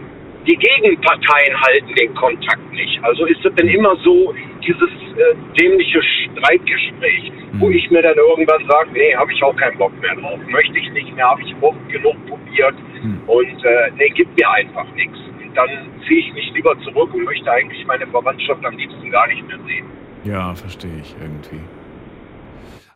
die 0.47 0.57
Gegenparteien 0.57 1.61
halten 1.61 1.95
den 1.95 2.14
Kontakt 2.14 2.72
nicht. 2.72 3.03
Also 3.03 3.27
ist 3.27 3.45
es 3.45 3.55
dann 3.57 3.68
immer 3.68 3.97
so 4.05 4.35
dieses 4.67 4.91
äh, 4.91 5.35
dämliche 5.59 6.01
Streitgespräch, 6.03 7.33
mhm. 7.53 7.61
wo 7.61 7.71
ich 7.71 7.91
mir 7.91 8.03
dann 8.03 8.17
irgendwann 8.17 8.67
sage, 8.69 8.91
nee, 8.93 9.15
habe 9.15 9.33
ich 9.33 9.43
auch 9.43 9.57
keinen 9.57 9.79
Bock 9.79 9.93
mehr 10.01 10.15
drauf, 10.17 10.39
möchte 10.49 10.79
ich 10.79 10.91
nicht 10.91 11.15
mehr, 11.15 11.29
habe 11.29 11.43
ich 11.43 11.55
oft 11.61 11.89
genug 11.89 12.17
probiert 12.27 12.75
mhm. 13.03 13.21
und 13.27 13.65
äh, 13.65 13.91
nee, 13.97 14.09
gibt 14.11 14.37
mir 14.39 14.51
einfach 14.51 14.87
nichts. 14.95 15.19
Und 15.43 15.55
dann 15.55 15.71
ziehe 16.07 16.21
ich 16.21 16.33
mich 16.33 16.53
lieber 16.55 16.79
zurück 16.83 17.15
und 17.15 17.25
möchte 17.25 17.51
eigentlich 17.51 17.85
meine 17.87 18.07
Verwandtschaft 18.07 18.65
am 18.65 18.77
liebsten 18.77 19.11
gar 19.11 19.27
nicht 19.29 19.47
mehr 19.47 19.59
sehen. 19.67 19.87
Ja, 20.25 20.55
verstehe 20.55 21.01
ich 21.01 21.15
irgendwie. 21.21 21.61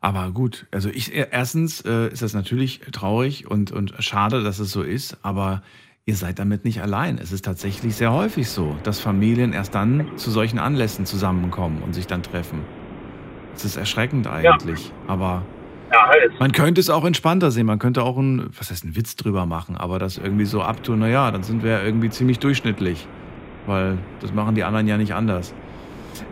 Aber 0.01 0.31
gut, 0.31 0.66
also 0.71 0.89
ich 0.91 1.12
erstens 1.14 1.81
äh, 1.81 2.09
ist 2.09 2.23
das 2.23 2.33
natürlich 2.33 2.81
traurig 2.93 3.51
und, 3.51 3.73
und 3.73 3.95
schade, 3.99 4.45
dass 4.45 4.61
es 4.61 4.71
so 4.71 4.83
ist, 4.83 5.19
aber 5.25 5.62
ihr 6.09 6.17
seid 6.17 6.39
damit 6.39 6.65
nicht 6.65 6.81
allein. 6.81 7.19
Es 7.19 7.33
ist 7.33 7.45
tatsächlich 7.45 7.95
sehr 7.95 8.11
häufig 8.15 8.49
so, 8.49 8.75
dass 8.83 8.99
Familien 8.99 9.53
erst 9.53 9.75
dann 9.75 10.07
zu 10.17 10.31
solchen 10.31 10.59
Anlässen 10.59 11.05
zusammenkommen 11.05 11.83
und 11.83 11.95
sich 11.95 12.07
dann 12.07 12.23
treffen. 12.23 12.61
Es 13.55 13.67
ist 13.67 13.77
erschreckend 13.77 14.27
eigentlich, 14.27 14.87
ja. 14.87 14.95
aber 15.07 15.43
ja, 15.93 16.11
man 16.39 16.53
könnte 16.53 16.81
es 16.81 16.89
auch 16.89 17.05
entspannter 17.05 17.51
sehen. 17.51 17.67
Man 17.67 17.79
könnte 17.79 18.03
auch 18.03 18.17
einen, 18.17 18.49
was 18.57 18.71
heißt, 18.71 18.85
einen 18.85 18.97
Witz 18.97 19.17
drüber 19.17 19.45
machen, 19.45 19.77
aber 19.77 19.99
das 19.99 20.17
irgendwie 20.17 20.47
so 20.47 20.63
abtun, 20.63 21.01
naja, 21.01 21.31
dann 21.31 21.43
sind 21.43 21.63
wir 21.63 21.83
irgendwie 21.83 22.09
ziemlich 22.09 22.39
durchschnittlich, 22.39 23.07
weil 23.67 23.99
das 24.21 24.33
machen 24.33 24.55
die 24.55 24.65
anderen 24.65 24.89
ja 24.89 24.97
nicht 24.97 25.13
anders. 25.13 25.53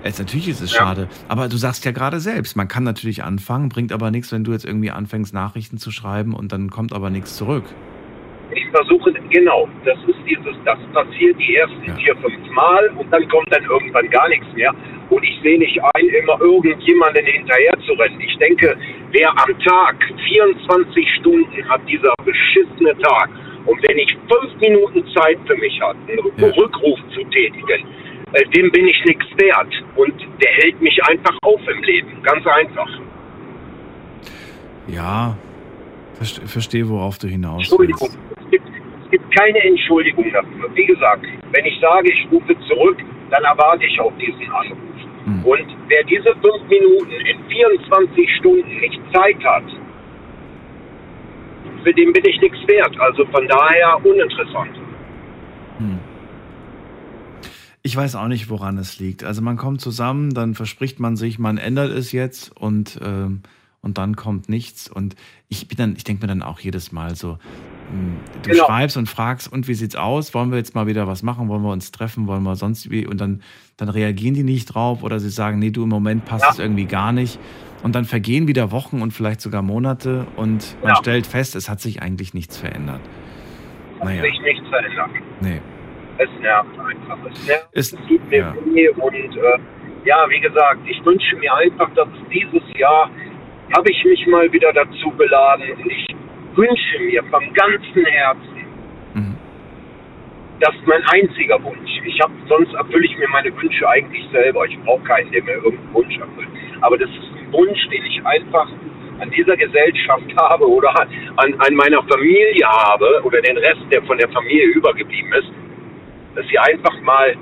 Es, 0.02 0.18
natürlich 0.18 0.48
ist 0.48 0.62
es 0.62 0.72
ja. 0.72 0.78
schade, 0.78 1.08
aber 1.28 1.50
du 1.50 1.58
sagst 1.58 1.84
ja 1.84 1.92
gerade 1.92 2.18
selbst, 2.20 2.56
man 2.56 2.66
kann 2.66 2.82
natürlich 2.82 3.24
anfangen, 3.24 3.68
bringt 3.68 3.92
aber 3.92 4.10
nichts, 4.10 4.32
wenn 4.32 4.42
du 4.42 4.52
jetzt 4.52 4.64
irgendwie 4.64 4.90
anfängst, 4.90 5.34
Nachrichten 5.34 5.76
zu 5.76 5.90
schreiben 5.90 6.32
und 6.32 6.52
dann 6.52 6.70
kommt 6.70 6.94
aber 6.94 7.10
nichts 7.10 7.36
zurück. 7.36 7.64
Ich 8.52 8.66
versuche, 8.70 9.12
genau, 9.30 9.68
das 9.84 9.98
ist 10.06 10.18
dieses, 10.28 10.54
das 10.64 10.78
passiert 10.92 11.36
die 11.38 11.56
ersten 11.56 11.84
ja. 11.84 11.94
vier, 11.96 12.16
fünf 12.16 12.50
Mal 12.54 12.90
und 12.96 13.12
dann 13.12 13.28
kommt 13.28 13.52
dann 13.52 13.64
irgendwann 13.64 14.08
gar 14.10 14.28
nichts 14.28 14.46
mehr. 14.54 14.74
Und 15.10 15.22
ich 15.22 15.38
sehe 15.42 15.58
nicht 15.58 15.78
ein, 15.94 16.06
immer 16.06 16.40
irgendjemanden 16.40 17.26
hinterher 17.26 17.74
zu 17.86 17.92
rennen. 17.94 18.20
Ich 18.20 18.36
denke, 18.38 18.76
wer 19.12 19.30
am 19.30 19.58
Tag 19.60 19.96
24 20.28 21.14
Stunden 21.20 21.68
hat, 21.68 21.80
dieser 21.88 22.12
beschissene 22.24 22.96
Tag, 22.98 23.30
und 23.66 23.82
wenn 23.88 23.98
ich 23.98 24.16
fünf 24.28 24.60
Minuten 24.60 25.04
Zeit 25.14 25.38
für 25.46 25.56
mich 25.56 25.80
habe, 25.80 25.98
einen 26.08 26.18
ja. 26.36 26.46
Rückruf 26.56 26.98
zu 27.14 27.22
tätigen, 27.24 27.84
äh, 28.32 28.44
dem 28.50 28.70
bin 28.70 28.86
ich 28.86 29.04
nichts 29.04 29.26
wert. 29.38 29.72
Und 29.96 30.14
der 30.40 30.52
hält 30.52 30.80
mich 30.80 30.98
einfach 31.08 31.36
auf 31.42 31.60
im 31.68 31.82
Leben. 31.82 32.22
Ganz 32.22 32.46
einfach. 32.46 32.88
Ja, 34.86 35.36
verstehe, 36.18 36.88
worauf 36.88 37.18
du 37.18 37.28
hinaus 37.28 37.58
Entschuldigung. 37.58 38.08
willst 38.10 38.18
es 39.06 39.10
gibt 39.10 39.36
keine 39.36 39.58
Entschuldigung 39.60 40.32
dafür. 40.32 40.68
Wie 40.74 40.86
gesagt, 40.86 41.24
wenn 41.52 41.64
ich 41.64 41.78
sage, 41.80 42.10
ich 42.10 42.26
rufe 42.32 42.56
zurück, 42.66 42.98
dann 43.30 43.44
erwarte 43.44 43.84
ich 43.84 44.00
auch 44.00 44.12
diesen 44.18 44.50
Anruf. 44.50 44.78
Mhm. 45.26 45.44
Und 45.44 45.66
wer 45.88 46.02
diese 46.04 46.34
fünf 46.34 46.68
Minuten 46.68 47.12
in 47.12 47.44
24 47.48 48.36
Stunden 48.38 48.80
nicht 48.80 49.00
Zeit 49.12 49.44
hat, 49.44 49.64
für 51.84 51.94
den 51.94 52.12
bin 52.12 52.24
ich 52.26 52.40
nichts 52.40 52.58
wert. 52.66 52.98
Also 52.98 53.24
von 53.26 53.46
daher 53.46 54.04
uninteressant. 54.04 54.76
Mhm. 55.78 56.00
Ich 57.82 57.96
weiß 57.96 58.16
auch 58.16 58.26
nicht, 58.26 58.50
woran 58.50 58.78
es 58.78 58.98
liegt. 58.98 59.22
Also 59.22 59.42
man 59.42 59.56
kommt 59.56 59.80
zusammen, 59.80 60.34
dann 60.34 60.54
verspricht 60.54 60.98
man 60.98 61.14
sich, 61.14 61.38
man 61.38 61.58
ändert 61.58 61.92
es 61.92 62.10
jetzt 62.10 62.56
und, 62.60 62.98
ähm, 63.04 63.42
und 63.82 63.98
dann 63.98 64.16
kommt 64.16 64.48
nichts. 64.48 64.88
Und 64.88 65.16
ich 65.48 65.68
bin 65.68 65.76
dann, 65.76 65.96
ich 65.96 66.04
denke 66.04 66.22
mir 66.22 66.28
dann 66.28 66.42
auch 66.42 66.60
jedes 66.60 66.92
Mal 66.92 67.16
so, 67.16 67.38
Du 68.42 68.50
genau. 68.50 68.66
schreibst 68.66 68.96
und 68.96 69.08
fragst, 69.08 69.52
und 69.52 69.68
wie 69.68 69.74
sieht's 69.74 69.96
aus? 69.96 70.34
Wollen 70.34 70.50
wir 70.50 70.58
jetzt 70.58 70.74
mal 70.74 70.86
wieder 70.86 71.06
was 71.06 71.22
machen? 71.22 71.48
Wollen 71.48 71.62
wir 71.62 71.72
uns 71.72 71.92
treffen? 71.92 72.26
Wollen 72.26 72.42
wir 72.42 72.56
sonst 72.56 72.90
wie? 72.90 73.06
Und 73.06 73.20
dann, 73.20 73.42
dann 73.76 73.88
reagieren 73.88 74.34
die 74.34 74.42
nicht 74.42 74.66
drauf 74.66 75.02
oder 75.02 75.18
sie 75.20 75.30
sagen, 75.30 75.58
nee, 75.58 75.70
du 75.70 75.84
im 75.84 75.88
Moment 75.88 76.24
passt 76.24 76.44
ja. 76.44 76.50
es 76.50 76.58
irgendwie 76.58 76.86
gar 76.86 77.12
nicht. 77.12 77.38
Und 77.82 77.94
dann 77.94 78.04
vergehen 78.04 78.48
wieder 78.48 78.72
Wochen 78.72 79.02
und 79.02 79.12
vielleicht 79.12 79.40
sogar 79.40 79.62
Monate 79.62 80.26
und 80.36 80.76
man 80.82 80.90
ja. 80.90 80.96
stellt 80.96 81.26
fest, 81.26 81.54
es 81.54 81.68
hat 81.68 81.80
sich 81.80 82.02
eigentlich 82.02 82.34
nichts 82.34 82.56
verändert. 82.56 83.00
Hat 84.00 84.04
naja. 84.04 84.22
sich 84.22 84.40
nichts 84.40 84.68
verändert. 84.68 85.10
Nee. 85.40 85.60
Es 86.18 86.28
nervt 86.40 86.78
einfach. 86.78 87.18
Es 87.30 87.46
nervt. 87.46 87.68
Es, 87.72 87.92
es 87.92 87.98
tut 88.08 88.30
mir 88.30 88.38
ja. 88.38 88.54
weh 88.64 88.88
und 88.88 89.14
äh, 89.14 89.58
ja, 90.04 90.24
wie 90.28 90.40
gesagt, 90.40 90.80
ich 90.86 91.04
wünsche 91.04 91.36
mir 91.36 91.54
einfach, 91.54 91.92
dass 91.94 92.08
dieses 92.32 92.62
Jahr 92.78 93.10
habe 93.74 93.90
ich 93.90 94.04
mich 94.04 94.26
mal 94.26 94.50
wieder 94.52 94.72
dazu 94.72 95.10
beladen 95.16 95.70
und 95.72 95.90
ich 95.90 96.06
wünsche 96.54 96.98
mir 97.00 97.22
vom 97.24 97.52
ganzen 97.52 98.04
Herzen, 98.04 98.64
mhm. 99.14 99.36
das 100.60 100.74
ist 100.74 100.86
mein 100.86 101.02
einziger 101.04 101.62
Wunsch. 101.62 101.90
Ich 102.04 102.20
habe 102.20 102.32
sonst 102.48 102.72
erfülle 102.74 103.04
ich 103.04 103.16
mir 103.18 103.28
meine 103.28 103.54
Wünsche 103.60 103.88
eigentlich 103.88 104.24
selber. 104.32 104.64
Ich 104.66 104.78
brauche 104.84 105.02
keinen, 105.04 105.30
der 105.32 105.42
mir 105.42 105.54
irgendeinen 105.54 105.94
Wunsch 105.94 106.16
erfüllt. 106.16 106.48
Aber 106.80 106.96
das 106.96 107.10
ist 107.10 107.30
ein 107.36 107.52
Wunsch, 107.52 107.88
den 107.88 108.04
ich 108.04 108.24
einfach 108.24 108.68
an 109.18 109.30
dieser 109.30 109.56
Gesellschaft 109.56 110.36
habe 110.36 110.68
oder 110.68 110.90
an, 111.00 111.54
an 111.58 111.74
meiner 111.74 112.02
Familie 112.04 112.66
habe 112.66 113.22
oder 113.24 113.40
den 113.40 113.56
Rest, 113.58 113.82
der 113.90 114.02
von 114.02 114.18
der 114.18 114.28
Familie 114.28 114.66
übergeblieben 114.68 115.32
ist, 115.32 115.50
dass 116.34 116.46
sie 116.48 116.58
einfach 116.58 117.00
mal 117.02 117.34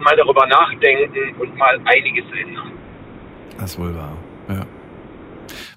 mal 0.00 0.16
darüber 0.16 0.46
nachdenken 0.46 1.34
und 1.38 1.56
mal 1.56 1.80
einiges 1.84 2.24
ändern. 2.36 2.72
Das 3.58 3.72
ist 3.72 3.78
wohl 3.78 3.94
wahr. 3.94 4.16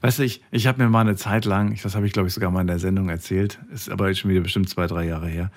Weißt 0.07 0.19
du, 0.19 0.23
ich, 0.23 0.41
ich 0.51 0.67
habe 0.67 0.81
mir 0.81 0.89
mal 0.89 1.01
eine 1.01 1.17
Zeit 1.17 1.43
lang, 1.43 1.77
das 1.83 1.93
habe 1.93 2.05
ich 2.05 2.13
glaube 2.13 2.29
ich 2.29 2.33
sogar 2.33 2.49
mal 2.49 2.61
in 2.61 2.67
der 2.67 2.79
Sendung 2.79 3.09
erzählt, 3.09 3.59
ist 3.73 3.91
aber 3.91 4.07
jetzt 4.07 4.19
schon 4.19 4.31
wieder 4.31 4.39
bestimmt 4.39 4.69
zwei, 4.69 4.87
drei 4.87 5.03
Jahre 5.03 5.27
her. 5.27 5.51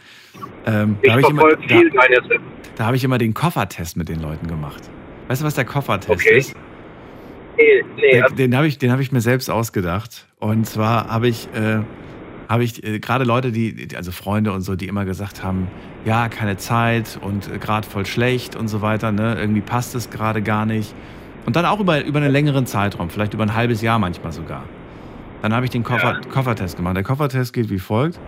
Ähm, 0.66 0.96
ich 1.00 1.06
da 1.06 1.12
habe 1.12 1.20
ich, 1.20 1.28
immer, 1.28 1.42
da, 1.54 2.36
da 2.74 2.86
hab 2.86 2.94
ich 2.96 3.04
immer 3.04 3.18
den 3.18 3.32
Koffertest 3.32 3.96
mit 3.96 4.08
den 4.08 4.18
Leuten 4.18 4.48
gemacht. 4.48 4.90
Weißt 5.28 5.40
du, 5.40 5.46
was 5.46 5.54
der 5.54 5.66
Koffertest 5.66 6.10
okay. 6.10 6.38
ist? 6.38 6.56
Nee, 7.56 7.84
nee, 7.94 8.22
den, 8.22 8.36
den 8.36 8.56
habe 8.56 8.66
ich, 8.66 8.76
hab 8.82 8.98
ich 8.98 9.12
mir 9.12 9.20
selbst 9.20 9.48
ausgedacht. 9.50 10.26
Und 10.40 10.66
zwar 10.66 11.08
habe 11.08 11.28
ich, 11.28 11.46
äh, 11.54 11.84
hab 12.48 12.60
ich 12.60 12.82
äh, 12.82 12.98
gerade 12.98 13.22
Leute, 13.22 13.52
die, 13.52 13.86
also 13.94 14.10
Freunde 14.10 14.52
und 14.52 14.62
so, 14.62 14.74
die 14.74 14.88
immer 14.88 15.04
gesagt 15.04 15.44
haben, 15.44 15.68
ja, 16.04 16.28
keine 16.28 16.56
Zeit 16.56 17.20
und 17.22 17.48
äh, 17.48 17.58
gerade 17.58 17.86
voll 17.86 18.04
schlecht 18.04 18.56
und 18.56 18.66
so 18.66 18.82
weiter, 18.82 19.12
ne? 19.12 19.36
irgendwie 19.38 19.60
passt 19.60 19.94
es 19.94 20.10
gerade 20.10 20.42
gar 20.42 20.66
nicht. 20.66 20.92
Und 21.46 21.56
dann 21.56 21.64
auch 21.64 21.80
über, 21.80 22.04
über 22.04 22.20
einen 22.20 22.30
längeren 22.30 22.66
Zeitraum, 22.66 23.10
vielleicht 23.10 23.34
über 23.34 23.44
ein 23.44 23.54
halbes 23.54 23.82
Jahr 23.82 23.98
manchmal 23.98 24.32
sogar. 24.32 24.64
Dann 25.42 25.54
habe 25.54 25.64
ich 25.64 25.70
den 25.70 25.82
Koffer, 25.82 26.20
ja. 26.20 26.20
Koffertest 26.30 26.76
gemacht. 26.76 26.96
Der 26.96 27.02
Koffertest 27.02 27.52
geht 27.52 27.70
wie 27.70 27.78
folgt. 27.78 28.20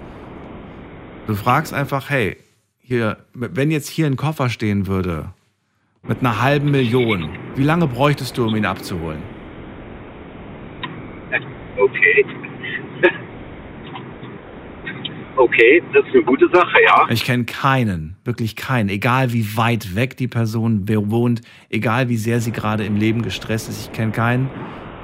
Du 1.26 1.34
fragst 1.34 1.74
einfach, 1.74 2.10
hey, 2.10 2.36
hier, 2.80 3.18
wenn 3.34 3.70
jetzt 3.70 3.88
hier 3.88 4.06
ein 4.06 4.16
Koffer 4.16 4.48
stehen 4.48 4.86
würde 4.86 5.26
mit 6.02 6.20
einer 6.20 6.42
halben 6.42 6.70
Million, 6.70 7.30
wie 7.54 7.62
lange 7.62 7.86
bräuchtest 7.86 8.36
du, 8.36 8.46
um 8.46 8.56
ihn 8.56 8.66
abzuholen? 8.66 9.22
Okay. 11.76 12.26
Okay, 15.36 15.82
das 15.94 16.06
ist 16.06 16.14
eine 16.14 16.24
gute 16.24 16.48
Sache, 16.52 16.76
ja. 16.84 17.06
Ich 17.08 17.24
kenne 17.24 17.44
keinen, 17.44 18.16
wirklich 18.24 18.54
keinen, 18.54 18.88
egal 18.88 19.32
wie 19.32 19.56
weit 19.56 19.94
weg 19.94 20.16
die 20.16 20.28
Person 20.28 20.88
wohnt, 20.88 21.40
egal 21.70 22.08
wie 22.08 22.16
sehr 22.16 22.40
sie 22.40 22.52
gerade 22.52 22.84
im 22.84 22.96
Leben 22.96 23.22
gestresst 23.22 23.68
ist, 23.68 23.86
ich 23.86 23.92
kenne 23.92 24.12
keinen, 24.12 24.50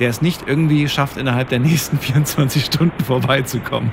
der 0.01 0.11
es 0.11 0.21
nicht 0.21 0.45
irgendwie 0.47 0.89
schafft, 0.89 1.17
innerhalb 1.17 1.49
der 1.49 1.61
nächsten 1.61 1.99
24 1.99 2.65
Stunden 2.65 3.05
vorbeizukommen. 3.05 3.93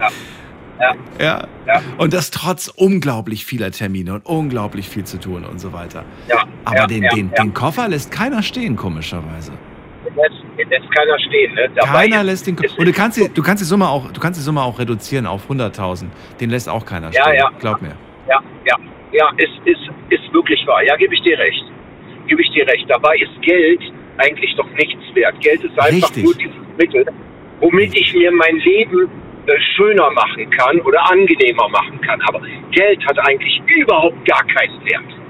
Ja. 0.00 0.08
Ja. 0.80 0.94
ja. 1.20 1.48
ja. 1.66 1.82
Und 1.98 2.12
das 2.12 2.32
trotz 2.32 2.66
unglaublich 2.68 3.44
vieler 3.46 3.70
Termine 3.70 4.14
und 4.14 4.26
unglaublich 4.26 4.88
viel 4.88 5.04
zu 5.04 5.20
tun 5.20 5.44
und 5.44 5.60
so 5.60 5.72
weiter. 5.72 6.04
Ja. 6.28 6.44
Aber 6.64 6.76
ja, 6.76 6.86
den, 6.88 7.02
den, 7.14 7.30
den 7.30 7.54
Koffer 7.54 7.88
lässt 7.88 8.10
keiner 8.10 8.42
stehen, 8.42 8.74
komischerweise 8.74 9.52
lässt, 10.16 10.70
lässt 10.70 10.90
keiner 10.94 11.18
stehen. 11.18 11.54
Ne? 11.54 11.70
keiner 11.74 12.24
lässt 12.24 12.46
den. 12.46 12.56
Und 12.56 12.86
du 12.86 12.92
kannst, 12.92 13.18
die, 13.18 13.28
du, 13.32 13.42
kannst 13.42 13.62
die 13.62 13.66
Summe 13.66 13.88
auch, 13.88 14.10
du 14.10 14.20
kannst 14.20 14.38
die 14.38 14.44
Summe 14.44 14.62
auch 14.62 14.78
reduzieren 14.78 15.26
auf 15.26 15.50
100.000. 15.50 16.06
Den 16.40 16.50
lässt 16.50 16.68
auch 16.68 16.84
keiner 16.84 17.10
ja, 17.12 17.22
stehen. 17.22 17.36
Ja, 17.36 17.50
Glaub 17.58 17.82
mir. 17.82 17.96
Ja, 18.28 18.40
ja, 18.66 18.76
ja, 19.12 19.30
ist, 19.36 19.52
ist, 19.64 19.90
ist 20.10 20.32
wirklich 20.32 20.66
wahr. 20.66 20.82
Ja, 20.84 20.96
gebe 20.96 21.14
ich 21.14 21.22
dir 21.22 21.38
recht. 21.38 21.64
Gebe 22.26 22.42
ich 22.42 22.50
dir 22.52 22.66
recht. 22.66 22.84
Dabei 22.88 23.16
ist 23.16 23.42
Geld 23.42 23.80
eigentlich 24.18 24.54
doch 24.56 24.70
nichts 24.72 25.02
wert. 25.14 25.40
Geld 25.40 25.64
ist 25.64 25.78
einfach 25.78 26.08
Richtig. 26.08 26.24
nur 26.24 26.34
dieses 26.34 26.56
Mittel, 26.76 27.06
womit 27.60 27.94
ich 27.94 28.14
mir 28.14 28.30
mein 28.32 28.56
Leben 28.56 29.08
äh, 29.46 29.60
schöner 29.74 30.10
machen 30.12 30.48
kann 30.50 30.80
oder 30.82 31.10
angenehmer 31.10 31.68
machen 31.68 32.00
kann. 32.02 32.20
Aber 32.22 32.40
Geld 32.70 33.04
hat 33.06 33.18
eigentlich 33.26 33.60
überhaupt 33.66 34.24
gar 34.26 34.44
keinen 34.46 34.84
Wert. 34.84 35.21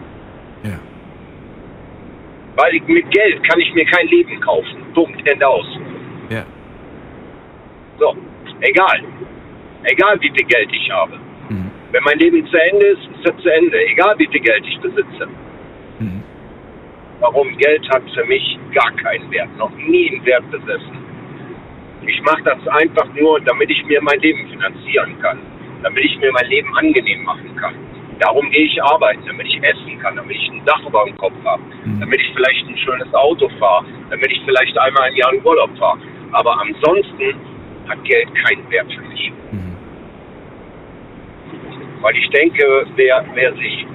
Weil 2.56 2.74
ich, 2.74 2.86
mit 2.86 3.10
Geld 3.10 3.42
kann 3.48 3.60
ich 3.60 3.72
mir 3.74 3.84
kein 3.86 4.06
Leben 4.08 4.40
kaufen. 4.40 4.84
Punkt, 4.94 5.26
Ende 5.28 5.46
aus. 5.46 5.66
Ja. 6.28 6.44
So, 7.98 8.16
egal. 8.60 9.02
Egal 9.84 10.20
wie 10.20 10.30
viel 10.30 10.46
Geld 10.46 10.70
ich 10.72 10.90
habe. 10.90 11.18
Mhm. 11.48 11.70
Wenn 11.92 12.04
mein 12.04 12.18
Leben 12.18 12.46
zu 12.46 12.56
Ende 12.56 12.86
ist, 12.86 13.02
ist 13.02 13.30
es 13.30 13.42
zu 13.42 13.48
Ende. 13.48 13.78
Egal 13.86 14.14
wie 14.18 14.26
viel 14.26 14.40
Geld 14.40 14.64
ich 14.66 14.78
besitze. 14.80 15.28
Mhm. 15.98 16.22
Warum? 17.20 17.56
Geld 17.56 17.88
hat 17.90 18.02
für 18.14 18.24
mich 18.26 18.58
gar 18.74 18.90
keinen 18.96 19.30
Wert. 19.30 19.56
Noch 19.56 19.74
nie 19.76 20.10
einen 20.10 20.24
Wert 20.26 20.50
besessen. 20.50 20.98
Ich 22.06 22.20
mache 22.22 22.42
das 22.42 22.66
einfach 22.68 23.06
nur, 23.14 23.40
damit 23.40 23.70
ich 23.70 23.84
mir 23.86 24.02
mein 24.02 24.18
Leben 24.20 24.48
finanzieren 24.48 25.18
kann. 25.22 25.38
Damit 25.82 26.04
ich 26.04 26.18
mir 26.18 26.32
mein 26.32 26.46
Leben 26.46 26.76
angenehm 26.76 27.22
machen 27.24 27.56
kann. 27.56 27.74
Darum 28.22 28.48
gehe 28.50 28.66
ich 28.66 28.80
arbeiten, 28.80 29.22
damit 29.26 29.48
ich 29.48 29.60
essen 29.64 29.98
kann, 29.98 30.14
damit 30.14 30.36
ich 30.36 30.48
ein 30.48 30.64
Dach 30.64 30.80
über 30.86 31.04
dem 31.04 31.16
Kopf 31.16 31.34
habe, 31.44 31.60
mhm. 31.84 31.98
damit 31.98 32.20
ich 32.20 32.32
vielleicht 32.36 32.68
ein 32.68 32.78
schönes 32.78 33.12
Auto 33.12 33.48
fahre, 33.58 33.84
damit 34.10 34.30
ich 34.30 34.40
vielleicht 34.44 34.78
einmal 34.78 35.10
im 35.10 35.16
Jahr 35.16 35.32
in 35.32 35.44
Urlaub 35.44 35.76
fahre. 35.76 35.98
Aber 36.30 36.60
ansonsten 36.60 37.34
hat 37.88 38.04
Geld 38.04 38.28
keinen 38.46 38.70
Wert 38.70 38.86
für 38.92 39.02
mich. 39.02 39.32
Mhm. 39.50 39.76
Weil 42.00 42.16
ich 42.16 42.30
denke, 42.30 42.86
wer, 42.94 43.24
wer 43.34 43.54
sich, 43.54 43.86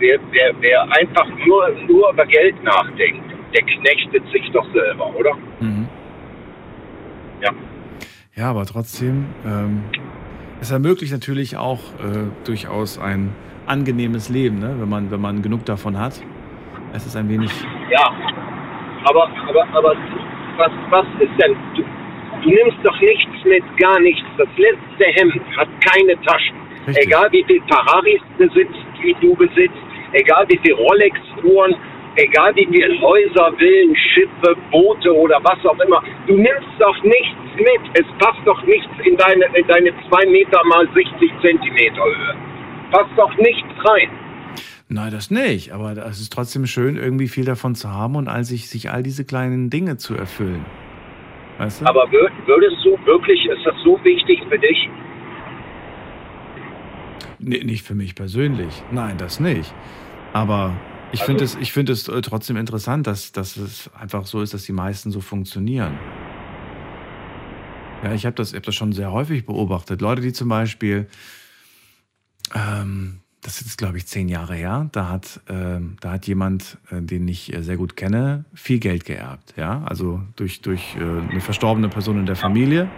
wer, 0.00 0.18
wer, 0.32 0.54
wer 0.58 0.82
einfach 0.82 1.28
nur, 1.46 1.70
nur 1.86 2.10
über 2.10 2.26
Geld 2.26 2.60
nachdenkt, 2.64 3.30
der 3.54 3.62
knechtet 3.62 4.28
sich 4.32 4.50
doch 4.50 4.66
selber, 4.72 5.14
oder? 5.14 5.34
Mhm. 5.60 5.88
Ja. 7.42 7.50
Ja, 8.34 8.50
aber 8.50 8.66
trotzdem, 8.66 9.26
ähm, 9.46 9.84
es 10.60 10.72
ermöglicht 10.72 11.12
natürlich 11.12 11.56
auch 11.56 11.78
äh, 12.00 12.26
durchaus 12.44 12.98
ein 12.98 13.32
angenehmes 13.68 14.28
Leben, 14.28 14.58
ne? 14.58 14.74
wenn, 14.78 14.88
man, 14.88 15.10
wenn 15.10 15.20
man 15.20 15.42
genug 15.42 15.64
davon 15.64 15.98
hat. 15.98 16.20
Es 16.92 17.06
ist 17.06 17.16
ein 17.16 17.28
wenig. 17.28 17.50
Ja, 17.90 18.10
aber, 19.04 19.28
aber, 19.48 19.66
aber 19.72 19.96
was, 20.56 20.72
was 20.90 21.06
ist 21.20 21.32
denn? 21.40 21.54
Du, 21.74 21.82
du 22.42 22.48
nimmst 22.48 22.78
doch 22.82 22.98
nichts 23.00 23.44
mit, 23.44 23.62
gar 23.78 24.00
nichts. 24.00 24.24
Das 24.38 24.48
letzte 24.56 25.04
Hemd 25.20 25.42
hat 25.56 25.68
keine 25.84 26.20
Taschen. 26.22 26.56
Richtig. 26.86 27.06
Egal 27.06 27.28
wie 27.32 27.44
viel 27.44 27.62
Ferraris 27.68 28.22
besitzt, 28.38 28.86
wie 29.02 29.14
du 29.20 29.34
besitzt, 29.36 29.76
egal 30.12 30.46
wie 30.48 30.58
viel 30.58 30.74
Rolex-Uhren, 30.74 31.74
egal 32.16 32.56
wie 32.56 32.66
viel 32.66 33.00
Häuser, 33.00 33.52
Villen, 33.58 33.94
Schiffe, 33.94 34.56
Boote 34.70 35.14
oder 35.14 35.38
was 35.42 35.64
auch 35.66 35.78
immer. 35.78 36.02
Du 36.26 36.34
nimmst 36.36 36.72
doch 36.78 37.02
nichts 37.02 37.36
mit. 37.56 37.80
Es 37.92 38.06
passt 38.18 38.40
doch 38.46 38.62
nichts 38.64 38.88
in 39.04 39.16
deine, 39.16 39.44
in 39.54 39.66
deine 39.66 39.92
2 40.08 40.26
Meter 40.30 40.60
mal 40.64 40.88
60 40.94 41.30
Zentimeter 41.42 42.02
Höhe 42.02 42.47
passt 42.90 43.10
doch 43.16 43.34
nichts 43.36 43.68
rein. 43.84 44.10
Nein, 44.88 45.10
das 45.10 45.30
nicht. 45.30 45.72
Aber 45.72 45.92
es 45.92 46.20
ist 46.20 46.32
trotzdem 46.32 46.66
schön, 46.66 46.96
irgendwie 46.96 47.28
viel 47.28 47.44
davon 47.44 47.74
zu 47.74 47.92
haben 47.92 48.16
und 48.16 48.28
all 48.28 48.44
sich, 48.44 48.68
sich 48.68 48.90
all 48.90 49.02
diese 49.02 49.24
kleinen 49.24 49.70
Dinge 49.70 49.98
zu 49.98 50.14
erfüllen. 50.14 50.64
Weißt 51.58 51.82
du? 51.82 51.86
Aber 51.86 52.10
würdest 52.10 52.84
du 52.84 52.98
wirklich, 53.04 53.44
ist 53.46 53.66
das 53.66 53.74
so 53.84 53.98
wichtig 54.02 54.40
für 54.48 54.58
dich? 54.58 54.88
Nee, 57.40 57.64
nicht 57.64 57.84
für 57.84 57.94
mich 57.94 58.14
persönlich. 58.14 58.82
Nein, 58.90 59.16
das 59.18 59.40
nicht. 59.40 59.72
Aber 60.32 60.74
ich 61.12 61.20
also, 61.20 61.32
finde 61.32 61.44
es, 61.44 61.68
find 61.68 61.90
es 61.90 62.08
äh, 62.08 62.20
trotzdem 62.20 62.56
interessant, 62.56 63.06
dass, 63.06 63.32
dass 63.32 63.56
es 63.56 63.90
einfach 63.94 64.26
so 64.26 64.40
ist, 64.40 64.54
dass 64.54 64.64
die 64.64 64.72
meisten 64.72 65.10
so 65.10 65.20
funktionieren. 65.20 65.98
Ja, 68.02 68.14
ich 68.14 68.26
habe 68.26 68.36
das, 68.36 68.54
hab 68.54 68.62
das 68.62 68.74
schon 68.74 68.92
sehr 68.92 69.12
häufig 69.12 69.44
beobachtet. 69.44 70.00
Leute, 70.00 70.22
die 70.22 70.32
zum 70.32 70.48
Beispiel 70.48 71.08
ähm, 72.54 73.20
das 73.42 73.60
ist, 73.60 73.78
glaube 73.78 73.96
ich, 73.98 74.06
zehn 74.06 74.28
Jahre 74.28 74.54
her. 74.54 74.88
Da 74.92 75.08
hat, 75.08 75.40
ähm, 75.48 75.96
da 76.00 76.12
hat 76.12 76.26
jemand, 76.26 76.78
äh, 76.90 77.00
den 77.00 77.28
ich 77.28 77.52
äh, 77.54 77.62
sehr 77.62 77.76
gut 77.76 77.96
kenne, 77.96 78.44
viel 78.52 78.78
Geld 78.78 79.04
geerbt. 79.04 79.54
Ja, 79.56 79.82
also 79.84 80.20
durch, 80.36 80.60
durch 80.60 80.96
äh, 80.96 81.30
eine 81.30 81.40
verstorbene 81.40 81.88
Person 81.88 82.18
in 82.18 82.26
der 82.26 82.36
Familie. 82.36 82.90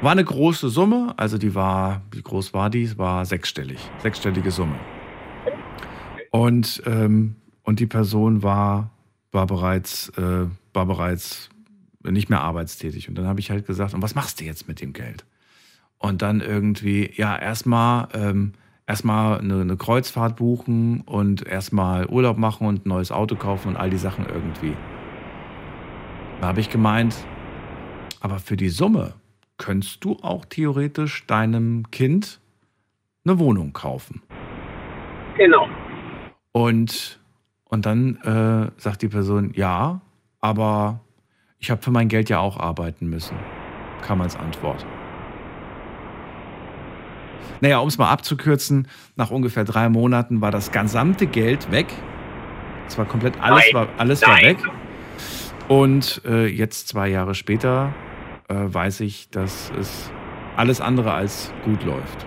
War 0.00 0.12
eine 0.12 0.24
große 0.24 0.68
Summe, 0.68 1.14
also 1.16 1.38
die 1.38 1.54
war, 1.54 2.02
wie 2.10 2.22
groß 2.22 2.54
war 2.54 2.70
die? 2.70 2.82
Es 2.82 2.98
war 2.98 3.24
sechsstellig, 3.24 3.78
sechsstellige 3.98 4.50
Summe. 4.50 4.74
Und, 6.30 6.82
ähm, 6.86 7.36
und 7.62 7.78
die 7.78 7.86
Person 7.86 8.42
war, 8.42 8.90
war, 9.30 9.46
bereits, 9.46 10.08
äh, 10.16 10.46
war 10.72 10.86
bereits 10.86 11.50
nicht 12.02 12.30
mehr 12.30 12.40
arbeitstätig. 12.40 13.08
Und 13.08 13.16
dann 13.16 13.26
habe 13.26 13.38
ich 13.38 13.50
halt 13.50 13.66
gesagt, 13.66 13.94
und 13.94 14.02
was 14.02 14.14
machst 14.14 14.40
du 14.40 14.44
jetzt 14.44 14.66
mit 14.66 14.80
dem 14.80 14.92
Geld? 14.92 15.24
Und 15.98 16.22
dann 16.22 16.40
irgendwie, 16.40 17.12
ja, 17.14 17.38
erstmal 17.38 18.08
ähm, 18.12 18.54
erstmal 18.92 19.38
eine, 19.38 19.62
eine 19.62 19.78
Kreuzfahrt 19.78 20.36
buchen 20.36 21.00
und 21.00 21.46
erstmal 21.46 22.04
Urlaub 22.08 22.36
machen 22.36 22.66
und 22.66 22.84
ein 22.84 22.90
neues 22.90 23.10
Auto 23.10 23.36
kaufen 23.36 23.68
und 23.68 23.76
all 23.78 23.88
die 23.88 23.96
Sachen 23.96 24.26
irgendwie. 24.26 24.76
Da 26.42 26.48
habe 26.48 26.60
ich 26.60 26.68
gemeint, 26.68 27.16
aber 28.20 28.38
für 28.38 28.58
die 28.58 28.68
Summe 28.68 29.14
könntest 29.56 30.04
du 30.04 30.18
auch 30.20 30.44
theoretisch 30.44 31.26
deinem 31.26 31.90
Kind 31.90 32.38
eine 33.24 33.38
Wohnung 33.38 33.72
kaufen. 33.72 34.20
Genau. 35.38 35.66
Und, 36.52 37.18
und 37.64 37.86
dann 37.86 38.16
äh, 38.16 38.70
sagt 38.76 39.00
die 39.00 39.08
Person, 39.08 39.52
ja, 39.54 40.02
aber 40.40 41.00
ich 41.58 41.70
habe 41.70 41.80
für 41.80 41.92
mein 41.92 42.08
Geld 42.08 42.28
ja 42.28 42.40
auch 42.40 42.58
arbeiten 42.58 43.06
müssen, 43.06 43.38
kam 44.02 44.20
als 44.20 44.36
Antwort. 44.36 44.84
Naja, 47.60 47.78
um 47.78 47.88
es 47.88 47.98
mal 47.98 48.10
abzukürzen, 48.10 48.88
nach 49.16 49.30
ungefähr 49.30 49.64
drei 49.64 49.88
Monaten 49.88 50.40
war 50.40 50.50
das 50.50 50.72
gesamte 50.72 51.26
Geld 51.26 51.70
weg. 51.70 51.86
Es 52.86 52.98
war 52.98 53.04
komplett 53.04 53.40
alles, 53.40 53.64
Nein. 53.72 53.74
war, 53.74 53.88
alles 53.98 54.22
war 54.22 54.40
weg. 54.42 54.58
Und 55.68 56.20
äh, 56.26 56.46
jetzt, 56.46 56.88
zwei 56.88 57.08
Jahre 57.08 57.34
später, 57.34 57.92
äh, 58.48 58.54
weiß 58.54 59.00
ich, 59.00 59.30
dass 59.30 59.72
es 59.78 60.10
alles 60.56 60.80
andere 60.80 61.12
als 61.12 61.52
gut 61.64 61.84
läuft. 61.84 62.26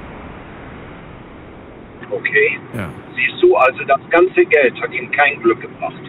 Okay. 2.09 2.59
Ja. 2.75 2.89
Siehst 3.15 3.43
du, 3.43 3.55
also 3.55 3.83
das 3.83 3.99
ganze 4.09 4.45
Geld 4.45 4.81
hat 4.81 4.91
ihm 4.93 5.11
kein 5.11 5.41
Glück 5.41 5.61
gebracht. 5.61 6.01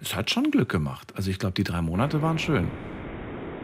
Es 0.00 0.16
hat 0.16 0.30
schon 0.30 0.50
Glück 0.50 0.68
gemacht. 0.68 1.12
Also 1.16 1.30
ich 1.30 1.38
glaube, 1.38 1.54
die 1.54 1.64
drei 1.64 1.82
Monate 1.82 2.22
waren 2.22 2.38
schön. 2.38 2.68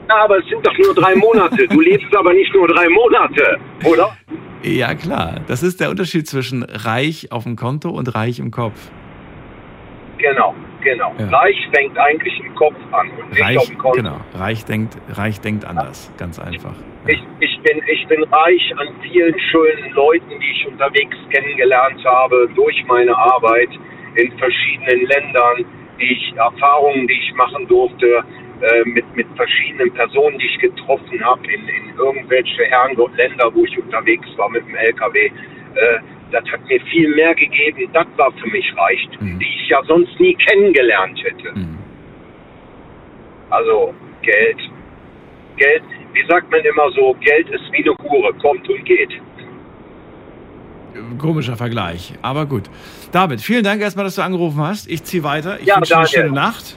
Ja, 0.09 0.25
aber 0.25 0.39
es 0.39 0.47
sind 0.47 0.67
doch 0.67 0.77
nur 0.79 0.95
drei 0.95 1.15
Monate. 1.17 1.69
Du 1.69 1.81
lebst 1.81 2.15
aber 2.17 2.33
nicht 2.33 2.53
nur 2.55 2.67
drei 2.69 2.89
Monate, 2.89 3.59
oder? 3.85 4.17
Ja, 4.63 4.95
klar. 4.95 5.41
Das 5.47 5.63
ist 5.63 5.81
der 5.81 5.91
Unterschied 5.91 6.27
zwischen 6.27 6.63
reich 6.63 7.31
auf 7.31 7.45
dem 7.45 7.57
Konto 7.57 7.91
und 7.91 8.15
reich 8.15 8.39
im 8.39 8.51
Kopf. 8.51 8.91
Genau, 10.17 10.55
genau. 10.83 11.13
Ja. 11.19 11.29
Reich 11.29 11.57
fängt 11.73 11.97
eigentlich 11.99 12.41
im 12.41 12.55
Kopf 12.55 12.75
an 12.91 13.11
und 13.11 13.31
nicht 13.31 13.43
reich, 13.43 13.59
auf 13.59 13.67
dem 13.67 13.79
Konto. 13.79 13.97
Genau, 13.99 14.17
reich 14.35 14.65
denkt, 14.65 14.97
reich 15.11 15.41
denkt 15.41 15.65
anders, 15.65 16.11
ganz 16.19 16.39
einfach. 16.39 16.75
Ja. 17.07 17.13
Ich, 17.13 17.23
ich, 17.41 17.61
bin, 17.61 17.81
ich 17.87 18.07
bin 18.09 18.25
reich 18.25 18.75
an 18.79 18.89
vielen 19.03 19.39
schönen 19.51 19.93
Leuten, 19.93 20.41
die 20.41 20.51
ich 20.51 20.67
unterwegs 20.67 21.17
kennengelernt 21.31 22.03
habe 22.05 22.49
durch 22.57 22.83
meine 22.89 23.17
Arbeit 23.17 23.69
in 24.15 24.33
verschiedenen 24.39 25.07
Ländern, 25.07 25.65
die 26.01 26.13
ich 26.13 26.35
Erfahrungen, 26.37 27.07
die 27.07 27.15
ich 27.15 27.35
machen 27.35 27.69
durfte 27.69 28.25
äh, 28.61 28.89
mit, 28.89 29.05
mit 29.15 29.27
verschiedenen 29.37 29.93
Personen, 29.93 30.39
die 30.39 30.47
ich 30.47 30.59
getroffen 30.59 31.25
habe 31.25 31.47
in, 31.47 31.61
in 31.69 31.97
irgendwelche 31.97 32.65
Herrengott 32.65 33.17
Länder, 33.17 33.51
wo 33.55 33.65
ich 33.65 33.79
unterwegs 33.79 34.27
war 34.37 34.49
mit 34.51 34.67
dem 34.67 34.75
LKW. 34.75 35.27
Äh, 35.27 35.31
das 36.31 36.45
hat 36.51 36.67
mir 36.67 36.81
viel 36.91 37.15
mehr 37.15 37.35
gegeben. 37.35 37.89
Das 37.93 38.07
war 38.17 38.33
für 38.33 38.49
mich 38.49 38.67
reicht, 38.77 39.21
mhm. 39.21 39.39
die 39.39 39.47
ich 39.47 39.69
ja 39.69 39.81
sonst 39.87 40.19
nie 40.19 40.35
kennengelernt 40.35 41.19
hätte. 41.23 41.59
Mhm. 41.59 41.79
Also 43.51 43.95
Geld. 44.23 44.59
Geld, 45.57 45.83
wie 46.13 46.27
sagt 46.29 46.51
man 46.51 46.61
immer 46.61 46.91
so, 46.93 47.17
Geld 47.21 47.49
ist 47.49 47.65
wie 47.73 47.85
eine 47.85 47.97
Hure, 48.03 48.33
kommt 48.35 48.69
und 48.69 48.85
geht. 48.85 49.11
Komischer 51.19 51.57
Vergleich, 51.57 52.13
aber 52.23 52.47
gut. 52.47 52.65
David, 53.13 53.41
vielen 53.41 53.63
Dank 53.63 53.81
erstmal, 53.81 54.05
dass 54.05 54.17
du 54.17 54.23
angerufen 54.23 54.61
hast. 54.61 54.91
Ich 54.91 55.05
ziehe 55.05 55.23
weiter. 55.23 55.59
Ich 55.61 55.67
ja, 55.67 55.77
wünsche 55.77 55.95
dir 55.95 55.99
eine 55.99 56.09
schöne 56.09 56.33
Nacht. 56.33 56.77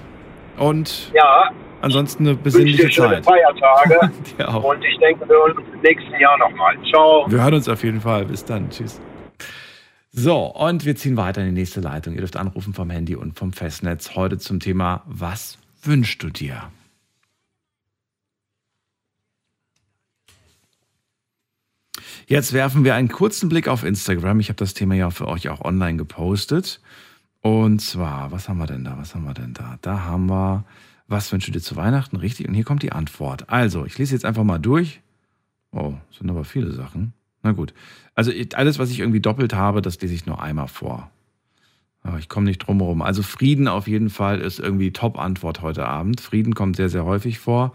Und 0.58 1.12
ja, 1.14 1.52
Ansonsten 1.82 2.28
eine 2.28 2.36
besinnliche 2.36 2.88
dir 2.88 2.92
Zeit. 2.92 3.26
Feiertage. 3.26 4.12
und 4.58 4.84
ich 4.84 4.98
denke, 5.00 5.28
wir 5.28 5.36
hören 5.36 5.58
uns 5.58 5.68
im 5.74 5.82
nächsten 5.82 6.20
Jahr 6.20 6.38
nochmal. 6.38 6.78
Ciao. 6.90 7.26
Wir 7.28 7.44
hören 7.44 7.56
uns 7.56 7.68
auf 7.68 7.84
jeden 7.84 8.02
Fall. 8.02 8.26
Bis 8.26 8.46
dann. 8.46 8.70
Tschüss. 8.70 9.02
So, 10.12 10.46
und 10.46 10.86
wir 10.86 10.96
ziehen 10.96 11.18
weiter 11.18 11.42
in 11.42 11.48
die 11.48 11.60
nächste 11.62 11.80
Leitung. 11.80 12.14
Ihr 12.14 12.20
dürft 12.20 12.38
anrufen 12.38 12.74
vom 12.74 12.90
Handy 12.90 13.16
und 13.16 13.38
vom 13.40 13.52
Festnetz. 13.54 14.16
Heute 14.16 14.38
zum 14.38 14.60
Thema, 14.60 15.04
was 15.06 15.58
wünschst 15.84 16.22
du 16.22 16.30
dir? 16.30 16.70
Jetzt 22.28 22.54
werfen 22.54 22.84
wir 22.84 22.94
einen 22.94 23.10
kurzen 23.10 23.50
Blick 23.50 23.68
auf 23.68 23.84
Instagram. 23.84 24.40
Ich 24.40 24.50
habe 24.50 24.58
das 24.58 24.74
Thema 24.74 24.94
ja 24.96 25.10
für 25.10 25.28
euch 25.28 25.50
auch 25.50 25.62
online 25.62 25.98
gepostet. 25.98 26.80
Und 27.42 27.80
zwar, 27.80 28.32
was 28.32 28.48
haben 28.48 28.60
wir 28.60 28.68
denn 28.68 28.84
da? 28.84 28.98
Was 28.98 29.16
haben 29.16 29.26
wir 29.26 29.34
denn 29.34 29.54
da? 29.54 29.78
Da 29.82 30.04
haben 30.04 30.30
wir 30.30 30.64
was 31.12 31.32
wünschst 31.32 31.50
du 31.50 31.52
dir 31.52 31.62
zu 31.62 31.76
Weihnachten? 31.76 32.16
Richtig. 32.16 32.48
Und 32.48 32.54
hier 32.54 32.64
kommt 32.64 32.84
die 32.84 32.92
Antwort. 32.92 33.50
Also, 33.50 33.86
ich 33.86 33.98
lese 33.98 34.14
jetzt 34.16 34.26
einfach 34.26 34.44
mal 34.44 34.60
durch. 34.60 35.02
Oh, 35.72 35.94
sind 36.18 36.30
aber 36.30 36.44
viele 36.44 36.72
Sachen. 36.72 37.14
Na 37.44 37.52
gut. 37.52 37.74
Also, 38.16 38.32
alles, 38.54 38.80
was 38.80 38.90
ich 38.90 39.00
irgendwie 39.00 39.20
doppelt 39.20 39.54
habe, 39.54 39.82
das 39.82 40.00
lese 40.02 40.14
ich 40.14 40.26
nur 40.26 40.42
einmal 40.42 40.68
vor. 40.68 41.12
Aber 42.04 42.18
ich 42.18 42.30
komme 42.30 42.48
nicht 42.48 42.60
drum 42.60 42.80
herum. 42.80 43.02
Also, 43.02 43.24
Frieden 43.24 43.68
auf 43.68 43.88
jeden 43.88 44.10
Fall 44.10 44.40
ist 44.40 44.60
irgendwie 44.60 44.92
Top-Antwort 44.92 45.62
heute 45.62 45.86
Abend. 45.86 46.22
Frieden 46.22 46.56
kommt 46.56 46.76
sehr, 46.78 46.90
sehr 46.90 47.06
häufig 47.06 47.40
vor. 47.40 47.74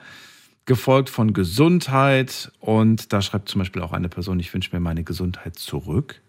gefolgt 0.67 1.11
von 1.11 1.33
Gesundheit 1.33 2.51
und 2.59 3.13
da 3.13 3.23
schreibt 3.23 3.49
zum 3.49 3.61
Beispiel 3.61 3.83
auch 3.83 3.93
eine 3.93 4.09
Person, 4.09 4.41
ich 4.41 4.53
wünsche 4.53 4.75
mir 4.75 4.81
meine 4.81 5.05
Gesundheit 5.05 5.57
zurück. 5.57 6.21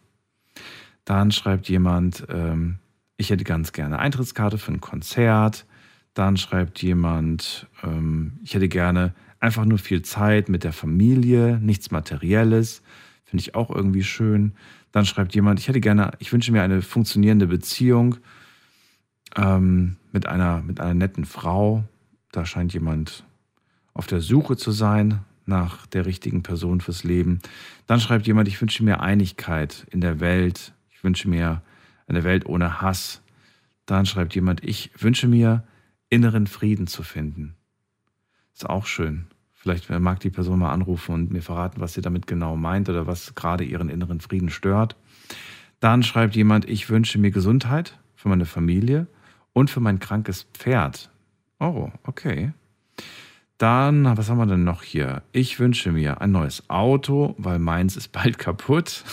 Dann 1.05 1.31
schreibt 1.31 1.67
jemand, 1.69 2.27
ähm, 2.29 2.77
ich 3.17 3.31
hätte 3.31 3.43
ganz 3.43 3.71
gerne 3.71 3.97
Eintrittskarte 3.97 4.59
für 4.59 4.71
ein 4.71 4.79
Konzert. 4.79 5.65
Dann 6.17 6.35
schreibt 6.35 6.81
jemand, 6.81 7.67
ähm, 7.83 8.39
ich 8.43 8.55
hätte 8.55 8.67
gerne 8.67 9.13
einfach 9.39 9.65
nur 9.65 9.77
viel 9.77 10.01
Zeit 10.01 10.49
mit 10.49 10.63
der 10.63 10.73
Familie, 10.73 11.59
nichts 11.61 11.91
Materielles. 11.91 12.81
Finde 13.23 13.41
ich 13.41 13.53
auch 13.53 13.69
irgendwie 13.69 14.03
schön. 14.03 14.53
Dann 14.91 15.05
schreibt 15.05 15.35
jemand, 15.35 15.59
ich 15.59 15.67
hätte 15.67 15.79
gerne, 15.79 16.13
ich 16.17 16.33
wünsche 16.33 16.51
mir 16.51 16.63
eine 16.63 16.81
funktionierende 16.81 17.45
Beziehung 17.45 18.15
ähm, 19.35 19.97
mit, 20.11 20.25
einer, 20.25 20.63
mit 20.63 20.79
einer 20.79 20.95
netten 20.95 21.23
Frau. 21.23 21.83
Da 22.31 22.47
scheint 22.47 22.73
jemand 22.73 23.23
auf 23.93 24.07
der 24.07 24.21
Suche 24.21 24.57
zu 24.57 24.71
sein 24.71 25.19
nach 25.45 25.85
der 25.85 26.07
richtigen 26.07 26.41
Person 26.41 26.81
fürs 26.81 27.03
Leben. 27.03 27.41
Dann 27.85 27.99
schreibt 27.99 28.25
jemand, 28.25 28.47
ich 28.47 28.59
wünsche 28.59 28.83
mir 28.83 29.01
Einigkeit 29.01 29.85
in 29.91 30.01
der 30.01 30.19
Welt. 30.19 30.73
Ich 30.89 31.03
wünsche 31.03 31.29
mir 31.29 31.61
eine 32.07 32.23
Welt 32.23 32.47
ohne 32.47 32.81
Hass. 32.81 33.21
Dann 33.85 34.07
schreibt 34.07 34.33
jemand, 34.33 34.63
ich 34.63 34.89
wünsche 34.97 35.27
mir 35.27 35.63
inneren 36.09 36.47
Frieden 36.47 36.87
zu 36.87 37.03
finden. 37.03 37.55
Ist 38.53 38.69
auch 38.69 38.85
schön. 38.85 39.27
Vielleicht 39.53 39.89
mag 39.89 40.19
die 40.19 40.29
Person 40.29 40.59
mal 40.59 40.71
anrufen 40.71 41.13
und 41.13 41.31
mir 41.31 41.41
verraten, 41.41 41.81
was 41.81 41.93
sie 41.93 42.01
damit 42.01 42.27
genau 42.27 42.55
meint 42.55 42.89
oder 42.89 43.07
was 43.07 43.35
gerade 43.35 43.63
ihren 43.63 43.89
inneren 43.89 44.21
Frieden 44.21 44.49
stört. 44.49 44.95
Dann 45.79 46.03
schreibt 46.03 46.35
jemand, 46.35 46.69
ich 46.69 46.89
wünsche 46.89 47.19
mir 47.19 47.31
Gesundheit 47.31 47.99
für 48.15 48.29
meine 48.29 48.45
Familie 48.45 49.07
und 49.53 49.69
für 49.69 49.79
mein 49.79 49.99
krankes 49.99 50.43
Pferd. 50.53 51.11
Oh, 51.59 51.89
okay. 52.03 52.53
Dann, 53.57 54.15
was 54.17 54.29
haben 54.29 54.37
wir 54.37 54.45
denn 54.45 54.63
noch 54.63 54.83
hier? 54.83 55.23
Ich 55.31 55.59
wünsche 55.59 55.91
mir 55.91 56.21
ein 56.21 56.31
neues 56.31 56.69
Auto, 56.69 57.33
weil 57.37 57.57
meins 57.57 57.97
ist 57.97 58.11
bald 58.11 58.37
kaputt. 58.39 59.03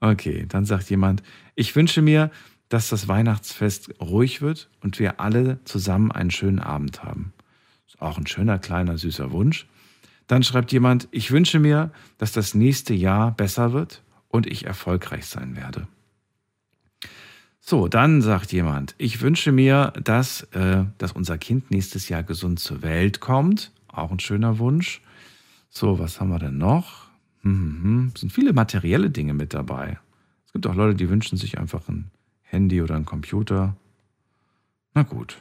Okay, 0.00 0.46
dann 0.48 0.64
sagt 0.64 0.88
jemand, 0.90 1.22
ich 1.54 1.74
wünsche 1.74 2.02
mir, 2.02 2.30
dass 2.68 2.88
das 2.88 3.08
Weihnachtsfest 3.08 3.94
ruhig 4.00 4.42
wird 4.42 4.68
und 4.82 4.98
wir 4.98 5.20
alle 5.20 5.58
zusammen 5.64 6.12
einen 6.12 6.30
schönen 6.30 6.58
Abend 6.58 7.02
haben. 7.02 7.32
Ist 7.86 8.00
auch 8.02 8.18
ein 8.18 8.26
schöner, 8.26 8.58
kleiner, 8.58 8.98
süßer 8.98 9.32
Wunsch. 9.32 9.66
Dann 10.26 10.42
schreibt 10.42 10.72
jemand, 10.72 11.08
ich 11.10 11.30
wünsche 11.30 11.58
mir, 11.58 11.90
dass 12.18 12.32
das 12.32 12.54
nächste 12.54 12.92
Jahr 12.92 13.30
besser 13.30 13.72
wird 13.72 14.02
und 14.28 14.46
ich 14.46 14.66
erfolgreich 14.66 15.26
sein 15.26 15.56
werde. 15.56 15.88
So, 17.60 17.88
dann 17.88 18.22
sagt 18.22 18.52
jemand, 18.52 18.94
ich 18.98 19.20
wünsche 19.20 19.52
mir, 19.52 19.92
dass, 20.02 20.42
äh, 20.52 20.84
dass 20.98 21.12
unser 21.12 21.38
Kind 21.38 21.70
nächstes 21.70 22.08
Jahr 22.08 22.22
gesund 22.22 22.60
zur 22.60 22.82
Welt 22.82 23.20
kommt. 23.20 23.72
Auch 23.88 24.10
ein 24.10 24.20
schöner 24.20 24.58
Wunsch. 24.58 25.02
So, 25.68 25.98
was 25.98 26.20
haben 26.20 26.30
wir 26.30 26.38
denn 26.38 26.58
noch? 26.58 27.08
Hm, 27.42 27.52
hm, 27.52 27.82
hm. 27.82 28.12
Es 28.14 28.20
sind 28.20 28.32
viele 28.32 28.52
materielle 28.52 29.10
Dinge 29.10 29.34
mit 29.34 29.54
dabei. 29.54 29.98
Es 30.46 30.52
gibt 30.52 30.66
auch 30.66 30.74
Leute, 30.74 30.94
die 30.94 31.10
wünschen 31.10 31.36
sich 31.36 31.58
einfach 31.58 31.88
ein 31.88 32.10
Handy 32.50 32.82
oder 32.82 32.96
ein 32.96 33.04
Computer. 33.04 33.76
Na 34.94 35.02
gut. 35.02 35.38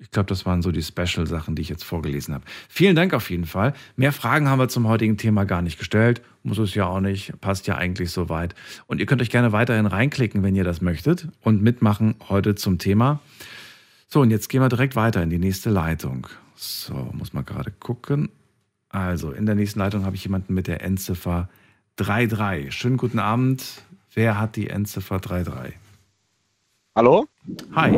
Ich 0.00 0.12
glaube, 0.12 0.28
das 0.28 0.46
waren 0.46 0.62
so 0.62 0.70
die 0.70 0.82
Special-Sachen, 0.82 1.56
die 1.56 1.62
ich 1.62 1.68
jetzt 1.68 1.82
vorgelesen 1.84 2.32
habe. 2.32 2.44
Vielen 2.68 2.94
Dank 2.94 3.14
auf 3.14 3.30
jeden 3.30 3.46
Fall. 3.46 3.74
Mehr 3.96 4.12
Fragen 4.12 4.48
haben 4.48 4.60
wir 4.60 4.68
zum 4.68 4.86
heutigen 4.86 5.16
Thema 5.16 5.44
gar 5.44 5.60
nicht 5.60 5.78
gestellt. 5.78 6.22
Muss 6.44 6.58
es 6.58 6.74
ja 6.74 6.86
auch 6.86 7.00
nicht. 7.00 7.40
Passt 7.40 7.66
ja 7.66 7.76
eigentlich 7.76 8.12
soweit. 8.12 8.54
Und 8.86 9.00
ihr 9.00 9.06
könnt 9.06 9.20
euch 9.20 9.30
gerne 9.30 9.50
weiterhin 9.50 9.86
reinklicken, 9.86 10.44
wenn 10.44 10.54
ihr 10.54 10.62
das 10.62 10.80
möchtet 10.80 11.26
und 11.42 11.62
mitmachen 11.62 12.14
heute 12.28 12.54
zum 12.54 12.78
Thema. 12.78 13.20
So, 14.06 14.20
und 14.20 14.30
jetzt 14.30 14.48
gehen 14.48 14.62
wir 14.62 14.68
direkt 14.68 14.94
weiter 14.94 15.22
in 15.22 15.30
die 15.30 15.38
nächste 15.38 15.68
Leitung. 15.70 16.28
So, 16.54 17.10
muss 17.12 17.32
man 17.32 17.44
gerade 17.44 17.72
gucken. 17.72 18.28
Also, 18.88 19.32
in 19.32 19.46
der 19.46 19.56
nächsten 19.56 19.80
Leitung 19.80 20.04
habe 20.04 20.16
ich 20.16 20.22
jemanden 20.24 20.54
mit 20.54 20.68
der 20.68 20.82
Endziffer 20.82 21.48
33. 21.96 22.72
Schönen 22.72 22.96
guten 22.96 23.18
Abend. 23.18 23.82
Wer 24.14 24.38
hat 24.38 24.56
die 24.56 24.70
Endziffer 24.70 25.18
33? 25.18 25.74
Hallo? 26.98 27.28
Hi. 27.76 27.96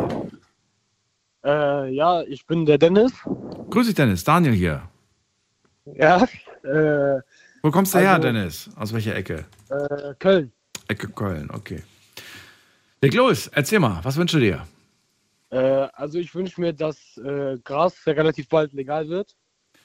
Äh, 1.43 1.89
ja, 1.95 2.21
ich 2.25 2.45
bin 2.47 2.67
der 2.67 2.77
Dennis. 2.77 3.11
Grüß 3.71 3.87
dich, 3.87 3.95
Dennis. 3.95 4.25
Daniel 4.25 4.53
hier. 4.53 4.83
Ja. 5.87 6.23
Äh, 6.63 7.23
Wo 7.63 7.71
kommst 7.71 7.95
du 7.95 7.99
her, 7.99 8.11
also- 8.11 8.29
Dennis? 8.29 8.69
Aus 8.77 8.93
welcher 8.93 9.17
Ecke? 9.17 9.47
äh, 9.71 10.13
Köln. 10.19 10.53
Ecke 10.89 11.09
Köln, 11.09 11.49
okay. 11.51 11.83
Leg 13.01 13.15
los, 13.15 13.47
erzähl 13.47 13.79
mal, 13.79 14.01
was 14.05 14.19
wünschst 14.19 14.35
du 14.35 14.39
dir? 14.41 14.67
Äh, 15.49 15.57
also 15.95 16.19
ich 16.19 16.35
wünsche 16.35 16.61
mir, 16.61 16.75
dass 16.75 17.17
äh, 17.17 17.57
Gras 17.65 18.07
relativ 18.07 18.51
bald 18.51 18.75
legal 18.75 19.09
wird. 19.09 19.35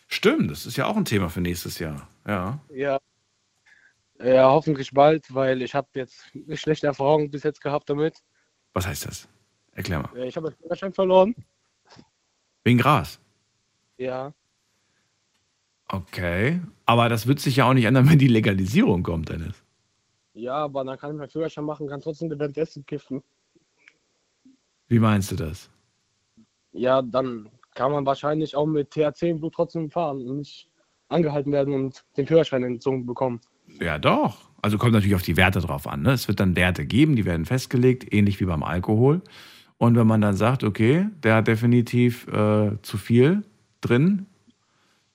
Stimmt, 0.10 0.52
das 0.52 0.66
ist 0.66 0.76
ja 0.76 0.88
auch 0.88 0.98
ein 0.98 1.06
Thema 1.06 1.30
für 1.30 1.40
nächstes 1.40 1.80
Jahr. 1.80 2.06
Ja. 2.28 2.60
Ja. 2.70 3.00
Ja, 4.22 4.50
hoffentlich 4.50 4.92
bald, 4.92 5.34
weil 5.34 5.62
ich 5.62 5.74
habe 5.74 5.88
jetzt 5.94 6.20
schlechte 6.56 6.88
Erfahrungen 6.88 7.32
bis 7.32 7.44
jetzt 7.44 7.62
gehabt 7.62 7.90
damit. 7.90 8.22
Was 8.76 8.86
heißt 8.86 9.08
das? 9.08 9.28
Erklär 9.72 10.00
mal. 10.00 10.18
Ich 10.18 10.36
habe 10.36 10.50
den 10.52 10.58
Führerschein 10.58 10.94
verloren. 10.94 11.34
Wegen 12.66 12.78
Gras. 12.78 13.20
Ja. 13.98 14.34
Okay. 15.88 16.62
Aber 16.86 17.08
das 17.08 17.26
wird 17.26 17.40
sich 17.40 17.56
ja 17.56 17.70
auch 17.70 17.74
nicht 17.74 17.86
ändern, 17.86 18.08
wenn 18.10 18.20
die 18.20 18.28
Legalisierung 18.28 19.02
kommt, 19.02 19.30
Dennis. 19.30 19.64
Ja, 20.34 20.56
aber 20.56 20.84
dann 20.84 20.98
kann 20.98 21.12
ich 21.12 21.18
meinen 21.18 21.30
Führerschein 21.30 21.64
machen, 21.64 21.88
kann 21.88 22.02
trotzdem 22.02 22.30
währenddessen 22.30 22.86
kiffen. 22.86 23.24
Wie 24.90 25.00
meinst 25.00 25.32
du 25.32 25.38
das? 25.38 25.70
Ja, 26.74 27.02
dann 27.02 27.50
kann 27.74 27.94
man 27.94 28.06
wahrscheinlich 28.06 28.58
auch 28.58 28.66
mit 28.66 28.92
THC 28.92 29.30
im 29.30 29.40
Blut 29.40 29.54
trotzdem 29.56 29.90
fahren 29.90 30.18
und 30.28 30.40
nicht 30.40 30.70
angehalten 31.08 31.54
werden 31.54 31.74
und 31.74 32.04
den 32.18 32.28
Führerschein 32.28 32.64
entzogen 32.64 33.06
bekommen. 33.06 33.40
Ja, 33.80 33.98
doch. 33.98 34.50
Also 34.66 34.80
kommt 34.80 34.94
natürlich 34.94 35.14
auf 35.14 35.22
die 35.22 35.38
Werte 35.38 35.60
drauf 35.60 35.86
an. 35.86 36.02
Ne? 36.02 36.14
Es 36.14 36.28
wird 36.28 36.40
dann 36.40 36.56
Werte 36.56 36.88
geben, 36.88 37.16
die 37.16 37.24
werden 37.24 37.46
festgelegt, 37.46 38.12
ähnlich 38.12 38.40
wie 38.40 38.46
beim 38.46 38.64
Alkohol. 38.64 39.22
Und 39.78 39.96
wenn 39.96 40.08
man 40.08 40.22
dann 40.22 40.36
sagt, 40.36 40.64
okay, 40.64 41.06
der 41.22 41.36
hat 41.36 41.48
definitiv 41.48 42.28
äh, 42.30 42.72
zu 42.82 42.98
viel 42.98 43.44
drin, 43.82 44.26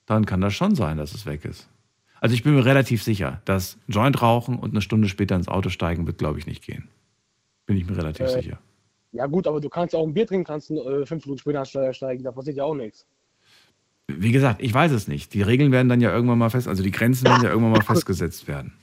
dann 0.06 0.24
kann 0.24 0.40
das 0.40 0.54
schon 0.54 0.76
sein, 0.76 0.98
dass 0.98 1.14
es 1.14 1.26
weg 1.26 1.44
ist. 1.44 1.68
Also 2.20 2.32
ich 2.32 2.44
bin 2.44 2.54
mir 2.54 2.64
relativ 2.64 3.02
sicher, 3.02 3.42
dass 3.44 3.76
Joint 3.88 4.22
rauchen 4.22 4.56
und 4.56 4.70
eine 4.70 4.82
Stunde 4.82 5.08
später 5.08 5.34
ins 5.34 5.48
Auto 5.48 5.68
steigen 5.68 6.06
wird, 6.06 6.18
glaube 6.18 6.38
ich, 6.38 6.46
nicht 6.46 6.62
gehen. 6.62 6.86
Bin 7.66 7.76
ich 7.76 7.90
mir 7.90 7.96
relativ 7.96 8.26
Äh, 8.26 8.42
sicher. 8.42 8.60
Ja 9.10 9.26
gut, 9.26 9.48
aber 9.48 9.60
du 9.60 9.68
kannst 9.68 9.96
auch 9.96 10.06
ein 10.06 10.14
Bier 10.14 10.28
trinken, 10.28 10.44
kannst 10.44 10.70
äh, 10.70 11.04
fünf 11.06 11.26
Minuten 11.26 11.40
später 11.40 11.64
steigen, 11.92 12.22
da 12.22 12.30
passiert 12.30 12.56
ja 12.56 12.62
auch 12.62 12.76
nichts. 12.76 13.04
Wie 14.06 14.30
gesagt, 14.30 14.62
ich 14.62 14.72
weiß 14.72 14.92
es 14.92 15.08
nicht. 15.08 15.34
Die 15.34 15.42
Regeln 15.42 15.72
werden 15.72 15.88
dann 15.88 16.00
ja 16.00 16.12
irgendwann 16.12 16.38
mal 16.38 16.50
fest, 16.50 16.68
also 16.68 16.84
die 16.84 16.92
Grenzen 16.92 17.26
werden 17.26 17.42
ja 17.42 17.48
irgendwann 17.48 17.72
mal 17.72 17.82
festgesetzt 17.94 18.46
werden. 18.46 18.74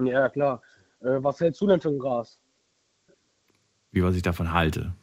Ja, 0.00 0.28
klar. 0.28 0.62
Äh, 1.00 1.22
was 1.22 1.40
hältst 1.40 1.60
du 1.60 1.66
denn 1.66 1.80
für 1.80 1.88
ein 1.90 1.98
Gras? 1.98 2.38
Wie 3.92 4.02
was 4.02 4.16
ich 4.16 4.22
davon 4.22 4.52
halte. 4.52 4.94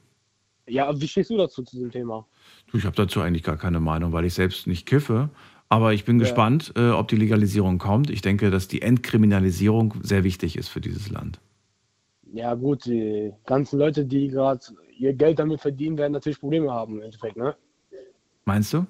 Ja, 0.67 0.99
wie 0.99 1.07
stehst 1.07 1.29
du 1.29 1.37
dazu 1.37 1.63
zu 1.63 1.75
diesem 1.75 1.91
Thema? 1.91 2.25
Du, 2.67 2.77
ich 2.77 2.85
habe 2.85 2.95
dazu 2.95 3.21
eigentlich 3.21 3.43
gar 3.43 3.57
keine 3.57 3.79
Meinung, 3.79 4.11
weil 4.11 4.25
ich 4.25 4.33
selbst 4.33 4.67
nicht 4.67 4.85
kiffe. 4.85 5.29
Aber 5.69 5.93
ich 5.93 6.03
bin 6.03 6.17
Ja. 6.19 6.23
gespannt, 6.25 6.73
äh, 6.75 6.89
ob 6.89 7.07
die 7.07 7.15
Legalisierung 7.15 7.77
kommt. 7.77 8.09
Ich 8.09 8.21
denke, 8.21 8.51
dass 8.51 8.67
die 8.67 8.81
Entkriminalisierung 8.81 9.93
sehr 10.01 10.23
wichtig 10.25 10.57
ist 10.57 10.67
für 10.67 10.81
dieses 10.81 11.09
Land. 11.09 11.39
Ja 12.33 12.53
gut, 12.55 12.85
die 12.85 13.33
ganzen 13.45 13.79
Leute, 13.79 14.05
die 14.05 14.27
gerade 14.27 14.61
ihr 14.97 15.13
Geld 15.13 15.39
damit 15.39 15.61
verdienen, 15.61 15.97
werden 15.97 16.13
natürlich 16.13 16.39
Probleme 16.39 16.71
haben 16.71 16.97
im 16.97 17.01
Endeffekt, 17.03 17.37
ne? 17.37 17.55
Meinst 18.45 18.73
du? 18.73 18.85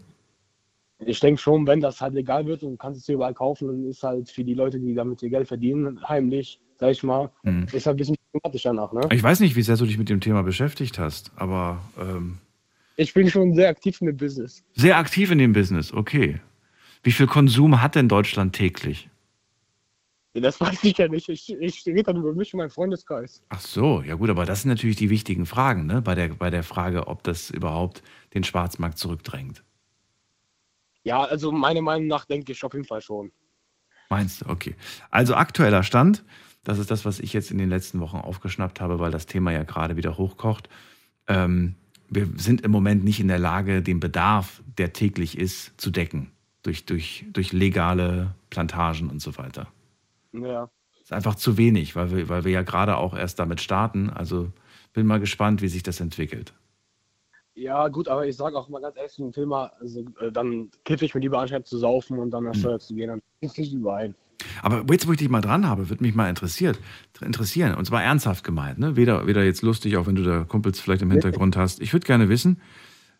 Ich 1.05 1.19
denke 1.19 1.41
schon, 1.41 1.65
wenn 1.67 1.79
das 1.81 1.99
halt 2.01 2.13
legal 2.13 2.45
wird 2.45 2.63
und 2.63 2.71
du 2.71 2.77
kannst 2.77 2.99
es 2.99 3.05
hier 3.05 3.15
überall 3.15 3.33
kaufen, 3.33 3.67
dann 3.67 3.85
ist 3.89 4.03
halt 4.03 4.29
für 4.29 4.43
die 4.43 4.53
Leute, 4.53 4.79
die 4.79 4.93
damit 4.93 5.21
ihr 5.23 5.29
Geld 5.29 5.47
verdienen, 5.47 5.99
heimlich, 6.07 6.59
sag 6.79 6.91
ich 6.91 7.01
mal, 7.03 7.31
Mhm. 7.43 7.65
ist 7.71 7.85
halt 7.85 7.95
ein 7.95 7.97
bisschen 7.97 8.15
problematisch 8.31 8.63
danach, 8.63 8.91
ne? 8.93 9.01
Ich 9.11 9.23
weiß 9.23 9.39
nicht, 9.39 9.55
wie 9.55 9.61
sehr 9.63 9.77
du 9.77 9.85
dich 9.85 9.97
mit 9.97 10.09
dem 10.09 10.21
Thema 10.21 10.43
beschäftigt 10.43 10.99
hast, 10.99 11.31
aber 11.35 11.81
ähm, 11.99 12.37
Ich 12.97 13.13
bin 13.13 13.29
schon 13.29 13.53
sehr 13.55 13.69
aktiv 13.69 13.99
in 14.01 14.07
dem 14.07 14.17
Business. 14.17 14.63
sehr 14.73 14.97
aktiv 14.97 15.31
in 15.31 15.39
dem 15.39 15.53
Business, 15.53 15.91
okay. 15.91 16.39
Wie 17.03 17.11
viel 17.11 17.25
Konsum 17.27 17.81
hat 17.81 17.95
denn 17.95 18.07
Deutschland 18.07 18.53
täglich? 18.53 19.09
Das 20.33 20.61
weiß 20.61 20.83
ich 20.83 20.97
ja 20.97 21.07
nicht. 21.07 21.27
Ich, 21.29 21.51
ich 21.51 21.85
rede 21.87 22.03
dann 22.03 22.17
über 22.17 22.33
mich 22.33 22.53
und 22.53 22.59
meinen 22.59 22.69
Freundeskreis. 22.69 23.41
Ach 23.49 23.59
so, 23.59 24.01
ja 24.03 24.13
gut, 24.15 24.29
aber 24.29 24.45
das 24.45 24.61
sind 24.61 24.69
natürlich 24.69 24.95
die 24.97 25.09
wichtigen 25.09 25.45
Fragen, 25.47 25.87
ne? 25.87 26.01
Bei 26.03 26.13
der, 26.15 26.29
bei 26.29 26.49
der 26.51 26.63
Frage, 26.63 27.07
ob 27.07 27.23
das 27.23 27.49
überhaupt 27.49 28.03
den 28.35 28.43
Schwarzmarkt 28.43 28.97
zurückdrängt. 28.99 29.63
Ja, 31.03 31.23
also 31.23 31.51
meiner 31.51 31.81
Meinung 31.81 32.07
nach 32.07 32.25
denke 32.25 32.51
ich 32.51 32.63
auf 32.63 32.73
jeden 32.73 32.85
Fall 32.85 33.01
schon. 33.01 33.31
Meinst 34.09 34.41
du? 34.41 34.49
Okay. 34.49 34.75
Also 35.09 35.35
aktueller 35.35 35.83
Stand, 35.83 36.23
das 36.63 36.77
ist 36.77 36.91
das, 36.91 37.05
was 37.05 37.19
ich 37.19 37.33
jetzt 37.33 37.49
in 37.49 37.57
den 37.57 37.69
letzten 37.69 37.99
Wochen 37.99 38.17
aufgeschnappt 38.17 38.81
habe, 38.81 38.99
weil 38.99 39.11
das 39.11 39.25
Thema 39.25 39.51
ja 39.51 39.63
gerade 39.63 39.97
wieder 39.97 40.17
hochkocht. 40.17 40.69
Ähm, 41.27 41.75
wir 42.09 42.27
sind 42.35 42.61
im 42.61 42.71
Moment 42.71 43.03
nicht 43.03 43.19
in 43.19 43.29
der 43.29 43.39
Lage, 43.39 43.81
den 43.81 43.99
Bedarf, 43.99 44.61
der 44.77 44.93
täglich 44.93 45.37
ist, 45.37 45.79
zu 45.79 45.89
decken. 45.91 46.31
Durch, 46.61 46.85
durch, 46.85 47.25
durch 47.31 47.53
legale 47.53 48.35
Plantagen 48.51 49.09
und 49.09 49.19
so 49.21 49.37
weiter. 49.37 49.67
Ja. 50.33 50.69
ist 51.01 51.11
einfach 51.11 51.35
zu 51.35 51.57
wenig, 51.57 51.95
weil 51.95 52.11
wir, 52.11 52.29
weil 52.29 52.43
wir 52.43 52.51
ja 52.51 52.61
gerade 52.61 52.97
auch 52.97 53.15
erst 53.15 53.39
damit 53.39 53.61
starten. 53.61 54.09
Also 54.11 54.51
bin 54.93 55.07
mal 55.07 55.19
gespannt, 55.19 55.61
wie 55.61 55.69
sich 55.69 55.81
das 55.83 55.99
entwickelt. 55.99 56.53
Ja, 57.53 57.87
gut, 57.89 58.07
aber 58.07 58.25
ich 58.25 58.37
sage 58.37 58.57
auch 58.57 58.69
mal 58.69 58.81
ganz 58.81 58.95
ehrlich 58.95 59.11
zum 59.11 59.31
Thema, 59.31 59.71
also, 59.79 60.05
äh, 60.21 60.31
dann 60.31 60.69
kiffe 60.85 61.05
ich 61.05 61.13
mir 61.13 61.21
lieber 61.21 61.39
anstatt 61.39 61.67
zu 61.67 61.77
saufen 61.77 62.17
und 62.17 62.31
dann 62.31 62.45
nach 62.45 62.55
Steuer 62.55 62.79
zu 62.79 62.95
gehen, 62.95 63.09
dann 63.09 63.21
ist 63.41 63.57
nicht 63.57 63.73
überein. 63.73 64.15
Aber 64.63 64.83
jetzt, 64.89 65.07
wo 65.07 65.11
ich 65.11 65.19
dich 65.19 65.29
mal 65.29 65.41
dran 65.41 65.67
habe, 65.67 65.89
würde 65.89 66.03
mich 66.03 66.15
mal 66.15 66.29
interessiert, 66.29 66.79
interessieren, 67.19 67.75
und 67.75 67.85
zwar 67.85 68.03
ernsthaft 68.03 68.43
gemeint, 68.43 68.79
ne? 68.79 68.95
weder, 68.95 69.27
weder 69.27 69.43
jetzt 69.43 69.61
lustig, 69.61 69.97
auch 69.97 70.07
wenn 70.07 70.15
du 70.15 70.23
da 70.23 70.43
Kumpels 70.45 70.79
vielleicht 70.79 71.01
im 71.01 71.11
Hintergrund 71.11 71.57
hast. 71.57 71.81
Ich 71.81 71.93
würde 71.93 72.05
gerne 72.05 72.29
wissen, 72.29 72.61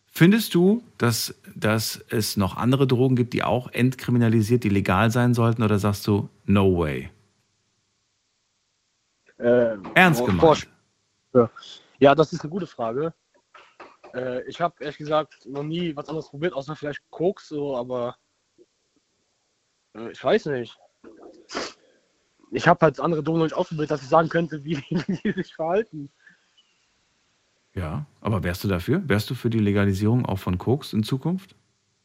findest 0.06 0.54
du, 0.54 0.82
dass, 0.98 1.34
dass 1.54 2.04
es 2.08 2.36
noch 2.36 2.56
andere 2.56 2.86
Drogen 2.86 3.16
gibt, 3.16 3.34
die 3.34 3.44
auch 3.44 3.70
entkriminalisiert, 3.70 4.64
die 4.64 4.70
legal 4.70 5.10
sein 5.10 5.34
sollten, 5.34 5.62
oder 5.62 5.78
sagst 5.78 6.06
du, 6.06 6.28
no 6.46 6.78
way? 6.78 7.10
Äh, 9.38 9.76
Ernst 9.94 10.24
gemeint. 10.24 10.68
Ja. 11.34 11.50
ja, 11.98 12.14
das 12.14 12.32
ist 12.32 12.42
eine 12.42 12.50
gute 12.50 12.66
Frage. 12.66 13.12
Äh, 14.14 14.42
ich 14.48 14.60
habe 14.60 14.74
ehrlich 14.80 14.98
gesagt 14.98 15.46
noch 15.46 15.62
nie 15.62 15.94
was 15.96 16.08
anderes 16.08 16.28
probiert, 16.28 16.52
außer 16.52 16.76
vielleicht 16.76 17.02
Koks, 17.10 17.48
so, 17.48 17.76
aber 17.76 18.16
äh, 19.94 20.10
ich 20.10 20.22
weiß 20.22 20.46
nicht. 20.46 20.78
Ich 22.50 22.68
habe 22.68 22.80
halt 22.84 23.00
andere 23.00 23.22
Drogen 23.22 23.38
noch 23.38 23.46
nicht 23.46 23.56
ausprobiert, 23.56 23.90
dass 23.90 24.02
ich 24.02 24.08
sagen 24.08 24.28
könnte, 24.28 24.64
wie, 24.64 24.76
die 25.24 25.32
sich 25.32 25.54
verhalten. 25.54 26.10
Ja, 27.74 28.04
aber 28.20 28.42
wärst 28.42 28.64
du 28.64 28.68
dafür? 28.68 29.02
Wärst 29.08 29.30
du 29.30 29.34
für 29.34 29.48
die 29.48 29.58
Legalisierung 29.58 30.26
auch 30.26 30.38
von 30.38 30.58
Koks 30.58 30.92
in 30.92 31.02
Zukunft? 31.02 31.56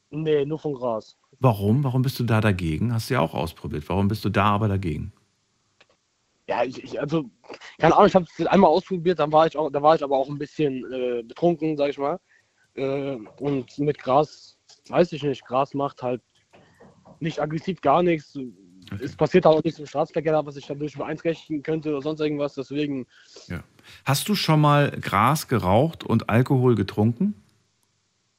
Nee, 0.10 0.46
nur 0.46 0.60
von 0.60 0.74
Gras. 0.74 1.18
Warum? 1.40 1.84
Warum 1.84 2.02
bist 2.02 2.20
du 2.20 2.24
da 2.24 2.40
dagegen? 2.40 2.94
Hast 2.94 3.10
du 3.10 3.16
ja 3.16 3.20
auch 3.20 3.34
ausprobiert. 3.34 3.88
Warum 3.90 4.08
bist 4.08 4.24
du 4.24 4.30
da 4.30 4.46
aber 4.46 4.70
dagegen? 4.70 5.12
Ja, 6.48 6.64
ich, 6.64 6.82
ich 6.82 7.00
also, 7.00 7.30
keine 7.78 7.96
Ahnung, 7.96 8.08
ich 8.08 8.16
habe 8.16 8.26
es 8.38 8.46
einmal 8.48 8.70
ausprobiert, 8.70 9.20
dann 9.20 9.32
war 9.32 9.48
ich 9.48 9.58
auch, 9.58 9.70
da 9.70 9.82
war 9.82 9.96
ich 9.96 10.04
aber 10.04 10.18
auch 10.18 10.30
ein 10.30 10.38
bisschen 10.38 10.84
äh, 10.92 11.24
betrunken, 11.24 11.78
sag 11.78 11.90
ich 11.90 11.98
mal. 11.98 12.20
Äh, 12.76 13.18
und 13.40 13.78
mit 13.80 14.00
Gras, 14.00 14.58
weiß 14.90 15.12
ich 15.14 15.24
nicht, 15.24 15.46
Gras 15.46 15.74
macht 15.74 16.02
halt 16.02 16.22
nicht 17.20 17.40
aggressiv 17.40 17.82
gar 17.82 18.04
nichts. 18.04 18.36
Okay. 18.36 19.04
Es 19.04 19.16
passiert 19.16 19.46
auch 19.46 19.62
nichts 19.64 19.80
im 19.80 19.86
Staatsverkehr, 19.86 20.46
was 20.46 20.56
ich 20.56 20.68
dadurch 20.68 20.98
beeinträchtigen 20.98 21.62
könnte 21.62 21.92
oder 21.92 22.02
sonst 22.02 22.22
irgendwas. 22.22 22.54
Deswegen. 22.54 23.06
Ja. 23.48 23.64
Hast 24.06 24.30
du 24.30 24.36
schon 24.36 24.62
mal 24.62 24.92
Gras 24.92 25.48
geraucht 25.48 26.04
und 26.04 26.30
Alkohol 26.30 26.76
getrunken? 26.76 27.34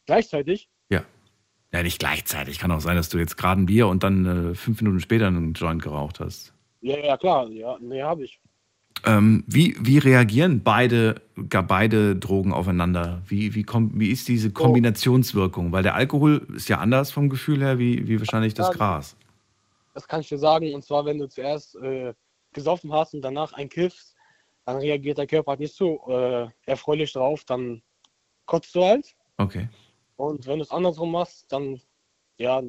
Gleichzeitig? 0.07 0.71
Ja. 0.89 1.05
Ja, 1.73 1.83
nicht 1.83 1.99
gleichzeitig. 1.99 2.59
Kann 2.59 2.71
auch 2.71 2.81
sein, 2.81 2.97
dass 2.97 3.11
du 3.11 3.19
jetzt 3.19 3.37
gerade 3.37 3.61
ein 3.61 3.67
Bier 3.67 3.89
und 3.89 4.03
dann 4.03 4.53
äh, 4.53 4.55
fünf 4.55 4.81
Minuten 4.81 5.01
später 5.01 5.27
einen 5.27 5.53
Joint 5.53 5.83
geraucht 5.83 6.21
hast. 6.21 6.55
Ja, 6.81 6.97
ja, 6.99 7.17
klar. 7.19 7.49
Ja, 7.51 7.77
nee, 7.81 8.03
habe 8.03 8.25
ich. 8.25 8.41
Ähm, 9.05 9.45
wie, 9.47 9.77
wie 9.81 9.99
reagieren 9.99 10.63
beide, 10.63 11.23
gar 11.49 11.63
beide 11.63 12.17
Drogen 12.17 12.53
aufeinander? 12.53 13.23
Wie, 13.27 13.55
wie, 13.55 13.65
wie 13.67 14.11
ist 14.11 14.29
diese 14.29 14.51
Kombinationswirkung? 14.51 15.73
Weil 15.73 15.83
der 15.83 15.95
Alkohol 15.95 16.47
ist 16.55 16.69
ja 16.69 16.79
anders 16.79 17.11
vom 17.11 17.29
Gefühl 17.29 17.61
her 17.61 17.79
wie, 17.79 18.09
wie 18.09 18.19
wahrscheinlich 18.19 18.55
das 18.55 18.71
Gras. 18.73 19.17
Das 19.95 20.07
kann 20.07 20.21
ich 20.21 20.29
dir 20.29 20.39
sagen. 20.39 20.75
Und 20.75 20.85
zwar, 20.85 21.05
wenn 21.05 21.19
du 21.19 21.29
zuerst 21.29 21.77
äh, 21.77 22.13
gesoffen 22.53 22.93
hast 22.93 23.15
und 23.15 23.23
danach 23.23 23.53
einkiffst, 23.53 24.15
dann 24.65 24.77
reagiert 24.77 25.19
der 25.19 25.27
Körper 25.27 25.53
halt 25.53 25.61
nicht 25.61 25.75
so 25.75 26.01
äh, 26.09 26.49
erfreulich 26.67 27.13
drauf. 27.13 27.45
Dann 27.45 27.83
kotzt 28.47 28.75
du 28.75 28.85
halt. 28.85 29.15
Okay. 29.39 29.69
Und 30.17 30.47
wenn 30.47 30.59
du 30.59 30.65
es 30.65 30.71
andersrum 30.71 31.13
machst, 31.13 31.51
dann 31.53 31.81
ja, 32.39 32.63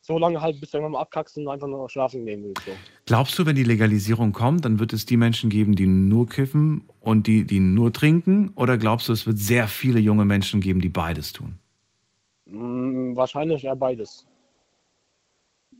so 0.00 0.18
lange 0.18 0.40
halt, 0.40 0.60
bis 0.60 0.70
du 0.70 0.78
irgendwann 0.78 0.92
mal 0.92 1.00
abkackst 1.00 1.36
und 1.36 1.48
einfach 1.48 1.66
nur 1.66 1.78
noch 1.78 1.88
schlafen 1.88 2.24
gehen 2.24 2.44
willst. 2.44 2.64
So. 2.64 2.72
Glaubst 3.08 3.38
du, 3.38 3.46
wenn 3.46 3.56
die 3.56 3.64
Legalisierung 3.64 4.32
kommt, 4.32 4.66
dann 4.66 4.80
wird 4.80 4.92
es 4.92 5.06
die 5.06 5.16
Menschen 5.16 5.48
geben, 5.48 5.74
die 5.74 5.86
nur 5.86 6.28
kiffen 6.28 6.86
und 7.00 7.26
die, 7.26 7.46
die 7.46 7.58
nur 7.58 7.90
trinken? 7.90 8.50
Oder 8.54 8.76
glaubst 8.76 9.08
du, 9.08 9.14
es 9.14 9.26
wird 9.26 9.38
sehr 9.38 9.66
viele 9.66 9.98
junge 9.98 10.26
Menschen 10.26 10.60
geben, 10.60 10.82
die 10.82 10.90
beides 10.90 11.32
tun? 11.32 11.58
Mm, 12.44 13.16
wahrscheinlich 13.16 13.64
eher 13.64 13.76
beides. 13.76 14.26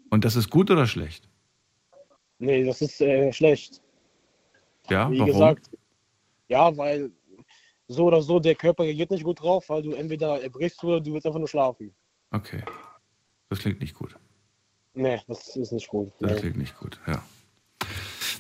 Und 0.09 0.25
das 0.25 0.37
ist 0.37 0.49
gut 0.49 0.71
oder 0.71 0.87
schlecht? 0.87 1.29
Nee, 2.39 2.65
das 2.65 2.81
ist 2.81 2.99
äh, 3.03 3.31
schlecht. 3.31 3.83
Ja, 4.89 5.11
Wie 5.11 5.19
warum? 5.19 5.31
gesagt, 5.31 5.71
ja, 6.49 6.75
weil 6.79 7.11
so 7.89 8.07
oder 8.07 8.23
so 8.23 8.41
der 8.41 8.55
Körper 8.55 8.85
reagiert 8.85 9.11
nicht 9.11 9.25
gut 9.25 9.43
drauf, 9.43 9.69
weil 9.69 9.83
du 9.83 9.93
entweder 9.93 10.41
erbrichst 10.41 10.83
oder 10.83 10.99
du 10.99 11.13
willst 11.13 11.27
einfach 11.27 11.41
nur 11.41 11.49
schlafen. 11.49 11.95
Okay. 12.31 12.63
Das 13.51 13.59
klingt 13.59 13.81
nicht 13.81 13.93
gut. 13.93 14.17
Nee, 14.95 15.21
das 15.29 15.57
ist 15.57 15.73
nicht 15.73 15.89
gut. 15.89 16.13
Das 16.21 16.33
Nee. 16.33 16.39
klingt 16.41 16.57
nicht 16.59 16.79
gut, 16.79 16.99
ja. 17.07 17.23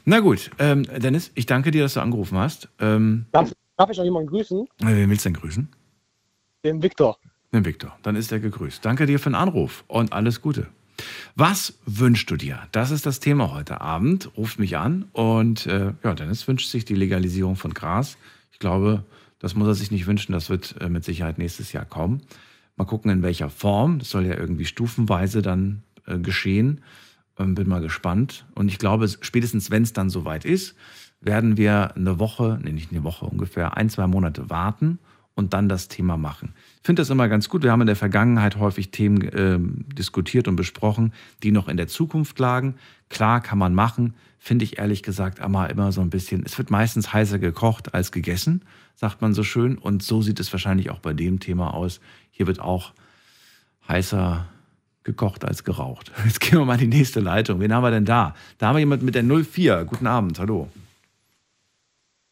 Na 0.04 0.20
gut, 0.20 0.50
ähm, 0.58 0.84
Dennis, 0.84 1.30
ich 1.34 1.46
danke 1.46 1.70
dir, 1.70 1.82
dass 1.82 1.94
du 1.94 2.00
angerufen 2.00 2.38
hast. 2.38 2.68
Ähm, 2.80 3.26
Darf, 3.32 3.52
darf 3.76 3.90
ich 3.90 4.00
auch 4.00 4.04
jemanden 4.04 4.28
grüßen? 4.30 4.66
äh, 4.80 4.86
wen 4.86 5.10
willst 5.10 5.24
du 5.24 5.30
denn 5.30 5.40
grüßen? 5.40 5.68
Den 6.64 6.82
Viktor. 6.82 7.18
Den 7.52 7.64
Viktor. 7.64 7.96
Dann 8.02 8.16
ist 8.16 8.32
er 8.32 8.40
gegrüßt. 8.40 8.84
Danke 8.84 9.06
dir 9.06 9.18
für 9.18 9.30
den 9.30 9.34
Anruf 9.34 9.84
und 9.86 10.12
alles 10.12 10.40
Gute. 10.42 10.66
Was 11.36 11.78
wünschst 11.86 12.30
du 12.30 12.36
dir? 12.36 12.60
Das 12.72 12.90
ist 12.90 13.06
das 13.06 13.20
Thema 13.20 13.52
heute 13.54 13.80
Abend. 13.80 14.30
Ruft 14.36 14.58
mich 14.58 14.76
an 14.76 15.04
und 15.12 15.66
äh, 15.66 15.92
ja, 16.02 16.14
Dennis 16.14 16.48
wünscht 16.48 16.68
sich 16.70 16.84
die 16.84 16.96
Legalisierung 16.96 17.54
von 17.56 17.72
Gras. 17.72 18.16
Ich 18.50 18.58
glaube, 18.58 19.04
das 19.38 19.54
muss 19.54 19.68
er 19.68 19.74
sich 19.74 19.90
nicht 19.92 20.06
wünschen. 20.06 20.32
Das 20.32 20.50
wird 20.50 20.74
äh, 20.80 20.88
mit 20.88 21.04
Sicherheit 21.04 21.38
nächstes 21.38 21.72
Jahr 21.72 21.84
kommen. 21.84 22.22
Mal 22.76 22.84
gucken, 22.86 23.10
in 23.10 23.22
welcher 23.22 23.50
Form. 23.50 24.00
Das 24.00 24.10
soll 24.10 24.26
ja 24.26 24.34
irgendwie 24.36 24.64
stufenweise 24.64 25.40
dann 25.42 25.82
geschehen. 26.16 26.80
Ähm, 27.38 27.54
bin 27.54 27.68
mal 27.68 27.80
gespannt. 27.80 28.46
Und 28.54 28.68
ich 28.68 28.78
glaube, 28.78 29.08
spätestens 29.08 29.70
wenn 29.70 29.82
es 29.82 29.92
dann 29.92 30.10
soweit 30.10 30.44
ist, 30.44 30.74
werden 31.20 31.56
wir 31.56 31.94
eine 31.96 32.18
Woche, 32.18 32.58
nee, 32.62 32.72
nicht 32.72 32.92
eine 32.92 33.04
Woche, 33.04 33.26
ungefähr 33.26 33.76
ein, 33.76 33.90
zwei 33.90 34.06
Monate 34.06 34.50
warten 34.50 34.98
und 35.34 35.54
dann 35.54 35.68
das 35.68 35.88
Thema 35.88 36.16
machen. 36.16 36.52
Ich 36.80 36.86
finde 36.86 37.00
das 37.00 37.10
immer 37.10 37.28
ganz 37.28 37.48
gut. 37.48 37.62
Wir 37.62 37.70
haben 37.70 37.80
in 37.80 37.86
der 37.86 37.96
Vergangenheit 37.96 38.56
häufig 38.56 38.90
Themen 38.90 39.28
ähm, 39.32 39.84
diskutiert 39.92 40.48
und 40.48 40.56
besprochen, 40.56 41.12
die 41.42 41.52
noch 41.52 41.68
in 41.68 41.76
der 41.76 41.86
Zukunft 41.86 42.38
lagen. 42.38 42.74
Klar 43.08 43.40
kann 43.40 43.58
man 43.58 43.74
machen, 43.74 44.14
finde 44.38 44.64
ich 44.64 44.78
ehrlich 44.78 45.02
gesagt 45.02 45.40
aber 45.40 45.70
immer 45.70 45.92
so 45.92 46.00
ein 46.00 46.10
bisschen. 46.10 46.44
Es 46.44 46.58
wird 46.58 46.70
meistens 46.70 47.12
heißer 47.12 47.38
gekocht 47.38 47.94
als 47.94 48.10
gegessen, 48.10 48.62
sagt 48.96 49.20
man 49.20 49.32
so 49.32 49.44
schön. 49.44 49.78
Und 49.78 50.02
so 50.02 50.22
sieht 50.22 50.40
es 50.40 50.52
wahrscheinlich 50.52 50.90
auch 50.90 50.98
bei 50.98 51.12
dem 51.12 51.38
Thema 51.38 51.72
aus. 51.72 52.00
Hier 52.32 52.48
wird 52.48 52.60
auch 52.60 52.92
heißer 53.88 54.48
gekocht 55.08 55.44
als 55.44 55.64
geraucht. 55.64 56.12
Jetzt 56.24 56.40
gehen 56.40 56.58
wir 56.58 56.66
mal 56.66 56.74
in 56.74 56.90
die 56.90 56.98
nächste 56.98 57.20
Leitung. 57.20 57.60
Wen 57.60 57.74
haben 57.74 57.82
wir 57.82 57.90
denn 57.90 58.04
da? 58.04 58.34
Da 58.58 58.68
haben 58.68 58.76
wir 58.76 58.80
jemand 58.80 59.02
mit 59.02 59.14
der 59.14 59.24
04. 59.24 59.84
Guten 59.86 60.06
Abend, 60.06 60.38
hallo. 60.38 60.68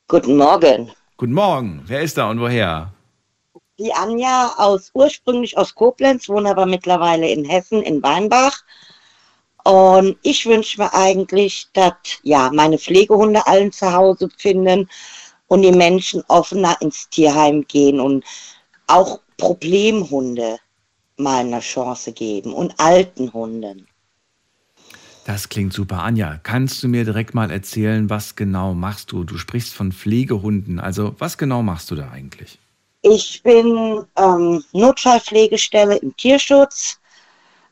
Guten 0.09 0.37
Morgen. 0.37 0.93
Guten 1.17 1.33
Morgen. 1.33 1.83
Wer 1.87 2.03
ist 2.03 2.19
da 2.19 2.31
und 2.31 2.39
woher? 2.39 2.93
Die 3.79 3.93
Anja 3.93 4.53
aus 4.59 4.91
ursprünglich 4.95 5.57
aus 5.57 5.75
Koblenz, 5.75 6.29
wohne 6.29 6.51
aber 6.51 6.67
mittlerweile 6.67 7.29
in 7.29 7.45
Hessen, 7.45 7.83
in 7.83 8.03
Weinbach. 8.03 8.63
Und 9.65 10.17
ich 10.23 10.47
wünsche 10.47 10.81
mir 10.81 10.95
eigentlich, 10.95 11.67
dass 11.73 11.95
ja, 12.23 12.51
meine 12.53 12.79
Pflegehunde 12.79 13.47
allen 13.47 13.73
zu 13.73 13.93
Hause 13.93 14.29
finden 14.37 14.89
und 15.49 15.63
die 15.63 15.73
Menschen 15.73 16.23
offener 16.29 16.77
ins 16.81 17.09
Tierheim 17.09 17.67
gehen 17.67 18.01
und 18.01 18.25
auch 18.87 19.21
Problemhunde 19.39 20.59
mal 21.17 21.41
eine 21.41 21.61
Chance 21.61 22.13
geben 22.13 22.53
und 22.53 22.79
alten 22.79 23.33
Hunden. 23.33 23.87
Das 25.25 25.49
klingt 25.49 25.73
super. 25.73 26.05
Anja, 26.05 26.39
kannst 26.43 26.83
du 26.83 26.89
mir 26.89 27.05
direkt 27.05 27.35
mal 27.35 27.51
erzählen, 27.51 28.09
was 28.09 28.37
genau 28.37 28.75
machst 28.75 29.11
du? 29.11 29.25
Du 29.25 29.39
sprichst 29.39 29.75
von 29.75 29.91
Pflegehunden. 29.91 30.79
Also, 30.79 31.17
was 31.19 31.37
genau 31.37 31.63
machst 31.63 31.91
du 31.91 31.97
da 31.97 32.11
eigentlich? 32.11 32.59
Ich 33.03 33.43
bin 33.43 34.05
ähm, 34.17 34.65
Notfallpflegestelle 34.73 35.97
im 35.97 36.17
Tierschutz. 36.17 37.01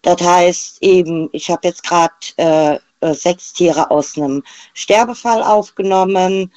Das 0.03 0.21
heißt 0.21 0.83
eben, 0.83 1.29
ich 1.33 1.49
habe 1.49 1.69
jetzt 1.69 1.85
gerade 1.85 2.12
äh, 2.37 2.79
sechs 3.15 3.53
Tiere 3.53 3.91
aus 3.91 4.16
einem 4.16 4.43
Sterbefall 4.75 5.43
aufgenommen, 5.43 6.53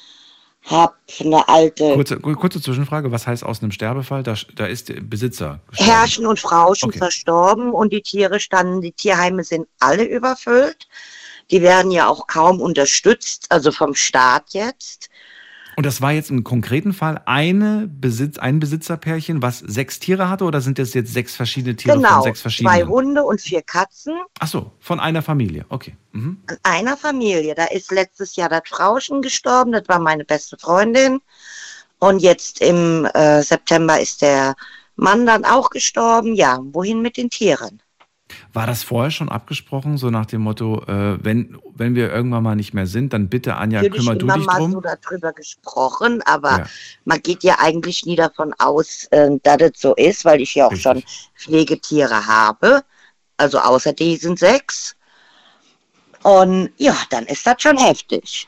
habe 0.69 0.93
eine 1.19 1.47
alte 1.47 1.93
Kurze, 1.93 2.19
kurze 2.19 2.61
Zwischenfrage. 2.61 3.11
Was 3.11 3.25
heißt 3.25 3.43
aus 3.43 3.61
einem 3.61 3.71
Sterbefall? 3.71 4.23
Da, 4.23 4.35
da 4.55 4.65
ist 4.65 4.89
der 4.89 5.01
Besitzer. 5.01 5.59
Herrchen 5.73 6.25
und 6.25 6.39
Frauchen 6.39 6.89
Okay. 6.89 6.97
verstorben 6.97 7.71
und 7.71 7.93
die 7.93 8.01
Tiere 8.01 8.39
standen, 8.39 8.81
die 8.81 8.91
Tierheime 8.91 9.43
sind 9.43 9.67
alle 9.79 10.03
überfüllt. 10.03 10.87
Die 11.49 11.61
werden 11.61 11.91
ja 11.91 12.07
auch 12.07 12.27
kaum 12.27 12.59
unterstützt, 12.59 13.45
also 13.49 13.71
vom 13.71 13.95
Staat 13.95 14.49
jetzt. 14.49 15.09
Und 15.77 15.85
das 15.85 16.01
war 16.01 16.11
jetzt 16.11 16.31
im 16.31 16.43
konkreten 16.43 16.91
Fall 16.91 17.21
eine 17.27 17.87
Besitz, 17.87 18.39
ein 18.39 18.59
Besitzerpärchen, 18.59 19.43
was 19.43 19.59
sechs 19.59 19.99
Tiere 19.99 20.27
hatte, 20.27 20.45
oder 20.45 20.59
sind 20.59 20.79
das 20.79 20.95
jetzt 20.95 21.13
sechs 21.13 21.35
verschiedene 21.35 21.75
Tiere 21.75 21.97
genau, 21.97 22.15
von 22.15 22.23
sechs 22.23 22.39
zwei 22.39 22.49
verschiedenen? 22.49 22.87
Hunde 22.87 23.23
und 23.23 23.39
vier 23.39 23.61
Katzen. 23.61 24.15
Ach 24.39 24.47
so, 24.47 24.71
von 24.79 24.99
einer 24.99 25.21
Familie. 25.21 25.67
Okay. 25.69 25.95
Mhm. 26.13 26.41
an 26.47 26.57
einer 26.63 26.97
Familie. 26.97 27.53
Da 27.53 27.65
ist 27.65 27.91
letztes 27.91 28.35
Jahr 28.35 28.49
das 28.49 28.63
Frauchen 28.65 29.21
gestorben, 29.21 29.71
das 29.71 29.87
war 29.87 29.99
meine 29.99 30.25
beste 30.25 30.57
Freundin. 30.57 31.19
Und 31.99 32.23
jetzt 32.23 32.59
im 32.59 33.05
äh, 33.13 33.43
September 33.43 33.99
ist 33.99 34.23
der 34.23 34.55
Mann 34.95 35.27
dann 35.27 35.45
auch 35.45 35.69
gestorben. 35.69 36.33
Ja, 36.33 36.59
wohin 36.71 37.03
mit 37.03 37.17
den 37.17 37.29
Tieren? 37.29 37.83
War 38.53 38.67
das 38.67 38.83
vorher 38.83 39.11
schon 39.11 39.29
abgesprochen, 39.29 39.97
so 39.97 40.09
nach 40.09 40.25
dem 40.25 40.41
Motto, 40.41 40.83
äh, 40.87 41.23
wenn, 41.23 41.57
wenn 41.75 41.95
wir 41.95 42.11
irgendwann 42.11 42.43
mal 42.43 42.55
nicht 42.55 42.73
mehr 42.73 42.87
sind, 42.87 43.13
dann 43.13 43.29
bitte 43.29 43.55
Anja, 43.55 43.81
Natürlich 43.81 44.05
kümmer 44.05 44.15
du 44.15 44.27
dich 44.27 44.45
mal 44.45 44.57
drum? 44.57 44.71
so 44.73 44.81
darüber 44.81 45.33
gesprochen, 45.33 46.21
aber 46.23 46.57
Ja. 46.59 46.65
man 47.05 47.21
geht 47.21 47.43
ja 47.43 47.57
eigentlich 47.59 48.05
nie 48.05 48.15
davon 48.15 48.53
aus, 48.57 49.05
äh, 49.11 49.29
dass 49.43 49.61
es 49.61 49.81
so 49.81 49.95
ist, 49.95 50.25
weil 50.25 50.41
ich 50.41 50.55
ja 50.55 50.67
auch 50.67 50.75
schon 50.75 51.03
Pflegetiere 51.37 52.27
habe, 52.27 52.83
also 53.37 53.59
außer 53.59 53.93
diesen 53.93 54.35
sechs. 54.35 54.95
Und 56.23 56.71
ja, 56.77 56.95
dann 57.09 57.25
ist 57.25 57.45
das 57.47 57.61
schon 57.61 57.77
heftig. 57.77 58.47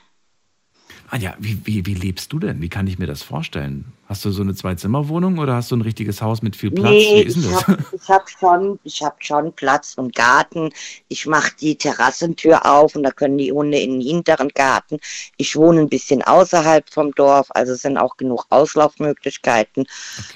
Anja, 1.10 1.36
wie, 1.40 1.66
wie, 1.66 1.86
wie 1.86 1.94
lebst 1.94 2.34
du 2.34 2.40
denn? 2.40 2.62
Wie 2.62 2.70
kann 2.70 2.88
ich 2.88 3.00
mir 3.00 3.08
das 3.08 3.24
vorstellen? 3.24 3.94
Hast 4.10 4.26
du 4.26 4.32
so 4.32 4.42
eine 4.42 4.56
Zwei-Zimmer-Wohnung 4.56 5.38
oder 5.38 5.54
hast 5.54 5.70
du 5.70 5.76
ein 5.76 5.82
richtiges 5.82 6.20
Haus 6.20 6.42
mit 6.42 6.56
viel 6.56 6.72
Platz? 6.72 6.90
Nee, 6.90 7.26
wie 7.26 7.28
ist 7.28 7.38
ich 7.38 7.54
habe 7.54 7.78
hab 8.08 8.28
schon, 8.28 8.80
ich 8.84 9.04
hab 9.04 9.24
schon 9.24 9.54
Platz 9.54 9.94
und 9.98 10.16
Garten. 10.16 10.72
Ich 11.10 11.28
mache 11.28 11.52
die 11.62 11.78
Terrassentür 11.78 12.66
auf 12.66 12.96
und 12.96 13.04
da 13.04 13.12
können 13.12 13.38
die 13.38 13.52
Hunde 13.52 13.78
in 13.78 14.00
den 14.00 14.02
hinteren 14.02 14.50
Garten. 14.50 14.98
Ich 15.38 15.56
wohne 15.56 15.82
ein 15.82 15.90
bisschen 15.90 16.24
außerhalb 16.24 16.90
vom 16.92 17.12
Dorf, 17.14 17.50
also 17.52 17.74
es 17.74 17.84
sind 17.84 18.00
auch 18.00 18.18
genug 18.18 18.48
Auslaufmöglichkeiten. 18.50 19.86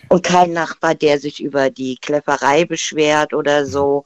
Und 0.07 0.21
kein 0.21 0.53
Nachbar, 0.53 0.93
der 0.93 1.19
sich 1.19 1.41
über 1.41 1.71
die 1.71 1.95
Kläfferei 1.95 2.65
beschwert 2.65 3.33
oder 3.33 3.65
so. 3.65 4.05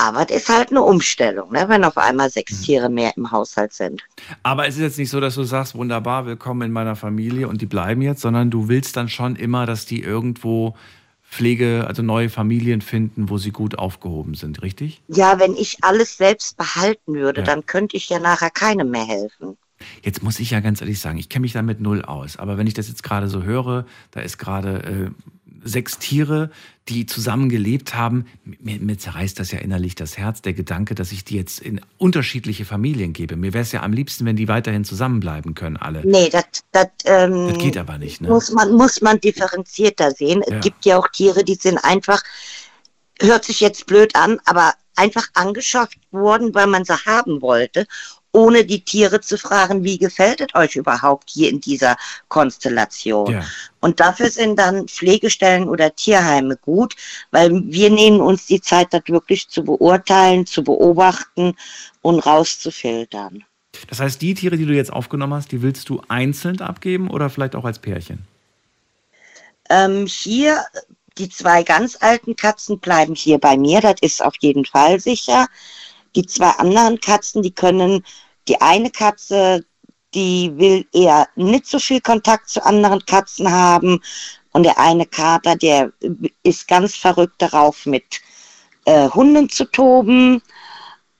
Aber 0.00 0.22
es 0.30 0.42
ist 0.42 0.48
halt 0.48 0.70
eine 0.70 0.80
Umstellung, 0.80 1.52
ne, 1.52 1.68
wenn 1.68 1.84
auf 1.84 1.98
einmal 1.98 2.30
sechs 2.30 2.62
Tiere 2.62 2.88
mehr 2.88 3.12
im 3.16 3.30
Haushalt 3.30 3.74
sind. 3.74 4.02
Aber 4.42 4.66
es 4.66 4.76
ist 4.76 4.80
jetzt 4.80 4.98
nicht 4.98 5.10
so, 5.10 5.20
dass 5.20 5.34
du 5.34 5.42
sagst, 5.44 5.74
wunderbar, 5.74 6.24
willkommen 6.24 6.62
in 6.62 6.72
meiner 6.72 6.96
Familie 6.96 7.48
und 7.48 7.60
die 7.60 7.66
bleiben 7.66 8.00
jetzt, 8.00 8.22
sondern 8.22 8.50
du 8.50 8.68
willst 8.68 8.96
dann 8.96 9.10
schon 9.10 9.36
immer, 9.36 9.66
dass 9.66 9.84
die 9.84 10.00
irgendwo 10.02 10.74
Pflege, 11.30 11.84
also 11.86 12.02
neue 12.02 12.30
Familien 12.30 12.80
finden, 12.80 13.28
wo 13.28 13.36
sie 13.36 13.50
gut 13.52 13.78
aufgehoben 13.78 14.34
sind, 14.34 14.62
richtig? 14.62 15.02
Ja, 15.08 15.38
wenn 15.38 15.54
ich 15.54 15.76
alles 15.82 16.16
selbst 16.16 16.56
behalten 16.56 17.14
würde, 17.14 17.40
Ja. 17.42 17.46
dann 17.46 17.66
könnte 17.66 17.96
ich 17.98 18.08
ja 18.08 18.18
nachher 18.18 18.50
keinem 18.50 18.90
mehr 18.90 19.04
helfen. 19.06 19.58
Jetzt 20.02 20.22
muss 20.22 20.40
ich 20.40 20.50
ja 20.50 20.60
ganz 20.60 20.80
ehrlich 20.80 20.98
sagen, 21.00 21.18
ich 21.18 21.28
kenne 21.28 21.42
mich 21.42 21.52
damit 21.52 21.80
null 21.80 22.02
aus. 22.02 22.36
Aber 22.36 22.58
wenn 22.58 22.66
ich 22.66 22.74
das 22.74 22.88
jetzt 22.88 23.02
gerade 23.02 23.28
so 23.28 23.42
höre, 23.44 23.86
da 24.10 24.20
ist 24.20 24.38
gerade 24.38 24.82
äh, 24.82 25.10
sechs 25.62 25.98
Tiere, 25.98 26.50
die 26.88 27.06
zusammen 27.06 27.48
gelebt 27.48 27.94
haben. 27.94 28.26
Mir, 28.44 28.80
mir 28.80 28.98
zerreißt 28.98 29.38
das 29.38 29.52
ja 29.52 29.60
innerlich 29.60 29.94
das 29.94 30.18
Herz, 30.18 30.42
der 30.42 30.52
Gedanke, 30.52 30.94
dass 30.94 31.12
ich 31.12 31.24
die 31.24 31.36
jetzt 31.36 31.60
in 31.60 31.80
unterschiedliche 31.98 32.64
Familien 32.64 33.12
gebe. 33.12 33.36
Mir 33.36 33.52
wäre 33.52 33.62
es 33.62 33.72
ja 33.72 33.82
am 33.82 33.92
liebsten, 33.92 34.24
wenn 34.26 34.36
die 34.36 34.48
weiterhin 34.48 34.84
zusammenbleiben 34.84 35.54
können, 35.54 35.76
alle. 35.76 36.04
Nee, 36.04 36.30
das, 36.30 36.88
ähm, 37.04 37.56
geht 37.58 37.76
aber 37.76 37.98
nicht, 37.98 38.20
ne? 38.20 38.28
muss, 38.28 38.50
man, 38.50 38.72
muss 38.72 39.00
man 39.00 39.20
differenzierter 39.20 40.10
sehen. 40.12 40.42
Ja. 40.48 40.56
Es 40.56 40.64
gibt 40.64 40.84
ja 40.84 40.98
auch 40.98 41.08
Tiere, 41.08 41.44
die 41.44 41.54
sind 41.54 41.78
einfach, 41.78 42.22
hört 43.20 43.44
sich 43.44 43.60
jetzt 43.60 43.86
blöd 43.86 44.16
an, 44.16 44.40
aber 44.44 44.74
einfach 44.96 45.28
angeschafft 45.34 45.98
worden, 46.10 46.54
weil 46.54 46.66
man 46.66 46.84
sie 46.84 46.96
haben 47.06 47.40
wollte, 47.40 47.86
ohne 48.32 48.64
die 48.64 48.84
Tiere 48.84 49.20
zu 49.20 49.36
fragen, 49.38 49.84
wie 49.84 49.98
gefällt 49.98 50.40
es 50.40 50.54
euch 50.54 50.76
überhaupt 50.76 51.30
hier 51.30 51.50
in 51.50 51.60
dieser 51.60 51.96
Konstellation. 52.28 53.32
Ja. 53.32 53.44
Und 53.80 54.00
dafür 54.00 54.30
sind 54.30 54.58
dann 54.58 54.88
Pflegestellen 54.88 55.68
oder 55.68 55.94
Tierheime 55.94 56.56
gut, 56.56 56.94
weil 57.30 57.50
wir 57.50 57.90
nehmen 57.90 58.20
uns 58.20 58.46
die 58.46 58.60
Zeit, 58.60 58.88
das 58.92 59.02
wirklich 59.06 59.48
zu 59.48 59.64
beurteilen, 59.64 60.46
zu 60.46 60.62
beobachten 60.62 61.54
und 62.02 62.20
rauszufiltern. 62.20 63.44
Das 63.88 64.00
heißt, 64.00 64.20
die 64.20 64.34
Tiere, 64.34 64.56
die 64.56 64.66
du 64.66 64.74
jetzt 64.74 64.92
aufgenommen 64.92 65.34
hast, 65.34 65.52
die 65.52 65.62
willst 65.62 65.88
du 65.88 66.02
einzeln 66.08 66.60
abgeben 66.60 67.08
oder 67.08 67.30
vielleicht 67.30 67.56
auch 67.56 67.64
als 67.64 67.78
Pärchen? 67.78 68.26
Ähm, 69.68 70.06
hier, 70.06 70.64
die 71.18 71.28
zwei 71.28 71.62
ganz 71.62 71.96
alten 72.00 72.36
Katzen 72.36 72.80
bleiben 72.80 73.14
hier 73.14 73.38
bei 73.38 73.56
mir, 73.56 73.80
das 73.80 73.96
ist 74.00 74.22
auf 74.22 74.34
jeden 74.40 74.64
Fall 74.64 75.00
sicher. 75.00 75.46
Die 76.16 76.26
zwei 76.26 76.50
anderen 76.50 77.00
Katzen, 77.00 77.42
die 77.42 77.54
können, 77.54 78.04
die 78.48 78.60
eine 78.60 78.90
Katze, 78.90 79.64
die 80.14 80.52
will 80.56 80.86
eher 80.92 81.28
nicht 81.36 81.66
so 81.66 81.78
viel 81.78 82.00
Kontakt 82.00 82.48
zu 82.48 82.64
anderen 82.64 83.04
Katzen 83.06 83.50
haben. 83.50 84.00
Und 84.52 84.64
der 84.64 84.78
eine 84.78 85.06
Kater, 85.06 85.56
der 85.56 85.92
ist 86.42 86.66
ganz 86.66 86.96
verrückt 86.96 87.40
darauf, 87.40 87.86
mit 87.86 88.20
äh, 88.84 89.08
Hunden 89.08 89.48
zu 89.48 89.64
toben. 89.64 90.42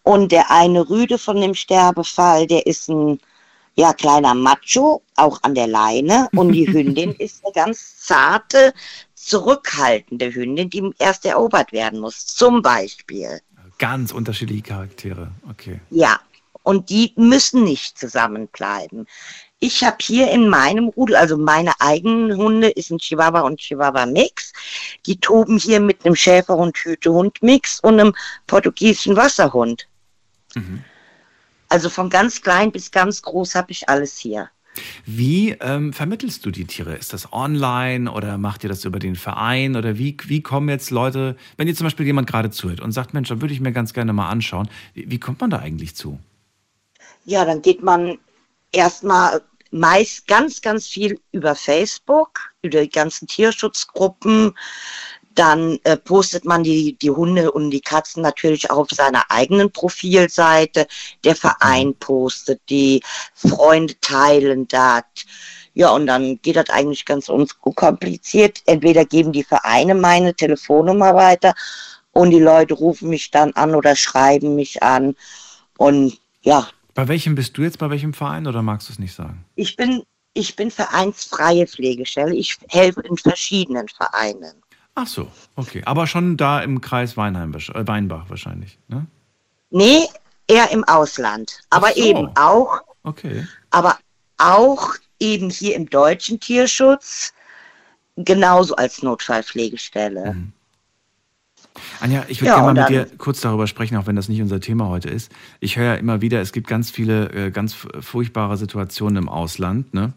Und 0.03 0.33
der 0.33 0.51
eine 0.51 0.89
Rüde 0.89 1.19
von 1.19 1.41
dem 1.41 1.55
Sterbefall, 1.55 2.47
der 2.47 2.67
ist 2.67 2.89
ein 2.89 3.21
ja, 3.77 3.93
kleiner 3.93 4.35
Macho, 4.35 5.03
auch 5.17 5.39
an 5.43 5.55
der 5.55 5.69
Leine. 5.69 6.29
Und 6.35 6.53
die 6.53 6.67
Hündin 6.73 7.13
ist 7.13 7.45
eine 7.45 7.53
ganz 7.53 8.01
zarte, 8.01 8.75
zurückhaltende 9.15 10.35
Hündin, 10.35 10.71
die 10.71 10.91
erst 10.99 11.25
erobert 11.25 11.73
werden 11.73 12.01
muss. 12.01 12.27
Zum 12.27 12.63
Beispiel. 12.63 13.41
Ganz 13.81 14.13
unterschiedliche 14.13 14.63
Charaktere. 14.63 15.33
Okay. 15.51 15.81
Ja, 15.89 16.21
und 16.63 16.91
die 16.91 17.15
müssen 17.17 17.65
nicht 17.65 17.99
zusammenbleiben. 17.99 19.07
Ich 19.59 19.83
habe 19.83 19.97
hier 20.01 20.31
in 20.31 20.49
meinem 20.49 20.89
Rudel, 20.89 21.17
also 21.17 21.39
meine 21.39 21.73
eigenen 21.81 22.37
Hunde, 22.37 22.69
ist 22.69 22.91
ein 22.91 22.99
Chihuahua 22.99 23.41
und 23.41 23.59
Chihuahua-Mix. 23.59 24.53
Die 25.07 25.19
toben 25.19 25.57
hier 25.57 25.81
mit 25.81 26.05
einem 26.05 26.15
Schäferhund-Hütehund-Mix 26.15 27.81
und 27.81 27.99
einem 27.99 28.15
portugiesischen 28.47 29.17
Wasserhund. 29.17 29.89
Also 31.71 31.89
von 31.89 32.11
ganz 32.11 32.43
klein 32.43 32.73
bis 32.73 32.91
ganz 32.91 33.23
groß 33.23 33.55
habe 33.55 33.73
ich 33.73 33.89
alles 33.89 34.19
hier. 34.19 34.51
Wie 35.05 35.51
ähm, 35.61 35.93
vermittelst 35.93 36.45
du 36.47 36.51
die 36.51 36.65
Tiere? 36.65 36.95
Ist 36.95 37.13
das 37.13 37.33
online 37.33 38.11
oder 38.11 38.39
macht 38.39 38.65
ihr 38.65 38.69
das 38.69 38.85
über 38.85 38.99
den 38.99 39.17
Verein? 39.17 39.77
Oder 39.77 39.99
wie, 39.99 40.17
wie 40.27 40.43
kommen 40.43 40.69
jetzt 40.69 40.91
Leute, 40.91 41.37
wenn 41.57 41.69
ihr 41.69 41.75
zum 41.75 41.87
Beispiel 41.87 42.07
jemand 42.07 42.29
gerade 42.29 42.51
zuhört 42.51 42.81
und 42.81 42.93
sagt, 42.93 43.15
Mensch, 43.15 43.29
da 43.29 43.41
würde 43.41 43.55
ich 43.55 43.61
mir 43.61 43.73
ganz 43.73 43.93
gerne 43.93 44.13
mal 44.13 44.29
anschauen, 44.29 44.69
wie, 44.95 45.11
wie 45.11 45.19
kommt 45.19 45.41
man 45.41 45.51
da 45.51 45.59
eigentlich 45.59 45.97
zu? 45.97 46.19
Ja, 47.25 47.45
dann 47.45 47.63
geht 47.63 47.83
man 47.83 48.19
erstmal 48.73 49.43
meist 49.71 50.27
ganz, 50.27 50.61
ganz 50.61 50.87
viel 50.87 51.21
über 51.33 51.55
Facebook, 51.55 52.53
über 52.63 52.81
die 52.81 52.89
ganzen 52.89 53.27
Tierschutzgruppen. 53.27 54.55
Dann 55.35 55.79
äh, 55.85 55.97
postet 55.97 56.45
man 56.45 56.65
die, 56.65 56.99
die 56.99 57.11
Hunde 57.11 57.53
und 57.53 57.71
die 57.71 57.81
Katzen 57.81 58.23
natürlich 58.23 58.71
auch 58.71 58.79
auf 58.79 58.91
seiner 58.91 59.31
eigenen 59.31 59.71
Profilseite. 59.71 60.87
Der 61.25 61.37
Verein 61.37 61.95
postet 61.95 62.61
die, 62.69 63.03
Freunde 63.35 63.95
teilen 64.01 64.67
das. 64.69 65.05
Ja, 65.75 65.91
und 65.91 66.07
dann 66.09 66.41
geht 66.43 66.57
das 66.57 66.69
eigentlich 66.71 67.05
ganz 67.05 67.29
unkompliziert. 67.29 68.61
Entweder 68.67 69.05
geben 69.05 69.33
die 69.33 69.45
Vereine 69.45 69.95
meine 69.95 70.35
Telefonnummer 70.35 71.15
weiter 71.15 71.55
und 72.13 72.33
die 72.33 72.41
Leute 72.41 72.75
rufen 72.75 73.09
mich 73.09 73.31
dann 73.31 73.53
an 73.53 73.75
oder 73.75 73.95
schreiben 73.95 74.57
mich 74.57 74.83
an. 74.83 75.15
Und 75.79 76.19
ja, 76.43 76.69
Bei 76.95 77.07
welchem 77.07 77.37
bist 77.37 77.57
du 77.57 77.63
jetzt, 77.63 77.79
bei 77.79 77.89
welchem 77.89 78.15
Verein 78.15 78.49
oder 78.49 78.63
magst 78.63 78.89
du 78.89 78.93
es 78.93 78.99
nicht 78.99 79.15
sagen? 79.15 79.45
ich 79.55 79.77
bin, 79.77 80.03
ich 80.35 80.57
bin 80.57 80.71
vereinsfreie 80.73 81.67
Pflegestelle. 81.69 82.35
Ich 82.35 82.59
helfe 82.69 83.01
in 83.03 83.17
verschiedenen 83.17 83.87
Vereinen. 83.89 84.60
Ach 85.03 85.07
so, 85.07 85.29
okay. 85.57 85.83
Aber 85.87 86.07
schon 86.07 86.37
da 86.37 86.61
im 86.61 86.83
Kreis 86.83 87.17
Weinheim, 87.17 87.55
äh, 87.55 87.87
Weinbach 87.87 88.29
wahrscheinlich, 88.29 88.79
ne? 88.89 89.07
Nee, 89.71 90.07
eher 90.47 90.71
im 90.73 90.85
Ausland. 90.85 91.61
Aber 91.71 91.89
so. 91.95 92.03
eben 92.03 92.29
auch, 92.37 92.83
Okay. 93.03 93.47
aber 93.71 93.97
auch 94.37 94.95
eben 95.19 95.49
hier 95.49 95.75
im 95.77 95.89
deutschen 95.89 96.39
Tierschutz, 96.39 97.33
genauso 98.17 98.77
als 98.77 99.03
Notfallpflegestelle. 99.03 100.37
Anja, 102.01 102.25
ich 102.29 102.43
würde 102.43 102.49
Ja, 102.49 102.55
gerne 102.57 102.75
mal 102.75 102.83
mit 102.83 102.91
dir 102.91 103.17
kurz 103.17 103.41
darüber 103.41 103.67
sprechen, 103.67 103.97
auch 103.97 104.07
wenn 104.07 104.17
das 104.17 104.29
nicht 104.29 104.43
unser 104.43 104.61
Thema 104.61 104.89
heute 104.89 105.09
ist. 105.09 105.33
Ich 105.61 105.77
höre 105.77 105.87
ja 105.87 105.95
immer 105.95 106.21
wieder, 106.21 106.43
es 106.43 106.53
gibt 106.53 106.67
ganz 106.67 106.91
viele 106.91 107.31
äh, 107.31 107.51
ganz 107.51 107.75
furchtbare 108.01 108.59
Situationen 108.59 109.17
im 109.23 109.29
Ausland, 109.31 109.95
ne? 109.95 110.13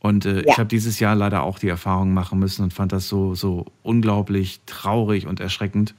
Und 0.00 0.24
äh, 0.26 0.36
Ja. 0.42 0.52
ich 0.52 0.58
habe 0.58 0.68
dieses 0.68 1.00
Jahr 1.00 1.14
leider 1.14 1.42
auch 1.42 1.58
die 1.58 1.68
Erfahrung 1.68 2.12
machen 2.14 2.38
müssen 2.38 2.62
und 2.62 2.72
fand 2.74 2.92
das 2.92 3.08
so, 3.08 3.34
so 3.34 3.66
unglaublich 3.82 4.60
traurig 4.66 5.26
und 5.26 5.40
erschreckend. 5.40 5.94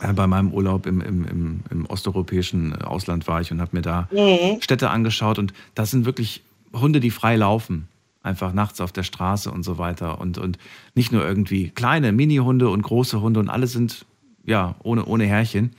Äh, 0.00 0.12
bei 0.12 0.26
meinem 0.26 0.52
Urlaub 0.52 0.86
im, 0.86 1.00
im, 1.00 1.24
im, 1.26 1.60
im 1.70 1.86
osteuropäischen 1.86 2.74
Ausland 2.82 3.26
war 3.28 3.40
ich 3.40 3.52
und 3.52 3.60
habe 3.60 3.76
mir 3.76 3.82
da 3.82 4.08
Mhm. 4.12 4.60
Städte 4.62 4.90
angeschaut 4.90 5.38
und 5.38 5.52
das 5.74 5.90
sind 5.90 6.04
wirklich 6.06 6.42
Hunde, 6.72 7.00
die 7.00 7.10
frei 7.10 7.36
laufen. 7.36 7.88
Einfach 8.22 8.54
nachts 8.54 8.80
auf 8.80 8.90
der 8.90 9.02
Straße 9.02 9.50
und 9.50 9.64
so 9.64 9.76
weiter. 9.76 10.18
Und, 10.20 10.38
und 10.38 10.56
nicht 10.94 11.12
nur 11.12 11.24
irgendwie 11.26 11.68
kleine 11.68 12.10
Mini-Hunde 12.10 12.70
und 12.70 12.80
große 12.82 13.20
Hunde 13.20 13.38
und 13.38 13.50
alle 13.50 13.66
sind 13.66 14.06
ja 14.46 14.76
ohne, 14.82 15.04
ohne 15.04 15.26
Härchen. 15.26 15.72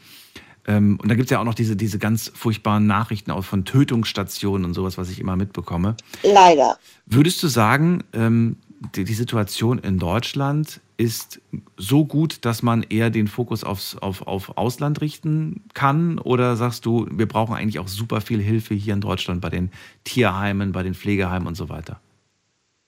Ähm, 0.67 0.99
und 1.01 1.09
da 1.09 1.15
gibt 1.15 1.25
es 1.25 1.31
ja 1.31 1.39
auch 1.39 1.45
noch 1.45 1.53
diese, 1.53 1.75
diese 1.75 1.99
ganz 1.99 2.31
furchtbaren 2.33 2.87
Nachrichten 2.87 3.31
auch 3.31 3.43
von 3.43 3.65
Tötungsstationen 3.65 4.65
und 4.65 4.73
sowas, 4.73 4.97
was 4.97 5.09
ich 5.09 5.19
immer 5.19 5.35
mitbekomme. 5.35 5.95
Leider. 6.23 6.77
Würdest 7.05 7.41
du 7.43 7.47
sagen, 7.47 8.03
ähm, 8.13 8.57
die, 8.95 9.03
die 9.03 9.13
Situation 9.13 9.79
in 9.79 9.99
Deutschland 9.99 10.81
ist 10.97 11.41
so 11.77 12.05
gut, 12.05 12.45
dass 12.45 12.63
man 12.63 12.83
eher 12.83 13.09
den 13.09 13.27
Fokus 13.27 13.63
aufs, 13.63 13.95
auf, 13.97 14.27
auf 14.27 14.57
Ausland 14.57 15.01
richten 15.01 15.63
kann? 15.73 16.19
Oder 16.19 16.55
sagst 16.55 16.85
du, 16.85 17.07
wir 17.11 17.27
brauchen 17.27 17.55
eigentlich 17.55 17.79
auch 17.79 17.87
super 17.87 18.21
viel 18.21 18.41
Hilfe 18.41 18.73
hier 18.73 18.93
in 18.93 19.01
Deutschland 19.01 19.41
bei 19.41 19.49
den 19.49 19.71
Tierheimen, 20.03 20.71
bei 20.71 20.83
den 20.83 20.93
Pflegeheimen 20.93 21.47
und 21.47 21.55
so 21.55 21.69
weiter? 21.69 21.99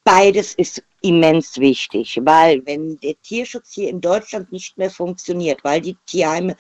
Beides 0.04 0.54
ist 0.54 0.82
immens 1.02 1.58
wichtig, 1.58 2.18
weil 2.24 2.66
wenn 2.66 2.98
der 2.98 3.20
Tierschutz 3.22 3.74
hier 3.74 3.90
in 3.90 4.00
Deutschland 4.00 4.54
nicht 4.54 4.78
mehr 4.78 4.90
funktioniert, 4.90 5.66
weil 5.66 5.82
die 5.82 5.98
Tierheime 6.06 6.56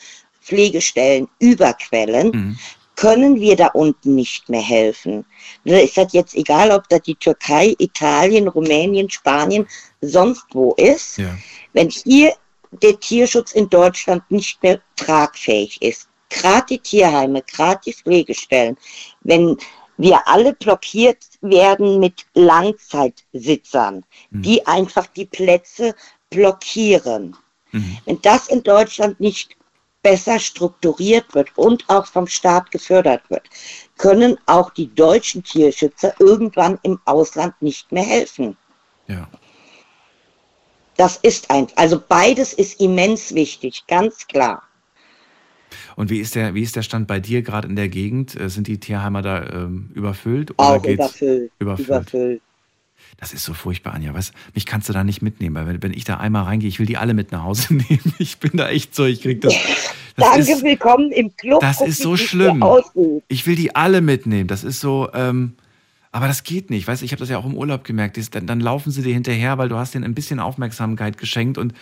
Pflegestellen 0.48 1.28
überquellen, 1.40 2.58
können 2.96 3.40
wir 3.40 3.56
da 3.56 3.68
unten 3.68 4.16
nicht 4.16 4.50
mehr 4.50 4.62
helfen. 4.62 5.26
Da 5.66 5.78
ist 5.78 5.98
das 5.98 6.14
jetzt 6.14 6.36
egal, 6.36 6.72
ob 6.72 6.90
das 6.90 7.02
die 7.02 7.16
Türkei, 7.16 7.76
Italien, 7.78 8.48
Rumänien, 8.48 9.10
Spanien, 9.10 9.68
sonst 10.02 10.46
wo 10.52 10.74
ist. 10.74 11.18
Ja. 11.18 11.38
Wenn 11.74 11.90
hier 11.90 12.34
der 12.72 13.00
Tierschutz 13.00 13.52
in 13.52 13.70
Deutschland 13.70 14.24
nicht 14.32 14.64
mehr 14.64 14.82
tragfähig 14.96 15.82
ist, 15.82 16.08
gerade 16.30 16.66
die 16.72 16.80
Tierheime, 16.80 17.44
gerade 17.44 17.82
die 17.86 17.94
Pflegestellen, 17.94 18.78
wenn 19.22 19.58
wir 19.98 20.28
alle 20.28 20.54
blockiert 20.54 21.24
werden 21.42 22.00
mit 22.00 22.26
Langzeitsitzern, 22.34 24.06
die 24.30 24.66
einfach 24.66 25.08
die 25.08 25.26
Plätze 25.26 25.96
blockieren. 26.30 27.36
Wenn 28.06 28.22
das 28.22 28.48
in 28.48 28.64
Deutschland 28.64 29.20
nicht 29.20 29.56
besser 30.08 30.40
strukturiert 30.40 31.36
wird 31.36 31.50
und 31.58 31.84
auch 31.90 32.06
vom 32.06 32.28
Staat 32.28 32.72
gefördert 32.72 33.30
wird, 33.30 33.44
können 33.98 34.38
auch 34.46 34.70
die 34.70 34.88
deutschen 34.96 35.44
Tierschützer 35.44 36.14
irgendwann 36.20 36.80
im 36.84 36.98
Ausland 37.04 37.54
nicht 37.62 37.92
mehr 37.92 38.06
helfen. 38.06 38.56
Ja. 39.08 39.28
Das 40.96 41.18
ist 41.18 41.52
ein, 41.52 41.68
also 41.76 42.02
beides 42.08 42.54
ist 42.54 42.80
immens 42.80 43.36
wichtig, 43.36 43.84
ganz 43.88 44.26
klar. 44.28 44.64
Und 45.98 46.10
wie 46.10 46.20
ist 46.22 46.36
der, 46.36 46.54
wie 46.54 46.62
ist 46.64 46.78
der 46.78 46.84
Stand 46.84 47.06
bei 47.08 47.20
dir 47.20 47.42
gerade 47.42 47.68
in 47.68 47.76
der 47.76 47.90
Gegend? 47.90 48.40
Äh, 48.40 48.50
Sind 48.50 48.68
die 48.68 48.80
Tierheimer 48.80 49.22
da 49.22 49.46
ähm, 49.46 49.92
überfüllt? 49.94 50.54
Auch 50.58 50.82
geht's- 50.82 50.94
überfüllt. 50.94 51.52
Überfüllt. 51.60 51.88
überfüllt. 51.90 52.42
Das 53.16 53.34
ist 53.34 53.44
so 53.44 53.54
furchtbar, 53.54 53.94
Anja. 53.94 54.14
Weißt, 54.14 54.34
mich 54.54 54.66
kannst 54.66 54.90
du 54.90 54.94
da 54.94 55.04
nicht 55.04 55.22
mitnehmen, 55.22 55.56
weil 55.56 55.66
wenn, 55.68 55.84
wenn 55.84 55.94
ich 55.94 56.04
da 56.04 56.18
einmal 56.18 56.44
reingehe, 56.44 56.68
ich 56.70 56.80
will 56.80 56.86
die 56.86 56.98
alle 56.98 57.14
mit 57.14 57.32
nach 57.32 57.44
Hause 57.44 57.74
nehmen. 57.74 58.14
Ich 58.20 58.38
bin 58.40 58.52
da 58.56 58.70
echt 58.70 58.94
so, 58.94 59.06
ich 59.06 59.22
krieg 59.22 59.42
das. 59.42 59.54
das 60.16 60.26
Danke, 60.30 60.52
ist, 60.52 60.64
willkommen 60.64 61.12
im 61.12 61.36
Club. 61.36 61.62
Das 61.62 61.82
ist 61.82 62.02
so 62.02 62.18
schlimm. 62.18 62.64
Ich 63.28 63.48
will 63.48 63.56
die 63.56 63.76
alle 63.76 64.02
mitnehmen. 64.02 64.48
Das 64.48 64.64
ist 64.64 64.80
so, 64.82 65.10
ähm, 65.14 65.54
aber 66.12 66.28
das 66.28 66.44
geht 66.44 66.70
nicht. 66.70 66.88
Weißt 66.88 67.02
du, 67.02 67.06
ich 67.06 67.12
habe 67.12 67.20
das 67.20 67.30
ja 67.30 67.38
auch 67.38 67.46
im 67.46 67.56
Urlaub 67.56 67.84
gemerkt. 67.84 68.18
Das- 68.18 68.30
Dann, 68.30 68.46
dann 68.48 68.60
laufen 68.60 68.92
sie 68.92 69.02
dir 69.02 69.14
hinterher, 69.14 69.58
weil 69.58 69.70
du 69.70 69.78
hast 69.78 69.94
denen 69.94 70.04
ein 70.06 70.14
bisschen 70.16 70.40
Aufmerksamkeit 70.40 71.18
geschenkt 71.18 71.58
und 71.58 71.74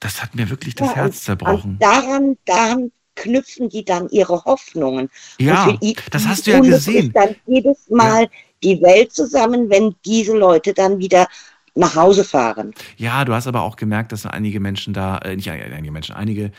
das 0.00 0.22
hat 0.22 0.34
mir 0.34 0.50
wirklich 0.50 0.74
das 0.74 0.88
Ja, 0.88 0.96
Herz 0.96 1.22
zerbrochen. 1.24 1.72
Und 1.72 1.82
daran, 1.82 2.36
daran 2.44 2.90
knüpfen 3.14 3.70
die 3.70 3.82
dann 3.84 4.08
ihre 4.10 4.44
Hoffnungen. 4.44 5.08
Ja, 5.38 5.74
das 6.10 6.26
hast 6.26 6.46
du 6.46 6.50
ja 6.50 6.60
gesehen. 6.60 7.06
ist 7.06 7.16
dann 7.16 7.34
jedes 7.46 7.88
Mal 7.88 8.28
die 8.66 8.80
Welt 8.82 9.12
zusammen, 9.12 9.70
wenn 9.70 9.94
diese 10.04 10.36
Leute 10.36 10.74
dann 10.74 10.98
wieder 10.98 11.26
nach 11.74 11.94
Hause 11.94 12.24
fahren. 12.24 12.72
Ja, 12.96 13.24
du 13.24 13.32
hast 13.34 13.46
aber 13.46 13.62
auch 13.62 13.76
gemerkt, 13.76 14.10
dass 14.12 14.26
einige 14.26 14.60
Menschen 14.60 14.94
da, 14.94 15.18
äh, 15.18 15.36
nicht 15.36 15.50
einige 15.50 15.92
Menschen, 15.92 16.14
einige, 16.16 16.52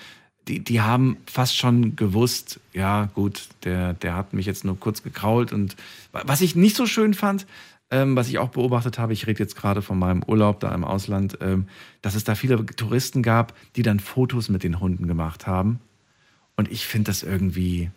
die, 0.48 0.60
die 0.64 0.80
haben 0.82 1.18
fast 1.26 1.58
schon 1.58 1.96
gewusst, 1.96 2.60
ja 2.74 3.10
gut, 3.14 3.50
der, 3.64 3.94
der 3.94 4.16
hat 4.16 4.34
mich 4.34 4.46
jetzt 4.46 4.64
nur 4.64 4.80
kurz 4.80 5.04
gekrault. 5.04 5.52
Und 5.52 5.76
wa- 6.12 6.24
was 6.26 6.42
ich 6.42 6.56
nicht 6.56 6.76
so 6.76 6.86
schön 6.86 7.14
fand, 7.14 7.46
ähm, 7.90 8.16
was 8.16 8.30
ich 8.30 8.38
auch 8.38 8.50
beobachtet 8.50 9.00
habe, 9.00 9.14
ich 9.14 9.28
rede 9.28 9.40
jetzt 9.40 9.56
gerade 9.56 9.82
von 9.82 9.98
meinem 9.98 10.22
Urlaub 10.24 10.60
da 10.60 10.74
im 10.74 10.84
Ausland, 10.84 11.38
ähm, 11.42 11.68
dass 12.02 12.16
es 12.16 12.24
da 12.24 12.36
viele 12.36 12.66
Touristen 12.66 13.24
gab, 13.24 13.54
die 13.76 13.82
dann 13.82 14.00
Fotos 14.00 14.50
mit 14.50 14.64
den 14.64 14.80
Hunden 14.80 15.08
gemacht 15.08 15.48
haben. 15.48 15.80
Und 16.58 16.72
ich 16.72 16.86
finde 16.86 17.12
das 17.12 17.24
irgendwie, 17.24 17.90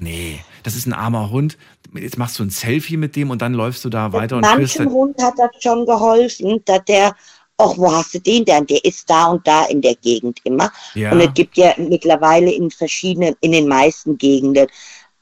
nee, 0.00 0.40
das 0.62 0.76
ist 0.76 0.86
ein 0.86 0.92
armer 0.92 1.30
Hund. 1.30 1.56
Jetzt 1.94 2.18
machst 2.18 2.38
du 2.38 2.42
ein 2.42 2.50
Selfie 2.50 2.96
mit 2.96 3.14
dem 3.16 3.30
und 3.30 3.40
dann 3.40 3.54
läufst 3.54 3.84
du 3.84 3.88
da 3.88 4.12
weiter 4.12 4.36
und. 4.36 4.42
Manchem 4.42 4.90
Hund 4.90 5.22
hat 5.22 5.34
das 5.38 5.50
schon 5.60 5.86
geholfen, 5.86 6.60
dass 6.64 6.84
der, 6.86 7.14
ach, 7.56 7.76
wo 7.76 7.92
hast 7.92 8.14
du 8.14 8.20
den 8.20 8.44
denn? 8.44 8.66
Der 8.66 8.84
ist 8.84 9.08
da 9.08 9.26
und 9.26 9.46
da 9.46 9.66
in 9.66 9.80
der 9.80 9.94
Gegend 9.94 10.40
immer. 10.44 10.72
Ja. 10.94 11.12
Und 11.12 11.20
es 11.20 11.32
gibt 11.34 11.56
ja 11.56 11.72
mittlerweile 11.76 12.52
in 12.52 12.70
verschiedenen, 12.70 13.36
in 13.40 13.52
den 13.52 13.68
meisten 13.68 14.18
Gegenden 14.18 14.66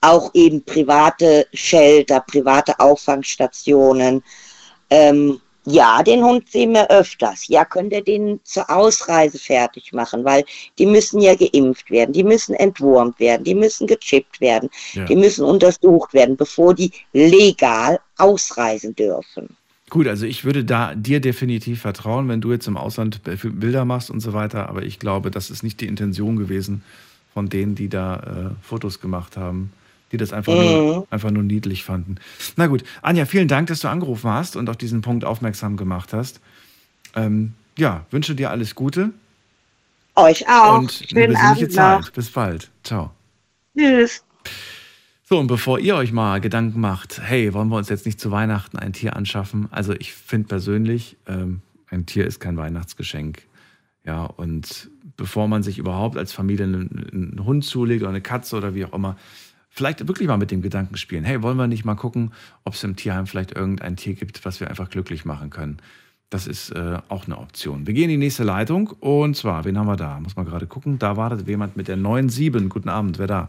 auch 0.00 0.30
eben 0.34 0.64
private 0.64 1.46
Shelter, 1.52 2.20
private 2.20 2.78
Auffangstationen. 2.80 4.22
Ähm, 4.90 5.40
ja, 5.64 6.02
den 6.02 6.22
Hund 6.24 6.48
sehen 6.50 6.72
wir 6.72 6.90
öfters. 6.90 7.46
Ja, 7.48 7.64
könnt 7.64 7.92
ihr 7.92 8.02
den 8.02 8.40
zur 8.44 8.68
Ausreise 8.68 9.38
fertig 9.38 9.92
machen, 9.92 10.24
weil 10.24 10.44
die 10.78 10.86
müssen 10.86 11.20
ja 11.20 11.34
geimpft 11.34 11.90
werden, 11.90 12.12
die 12.12 12.24
müssen 12.24 12.54
entwurmt 12.54 13.18
werden, 13.20 13.44
die 13.44 13.54
müssen 13.54 13.86
gechippt 13.86 14.40
werden, 14.40 14.68
Ja. 14.94 15.04
die 15.04 15.16
müssen 15.16 15.44
untersucht 15.44 16.14
werden, 16.14 16.36
bevor 16.36 16.74
die 16.74 16.90
legal 17.12 18.00
ausreisen 18.18 18.94
dürfen. 18.96 19.56
Gut, 19.90 20.08
also 20.08 20.24
ich 20.24 20.44
würde 20.44 20.64
da 20.64 20.94
dir 20.94 21.20
definitiv 21.20 21.82
vertrauen, 21.82 22.26
wenn 22.28 22.40
du 22.40 22.50
jetzt 22.50 22.66
im 22.66 22.78
Ausland 22.78 23.20
Bilder 23.24 23.84
machst 23.84 24.10
und 24.10 24.20
so 24.20 24.32
weiter, 24.32 24.68
aber 24.68 24.82
ich 24.82 24.98
glaube, 24.98 25.30
das 25.30 25.50
ist 25.50 25.62
nicht 25.62 25.80
die 25.82 25.86
Intention 25.86 26.36
gewesen 26.36 26.82
von 27.34 27.48
denen, 27.48 27.74
die 27.74 27.88
da 27.88 28.16
äh, 28.16 28.66
Fotos 28.66 29.00
gemacht 29.00 29.36
haben, 29.36 29.72
die 30.12 30.16
das 30.18 30.32
einfach, 30.32 30.54
nur, 30.54 30.96
Mhm. 30.98 31.04
einfach 31.10 31.30
nur 31.30 31.42
niedlich 31.42 31.82
fanden. 31.84 32.16
Na 32.56 32.66
gut, 32.68 32.84
Anja, 33.00 33.24
vielen 33.24 33.48
Dank, 33.48 33.68
dass 33.68 33.80
du 33.80 33.88
angerufen 33.88 34.30
hast 34.30 34.54
und 34.56 34.68
auf 34.70 34.76
diesen 34.76 35.00
Punkt 35.00 35.24
aufmerksam 35.24 35.76
gemacht 35.76 36.12
hast. 36.12 36.40
Ähm, 37.16 37.54
ja, 37.78 38.06
wünsche 38.10 38.34
dir 38.34 38.50
alles 38.50 38.74
Gute 38.74 39.10
Euch 40.14 40.46
auch. 40.48 40.78
und 40.78 40.90
eine 40.90 40.90
Schönen 40.90 41.32
besinnliche 41.32 41.40
Abend 41.42 41.60
noch. 42.00 42.04
Zeit. 42.04 42.12
Bis 42.14 42.30
bald. 42.30 42.70
Ciao. 42.84 43.10
Tschüss. 43.76 44.22
So, 45.24 45.38
und 45.38 45.46
bevor 45.46 45.78
ihr 45.78 45.96
euch 45.96 46.12
mal 46.12 46.40
Gedanken 46.42 46.80
macht, 46.80 47.20
hey, 47.22 47.54
wollen 47.54 47.68
wir 47.68 47.76
uns 47.76 47.88
jetzt 47.88 48.04
nicht 48.04 48.20
zu 48.20 48.30
Weihnachten 48.30 48.78
ein 48.78 48.92
Tier 48.92 49.16
anschaffen? 49.16 49.68
Also 49.70 49.94
ich 49.94 50.12
finde 50.12 50.48
persönlich, 50.48 51.16
ähm, 51.26 51.62
ein 51.88 52.04
Tier 52.04 52.26
ist 52.26 52.38
kein 52.40 52.58
Weihnachtsgeschenk. 52.58 53.42
Ja, 54.04 54.24
und 54.24 54.90
bevor 55.16 55.48
man 55.48 55.62
sich 55.62 55.78
überhaupt 55.78 56.18
als 56.18 56.32
Familie 56.32 56.64
einen, 56.66 57.08
einen 57.12 57.44
Hund 57.44 57.64
zulegt 57.64 58.02
oder 58.02 58.10
eine 58.10 58.20
Katze 58.20 58.56
oder 58.56 58.74
wie 58.74 58.84
auch 58.84 58.92
immer, 58.92 59.16
vielleicht 59.74 60.06
wirklich 60.06 60.28
mal 60.28 60.36
mit 60.36 60.50
dem 60.50 60.62
Gedanken 60.62 60.96
spielen, 60.96 61.24
hey, 61.24 61.42
wollen 61.42 61.56
wir 61.56 61.66
nicht 61.66 61.84
mal 61.84 61.94
gucken, 61.94 62.32
ob 62.64 62.74
es 62.74 62.84
im 62.84 62.96
Tierheim 62.96 63.26
vielleicht 63.26 63.52
irgendein 63.52 63.96
Tier 63.96 64.14
gibt, 64.14 64.44
was 64.44 64.60
wir 64.60 64.68
einfach 64.68 64.90
glücklich 64.90 65.24
machen 65.24 65.50
können. 65.50 65.78
Das 66.30 66.46
ist 66.46 66.70
äh, 66.70 66.98
auch 67.08 67.26
eine 67.26 67.36
Option. 67.38 67.86
Wir 67.86 67.92
gehen 67.94 68.04
in 68.04 68.10
die 68.10 68.16
nächste 68.26 68.42
Leitung 68.44 68.88
und 69.00 69.36
zwar, 69.36 69.64
wen 69.64 69.78
haben 69.78 69.86
wir 69.86 69.96
da? 69.96 70.18
Muss 70.20 70.36
mal 70.36 70.44
gerade 70.44 70.66
gucken. 70.66 70.98
Da 70.98 71.16
wartet 71.16 71.46
jemand 71.46 71.76
mit 71.76 71.88
der 71.88 71.98
9-7. 71.98 72.68
Guten 72.68 72.88
Abend, 72.88 73.18
wer 73.18 73.26
da? 73.26 73.48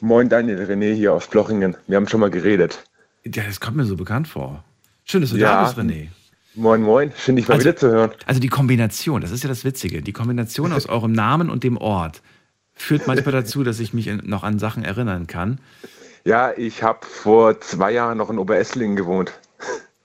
Moin 0.00 0.28
Daniel, 0.28 0.58
René 0.64 0.92
hier 0.94 1.12
aus 1.14 1.28
Blochingen. 1.28 1.76
Wir 1.86 1.96
haben 1.96 2.08
schon 2.08 2.20
mal 2.20 2.30
geredet. 2.30 2.84
Ja, 3.24 3.44
das 3.44 3.60
kommt 3.60 3.76
mir 3.76 3.84
so 3.86 3.96
bekannt 3.96 4.28
vor. 4.28 4.64
Schön, 5.04 5.20
dass 5.22 5.30
du 5.30 5.36
Ja. 5.38 5.62
da 5.62 5.64
bist, 5.64 5.78
René. 5.78 6.08
Moin, 6.56 6.82
moin. 6.82 7.10
Schön, 7.16 7.36
dich 7.36 7.48
mal 7.48 7.54
Also- 7.54 7.64
wieder 7.64 7.76
zu 7.76 7.88
hören. 7.90 8.10
Also 8.26 8.38
die 8.40 8.48
Kombination, 8.48 9.20
das 9.22 9.30
ist 9.30 9.42
ja 9.42 9.48
das 9.48 9.64
Witzige, 9.64 10.02
die 10.02 10.12
Kombination 10.12 10.72
aus 10.74 10.86
eurem 10.86 11.12
Namen 11.12 11.48
und 11.48 11.64
dem 11.64 11.76
Ort 11.78 12.22
führt 12.74 13.06
manchmal 13.06 13.32
dazu, 13.32 13.62
dass 13.62 13.80
ich 13.80 13.94
mich 13.94 14.10
noch 14.22 14.42
an 14.42 14.58
Sachen 14.58 14.84
erinnern 14.84 15.26
kann. 15.26 15.58
Ja, 16.24 16.52
ich 16.56 16.82
habe 16.82 17.06
vor 17.06 17.60
zwei 17.60 17.92
Jahren 17.92 18.18
noch 18.18 18.30
in 18.30 18.38
Oberesslingen 18.38 18.96
gewohnt 18.96 19.32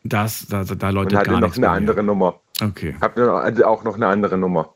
Das, 0.03 0.47
da, 0.49 0.63
da 0.63 0.89
und 0.89 0.95
läutet 0.95 1.19
hatte 1.19 1.29
gar 1.29 1.39
noch 1.39 1.55
eine 1.55 1.69
andere 1.69 2.03
Nummer. 2.03 2.39
Okay. 2.61 2.95
Habe 2.99 3.31
also 3.31 3.65
auch 3.65 3.83
noch 3.83 3.95
eine 3.95 4.07
andere 4.07 4.37
Nummer. 4.37 4.73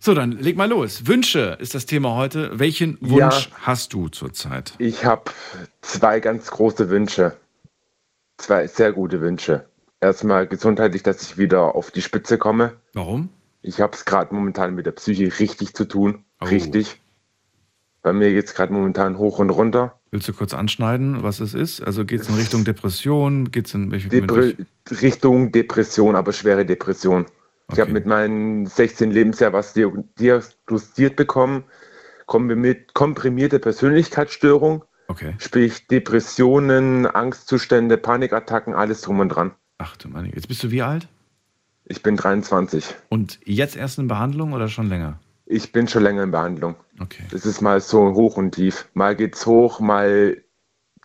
So, 0.00 0.14
dann 0.14 0.32
leg 0.32 0.56
mal 0.56 0.68
los. 0.68 1.06
Wünsche 1.06 1.56
ist 1.60 1.74
das 1.74 1.86
Thema 1.86 2.14
heute. 2.14 2.58
Welchen 2.58 2.98
Wunsch 3.00 3.50
hast 3.62 3.92
du 3.92 4.08
zurzeit? 4.08 4.74
Ich 4.78 5.04
habe 5.04 5.24
zwei 5.80 6.20
ganz 6.20 6.50
große 6.50 6.90
Wünsche. 6.90 7.36
Zwei 8.38 8.66
sehr 8.68 8.92
gute 8.92 9.20
Wünsche. 9.20 9.66
Erstmal 10.00 10.46
gesundheitlich, 10.46 11.02
dass 11.02 11.22
ich 11.22 11.38
wieder 11.38 11.74
auf 11.74 11.90
die 11.90 12.02
Spitze 12.02 12.38
komme. 12.38 12.74
Warum? 12.92 13.30
Ich 13.62 13.80
habe 13.80 13.96
es 13.96 14.04
gerade 14.04 14.32
momentan 14.32 14.74
mit 14.74 14.86
der 14.86 14.92
Psyche 14.92 15.32
richtig 15.40 15.74
zu 15.74 15.86
tun. 15.86 16.24
Oh. 16.40 16.44
Richtig. 16.44 17.00
Bei 18.06 18.12
mir 18.12 18.30
geht 18.32 18.44
es 18.44 18.54
gerade 18.54 18.72
momentan 18.72 19.18
hoch 19.18 19.40
und 19.40 19.50
runter. 19.50 19.98
Willst 20.12 20.28
du 20.28 20.32
kurz 20.32 20.54
anschneiden, 20.54 21.24
was 21.24 21.40
es 21.40 21.54
ist? 21.54 21.80
Also 21.82 22.04
geht 22.04 22.20
es 22.20 22.28
in 22.28 22.36
Richtung 22.36 22.62
Depression? 22.64 23.50
Geht 23.50 23.66
es 23.66 23.74
in 23.74 23.90
welche 23.90 24.08
Depre 24.08 24.54
Richtung 25.02 25.50
Depression, 25.50 26.14
aber 26.14 26.32
schwere 26.32 26.64
Depression. 26.64 27.26
Ich 27.72 27.80
habe 27.80 27.90
mit 27.90 28.06
meinem 28.06 28.64
16 28.66 29.10
Lebensjahr 29.10 29.52
was 29.52 29.72
dia- 29.72 29.90
diagnostiziert 30.20 31.16
bekommen. 31.16 31.64
Komprimiert- 32.26 32.94
Komprimierte 32.94 33.58
Persönlichkeitsstörung. 33.58 34.84
Okay. 35.08 35.34
Sprich 35.38 35.88
Depressionen, 35.88 37.06
Angstzustände, 37.06 37.96
Panikattacken, 37.96 38.72
alles 38.72 39.00
drum 39.00 39.18
und 39.18 39.30
dran. 39.30 39.50
Ach 39.78 39.96
du 39.96 40.06
Mann, 40.08 40.26
jetzt 40.32 40.46
bist 40.46 40.62
du 40.62 40.70
wie 40.70 40.82
alt? 40.82 41.08
Ich 41.86 42.04
bin 42.04 42.14
23. 42.16 42.84
Und 43.08 43.40
jetzt 43.44 43.74
erst 43.74 43.98
in 43.98 44.06
Behandlung 44.06 44.52
oder 44.52 44.68
schon 44.68 44.88
länger? 44.88 45.18
Ich 45.46 45.72
bin 45.72 45.86
schon 45.86 46.02
länger 46.02 46.24
in 46.24 46.32
Behandlung. 46.32 46.74
Okay. 47.00 47.22
Das 47.30 47.46
ist 47.46 47.60
mal 47.60 47.80
so 47.80 48.12
hoch 48.14 48.36
und 48.36 48.52
tief. 48.52 48.88
Mal 48.94 49.14
geht's 49.14 49.46
hoch, 49.46 49.80
mal 49.80 50.42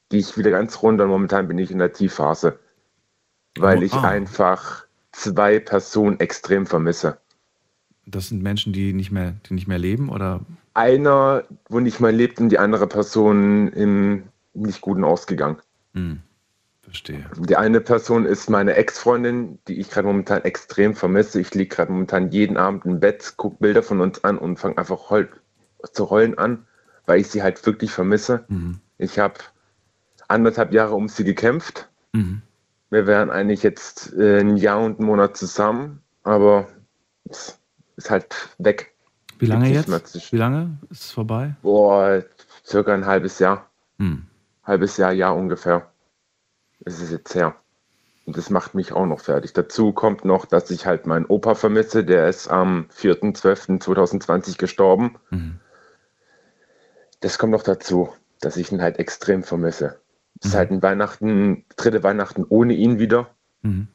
gehe 0.10 0.20
ich 0.20 0.38
wieder 0.38 0.50
ganz 0.52 0.82
runter. 0.82 1.04
Und 1.04 1.12
momentan 1.12 1.48
bin 1.48 1.58
ich 1.60 1.72
in 1.72 1.78
der 1.78 1.94
Tiefphase. 1.94 2.60
Weil 3.58 3.80
Oh, 3.80 3.82
ich 3.84 3.94
ah. 3.94 4.02
einfach 4.02 4.86
zwei 5.12 5.60
Personen 5.60 6.20
extrem 6.20 6.66
vermisse. 6.66 7.18
Das 8.06 8.30
sind 8.30 8.42
Menschen, 8.42 8.74
die 8.74 8.94
nicht 8.94 9.12
mehr, 9.12 9.36
die 9.48 9.54
nicht 9.54 9.68
mehr 9.68 9.78
leben 9.78 10.10
oder? 10.10 10.42
Einer, 10.74 11.44
wo 11.70 11.80
nicht 11.80 12.00
mehr 12.00 12.12
lebt 12.12 12.40
und 12.40 12.50
die 12.50 12.60
andere 12.60 12.88
Person 12.88 13.68
im 13.70 14.24
nicht 14.54 14.82
guten 14.82 15.04
ausgegangen. 15.04 15.58
Hm, 15.94 16.22
verstehe. 16.92 17.26
Die 17.38 17.56
eine 17.56 17.82
Person 17.82 18.26
ist 18.26 18.50
meine 18.50 18.76
Ex-Freundin, 18.76 19.60
die 19.68 19.80
ich 19.80 19.90
gerade 19.90 20.08
momentan 20.08 20.44
extrem 20.44 20.94
vermisse. 20.96 21.42
Ich 21.42 21.54
liege 21.54 21.76
gerade 21.76 21.92
momentan 21.92 22.30
jeden 22.32 22.58
Abend 22.58 22.86
im 22.86 23.00
Bett, 23.00 23.34
gucke 23.38 23.58
Bilder 23.60 23.84
von 23.84 24.02
uns 24.02 24.24
an 24.24 24.38
und 24.38 24.58
fange 24.58 24.78
einfach 24.78 25.10
heul 25.10 25.30
zu 25.94 26.10
heulen 26.10 26.38
an. 26.38 26.66
weil 27.06 27.20
ich 27.20 27.30
sie 27.30 27.44
halt 27.44 27.66
wirklich 27.66 27.92
vermisse. 27.92 28.46
Mhm. 28.48 28.80
Ich 28.98 29.20
habe 29.20 29.36
anderthalb 30.28 30.72
Jahre 30.74 30.94
um 30.96 31.10
sie 31.10 31.24
gekämpft. 31.24 31.90
Mhm. 32.14 32.42
Wir 32.90 33.08
wären 33.08 33.30
eigentlich 33.30 33.64
jetzt 33.64 34.14
äh, 34.14 34.40
ein 34.40 34.58
Jahr 34.58 34.80
und 34.82 35.00
einen 35.00 35.08
Monat 35.08 35.36
zusammen, 35.38 36.02
aber 36.24 36.68
es 37.30 37.58
ist 37.96 38.12
halt 38.12 38.50
weg. 38.58 38.94
Wie 39.40 39.46
lange 39.46 39.70
jetzt? 39.70 40.32
Wie 40.32 40.38
lange 40.38 40.78
ist 40.90 41.06
es 41.06 41.12
vorbei? 41.12 41.56
Boah, 41.62 42.24
circa 42.66 42.94
ein 42.94 43.06
halbes 43.06 43.40
Jahr. 43.40 43.70
Hm. 43.98 44.28
Halbes 44.64 44.98
Jahr, 44.98 45.12
Jahr 45.12 45.36
ungefähr. 45.36 45.90
Das 46.84 47.00
ist 47.00 47.12
jetzt 47.12 47.34
her. 47.36 47.56
Und 48.26 48.38
das 48.38 48.50
macht 48.50 48.76
mich 48.76 48.92
auch 48.92 49.06
noch 49.06 49.20
fertig. 49.22 49.54
Dazu 49.54 49.94
kommt 49.94 50.26
noch, 50.26 50.46
dass 50.46 50.70
ich 50.72 50.86
halt 50.86 51.06
meinen 51.08 51.26
Opa 51.26 51.56
vermisse. 51.56 52.04
Der 52.04 52.28
ist 52.28 52.48
am 52.50 52.86
4.12.2020 52.96 54.58
gestorben. 54.58 55.16
Mhm. 55.32 55.60
Das 57.20 57.38
kommt 57.38 57.52
noch 57.52 57.64
dazu, 57.64 58.10
dass 58.40 58.58
ich 58.58 58.72
ihn 58.72 58.82
halt 58.82 58.98
extrem 59.00 59.44
vermisse. 59.44 60.00
Es 60.40 60.46
Mhm. 60.46 60.50
ist 60.50 60.56
halt 60.56 60.72
ein 60.72 60.82
Weihnachten, 60.84 61.66
dritte 61.76 62.04
Weihnachten 62.04 62.46
ohne 62.48 62.74
ihn 62.74 63.00
wieder, 63.00 63.30
Mhm. 63.64 63.88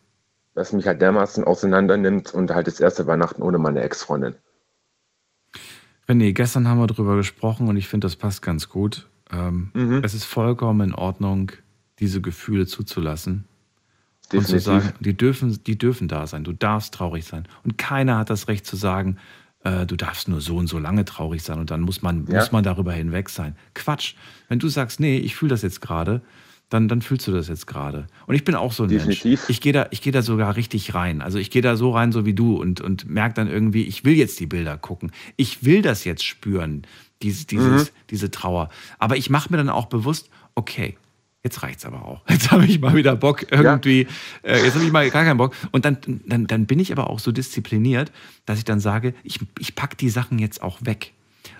das 0.54 0.72
mich 0.72 0.86
halt 0.86 1.00
dermaßen 1.00 1.44
auseinander 1.44 1.96
nimmt 1.96 2.34
und 2.34 2.52
halt 2.54 2.66
das 2.66 2.78
erste 2.80 3.06
Weihnachten 3.06 3.42
ohne 3.42 3.58
meine 3.58 3.80
Ex-Freundin. 3.82 4.36
René, 6.08 6.32
gestern 6.32 6.68
haben 6.68 6.78
wir 6.78 6.86
drüber 6.86 7.16
gesprochen 7.16 7.68
und 7.68 7.76
ich 7.76 7.88
finde, 7.88 8.06
das 8.06 8.14
passt 8.16 8.42
ganz 8.42 8.68
gut. 8.68 9.08
Ähm, 9.32 9.70
Mhm. 9.74 10.02
Es 10.04 10.14
ist 10.14 10.24
vollkommen 10.24 10.90
in 10.90 10.94
Ordnung, 10.94 11.50
diese 11.98 12.20
Gefühle 12.20 12.66
zuzulassen. 12.66 13.44
Und 14.32 14.44
zu 14.46 14.54
Definitiv. 14.56 14.62
sagen, 14.64 14.92
die 15.00 15.16
dürfen, 15.16 15.62
die 15.64 15.78
dürfen 15.78 16.08
da 16.08 16.26
sein. 16.26 16.42
Du 16.44 16.52
darfst 16.52 16.92
traurig 16.94 17.24
sein. 17.24 17.46
Und 17.64 17.78
keiner 17.78 18.18
hat 18.18 18.28
das 18.30 18.48
Recht 18.48 18.66
zu 18.66 18.74
sagen, 18.76 19.18
äh, 19.62 19.86
du 19.86 19.94
darfst 19.96 20.26
nur 20.28 20.40
so 20.40 20.56
und 20.56 20.66
so 20.66 20.78
lange 20.80 21.04
traurig 21.04 21.42
sein 21.42 21.58
und 21.60 21.70
dann 21.70 21.80
muss 21.82 22.02
man, 22.02 22.26
Ja. 22.26 22.40
muss 22.40 22.50
man 22.52 22.64
darüber 22.64 22.92
hinweg 22.92 23.28
sein. 23.30 23.54
Quatsch. 23.74 24.14
Wenn 24.48 24.58
du 24.58 24.68
sagst, 24.68 24.98
nee, 24.98 25.16
ich 25.18 25.36
fühle 25.36 25.50
das 25.50 25.62
jetzt 25.62 25.80
gerade, 25.80 26.22
dann, 26.70 26.88
dann 26.88 27.00
fühlst 27.02 27.28
du 27.28 27.32
das 27.32 27.46
jetzt 27.46 27.68
gerade. 27.68 28.08
Und 28.26 28.34
ich 28.34 28.42
bin 28.42 28.56
auch 28.56 28.72
so 28.72 28.82
ein 28.82 28.88
Definitiv. 28.88 29.24
Mensch. 29.42 29.50
Ich 29.50 29.60
gehe 29.60 29.72
da, 29.72 29.86
ich 29.92 30.02
gehe 30.02 30.12
da 30.12 30.22
sogar 30.22 30.56
richtig 30.56 30.94
rein. 30.94 31.22
Also 31.22 31.38
ich 31.38 31.52
gehe 31.52 31.62
da 31.62 31.76
so 31.76 31.92
rein, 31.92 32.10
so 32.10 32.26
wie 32.26 32.34
du 32.34 32.56
und, 32.60 32.80
und 32.80 33.08
merke 33.08 33.34
dann 33.36 33.46
irgendwie, 33.46 33.84
ich 33.84 34.04
will 34.04 34.14
jetzt 34.16 34.40
die 34.40 34.46
Bilder 34.46 34.76
gucken. 34.76 35.12
Ich 35.36 35.64
will 35.64 35.82
das 35.82 36.02
jetzt 36.04 36.24
spüren, 36.24 36.82
dieses, 37.22 37.46
dieses, 37.46 37.84
Mhm. 37.92 37.94
diese 38.10 38.32
Trauer. 38.32 38.70
Aber 38.98 39.16
ich 39.16 39.30
mache 39.30 39.52
mir 39.52 39.58
dann 39.58 39.68
auch 39.68 39.86
bewusst, 39.86 40.28
okay, 40.56 40.96
jetzt 41.46 41.62
reicht's 41.62 41.84
aber 41.86 42.04
auch. 42.04 42.20
Jetzt 42.28 42.50
habe 42.50 42.66
ich 42.66 42.80
mal 42.80 42.94
wieder 42.94 43.16
Bock 43.16 43.46
irgendwie, 43.50 44.06
äh, 44.42 44.62
jetzt 44.64 44.74
habe 44.74 44.84
ich 44.84 44.92
mal 44.92 45.08
gar 45.10 45.24
keinen 45.24 45.38
Bock. 45.38 45.54
Und 45.72 45.84
dann, 45.84 45.96
dann, 46.26 46.46
dann 46.46 46.66
bin 46.66 46.78
ich 46.80 46.92
aber 46.92 47.08
auch 47.08 47.18
so 47.18 47.32
diszipliniert, 47.32 48.12
dass 48.44 48.58
ich 48.58 48.64
dann 48.64 48.80
sage, 48.80 49.14
ich, 49.24 49.38
ich 49.58 49.74
pack 49.74 49.96
die 49.98 50.10
Sachen 50.10 50.38
jetzt 50.38 50.62
auch 50.62 50.78
weg. 50.82 51.12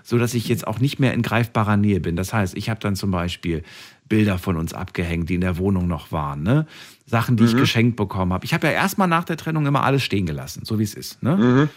So 0.03 0.19
dass 0.19 0.35
ich 0.35 0.49
jetzt 0.49 0.67
auch 0.67 0.79
nicht 0.81 0.99
mehr 1.01 1.15
in 1.15 1.23
greifbarer 1.23 1.77
Nähe 1.77 2.01
bin. 2.01 2.17
Das 2.17 2.33
heißt, 2.33 2.57
ich 2.57 2.69
habe 2.71 2.81
dann 2.81 2.95
zum 2.97 3.11
Beispiel 3.11 3.63
Bilder 4.09 4.39
von 4.39 4.57
uns 4.57 4.73
abgehängt, 4.75 5.29
die 5.31 5.35
in 5.37 5.41
der 5.41 5.59
Wohnung 5.59 5.87
noch 5.89 6.13
waren. 6.13 6.43
Ne? 6.43 6.67
Sachen, 7.07 7.37
die 7.37 7.45
ich 7.45 7.55
Mhm. 7.55 7.59
geschenkt 7.59 7.97
bekommen 7.97 8.33
habe. 8.33 8.45
Ich 8.45 8.55
habe 8.55 8.67
ja 8.67 8.73
erstmal 8.73 9.09
nach 9.09 9.25
der 9.25 9.37
Trennung 9.37 9.67
immer 9.67 9.83
alles 9.85 10.03
stehen 10.03 10.27
gelassen, 10.27 10.65
so 10.65 10.79
wie 10.79 10.85
es 10.85 10.95
ist. 10.95 11.23
Ne? 11.23 11.37
Mhm. 11.37 11.69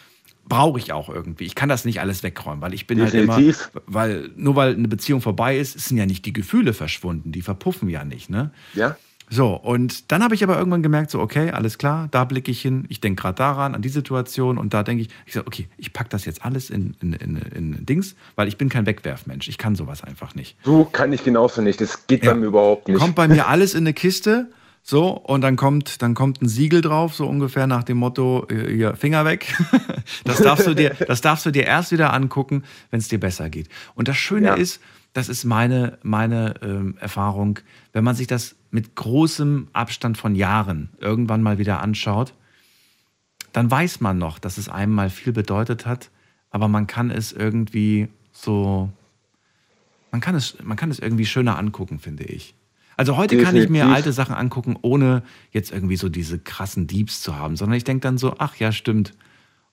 Brauche 0.49 0.79
ich 0.79 0.91
auch 0.91 1.09
irgendwie. 1.09 1.45
Ich 1.45 1.55
kann 1.55 1.69
das 1.69 1.85
nicht 1.85 2.01
alles 2.01 2.23
wegräumen, 2.23 2.61
weil 2.61 2.73
ich 2.73 2.87
bin 2.87 2.97
Definitiv. 2.97 3.31
halt 3.31 3.71
immer, 3.73 3.83
weil 3.85 4.29
nur 4.35 4.55
weil 4.55 4.73
eine 4.73 4.87
Beziehung 4.87 5.21
vorbei 5.21 5.57
ist, 5.57 5.79
sind 5.79 5.97
ja 5.97 6.05
nicht 6.05 6.25
die 6.25 6.33
Gefühle 6.33 6.73
verschwunden, 6.73 7.31
die 7.31 7.41
verpuffen 7.41 7.87
ja 7.87 8.03
nicht, 8.03 8.29
ne? 8.29 8.51
Ja. 8.73 8.97
So, 9.31 9.53
und 9.53 10.11
dann 10.11 10.23
habe 10.23 10.33
ich 10.33 10.43
aber 10.43 10.57
irgendwann 10.57 10.81
gemerkt, 10.81 11.11
so, 11.11 11.19
okay, 11.19 11.51
alles 11.51 11.77
klar, 11.77 12.07
da 12.09 12.23
blicke 12.23 12.49
ich 12.49 12.61
hin, 12.61 12.85
ich 12.89 12.99
denke 12.99 13.21
gerade 13.21 13.35
daran, 13.35 13.75
an 13.75 13.83
die 13.83 13.89
Situation 13.89 14.57
und 14.57 14.73
da 14.73 14.81
denke 14.81 15.03
ich, 15.03 15.09
ich 15.27 15.33
sage, 15.33 15.45
okay, 15.45 15.67
ich 15.77 15.93
packe 15.93 16.09
das 16.09 16.25
jetzt 16.25 16.43
alles 16.43 16.71
in, 16.71 16.95
in, 16.99 17.13
in, 17.13 17.37
in 17.37 17.85
Dings, 17.85 18.15
weil 18.35 18.47
ich 18.47 18.57
bin 18.57 18.69
kein 18.69 18.87
Wegwerfmensch, 18.87 19.47
ich 19.47 19.59
kann 19.59 19.75
sowas 19.75 20.03
einfach 20.03 20.33
nicht. 20.33 20.57
So 20.63 20.83
kann 20.83 21.13
ich 21.13 21.23
genauso 21.23 21.61
nicht. 21.61 21.79
Das 21.79 22.07
geht 22.07 22.25
bei 22.25 22.33
mir 22.33 22.47
überhaupt 22.47 22.87
nicht. 22.87 22.97
Kommt 22.97 23.13
bei 23.13 23.27
mir 23.27 23.47
alles 23.47 23.75
in 23.75 23.81
eine 23.81 23.93
Kiste, 23.93 24.47
so, 24.89 25.09
und 25.11 25.41
dann 25.41 25.55
kommt, 25.55 26.01
dann 26.01 26.15
kommt 26.15 26.41
ein 26.41 26.47
Siegel 26.49 26.81
drauf, 26.81 27.13
so 27.13 27.27
ungefähr 27.27 27.67
nach 27.67 27.83
dem 27.83 27.97
Motto, 27.97 28.47
äh, 28.49 28.73
hier, 28.73 28.95
Finger 28.95 29.23
weg. 29.23 29.55
Das 30.25 30.41
darfst 30.41 30.65
du 30.65 30.73
dir, 30.73 30.95
das 31.07 31.21
darfst 31.21 31.45
du 31.45 31.51
dir 31.51 31.65
erst 31.65 31.91
wieder 31.91 32.11
angucken, 32.11 32.63
wenn 32.89 32.99
es 32.99 33.07
dir 33.07 33.19
besser 33.19 33.51
geht. 33.51 33.69
Und 33.93 34.07
das 34.07 34.17
Schöne 34.17 34.47
Ja. 34.47 34.53
ist, 34.55 34.81
das 35.13 35.29
ist 35.29 35.43
meine, 35.45 35.99
meine 36.01 36.55
ähm, 36.63 36.97
Erfahrung, 36.99 37.59
wenn 37.93 38.03
man 38.03 38.15
sich 38.15 38.25
das 38.25 38.55
mit 38.71 38.95
großem 38.95 39.67
Abstand 39.73 40.17
von 40.17 40.33
Jahren 40.33 40.89
irgendwann 40.99 41.43
mal 41.43 41.59
wieder 41.59 41.81
anschaut, 41.81 42.33
dann 43.53 43.69
weiß 43.69 44.01
man 44.01 44.17
noch, 44.17 44.39
dass 44.39 44.57
es 44.57 44.69
einem 44.69 44.93
mal 44.93 45.11
viel 45.11 45.33
bedeutet 45.33 45.85
hat, 45.85 46.09
aber 46.49 46.67
man 46.67 46.87
kann 46.87 47.11
es 47.11 47.31
irgendwie 47.31 48.07
so, 48.31 48.89
man 50.11 50.19
kann 50.21 50.33
es, 50.33 50.57
man 50.63 50.77
kann 50.77 50.89
es 50.89 50.97
irgendwie 50.97 51.27
schöner 51.27 51.59
angucken, 51.59 51.99
finde 51.99 52.23
ich. 52.23 52.55
Also 52.99 53.15
heute 53.15 53.41
kann 53.41 53.55
ich 53.55 53.69
mir 53.69 53.85
alte 53.85 54.11
Sachen 54.11 54.35
angucken, 54.35 54.77
ohne 54.81 55.23
jetzt 55.51 55.71
irgendwie 55.71 55.95
so 55.95 56.09
diese 56.09 56.37
krassen 56.37 56.85
Deeps 56.85 57.21
zu 57.21 57.37
haben, 57.37 57.55
sondern 57.55 57.77
ich 57.77 57.85
denke 57.85 58.01
dann 58.01 58.17
so, 58.17 58.33
ach 58.39 58.57
ja, 58.57 58.73
stimmt. 58.73 59.13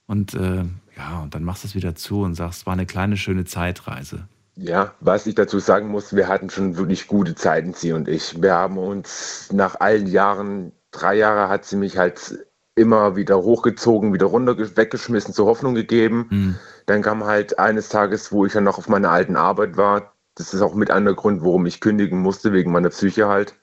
Und 0.07 0.35
äh, 0.35 0.63
ja, 0.97 1.23
und 1.25 1.35
dann 1.35 1.43
machst 1.43 1.65
du 1.65 1.67
es 1.67 1.75
wieder 1.75 1.97
zu 1.97 2.23
und 2.23 2.37
sagst, 2.37 2.61
es 2.61 2.67
war 2.67 2.75
eine 2.75 2.87
kleine, 2.87 3.17
schöne 3.17 3.45
Zeitreise. 3.45 4.29
Ja, 4.55 4.95
was 5.01 5.27
ich 5.27 5.35
dazu 5.35 5.59
sagen 5.59 5.89
muss, 5.89 6.15
wir 6.15 6.29
hatten 6.29 6.51
schon 6.51 6.77
wirklich 6.77 7.09
gute 7.09 7.35
Zeiten, 7.35 7.75
sie 7.75 7.93
und 7.93 8.07
ich. 8.07 8.41
Wir 8.41 8.55
haben 8.55 8.79
uns 8.79 9.49
nach 9.53 9.81
allen 9.81 10.07
Jahren, 10.07 10.71
drei 10.93 11.17
Jahre 11.17 11.49
hat 11.49 11.65
sie 11.65 11.75
mich 11.75 11.99
halt 11.99 12.47
immer 12.77 13.17
wieder 13.17 13.43
hochgezogen, 13.43 14.15
wieder 14.15 14.27
runter 14.27 14.57
weggeschmissen, 14.57 15.35
zur 15.35 15.47
Hoffnung 15.47 15.75
gegeben. 15.75 16.61
Dann 16.87 17.03
kam 17.03 17.25
halt 17.25 17.59
eines 17.59 17.89
Tages, 17.89 18.31
wo 18.31 18.47
ich 18.47 18.53
dann 18.53 18.63
noch 18.63 18.79
auf 18.79 18.89
meiner 18.89 19.11
alten 19.11 19.35
Arbeit 19.35 19.77
war. 19.77 20.13
Das 20.39 20.53
ist 20.53 20.61
auch 20.61 20.75
mit 20.75 20.91
einer 20.91 21.15
Grund, 21.15 21.43
warum 21.43 21.65
ich 21.65 21.81
kündigen 21.81 22.21
musste, 22.21 22.53
wegen 22.53 22.71
meiner 22.71 22.91
Psyche 22.91 23.27
halt. 23.27 23.55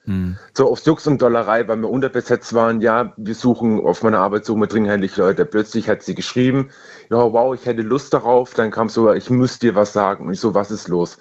So 0.54 0.68
auf 0.70 0.80
Jux 0.84 1.06
und 1.06 1.22
Dollerei, 1.22 1.68
weil 1.68 1.76
wir 1.76 1.88
unterbesetzt 1.88 2.52
waren, 2.52 2.80
ja, 2.80 3.12
wir 3.16 3.34
suchen 3.36 3.80
auf 3.80 4.02
meiner 4.02 4.18
Arbeit 4.18 4.44
suchen 4.44 4.60
wir 4.60 4.66
dringend 4.66 5.16
Leute. 5.16 5.46
Plötzlich 5.46 5.88
hat 5.88 6.02
sie 6.02 6.16
geschrieben, 6.16 6.70
ja, 7.10 7.32
wow, 7.32 7.54
ich 7.54 7.64
hätte 7.64 7.82
Lust 7.82 8.12
darauf. 8.12 8.54
Dann 8.54 8.72
kam 8.72 8.88
so, 8.88 9.12
ich 9.12 9.30
muss 9.30 9.60
dir 9.60 9.76
was 9.76 9.92
sagen. 9.92 10.26
Und 10.26 10.32
ich 10.32 10.40
so, 10.40 10.54
was 10.54 10.72
ist 10.72 10.88
los? 10.88 11.18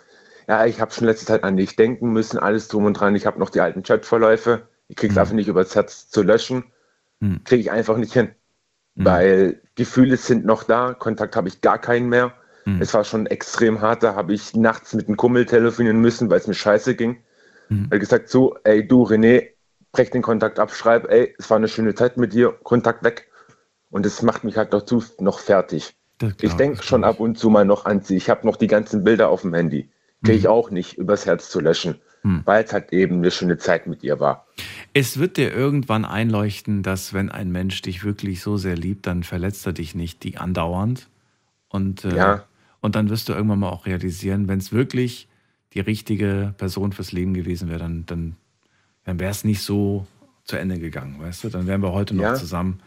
Ja, 0.48 0.66
ich 0.66 0.82
habe 0.82 0.92
schon 0.92 1.06
letzte 1.06 1.28
Zeit 1.28 1.44
an 1.44 1.56
dich 1.56 1.76
denken 1.76 2.12
müssen, 2.12 2.40
alles 2.40 2.68
drum 2.68 2.86
und 2.86 2.94
dran. 3.00 3.16
Ich 3.16 3.26
habe 3.28 3.40
noch 3.40 3.52
die 3.52 3.62
alten 3.62 3.84
Chatverläufe. 3.84 4.68
Ich 4.88 4.96
krieg's 4.96 5.18
einfach 5.18 5.34
nicht 5.36 5.48
übers 5.48 5.76
Herz 5.76 6.10
zu 6.10 6.24
löschen. 6.24 6.66
Kriege 7.46 7.62
ich 7.62 7.72
einfach 7.72 7.98
nicht 7.98 8.14
hin. 8.14 8.30
Weil 8.96 9.62
Gefühle 9.76 10.18
sind 10.18 10.46
noch 10.46 10.64
da, 10.64 10.94
Kontakt 10.94 11.36
habe 11.36 11.48
ich 11.48 11.62
gar 11.62 11.80
keinen 11.80 12.10
mehr. 12.10 12.34
Es 12.80 12.94
war 12.94 13.04
schon 13.04 13.26
extrem 13.26 13.82
hart, 13.82 14.04
da 14.04 14.16
habe 14.16 14.34
ich 14.34 14.56
nachts 14.56 14.94
mit 14.94 15.08
einem 15.08 15.18
Kumpel 15.18 15.46
telefonieren 15.46 16.00
müssen, 16.00 16.30
weil 16.30 16.38
es 16.40 16.48
mir 16.48 16.54
scheiße 16.54 16.96
ging. 16.96 17.18
Er 17.70 17.96
hat 17.96 18.00
gesagt, 18.00 18.30
so, 18.30 18.56
ey 18.64 18.88
du 18.88 19.04
René, 19.04 19.48
brech 19.92 20.12
den 20.12 20.22
Kontakt 20.22 20.60
ab, 20.60 20.72
schreib, 20.74 21.10
ey, 21.12 21.34
es 21.38 21.50
war 21.50 21.58
eine 21.58 21.68
schöne 21.68 21.94
Zeit 21.96 22.18
mit 22.18 22.34
dir, 22.34 22.52
Kontakt 22.64 23.04
weg. 23.04 23.30
Und 23.90 24.06
es 24.06 24.22
macht 24.22 24.44
mich 24.44 24.58
halt 24.58 24.74
dazu 24.74 25.04
noch 25.20 25.40
fertig. 25.40 25.96
ich 26.42 26.54
denke 26.54 26.84
schon 26.84 27.04
ab 27.04 27.20
und 27.20 27.38
zu 27.38 27.50
mal 27.50 27.66
noch 27.66 27.86
an 27.86 28.02
sie. 28.02 28.16
Ich 28.16 28.30
habe 28.30 28.46
noch 28.48 28.56
die 28.56 28.68
ganzen 28.68 29.04
Bilder 29.04 29.30
auf 29.30 29.42
dem 29.42 29.54
Handy. 29.54 29.90
Kriege 30.24 30.38
ich 30.38 30.48
auch 30.48 30.72
nicht 30.72 30.98
übers 30.98 31.26
Herz 31.26 31.50
zu 31.50 31.60
löschen, 31.60 31.96
weil 32.46 32.64
es 32.64 32.72
halt 32.72 32.94
eben 32.94 33.18
eine 33.18 33.30
schöne 33.30 33.58
Zeit 33.58 33.88
mit 33.88 34.04
ihr 34.04 34.20
war. 34.22 34.48
Es 34.94 35.20
wird 35.20 35.36
dir 35.38 35.54
irgendwann 35.54 36.06
einleuchten, 36.06 36.82
dass 36.82 37.14
wenn 37.14 37.30
ein 37.30 37.52
Mensch 37.52 37.82
dich 37.82 38.06
wirklich 38.06 38.42
so 38.42 38.56
sehr 38.56 38.76
liebt, 38.78 39.06
dann 39.06 39.24
verletzt 39.24 39.66
er 39.66 39.74
dich 39.74 39.96
nicht 39.96 40.24
die 40.24 40.38
andauernd. 40.38 41.10
Und, 41.68 42.06
äh, 42.06 42.16
Ja. 42.16 42.44
Und 42.84 42.96
dann 42.96 43.10
wirst 43.10 43.30
du 43.30 43.34
irgendwann 43.34 43.60
mal 43.60 43.70
auch 43.70 43.86
realisieren, 43.86 44.50
wenn 44.50 44.60
es 44.60 44.74
wirklich 44.74 45.30
die 45.74 45.80
richtige 45.80 46.54
Person 46.58 46.92
fürs 46.92 47.14
Leben 47.14 47.34
gewesen 47.34 47.70
wäre, 47.70 47.80
dann, 47.80 48.06
dann, 48.06 48.36
dann 49.06 49.20
wäre 49.20 49.32
es 49.32 49.46
nicht 49.46 49.62
so 49.62 50.06
zu 50.44 50.58
Ende 50.58 50.78
gegangen, 50.78 51.16
weißt 51.18 51.46
du? 51.46 51.50
Dann 51.50 51.66
wären 51.66 51.82
wir 51.82 51.94
heute 51.94 52.14
noch 52.14 52.24
Ja. 52.24 52.36
zusammen. 52.36 52.82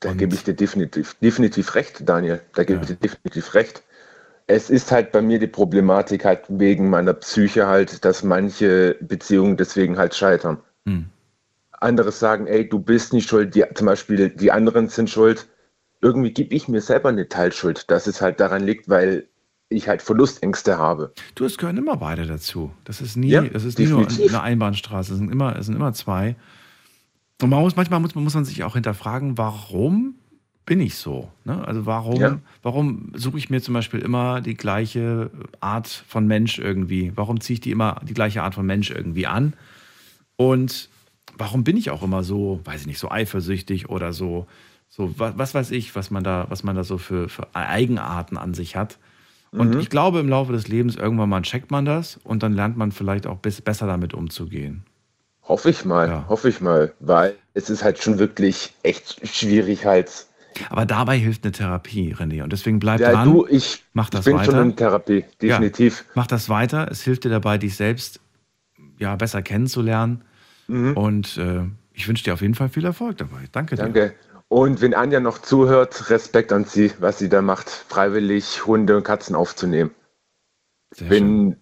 Da 0.00 0.14
gebe 0.14 0.34
ich 0.34 0.44
dir 0.44 0.54
definitiv, 0.54 1.14
definitiv 1.20 1.74
recht, 1.74 2.08
Daniel. 2.08 2.40
Da 2.54 2.64
gebe 2.64 2.80
ich 2.80 2.88
dir 2.88 2.96
definitiv 2.96 3.52
recht. 3.54 3.82
Es 4.46 4.70
ist 4.70 4.90
halt 4.90 5.12
bei 5.12 5.20
mir 5.20 5.38
die 5.38 5.46
Problematik 5.46 6.24
halt 6.24 6.44
wegen 6.48 6.88
meiner 6.88 7.12
Psyche 7.12 7.66
halt, 7.66 8.04
dass 8.06 8.22
manche 8.22 8.96
Beziehungen 9.00 9.58
deswegen 9.58 9.98
halt 9.98 10.14
scheitern. 10.14 10.56
Hm. 10.86 11.04
Andere 11.72 12.12
sagen, 12.12 12.46
ey, 12.46 12.66
du 12.66 12.78
bist 12.78 13.12
nicht 13.12 13.28
schuld, 13.28 13.54
die, 13.54 13.64
zum 13.74 13.86
Beispiel 13.86 14.30
die 14.30 14.50
anderen 14.50 14.88
sind 14.88 15.10
schuld. 15.10 15.46
Irgendwie 16.02 16.32
gebe 16.32 16.54
ich 16.54 16.68
mir 16.68 16.80
selber 16.80 17.08
eine 17.08 17.28
Teilschuld, 17.28 17.90
dass 17.90 18.06
es 18.06 18.20
halt 18.20 18.40
daran 18.40 18.64
liegt, 18.64 18.88
weil 18.88 19.28
ich 19.68 19.88
halt 19.88 20.02
Verlustängste 20.02 20.76
habe. 20.76 21.12
Du, 21.34 21.44
es 21.44 21.56
gehören 21.56 21.78
immer 21.78 21.96
beide 21.96 22.26
dazu. 22.26 22.72
Das 22.84 23.00
ist 23.00 23.16
nie, 23.16 23.30
Ja, 23.30 23.42
das 23.42 23.64
ist 23.64 23.78
nie 23.78 23.86
nur 23.86 24.06
eine 24.06 24.42
Einbahnstraße. 24.42 25.12
Es 25.12 25.18
sind 25.18 25.30
immer, 25.32 25.56
es 25.56 25.66
sind 25.66 25.76
immer 25.76 25.92
zwei. 25.94 26.36
Und 27.40 27.48
man 27.50 27.60
muss, 27.62 27.76
manchmal 27.76 28.00
muss, 28.00 28.14
muss 28.14 28.34
man 28.34 28.44
sich 28.44 28.62
auch 28.64 28.74
hinterfragen, 28.74 29.38
warum 29.38 30.16
bin 30.66 30.80
ich 30.80 30.96
so? 30.96 31.28
Ne? 31.44 31.66
Also 31.66 31.86
warum, 31.86 32.20
Ja. 32.20 32.38
warum 32.62 33.12
suche 33.14 33.38
ich 33.38 33.50
mir 33.50 33.60
zum 33.62 33.74
Beispiel 33.74 34.00
immer 34.00 34.40
die 34.40 34.54
gleiche 34.54 35.30
Art 35.60 35.88
von 35.88 36.26
Mensch 36.26 36.58
irgendwie? 36.58 37.12
Warum 37.16 37.40
ziehe 37.40 37.54
ich 37.54 37.60
die 37.60 37.70
immer 37.70 38.00
die 38.06 38.14
gleiche 38.14 38.42
Art 38.42 38.54
von 38.54 38.66
Mensch 38.66 38.90
irgendwie 38.90 39.26
an? 39.26 39.54
Und 40.36 40.88
warum 41.38 41.64
bin 41.64 41.76
ich 41.76 41.90
auch 41.90 42.02
immer 42.02 42.22
so, 42.22 42.60
weiß 42.64 42.82
ich 42.82 42.86
nicht, 42.86 42.98
so 42.98 43.10
eifersüchtig 43.10 43.88
oder 43.88 44.12
so, 44.12 44.46
so 44.94 45.18
was, 45.18 45.38
was 45.38 45.54
weiß 45.54 45.70
ich, 45.70 45.96
was 45.96 46.10
man 46.10 46.22
da, 46.22 46.44
was 46.50 46.64
man 46.64 46.76
da 46.76 46.84
so 46.84 46.98
für, 46.98 47.30
für 47.30 47.48
Eigenarten 47.54 48.36
an 48.36 48.52
sich 48.52 48.76
hat? 48.76 48.98
Und 49.50 49.74
ich 49.74 49.90
glaube, 49.90 50.18
im 50.20 50.28
Laufe 50.28 50.52
des 50.52 50.68
Lebens 50.68 50.96
irgendwann 50.96 51.28
mal 51.28 51.42
checkt 51.42 51.70
man 51.70 51.84
das 51.84 52.18
und 52.24 52.42
dann 52.42 52.52
lernt 52.54 52.76
man 52.76 52.90
vielleicht 52.92 53.26
auch 53.26 53.38
bis, 53.38 53.60
besser 53.60 53.86
damit 53.86 54.14
umzugehen. 54.14 54.84
Hoffe 55.42 55.70
ich 55.70 55.84
mal, 55.84 56.26
hoffe 56.28 56.48
ich 56.48 56.60
mal, 56.60 56.92
weil 57.00 57.34
es 57.52 57.68
ist 57.68 57.82
halt 57.82 58.02
schon 58.02 58.18
wirklich 58.18 58.74
echt 58.82 59.20
schwierig 59.28 59.84
halt. 59.84 60.26
Aber 60.70 60.86
dabei 60.86 61.18
hilft 61.18 61.44
eine 61.44 61.52
Therapie, 61.52 62.14
René. 62.14 62.42
Und 62.42 62.52
deswegen 62.52 62.78
bleib 62.78 63.00
Ja, 63.00 63.12
dran. 63.12 63.28
du, 63.28 63.46
ich- 63.46 63.82
mach 63.94 64.04
ich 64.06 64.10
das 64.10 64.24
bin 64.26 64.36
weiter. 64.36 64.52
schon 64.52 64.70
in 64.70 64.76
Therapie, 64.76 65.24
definitiv. 65.40 66.00
Ja, 66.06 66.12
mach 66.14 66.26
das 66.26 66.48
weiter. 66.48 66.90
Es 66.90 67.02
hilft 67.02 67.24
dir 67.24 67.30
dabei, 67.30 67.58
dich 67.58 67.76
selbst 67.76 68.20
ja, 68.98 69.16
besser 69.16 69.42
kennenzulernen. 69.42 70.22
Und 70.94 71.36
äh, 71.36 71.64
ich 71.92 72.08
wünsche 72.08 72.24
dir 72.24 72.32
auf 72.34 72.40
jeden 72.40 72.54
Fall 72.54 72.70
viel 72.70 72.84
Erfolg 72.84 73.18
dabei. 73.18 73.48
Danke 73.52 73.76
dir. 73.76 73.82
Danke. 73.82 74.14
Und 74.52 74.82
wenn 74.82 74.92
Anja 74.92 75.18
noch 75.18 75.38
zuhört, 75.38 76.10
Respekt 76.10 76.52
an 76.52 76.66
sie, 76.66 76.92
was 76.98 77.18
sie 77.18 77.30
da 77.30 77.40
macht, 77.40 77.70
freiwillig 77.70 78.66
Hunde 78.66 78.98
und 78.98 79.02
Katzen 79.02 79.34
aufzunehmen. 79.34 79.92
wenn, 80.98 81.56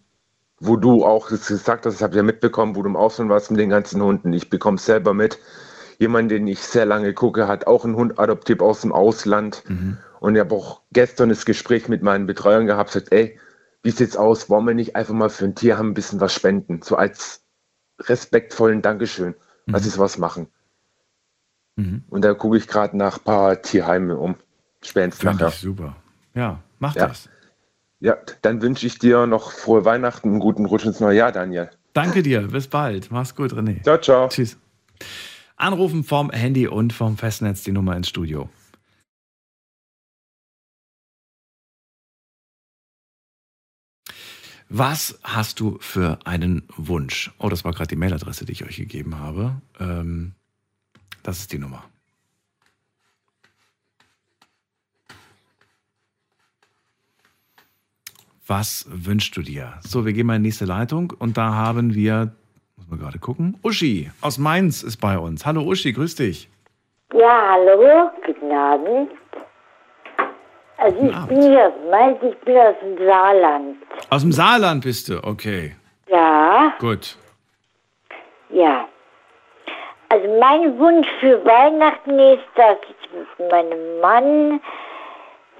wo 0.58 0.74
du 0.74 1.04
auch 1.04 1.28
gesagt 1.28 1.86
hast, 1.86 1.94
das 1.94 2.02
habe 2.02 2.14
ich 2.14 2.16
ja 2.16 2.24
mitbekommen, 2.24 2.74
wo 2.74 2.82
du 2.82 2.88
im 2.88 2.96
Ausland 2.96 3.30
warst 3.30 3.52
mit 3.52 3.60
den 3.60 3.70
ganzen 3.70 4.02
Hunden. 4.02 4.32
Ich 4.32 4.50
bekomme 4.50 4.76
es 4.76 4.86
selber 4.86 5.14
mit. 5.14 5.38
Jemand, 6.00 6.32
den 6.32 6.48
ich 6.48 6.58
sehr 6.58 6.84
lange 6.84 7.14
gucke, 7.14 7.46
hat 7.46 7.68
auch 7.68 7.84
einen 7.84 7.94
Hund 7.94 8.18
adoptiert 8.18 8.60
aus 8.60 8.80
dem 8.80 8.90
Ausland. 8.90 9.62
Und 10.18 10.34
ich 10.34 10.40
habe 10.40 10.52
auch 10.56 10.82
gestern 10.90 11.28
das 11.28 11.44
Gespräch 11.44 11.88
mit 11.88 12.02
meinen 12.02 12.26
Betreuern 12.26 12.66
gehabt, 12.66 12.92
gesagt, 12.92 13.12
ey, 13.12 13.38
wie 13.84 13.92
sieht's 13.92 14.16
aus? 14.16 14.50
Wollen 14.50 14.66
wir 14.66 14.74
nicht 14.74 14.96
einfach 14.96 15.14
mal 15.14 15.30
für 15.30 15.44
ein 15.44 15.54
Tierheim 15.54 15.90
ein 15.90 15.94
bisschen 15.94 16.20
was 16.20 16.34
spenden? 16.34 16.82
So 16.82 16.96
als 16.96 17.44
respektvollen 18.00 18.82
Dankeschön, 18.82 19.36
dass 19.66 19.84
sie 19.84 19.96
was 19.96 20.18
machen. 20.18 20.48
Und 21.76 22.22
da 22.24 22.34
gucke 22.34 22.58
ich 22.58 22.66
gerade 22.68 22.96
nach 22.96 23.18
ein 23.18 23.24
paar 23.24 23.62
Tierheimen 23.62 24.10
um. 24.16 24.36
Spätestens 24.82 25.24
nachher. 25.24 25.48
ich 25.48 25.54
super. 25.54 25.96
Ja, 26.34 26.60
mach 26.78 26.94
Ja. 26.94 27.06
das. 27.08 27.28
Ja, 28.00 28.16
dann 28.42 28.60
wünsche 28.62 28.86
ich 28.86 28.98
dir 28.98 29.26
noch 29.26 29.52
frohe 29.52 29.84
Weihnachten, 29.84 30.28
einen 30.30 30.40
guten 30.40 30.66
Rutsch 30.66 30.84
ins 30.86 31.00
neue 31.00 31.16
Jahr, 31.16 31.32
Daniel. 31.32 31.70
Danke 31.92 32.22
dir. 32.22 32.42
Bis 32.48 32.66
bald. 32.68 33.10
Mach's 33.10 33.34
gut, 33.34 33.52
René. 33.52 33.82
Ciao, 33.82 33.98
ciao. 33.98 34.28
Tschüss. 34.28 34.56
Anrufen 35.56 36.04
vom 36.04 36.30
Handy 36.30 36.66
und 36.66 36.92
vom 36.92 37.16
Festnetz 37.18 37.62
die 37.62 37.72
Nummer 37.72 37.96
ins 37.96 38.08
Studio. 38.08 38.48
Was 44.68 45.18
hast 45.24 45.58
du 45.58 45.78
für 45.80 46.18
einen 46.24 46.62
Wunsch? 46.76 47.32
Oh, 47.38 47.48
das 47.48 47.64
war 47.64 47.72
gerade 47.72 47.88
die 47.88 47.96
Mailadresse, 47.96 48.44
die 48.44 48.52
ich 48.52 48.64
euch 48.64 48.76
gegeben 48.76 49.18
habe. 49.18 49.60
Ähm, 49.80 50.34
das 51.30 51.38
ist 51.40 51.52
die 51.52 51.58
Nummer. 51.58 51.84
Was 58.48 58.84
wünschst 58.90 59.36
du 59.36 59.42
dir? 59.42 59.74
So, 59.82 60.04
wir 60.04 60.12
gehen 60.12 60.26
mal 60.26 60.34
in 60.34 60.42
die 60.42 60.48
nächste 60.48 60.64
Leitung 60.64 61.12
und 61.20 61.36
da 61.38 61.54
haben 61.54 61.94
wir, 61.94 62.32
muss 62.76 62.88
man 62.88 62.98
gerade 62.98 63.20
gucken, 63.20 63.56
Uschi 63.62 64.10
aus 64.20 64.38
Mainz 64.38 64.82
ist 64.82 64.96
bei 64.96 65.16
uns. 65.16 65.46
Hallo 65.46 65.62
Uschi, 65.62 65.92
grüß 65.92 66.16
dich. 66.16 66.48
Ja, 67.12 67.52
hallo, 67.52 68.10
guten 68.26 68.50
Abend. 68.50 69.10
Also 70.78 70.96
ich 70.96 71.26
bin 71.26 71.38
nicht 71.38 71.58
aus 71.60 71.74
Mainz, 71.92 72.18
ich 72.22 72.38
bin 72.40 72.56
aus 72.56 72.74
dem 72.82 72.98
Saarland. 73.06 73.76
Aus 74.08 74.22
dem 74.22 74.32
Saarland 74.32 74.82
bist 74.82 75.08
du, 75.08 75.22
okay. 75.22 75.76
Ja, 76.08 76.74
Gut. 76.80 77.16
ja. 78.48 78.88
Also 80.12 80.26
mein 80.40 80.76
Wunsch 80.78 81.06
für 81.20 81.44
Weihnachten 81.44 82.18
ist, 82.18 82.42
dass 82.56 82.76
ich 82.82 83.38
mit 83.38 83.50
meinem 83.50 84.00
Mann 84.00 84.60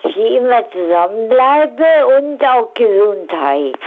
für 0.03 0.09
immer 0.09 0.69
zusammenbleibe 0.73 2.07
und 2.19 2.45
auch 2.45 2.75
Gesundheit. 2.75 3.79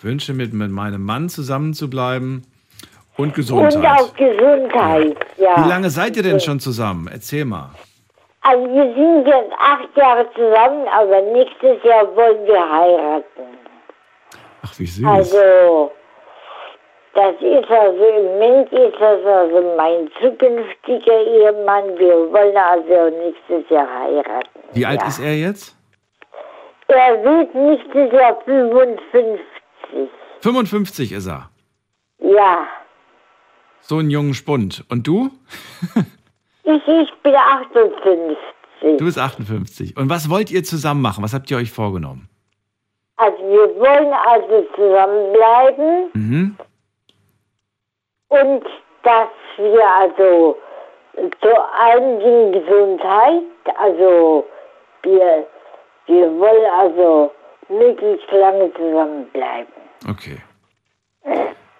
Wünsche 0.00 0.32
mit, 0.32 0.52
mit 0.52 0.70
meinem 0.70 1.02
Mann 1.02 1.28
zusammen 1.28 1.74
zu 1.74 1.90
bleiben 1.90 2.44
und 3.16 3.34
Gesundheit. 3.34 3.74
Und 3.74 3.86
auch 3.86 4.14
Gesundheit, 4.14 5.16
ja. 5.38 5.64
Wie 5.64 5.68
lange 5.68 5.90
seid 5.90 6.16
ihr 6.16 6.22
denn 6.22 6.38
schon 6.38 6.60
zusammen? 6.60 7.08
Erzähl 7.12 7.44
mal. 7.44 7.70
Also 8.42 8.64
wir 8.64 8.94
sind 8.94 9.26
jetzt 9.26 9.52
acht 9.58 9.96
Jahre 9.96 10.24
zusammen, 10.34 10.86
aber 10.88 11.20
nächstes 11.32 11.82
Jahr 11.82 12.14
wollen 12.14 12.46
wir 12.46 12.72
heiraten. 12.72 13.58
Ach, 14.62 14.78
wie 14.78 14.86
süß. 14.86 15.04
Also, 15.04 15.90
das 17.18 17.34
ist 17.40 17.68
also, 17.68 18.04
im 18.16 18.24
Moment 18.26 18.72
ist 18.72 18.94
das 19.00 19.24
also 19.26 19.74
mein 19.76 20.08
zukünftiger 20.20 21.20
Ehemann. 21.20 21.98
Wir 21.98 22.14
wollen 22.32 22.56
also 22.56 23.16
nächstes 23.16 23.68
Jahr 23.70 23.88
heiraten. 23.92 24.60
Wie 24.72 24.86
alt 24.86 25.00
ja. 25.00 25.08
ist 25.08 25.18
er 25.18 25.36
jetzt? 25.36 25.76
Er 26.86 27.24
wird 27.24 27.52
nächstes 27.56 28.12
Jahr 28.12 28.40
55. 28.44 29.40
55 30.40 31.12
ist 31.12 31.26
er. 31.26 31.50
Ja, 32.20 32.66
So 33.80 33.98
ein 33.98 34.10
jungen 34.10 34.34
Spund. 34.34 34.84
Und 34.88 35.06
du? 35.08 35.30
ich, 36.62 36.86
ich 36.86 37.12
bin 37.22 37.34
58. 37.34 38.36
Du 38.98 39.04
bist 39.04 39.18
58. 39.18 39.96
Und 39.96 40.08
was 40.08 40.30
wollt 40.30 40.52
ihr 40.52 40.62
zusammen 40.62 41.02
machen? 41.02 41.24
Was 41.24 41.34
habt 41.34 41.50
ihr 41.50 41.56
euch 41.56 41.72
vorgenommen? 41.72 42.28
Also 43.16 43.38
wir 43.38 43.74
wollen 43.80 44.12
also 44.12 44.64
zusammenbleiben 44.76 46.10
Mhm. 46.14 46.56
Und 48.28 48.64
dass 49.02 49.28
wir 49.56 49.86
also 49.86 50.56
zu 51.40 51.48
einem 51.80 52.20
Ding 52.20 52.52
Gesundheit, 52.52 53.42
also 53.78 54.46
wir, 55.02 55.46
wir 56.06 56.38
wollen 56.38 56.70
also 56.78 57.32
möglichst 57.68 58.30
lange 58.32 58.72
zusammenbleiben. 58.74 59.72
Okay. 60.08 60.38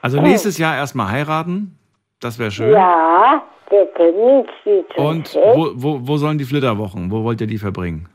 Also 0.03 0.21
nächstes 0.21 0.59
Jahr 0.59 0.77
erstmal 0.77 1.11
heiraten. 1.11 1.79
Das 2.21 2.39
wäre 2.39 2.51
schön. 2.51 2.73
Ja, 2.73 3.43
der 3.71 3.93
Termin 3.95 4.47
steht 4.61 4.93
schon 4.95 5.07
Und 5.07 5.35
wo, 5.35 5.71
wo, 5.75 5.99
wo 6.03 6.17
sollen 6.17 6.39
die 6.39 6.45
Flitterwochen? 6.45 7.11
Wo 7.11 7.23
wollt 7.25 7.41
ihr 7.41 7.47
die 7.47 7.59
verbringen? 7.59 8.09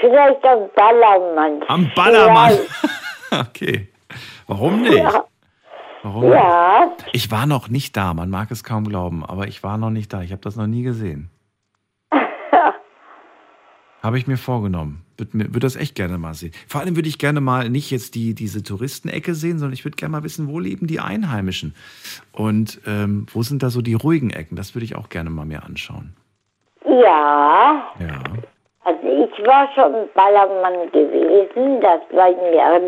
Vielleicht 0.00 0.44
am 0.44 0.68
Ballermann. 0.74 1.62
Am 1.68 1.90
Ballermann. 1.94 2.58
Okay. 3.28 3.88
Warum 4.46 4.82
nicht? 4.82 4.96
Ja. 4.96 5.24
Warum 6.06 6.30
Ja. 6.30 6.92
Ich 7.12 7.32
war 7.32 7.46
noch 7.46 7.68
nicht 7.68 7.96
da. 7.96 8.14
Man 8.14 8.30
mag 8.30 8.50
es 8.52 8.62
kaum 8.62 8.86
glauben, 8.88 9.24
aber 9.24 9.48
ich 9.48 9.64
war 9.64 9.76
noch 9.76 9.90
nicht 9.90 10.12
da. 10.12 10.22
Ich 10.22 10.30
habe 10.30 10.40
das 10.42 10.54
noch 10.54 10.68
nie 10.68 10.82
gesehen. 10.82 11.30
Habe 14.02 14.18
ich 14.18 14.28
mir 14.28 14.36
vorgenommen. 14.36 15.02
Würde 15.16 15.32
würde 15.34 15.60
das 15.60 15.74
echt 15.74 15.96
gerne 15.96 16.16
mal 16.16 16.34
sehen. 16.34 16.52
Vor 16.68 16.80
allem 16.80 16.94
würde 16.94 17.08
ich 17.08 17.18
gerne 17.18 17.40
mal 17.40 17.68
nicht 17.70 17.90
jetzt 17.90 18.14
die, 18.14 18.34
diese 18.34 18.62
Touristenecke 18.62 19.34
sehen, 19.34 19.58
sondern 19.58 19.72
ich 19.72 19.84
würde 19.84 19.96
gerne 19.96 20.12
mal 20.12 20.22
wissen, 20.22 20.46
wo 20.48 20.60
leben 20.60 20.86
die 20.86 21.00
Einheimischen? 21.00 21.74
Und 22.32 22.80
ähm, 22.86 23.26
wo 23.32 23.42
sind 23.42 23.64
da 23.64 23.70
so 23.70 23.82
die 23.82 23.94
ruhigen 23.94 24.30
Ecken? 24.30 24.54
Das 24.54 24.76
würde 24.76 24.84
ich 24.84 24.94
auch 24.94 25.08
gerne 25.08 25.30
mal 25.30 25.44
mir 25.44 25.64
anschauen. 25.64 26.14
Ja, 26.84 27.82
Ja. 27.98 28.22
also 28.84 29.00
ich 29.02 29.44
war 29.46 29.68
schon 29.74 30.08
Ballermann 30.14 30.88
gewesen, 30.92 31.80
das 31.80 32.00
war 32.16 32.28
im 32.28 32.54
Jahr, 32.54 32.78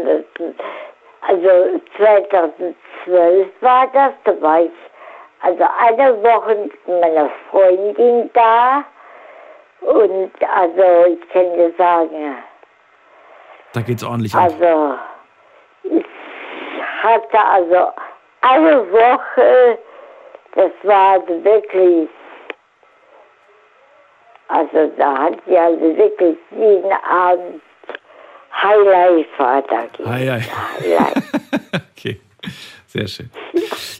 also 1.22 1.80
2012 1.96 3.48
war 3.60 3.86
das, 3.92 4.12
da 4.24 4.40
war 4.40 4.62
ich 4.62 4.70
also 5.40 5.64
eine 5.78 6.22
Woche 6.22 6.54
mit 6.54 6.88
meiner 6.88 7.30
Freundin 7.50 8.30
da 8.32 8.84
und 9.80 10.32
also 10.54 11.06
ich 11.06 11.28
kann 11.30 11.52
dir 11.54 11.72
sagen, 11.78 12.36
Da 13.72 13.80
geht's 13.82 14.02
ordentlich 14.04 14.34
ab. 14.34 14.42
also 14.44 14.94
ich 15.84 16.04
hatte 17.02 17.38
also 17.40 17.92
eine 18.40 18.92
Woche, 18.92 19.78
das 20.54 20.70
war 20.82 21.12
also 21.20 21.44
wirklich 21.44 22.08
also 24.48 24.90
da 24.96 25.18
hat 25.18 25.34
sie 25.46 25.58
also 25.58 25.96
wirklich 25.96 26.36
jeden 26.50 26.92
Abend 26.92 27.60
Highlife 28.62 29.28
da. 29.38 30.10
Hi, 30.10 30.26
hi. 30.26 30.40
Highlife. 30.40 31.22
Okay, 31.96 32.20
sehr 32.86 33.08
schön. 33.08 33.28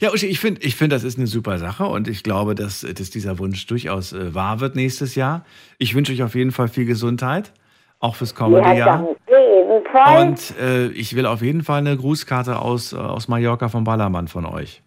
Ja, 0.01 0.13
Uschi, 0.13 0.27
ich 0.27 0.39
finde, 0.39 0.61
ich 0.63 0.77
find, 0.77 0.93
das 0.93 1.03
ist 1.03 1.19
eine 1.19 1.27
super 1.27 1.59
Sache 1.59 1.85
und 1.85 2.07
ich 2.07 2.23
glaube, 2.23 2.55
dass, 2.55 2.83
dass 2.83 3.11
dieser 3.11 3.39
Wunsch 3.41 3.67
durchaus 3.67 4.13
äh, 4.13 4.35
wahr 4.35 4.61
wird 4.61 4.77
nächstes 4.77 5.17
Jahr. 5.17 5.45
Ich 5.79 5.95
wünsche 5.97 6.13
euch 6.13 6.23
auf 6.23 6.37
jeden 6.37 6.53
Fall 6.53 6.69
viel 6.69 6.85
Gesundheit, 6.87 7.53
auch 7.99 8.15
fürs 8.15 8.35
kommende 8.37 8.69
ja, 8.69 8.75
Jahr. 8.75 8.99
danke 8.99 9.17
ebenfalls. 9.61 10.53
Und 10.53 10.61
äh, 10.61 10.87
ich 10.89 11.17
will 11.17 11.27
auf 11.27 11.43
jeden 11.43 11.65
Fall 11.65 11.79
eine 11.79 11.97
Grußkarte 11.97 12.61
aus, 12.61 12.93
äh, 12.93 12.97
aus 12.97 13.27
Mallorca 13.27 13.69
vom 13.69 13.83
Ballermann 13.85 14.29
von 14.29 14.47
euch. 14.47 14.81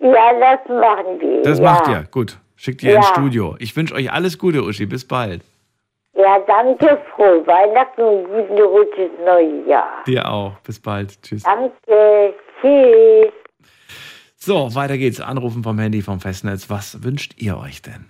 ja, 0.00 0.10
das 0.38 0.68
machen 0.68 1.18
wir. 1.20 1.42
Das 1.42 1.58
ja. 1.58 1.64
macht 1.64 1.88
ihr. 1.88 2.04
Gut. 2.10 2.38
Schickt 2.56 2.82
ihr 2.82 2.96
ins 2.96 3.06
Ja. 3.06 3.12
Studio. 3.14 3.56
Ich 3.58 3.74
wünsche 3.74 3.94
euch 3.94 4.12
alles 4.12 4.38
Gute, 4.38 4.62
Uschi. 4.62 4.86
Bis 4.86 5.06
bald. 5.06 5.42
Ja, 6.16 6.38
danke, 6.46 7.02
frohe 7.14 7.44
Weihnachten 7.46 8.02
und 8.02 8.24
guten 8.28 8.62
Rutsch 8.62 8.96
ins 8.96 9.18
neue 9.24 9.66
Jahr. 9.68 10.04
Dir 10.06 10.28
auch. 10.30 10.56
Bis 10.60 10.80
bald. 10.80 11.20
Tschüss. 11.22 11.42
Danke, 11.42 12.34
tschüss. 12.60 13.32
So, 14.36 14.74
weiter 14.74 14.96
geht's. 14.96 15.20
Anrufen 15.20 15.64
vom 15.64 15.78
Handy 15.78 16.02
vom 16.02 16.20
Festnetz. 16.20 16.70
Was 16.70 17.02
wünscht 17.02 17.34
ihr 17.42 17.58
euch 17.58 17.82
denn? 17.82 18.06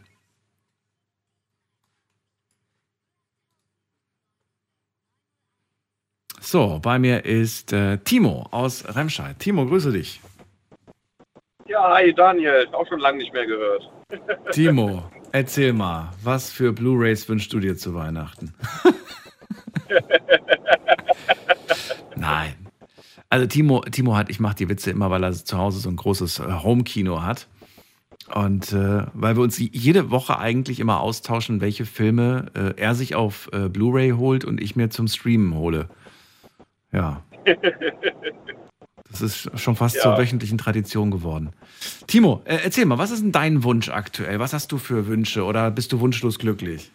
So, 6.40 6.78
bei 6.82 6.98
mir 6.98 7.24
ist 7.24 7.72
äh, 7.72 7.96
Timo 7.98 8.46
aus 8.50 8.84
Remscheid. 8.94 9.38
Timo, 9.38 9.64
grüße 9.64 9.92
dich. 9.92 10.20
Ja, 11.66 11.94
hi 11.94 12.12
Daniel, 12.12 12.68
auch 12.72 12.86
schon 12.86 13.00
lange 13.00 13.18
nicht 13.18 13.32
mehr 13.32 13.46
gehört. 13.46 13.90
Timo, 14.52 15.04
erzähl 15.34 15.72
mal, 15.72 16.12
was 16.22 16.50
für 16.50 16.72
Blu-rays 16.72 17.28
wünschst 17.28 17.52
du 17.52 17.58
dir 17.58 17.76
zu 17.76 17.92
Weihnachten? 17.94 18.54
Nein. 22.16 22.54
Also 23.28 23.46
Timo, 23.46 23.80
Timo 23.80 24.16
hat, 24.16 24.30
ich 24.30 24.38
mache 24.38 24.54
die 24.54 24.68
Witze 24.68 24.92
immer, 24.92 25.10
weil 25.10 25.24
er 25.24 25.32
zu 25.32 25.58
Hause 25.58 25.80
so 25.80 25.88
ein 25.88 25.96
großes 25.96 26.38
äh, 26.38 26.44
Home-Kino 26.62 27.22
hat. 27.22 27.48
Und 28.32 28.72
äh, 28.72 29.06
weil 29.12 29.36
wir 29.36 29.42
uns 29.42 29.58
jede 29.58 30.10
Woche 30.10 30.38
eigentlich 30.38 30.78
immer 30.78 31.00
austauschen, 31.00 31.60
welche 31.60 31.84
Filme 31.84 32.46
äh, 32.54 32.80
er 32.80 32.94
sich 32.94 33.16
auf 33.16 33.50
äh, 33.52 33.68
Blu-ray 33.68 34.12
holt 34.12 34.44
und 34.44 34.62
ich 34.62 34.76
mir 34.76 34.88
zum 34.88 35.08
Streamen 35.08 35.54
hole. 35.54 35.88
Ja. 36.92 37.22
Das 39.14 39.22
ist 39.22 39.60
schon 39.60 39.76
fast 39.76 39.94
ja. 39.94 40.02
zur 40.02 40.18
wöchentlichen 40.18 40.58
Tradition 40.58 41.12
geworden. 41.12 41.52
Timo, 42.08 42.42
äh, 42.46 42.58
erzähl 42.64 42.84
mal, 42.84 42.98
was 42.98 43.12
ist 43.12 43.22
denn 43.22 43.30
dein 43.30 43.62
Wunsch 43.62 43.88
aktuell? 43.88 44.40
Was 44.40 44.52
hast 44.52 44.72
du 44.72 44.78
für 44.78 45.06
Wünsche 45.06 45.44
oder 45.44 45.70
bist 45.70 45.92
du 45.92 46.00
wunschlos 46.00 46.36
glücklich? 46.36 46.90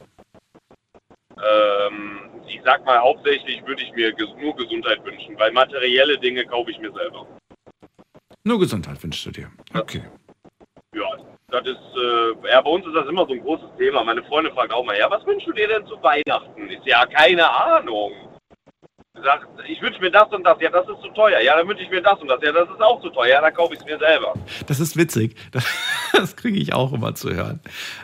Ähm, 1.38 2.20
ich 2.46 2.60
sag 2.66 2.84
mal, 2.84 3.00
hauptsächlich 3.00 3.66
würde 3.66 3.82
ich 3.84 3.94
mir 3.94 4.14
nur 4.42 4.54
Gesundheit 4.58 5.02
wünschen, 5.06 5.40
weil 5.40 5.54
materielle 5.54 6.18
Dinge 6.18 6.44
kaufe 6.46 6.72
ich 6.72 6.80
mir 6.80 6.92
selber. 6.92 7.26
Nur 8.44 8.60
Gesundheit 8.60 9.02
wünschst 9.02 9.26
du 9.26 9.32
dir. 9.32 9.50
Okay. 9.74 10.04
Ja, 10.94 11.10
das 11.52 11.66
ist, 11.66 11.78
äh, 11.78 12.50
ja, 12.50 12.60
bei 12.60 12.70
uns 12.70 12.86
ist 12.86 12.96
das 12.96 13.08
immer 13.08 13.26
so 13.28 13.32
ein 13.32 13.40
großes 13.40 13.70
Thema. 13.78 14.04
Meine 14.04 14.24
Freundin 14.24 14.54
fragt 14.54 14.74
auch 14.74 14.84
mal, 14.84 14.98
ja, 14.98 15.10
was 15.10 15.26
wünschst 15.26 15.48
du 15.48 15.54
dir 15.54 15.70
denn 15.70 15.88
zu 15.88 15.96
Weihnachten? 16.04 16.70
Ist 16.70 16.86
ja 16.86 17.06
keine 17.06 17.50
Ahnung 17.50 18.12
sagt, 19.24 19.48
ich 19.68 19.82
wünsche 19.82 20.00
mir 20.00 20.12
das 20.12 20.30
und 20.32 20.44
das, 20.44 20.58
ja, 20.62 20.70
das 20.70 20.88
ist 20.88 21.02
zu 21.02 21.10
teuer. 21.10 21.40
Ja, 21.42 21.58
dann 21.58 21.68
wünsche 21.68 21.84
ich 21.84 21.90
mir 21.90 22.02
das 22.02 22.20
und 22.20 22.28
das, 22.28 22.40
ja, 22.42 22.52
das 22.52 22.70
ist 22.70 22.82
auch 22.82 23.02
zu 23.02 23.10
teuer, 23.10 23.28
ja, 23.28 23.42
dann 23.42 23.54
kaufe 23.54 23.74
ich 23.74 23.80
es 23.80 23.86
mir 23.86 23.98
selber. 23.98 24.34
Das 24.68 24.80
ist 24.80 24.98
witzig. 24.98 25.36
Das, 25.52 25.66
das 26.14 26.36
kriege 26.36 26.60
ich 26.60 26.74
auch 26.74 26.94
immer 26.94 27.16
zu 27.16 27.34
hören. 27.34 27.60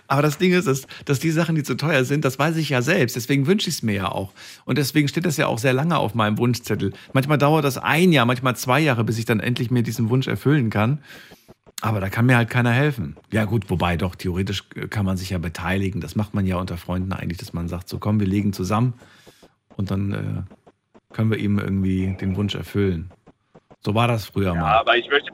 Aber 0.08 0.22
das 0.22 0.38
Ding 0.38 0.54
ist, 0.54 0.68
dass, 0.68 0.88
dass 1.06 1.20
die 1.20 1.32
Sachen, 1.32 1.56
die 1.56 1.64
zu 1.64 1.76
teuer 1.76 2.04
sind, 2.04 2.26
das 2.26 2.40
weiß 2.40 2.58
ich 2.58 2.70
ja 2.70 2.82
selbst. 2.82 3.16
Deswegen 3.16 3.46
wünsche 3.46 3.70
ich 3.70 3.76
es 3.76 3.84
mir 3.84 3.94
ja 3.94 4.12
auch. 4.12 4.32
Und 4.66 4.78
deswegen 4.78 5.08
steht 5.08 5.26
das 5.26 5.38
ja 5.38 5.48
auch 5.48 5.60
sehr 5.60 5.74
lange 5.74 5.98
auf 5.98 6.16
meinem 6.16 6.38
Wunschzettel. 6.38 6.94
Manchmal 7.14 7.38
dauert 7.38 7.66
das 7.66 7.78
ein 7.78 8.12
Jahr, 8.12 8.26
manchmal 8.26 8.56
zwei 8.56 8.80
Jahre, 8.80 9.04
bis 9.04 9.18
ich 9.20 9.26
dann 9.26 9.40
endlich 9.40 9.70
mir 9.70 9.84
diesen 9.84 10.10
Wunsch 10.10 10.28
erfüllen 10.28 10.70
kann. 10.70 11.02
Aber 11.82 12.00
da 12.00 12.10
kann 12.10 12.26
mir 12.26 12.38
halt 12.38 12.50
keiner 12.50 12.72
helfen. 12.72 13.16
Ja 13.32 13.46
gut, 13.46 13.70
wobei 13.70 13.98
doch, 13.98 14.16
theoretisch 14.16 14.64
kann 14.90 15.06
man 15.06 15.18
sich 15.18 15.32
ja 15.32 15.38
beteiligen. 15.38 16.02
Das 16.02 16.16
macht 16.16 16.34
man 16.34 16.46
ja 16.46 16.58
unter 16.58 16.78
Freunden 16.78 17.14
eigentlich, 17.14 17.38
dass 17.38 17.54
man 17.54 17.68
sagt, 17.68 17.90
so 17.90 18.00
komm, 18.00 18.20
wir 18.20 18.28
legen 18.28 18.54
zusammen 18.54 18.94
und 19.76 19.92
dann 19.92 20.14
äh, 20.14 20.55
können 21.16 21.32
wir 21.32 21.38
ihm 21.38 21.58
irgendwie 21.60 22.14
den 22.20 22.36
Wunsch 22.36 22.56
erfüllen. 22.56 23.10
So 23.80 23.96
war 23.96 24.08
das 24.08 24.26
früher 24.26 24.54
ja, 24.54 24.60
mal. 24.60 24.74
aber 24.80 24.98
ich 24.98 25.10
möchte, 25.10 25.32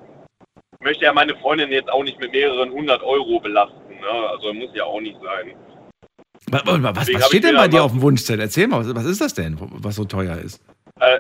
möchte 0.80 1.06
ja 1.06 1.14
meine 1.14 1.36
Freundin 1.38 1.72
jetzt 1.72 1.92
auch 1.92 2.04
nicht 2.04 2.20
mit 2.20 2.32
mehreren 2.32 2.70
hundert 2.72 3.02
Euro 3.02 3.40
belasten. 3.40 3.90
Ne? 3.90 4.30
Also 4.30 4.54
muss 4.54 4.70
ja 4.76 4.84
auch 4.84 5.02
nicht 5.02 5.18
sein. 5.24 5.56
Was, 6.52 6.64
was, 6.66 7.14
was 7.14 7.28
steht 7.28 7.46
denn 7.46 7.56
bei 7.56 7.68
dir 7.68 7.84
auf 7.84 7.92
dem 7.92 8.02
Wunschzettel? 8.02 8.42
Erzähl 8.42 8.68
mal, 8.68 8.86
was, 8.86 8.94
was, 8.96 9.06
ist 9.06 9.22
das 9.22 9.34
denn, 9.34 9.58
was 9.60 9.96
so 9.96 10.06
teuer 10.06 10.38
ist? 10.38 10.62
Äh, 11.00 11.20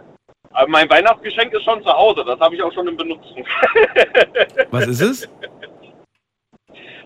mein 0.67 0.89
Weihnachtsgeschenk 0.89 1.53
ist 1.53 1.63
schon 1.63 1.81
zu 1.81 1.89
Hause, 1.89 2.23
das 2.23 2.39
habe 2.39 2.53
ich 2.55 2.61
auch 2.61 2.73
schon 2.73 2.87
in 2.87 2.97
Benutzung. 2.97 3.43
was 4.69 4.87
ist 4.87 5.01
es? 5.01 5.29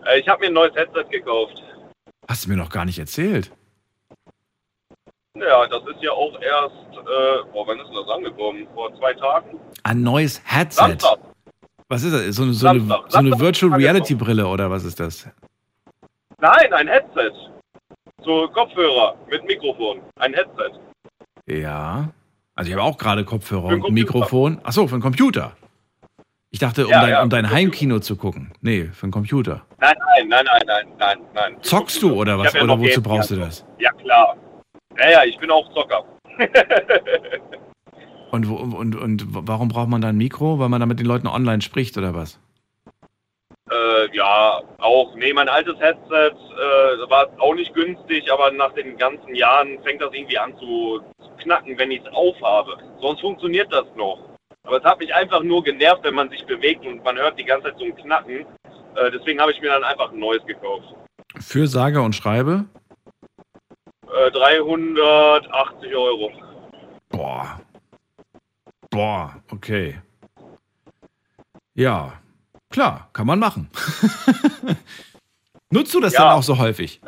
Äh, 0.06 0.20
ich 0.20 0.28
habe 0.28 0.42
mir 0.42 0.48
ein 0.48 0.54
neues 0.54 0.76
Headset 0.76 1.06
gekauft. 1.10 1.64
Hast 2.28 2.46
du 2.46 2.50
mir 2.50 2.58
noch 2.58 2.70
gar 2.70 2.84
nicht 2.84 3.00
erzählt? 3.00 3.52
Ja, 5.36 5.68
das 5.68 5.82
ist 5.84 6.02
ja 6.02 6.12
auch 6.12 6.34
erst, 6.42 6.98
äh, 6.98 7.52
boah, 7.52 7.68
wann 7.68 7.80
ist 7.80 7.88
denn 7.88 7.96
das 7.96 8.10
angekommen? 8.10 8.68
Vor 8.74 8.96
zwei 8.98 9.14
Tagen? 9.14 9.60
Ein 9.84 10.02
neues 10.02 10.42
Headset? 10.46 10.82
Samstag. 10.82 11.20
Was 11.90 12.04
ist 12.04 12.14
das? 12.14 12.36
So, 12.36 12.44
eine, 12.44 12.54
so, 12.54 12.68
eine, 12.68 12.82
so 13.10 13.18
eine 13.18 13.40
Virtual 13.40 13.74
Reality 13.74 14.16
Brille 14.16 14.48
oder 14.48 14.72
was 14.72 14.86
ist 14.86 15.00
das? 15.00 15.28
Nein, 16.40 16.74
ein 16.74 16.88
Headset. 16.88 17.32
So 18.24 18.48
Kopfhörer 18.48 19.16
mit 19.30 19.46
Mikrofon. 19.46 20.02
Ein 20.18 20.34
Headset. 20.34 20.72
Ja. 21.48 22.10
Also 22.56 22.70
ich 22.70 22.78
habe 22.78 22.88
auch 22.88 22.98
gerade 22.98 23.26
Kopfhörer 23.26 23.66
und 23.66 23.92
Mikrofon. 23.92 24.60
Achso, 24.64 24.88
für 24.88 24.96
den 24.96 25.02
Computer. 25.02 25.52
Ich 26.50 26.60
dachte, 26.60 26.86
um, 26.86 26.92
ja, 26.92 27.02
dein, 27.02 27.10
ja, 27.10 27.24
um 27.24 27.30
dein 27.30 27.50
Heimkino 27.50 28.00
zu 28.00 28.16
gucken. 28.16 28.54
Nee, 28.62 28.86
für 28.86 29.08
den 29.08 29.12
Computer. 29.12 29.66
Nein, 29.80 29.94
nein, 30.00 30.30
nein, 30.30 30.46
nein, 30.46 30.64
nein, 30.66 30.88
nein, 30.98 31.18
nein. 31.34 31.58
Zockst 31.62 32.02
du 32.02 32.14
oder 32.14 32.40
was? 32.40 32.56
Oder 32.56 32.80
wozu 32.80 33.04
brauchst 33.04 33.32
du 33.32 33.36
das? 33.36 33.66
Ja, 33.78 33.92
klar. 33.92 34.38
Ja, 34.98 35.10
ja, 35.12 35.24
ich 35.26 35.38
bin 35.38 35.52
auch 35.52 35.72
Zocker. 35.74 36.06
und, 38.32 38.46
und, 38.46 38.96
und 38.96 39.26
warum 39.28 39.70
braucht 39.70 39.90
man 39.90 40.02
da 40.02 40.10
ein 40.10 40.18
Mikro? 40.18 40.60
Weil 40.60 40.70
man 40.70 40.80
da 40.80 40.86
mit 40.86 41.00
den 41.00 41.06
Leuten 41.06 41.28
online 41.28 41.62
spricht 41.62 41.98
oder 41.98 42.14
was? 42.14 42.40
Äh, 43.72 44.16
ja, 44.16 44.62
auch. 44.78 45.16
Nee, 45.16 45.34
mein 45.34 45.50
altes 45.50 45.78
Headset 45.80 46.32
äh, 46.32 47.10
war 47.10 47.28
auch 47.40 47.56
nicht 47.56 47.74
günstig, 47.74 48.32
aber 48.32 48.52
nach 48.52 48.74
den 48.74 48.98
ganzen 48.98 49.34
Jahren 49.34 49.82
fängt 49.84 50.02
das 50.02 50.14
irgendwie 50.14 50.38
an 50.38 50.56
zu, 50.58 51.02
zu 51.20 51.30
knacken, 51.44 51.78
wenn 51.78 51.92
ich 51.92 52.02
es 52.02 52.14
aufhabe. 52.14 52.78
Sonst 53.02 53.22
funktioniert 53.22 53.74
das 53.74 53.86
noch. 53.96 54.20
Aber 54.64 54.78
es 54.78 54.84
hat 54.84 55.00
mich 55.00 55.14
einfach 55.14 55.42
nur 55.44 55.64
genervt, 55.64 56.04
wenn 56.04 56.16
man 56.16 56.30
sich 56.30 56.46
bewegt 56.46 56.86
und 56.86 57.04
man 57.04 57.18
hört 57.18 57.40
die 57.40 57.44
ganze 57.44 57.70
Zeit 57.70 57.80
so 57.80 57.86
ein 57.86 57.96
Knacken. 57.96 58.46
Äh, 58.96 59.12
deswegen 59.12 59.40
habe 59.40 59.52
ich 59.52 59.62
mir 59.62 59.70
dann 59.70 59.84
einfach 59.84 60.12
ein 60.12 60.20
neues 60.20 60.46
gekauft. 60.46 60.96
Für 61.40 61.68
sage 61.68 62.02
und 62.02 62.14
schreibe? 62.14 62.66
380 64.08 65.92
äh, 65.92 65.96
Euro. 65.96 66.32
Boah. 67.10 67.62
Boah, 68.90 69.42
okay. 69.52 70.00
Ja, 71.74 72.14
klar, 72.70 73.10
kann 73.12 73.28
man 73.28 73.40
machen. 73.40 73.70
Nutzt 75.70 75.94
du 75.94 76.00
das 76.00 76.14
ja. 76.14 76.22
dann 76.22 76.32
auch 76.38 76.44
so 76.44 76.58
häufig? 76.58 77.02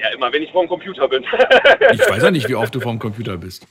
Ja, 0.00 0.08
immer 0.14 0.32
wenn 0.32 0.42
ich 0.42 0.52
vorm 0.52 0.68
Computer 0.68 1.08
bin. 1.08 1.24
ich 1.92 2.00
weiß 2.00 2.22
ja 2.22 2.30
nicht, 2.30 2.48
wie 2.48 2.54
oft 2.54 2.74
du 2.74 2.80
vorm 2.86 2.98
Computer 2.98 3.36
bist. 3.36 3.66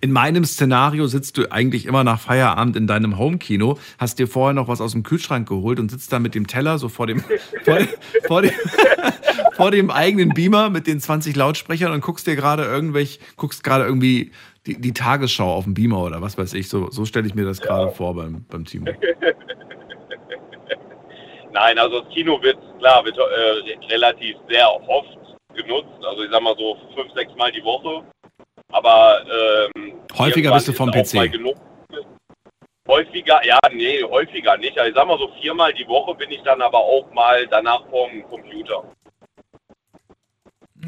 In 0.00 0.10
meinem 0.10 0.44
Szenario 0.44 1.06
sitzt 1.06 1.38
du 1.38 1.50
eigentlich 1.52 1.86
immer 1.86 2.02
nach 2.02 2.20
Feierabend 2.20 2.76
in 2.76 2.86
deinem 2.86 3.18
Homekino, 3.18 3.78
hast 3.98 4.18
dir 4.18 4.26
vorher 4.26 4.54
noch 4.54 4.66
was 4.68 4.80
aus 4.80 4.92
dem 4.92 5.04
Kühlschrank 5.04 5.48
geholt 5.48 5.78
und 5.78 5.90
sitzt 5.90 6.12
da 6.12 6.18
mit 6.18 6.34
dem 6.34 6.46
Teller 6.46 6.78
so 6.78 6.88
vor 6.88 7.06
dem, 7.06 7.20
vor, 7.62 7.78
vor, 8.26 8.42
dem, 8.42 8.50
vor 9.58 9.70
dem 9.72 9.90
eigenen 9.90 10.30
Beamer 10.30 10.70
mit 10.70 10.86
den 10.86 11.00
20 11.00 11.34
Lautsprechern 11.34 11.92
und 11.92 12.00
guckst 12.00 12.28
dir 12.28 12.36
gerade 12.36 12.62
irgendwelch, 12.62 13.18
guckst 13.36 13.64
gerade 13.64 13.84
irgendwie 13.84 14.30
die, 14.66 14.80
die, 14.80 14.92
Tagesschau 14.92 15.52
auf 15.52 15.64
dem 15.64 15.74
Beamer 15.74 16.00
oder 16.04 16.22
was 16.22 16.38
weiß 16.38 16.54
ich. 16.54 16.68
So, 16.68 16.90
so 16.90 17.04
stelle 17.04 17.26
ich 17.26 17.34
mir 17.34 17.44
das 17.44 17.60
gerade 17.60 17.86
ja. 17.86 17.90
vor 17.90 18.14
beim, 18.14 18.44
beim 18.48 18.64
Timo. 18.64 18.86
Nein, 21.52 21.76
also 21.76 22.02
das 22.02 22.08
Kino 22.14 22.40
wird, 22.40 22.56
klar, 22.78 23.04
wird 23.04 23.18
äh, 23.18 23.76
relativ 23.92 24.36
sehr 24.48 24.68
oft 24.88 25.18
genutzt. 25.54 26.04
Also 26.08 26.22
ich 26.22 26.30
sag 26.30 26.40
mal 26.40 26.54
so 26.56 26.76
fünf, 26.94 27.12
sechs 27.14 27.34
Mal 27.34 27.50
die 27.50 27.64
Woche. 27.64 28.04
Aber 28.70 29.24
ähm, 29.74 29.94
häufiger 30.16 30.52
bist 30.52 30.68
du 30.68 30.72
vom 30.72 30.92
PC. 30.92 31.32
Häufiger, 32.86 33.44
ja, 33.44 33.58
nee, 33.72 34.04
häufiger 34.04 34.56
nicht. 34.56 34.78
Also 34.78 34.90
ich 34.90 34.94
sag 34.94 35.08
mal 35.08 35.18
so 35.18 35.28
viermal 35.40 35.74
die 35.74 35.88
Woche 35.88 36.14
bin 36.14 36.30
ich 36.30 36.42
dann 36.42 36.62
aber 36.62 36.78
auch 36.78 37.10
mal 37.12 37.44
danach 37.48 37.84
vorm 37.90 38.22
Computer. 38.30 38.84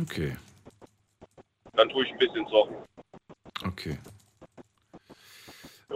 Okay. 0.00 0.36
Dann 1.74 1.88
tue 1.88 2.04
ich 2.04 2.12
ein 2.12 2.18
bisschen 2.18 2.46
zocken. 2.46 2.76
Okay. 3.64 3.98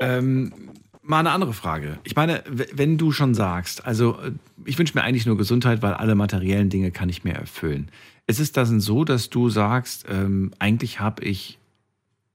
Ähm, 0.01 0.53
mal 1.03 1.21
eine 1.21 1.31
andere 1.31 1.53
Frage. 1.53 1.99
Ich 2.05 2.17
meine, 2.17 2.43
wenn 2.47 2.99
du 2.99 3.13
schon 3.13 3.35
sagst, 3.35 3.85
also 3.87 4.19
äh, 4.21 4.33
ich 4.65 4.79
wünsche 4.79 4.97
mir 4.97 5.05
eigentlich 5.05 5.27
nur 5.27 5.37
Gesundheit, 5.37 5.83
weil 5.83 5.95
alle 5.95 6.15
materiellen 6.15 6.71
Dinge 6.71 6.91
kann 6.91 7.09
ich 7.09 7.25
mir 7.25 7.35
erfüllen. 7.35 7.91
Ist 8.27 8.41
es 8.41 8.53
dann 8.53 8.81
so, 8.81 9.05
dass 9.05 9.31
du 9.31 9.51
sagst, 9.51 10.07
ähm, 10.09 10.53
eigentlich 10.59 11.01
habe 11.01 11.23
ich 11.25 11.59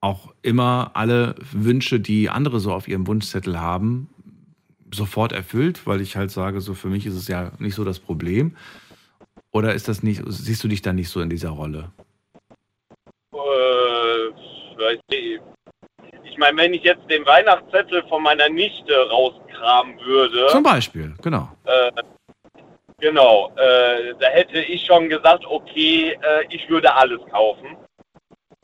auch 0.01 0.33
immer 0.41 0.91
alle 0.93 1.35
Wünsche, 1.51 1.99
die 1.99 2.29
andere 2.29 2.59
so 2.59 2.71
auf 2.71 2.87
ihrem 2.87 3.07
Wunschzettel 3.07 3.59
haben, 3.59 4.07
sofort 4.93 5.33
erfüllt, 5.33 5.85
weil 5.85 6.01
ich 6.01 6.15
halt 6.15 6.31
sage, 6.31 6.61
so 6.61 6.73
für 6.73 6.87
mich 6.87 7.05
ist 7.05 7.15
es 7.15 7.27
ja 7.27 7.51
nicht 7.59 7.75
so 7.75 7.83
das 7.83 7.99
Problem. 7.99 8.55
Oder 9.51 9.73
ist 9.73 9.88
das 9.88 10.03
nicht, 10.03 10.21
siehst 10.27 10.63
du 10.63 10.67
dich 10.67 10.81
da 10.81 10.93
nicht 10.93 11.09
so 11.09 11.21
in 11.21 11.30
dieser 11.30 11.49
Rolle? 11.49 11.91
Äh, 13.34 14.99
ich 16.23 16.38
meine, 16.38 16.57
wenn 16.57 16.73
ich 16.73 16.84
jetzt 16.84 17.09
den 17.09 17.26
Weihnachtszettel 17.26 18.03
von 18.07 18.23
meiner 18.23 18.47
Nichte 18.49 18.93
rauskramen 19.09 19.99
würde. 20.01 20.47
Zum 20.47 20.63
Beispiel, 20.63 21.15
genau. 21.21 21.49
Äh, 21.65 21.91
genau, 22.99 23.51
äh, 23.57 24.13
da 24.19 24.27
hätte 24.27 24.59
ich 24.59 24.85
schon 24.85 25.09
gesagt, 25.09 25.45
okay, 25.45 26.11
äh, 26.21 26.45
ich 26.49 26.69
würde 26.69 26.93
alles 26.93 27.19
kaufen 27.31 27.77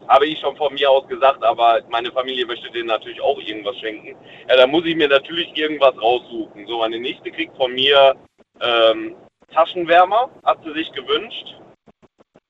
habe 0.08 0.28
ich 0.28 0.40
schon 0.40 0.56
von 0.56 0.74
mir 0.74 0.90
aus 0.90 1.08
gesagt, 1.08 1.44
aber 1.44 1.82
meine 1.90 2.12
Familie 2.12 2.46
möchte 2.46 2.70
denen 2.72 2.88
natürlich 2.88 3.22
auch 3.22 3.40
irgendwas 3.40 3.78
schenken. 3.80 4.16
Ja, 4.50 4.56
da 4.56 4.68
muss 4.68 4.86
ich 4.86 4.96
mir 4.96 5.08
natürlich 5.08 5.56
irgendwas 5.56 6.00
raussuchen. 6.02 6.68
So, 6.68 6.80
meine 6.80 7.00
Nichte 7.00 7.32
kriegt 7.32 7.56
von 7.58 7.74
mir 7.74 8.16
ähm, 8.62 9.16
Taschenwärmer, 9.54 10.30
hat 10.44 10.60
sie 10.64 10.74
sich 10.74 10.92
gewünscht. 10.92 11.56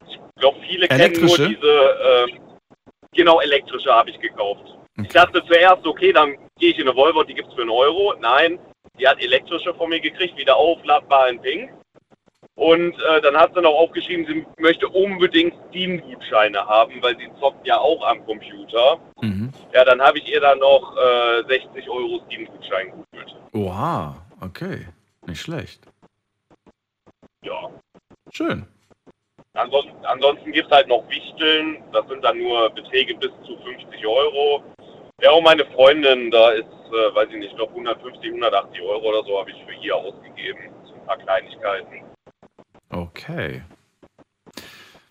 Ich 0.08 0.20
glaube, 0.40 0.58
viele 0.68 0.88
kennen 0.88 1.26
nur 1.26 1.38
diese, 1.38 1.48
äh, 1.68 2.28
Genau, 3.16 3.40
elektrische 3.40 3.92
habe 3.92 4.10
ich 4.10 4.20
gekauft. 4.20 4.78
Ich 5.02 5.10
dachte 5.10 5.44
zuerst, 5.46 5.86
okay, 5.86 6.12
dann 6.14 6.36
gehe 6.60 6.72
ich 6.72 6.80
in 6.80 6.88
eine 6.88 6.96
Volvo, 6.96 7.24
die 7.24 7.34
gibt's 7.34 7.54
für 7.54 7.62
einen 7.62 7.70
Euro. 7.70 8.14
Nein, 8.20 8.60
die 9.00 9.08
hat 9.08 9.22
elektrische 9.22 9.74
von 9.74 9.90
mir 9.90 10.00
gekriegt, 10.00 10.38
wieder 10.38 10.56
aufladbar 10.56 11.30
in 11.30 11.42
Pink. 11.42 11.72
Und 12.56 12.94
äh, 12.94 13.22
dann 13.22 13.36
hat 13.36 13.54
sie 13.54 13.62
noch 13.62 13.74
aufgeschrieben, 13.74 14.26
sie 14.26 14.46
möchte 14.62 14.88
unbedingt 14.88 15.54
Steam-Gutscheine 15.70 16.66
haben, 16.66 17.02
weil 17.02 17.18
sie 17.18 17.30
zockt 17.40 17.68
ja 17.68 17.78
auch 17.78 18.06
am 18.08 18.26
Computer. 18.26 18.98
Mhm. 19.22 19.52
Ja, 19.74 19.84
dann 19.84 20.02
habe 20.02 20.20
ich 20.20 20.32
ihr 20.32 20.40
dann 20.40 20.60
noch 20.60 20.96
äh, 20.96 21.44
60 21.48 21.90
Euro 21.90 22.22
Steam-Gutschein 22.26 22.92
geholt. 22.92 23.36
Oha, 23.54 24.16
okay. 24.40 24.88
Nicht 25.28 25.42
schlecht. 25.42 25.82
Ja. 27.46 27.70
Schön. 28.32 28.66
Ansonsten, 29.54 30.06
ansonsten 30.06 30.52
gibt 30.52 30.68
es 30.68 30.72
halt 30.72 30.88
noch 30.88 31.08
Wichteln, 31.10 31.78
das 31.94 32.06
sind 32.10 32.22
dann 32.24 32.38
nur 32.38 32.70
Beträge 32.72 33.16
bis 33.16 33.32
zu 33.46 33.56
50 33.58 34.06
Euro. 34.06 34.64
Ja, 35.22 35.32
und 35.32 35.44
meine 35.44 35.64
Freundin, 35.68 36.30
da 36.30 36.50
ist, 36.50 36.66
äh, 36.66 37.16
weiß 37.16 37.30
ich 37.30 37.38
nicht, 37.38 37.52
ich 37.52 37.56
glaube 37.56 37.72
150, 37.72 38.32
180 38.32 38.82
Euro 38.82 39.10
oder 39.10 39.24
so 39.24 39.40
habe 39.40 39.50
ich 39.52 39.58
für 39.64 39.86
ihr 39.86 39.96
ausgegeben. 39.96 40.60
So 40.86 40.94
ein 40.96 41.06
paar 41.06 41.18
Kleinigkeiten. 41.18 42.04
Okay. 42.90 43.62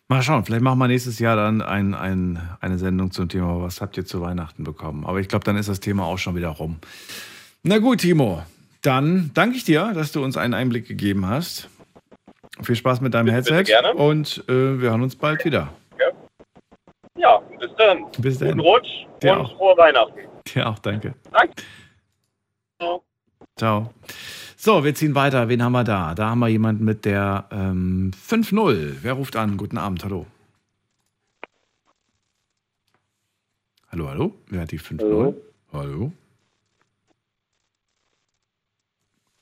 Mal 0.08 0.22
schauen, 0.22 0.44
vielleicht 0.44 0.62
machen 0.62 0.78
wir 0.78 0.88
nächstes 0.88 1.18
Jahr 1.18 1.36
dann 1.36 1.62
ein, 1.62 1.94
ein, 1.94 2.38
eine 2.60 2.76
Sendung 2.76 3.10
zum 3.12 3.30
Thema, 3.30 3.62
was 3.62 3.80
habt 3.80 3.96
ihr 3.96 4.04
zu 4.04 4.20
Weihnachten 4.20 4.62
bekommen? 4.62 5.06
Aber 5.06 5.20
ich 5.20 5.28
glaube, 5.28 5.46
dann 5.46 5.56
ist 5.56 5.70
das 5.70 5.80
Thema 5.80 6.04
auch 6.04 6.18
schon 6.18 6.36
wieder 6.36 6.50
rum. 6.50 6.78
Na 7.62 7.78
gut, 7.78 8.02
Timo, 8.02 8.42
dann 8.82 9.30
danke 9.32 9.56
ich 9.56 9.64
dir, 9.64 9.92
dass 9.94 10.12
du 10.12 10.22
uns 10.22 10.36
einen 10.36 10.52
Einblick 10.52 10.86
gegeben 10.86 11.26
hast. 11.26 11.70
Viel 12.62 12.76
Spaß 12.76 13.00
mit 13.00 13.14
deinem 13.14 13.26
Bitte, 13.26 13.36
Headset 13.36 13.52
bitte 13.56 13.64
gerne. 13.64 13.94
und 13.94 14.44
äh, 14.48 14.80
wir 14.80 14.90
hören 14.90 15.02
uns 15.02 15.16
bald 15.16 15.44
wieder. 15.44 15.72
Ja, 17.16 17.38
bis 17.58 17.70
dann. 17.76 18.04
Bis 18.18 18.38
dann. 18.38 18.48
Guten 18.48 18.60
Rutsch 18.60 18.88
Dir 19.22 19.32
und 19.32 19.40
auch. 19.46 19.56
frohe 19.56 19.76
Weihnachten. 19.76 20.18
Dir 20.46 20.68
auch, 20.68 20.78
danke. 20.80 21.14
Danke. 21.32 21.54
Ciao. 23.56 23.90
So, 24.56 24.82
wir 24.84 24.94
ziehen 24.94 25.14
weiter. 25.14 25.48
Wen 25.48 25.62
haben 25.62 25.72
wir 25.72 25.84
da? 25.84 26.14
Da 26.14 26.30
haben 26.30 26.40
wir 26.40 26.48
jemanden 26.48 26.84
mit 26.84 27.04
der 27.04 27.46
ähm, 27.52 28.10
5-0. 28.28 28.96
Wer 29.02 29.12
ruft 29.14 29.36
an? 29.36 29.56
Guten 29.56 29.78
Abend, 29.78 30.04
hallo. 30.04 30.26
Hallo, 33.90 34.08
hallo? 34.08 34.34
Wer 34.48 34.62
hat 34.62 34.72
die 34.72 34.80
5-0? 34.80 35.00
Hallo. 35.02 35.34
Hallo? 35.72 36.12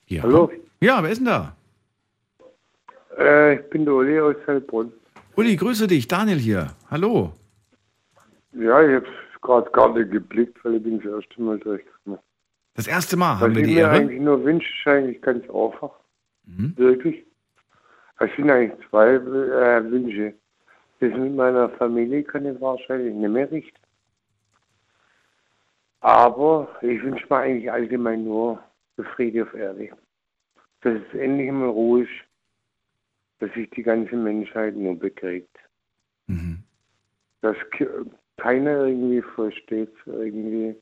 Ja. 0.08 0.22
Hallo. 0.24 0.50
Ja, 0.80 1.02
wer 1.02 1.10
ist 1.10 1.18
denn 1.18 1.26
da? 1.26 1.56
Äh, 3.22 3.54
ich 3.56 3.70
bin 3.70 3.84
der 3.84 3.94
Uli 3.94 4.20
aus 4.20 4.36
Heilbronn. 4.46 4.92
Uli, 5.36 5.56
grüße 5.56 5.86
dich. 5.86 6.08
Daniel 6.08 6.38
hier. 6.38 6.72
Hallo. 6.90 7.32
Ja, 8.52 8.82
ich 8.82 8.96
habe 8.96 9.06
gerade 9.40 9.70
gar 9.70 9.94
nicht 9.96 10.10
geblickt, 10.10 10.62
weil 10.64 10.74
ich 10.74 10.82
bin 10.82 11.00
das 11.00 11.12
erste 11.12 11.40
Mal 11.42 11.58
durchgekommen. 11.58 12.18
Das 12.74 12.86
erste 12.86 13.16
Mal 13.16 13.34
Was 13.34 13.40
haben 13.42 13.54
wir 13.54 13.62
ich 13.62 13.68
die 13.68 13.74
mir 13.74 13.80
Ehre. 13.82 13.90
eigentlich 13.92 14.20
nur 14.20 14.44
wünsche, 14.44 14.68
ist 14.68 14.86
eigentlich 14.86 15.22
ganz 15.22 15.44
einfach. 15.44 15.90
Mhm. 16.44 16.74
Wirklich. 16.76 17.24
Es 18.18 18.30
sind 18.36 18.50
eigentlich 18.50 18.88
zwei 18.88 19.14
äh, 19.14 19.90
Wünsche. 19.90 20.34
Das 21.00 21.12
mit 21.16 21.34
meiner 21.34 21.68
Familie 21.70 22.22
kann 22.22 22.46
ich 22.46 22.60
wahrscheinlich 22.60 23.14
nicht 23.14 23.30
mehr 23.30 23.50
richten. 23.50 23.78
Aber 26.00 26.68
ich 26.80 27.02
wünsche 27.02 27.26
mir 27.28 27.36
eigentlich 27.36 27.70
allgemein 27.70 28.24
nur 28.24 28.58
Friede 29.14 29.42
auf 29.42 29.54
Erde. 29.54 29.90
Dass 30.82 30.94
es 30.94 31.18
endlich 31.18 31.50
mal 31.50 31.68
Ruhe 31.68 32.02
ist, 32.02 32.10
dass 33.42 33.52
sich 33.54 33.68
die 33.70 33.82
ganze 33.82 34.14
Menschheit 34.14 34.76
nur 34.76 34.96
bekriegt. 34.96 35.58
Dass 37.40 37.56
ke- 37.72 38.06
keiner 38.36 38.86
irgendwie 38.86 39.20
versteht, 39.20 39.92
irgendwie, 40.06 40.76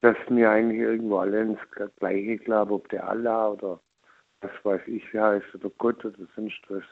dass 0.00 0.16
wir 0.28 0.48
eigentlich 0.48 0.78
irgendwo 0.78 1.18
alle 1.18 1.42
ins 1.42 1.58
Gleiche 1.98 2.38
glauben, 2.38 2.70
ob 2.70 2.88
der 2.90 3.08
Allah 3.08 3.48
oder 3.48 3.80
was 4.42 4.52
weiß 4.62 4.82
ich, 4.86 5.02
wie 5.12 5.18
heißt, 5.18 5.52
oder 5.56 5.70
Gott 5.70 6.04
oder 6.04 6.24
sonst 6.36 6.60
was. 6.68 6.84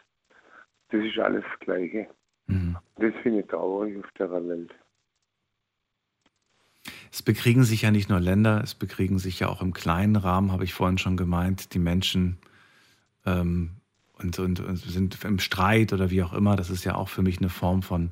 Das 0.88 1.04
ist 1.04 1.18
alles 1.20 1.44
das 1.48 1.60
Gleiche. 1.60 2.08
Das 2.96 3.14
finde 3.22 3.40
ich 3.40 3.46
traurig 3.46 3.96
auf 3.96 4.10
der 4.18 4.32
Welt. 4.32 4.74
Es 7.12 7.22
bekriegen 7.22 7.62
sich 7.62 7.82
ja 7.82 7.92
nicht 7.92 8.08
nur 8.08 8.18
Länder, 8.18 8.60
es 8.64 8.74
bekriegen 8.74 9.20
sich 9.20 9.38
ja 9.38 9.48
auch 9.48 9.62
im 9.62 9.72
kleinen 9.72 10.16
Rahmen, 10.16 10.50
habe 10.50 10.64
ich 10.64 10.74
vorhin 10.74 10.98
schon 10.98 11.16
gemeint, 11.16 11.74
die 11.74 11.78
Menschen 11.78 12.38
ähm, 13.24 13.76
und, 14.22 14.38
und, 14.38 14.60
und 14.60 14.76
sind 14.76 15.24
im 15.24 15.38
Streit 15.38 15.92
oder 15.92 16.10
wie 16.10 16.22
auch 16.22 16.32
immer. 16.32 16.56
Das 16.56 16.70
ist 16.70 16.84
ja 16.84 16.94
auch 16.94 17.08
für 17.08 17.22
mich 17.22 17.38
eine 17.38 17.48
Form 17.48 17.82
von, 17.82 18.10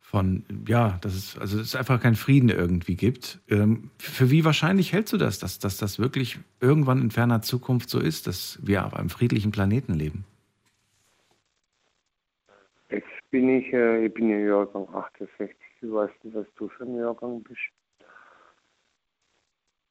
von 0.00 0.44
ja, 0.66 0.98
dass 1.00 1.14
es, 1.14 1.38
also 1.38 1.58
es 1.58 1.74
einfach 1.74 2.00
keinen 2.00 2.16
Frieden 2.16 2.48
irgendwie 2.48 2.96
gibt. 2.96 3.40
Ähm, 3.48 3.90
für 3.98 4.30
wie 4.30 4.44
wahrscheinlich 4.44 4.92
hältst 4.92 5.12
du 5.12 5.16
das, 5.16 5.38
dass, 5.38 5.58
dass 5.58 5.78
das 5.78 5.98
wirklich 5.98 6.38
irgendwann 6.60 7.00
in 7.00 7.10
ferner 7.10 7.42
Zukunft 7.42 7.88
so 7.88 7.98
ist, 7.98 8.26
dass 8.26 8.58
wir 8.62 8.84
auf 8.84 8.94
einem 8.94 9.08
friedlichen 9.08 9.52
Planeten 9.52 9.94
leben? 9.94 10.24
Jetzt 12.90 13.08
bin 13.30 13.48
ich, 13.48 13.72
äh, 13.72 14.06
ich 14.06 14.14
bin 14.14 14.28
ja 14.28 14.38
Jahrgang 14.38 14.86
68. 14.94 15.56
Ich 15.80 15.90
weiß 15.90 16.10
nicht, 16.22 16.36
was 16.36 16.46
du 16.56 16.68
für 16.68 16.84
ein 16.84 16.94
Jahrgang 16.96 17.42
bist. 17.42 17.58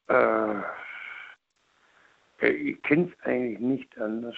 Äh, 0.08 0.62
ich 2.42 2.82
kenne 2.84 3.12
es 3.12 3.26
eigentlich 3.26 3.60
nicht 3.60 3.98
anders. 4.00 4.36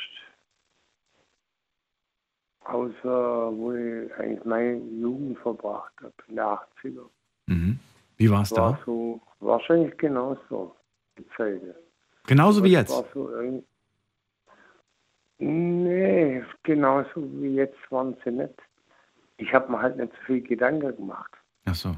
Außer 2.66 3.52
wo 3.58 3.74
ich 3.74 4.14
eigentlich 4.16 4.46
meine 4.46 4.78
Jugend 4.78 5.38
verbracht 5.40 5.94
habe, 6.02 6.14
in 6.28 6.36
der 6.36 6.46
80er. 6.82 7.10
Mhm. 7.48 7.80
Wie 8.18 8.30
war 8.30 8.44
es 8.44 8.52
war 8.52 8.74
da? 8.74 8.80
so, 8.86 9.22
wahrscheinlich 9.40 9.98
genauso, 9.98 10.76
die 11.18 11.28
Zeit. 11.36 11.62
Genauso 12.26 12.64
wie 12.64 12.72
jetzt. 12.72 12.92
War 12.92 13.06
so 13.14 13.30
nee, 15.40 16.44
genauso 16.64 17.12
wie 17.16 17.56
jetzt 17.56 17.92
waren 17.92 18.16
sie 18.24 18.32
nicht. 18.32 18.54
Ich 19.38 19.54
habe 19.54 19.72
mir 19.72 19.82
halt 19.82 19.98
nicht 19.98 20.14
so 20.14 20.26
viel 20.26 20.42
Gedanken 20.42 20.96
gemacht. 20.96 21.32
Ach 21.66 21.76
so. 21.76 21.96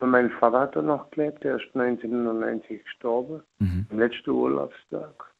Und 0.00 0.10
mein 0.10 0.30
Vater 0.30 0.60
hat 0.60 0.76
da 0.76 0.82
noch 0.82 1.10
gelebt, 1.10 1.42
der 1.42 1.56
ist 1.56 1.74
1990 1.74 2.84
gestorben, 2.84 3.42
am 3.90 3.98
letzten 3.98 4.30
Urlaubstag. 4.30 5.32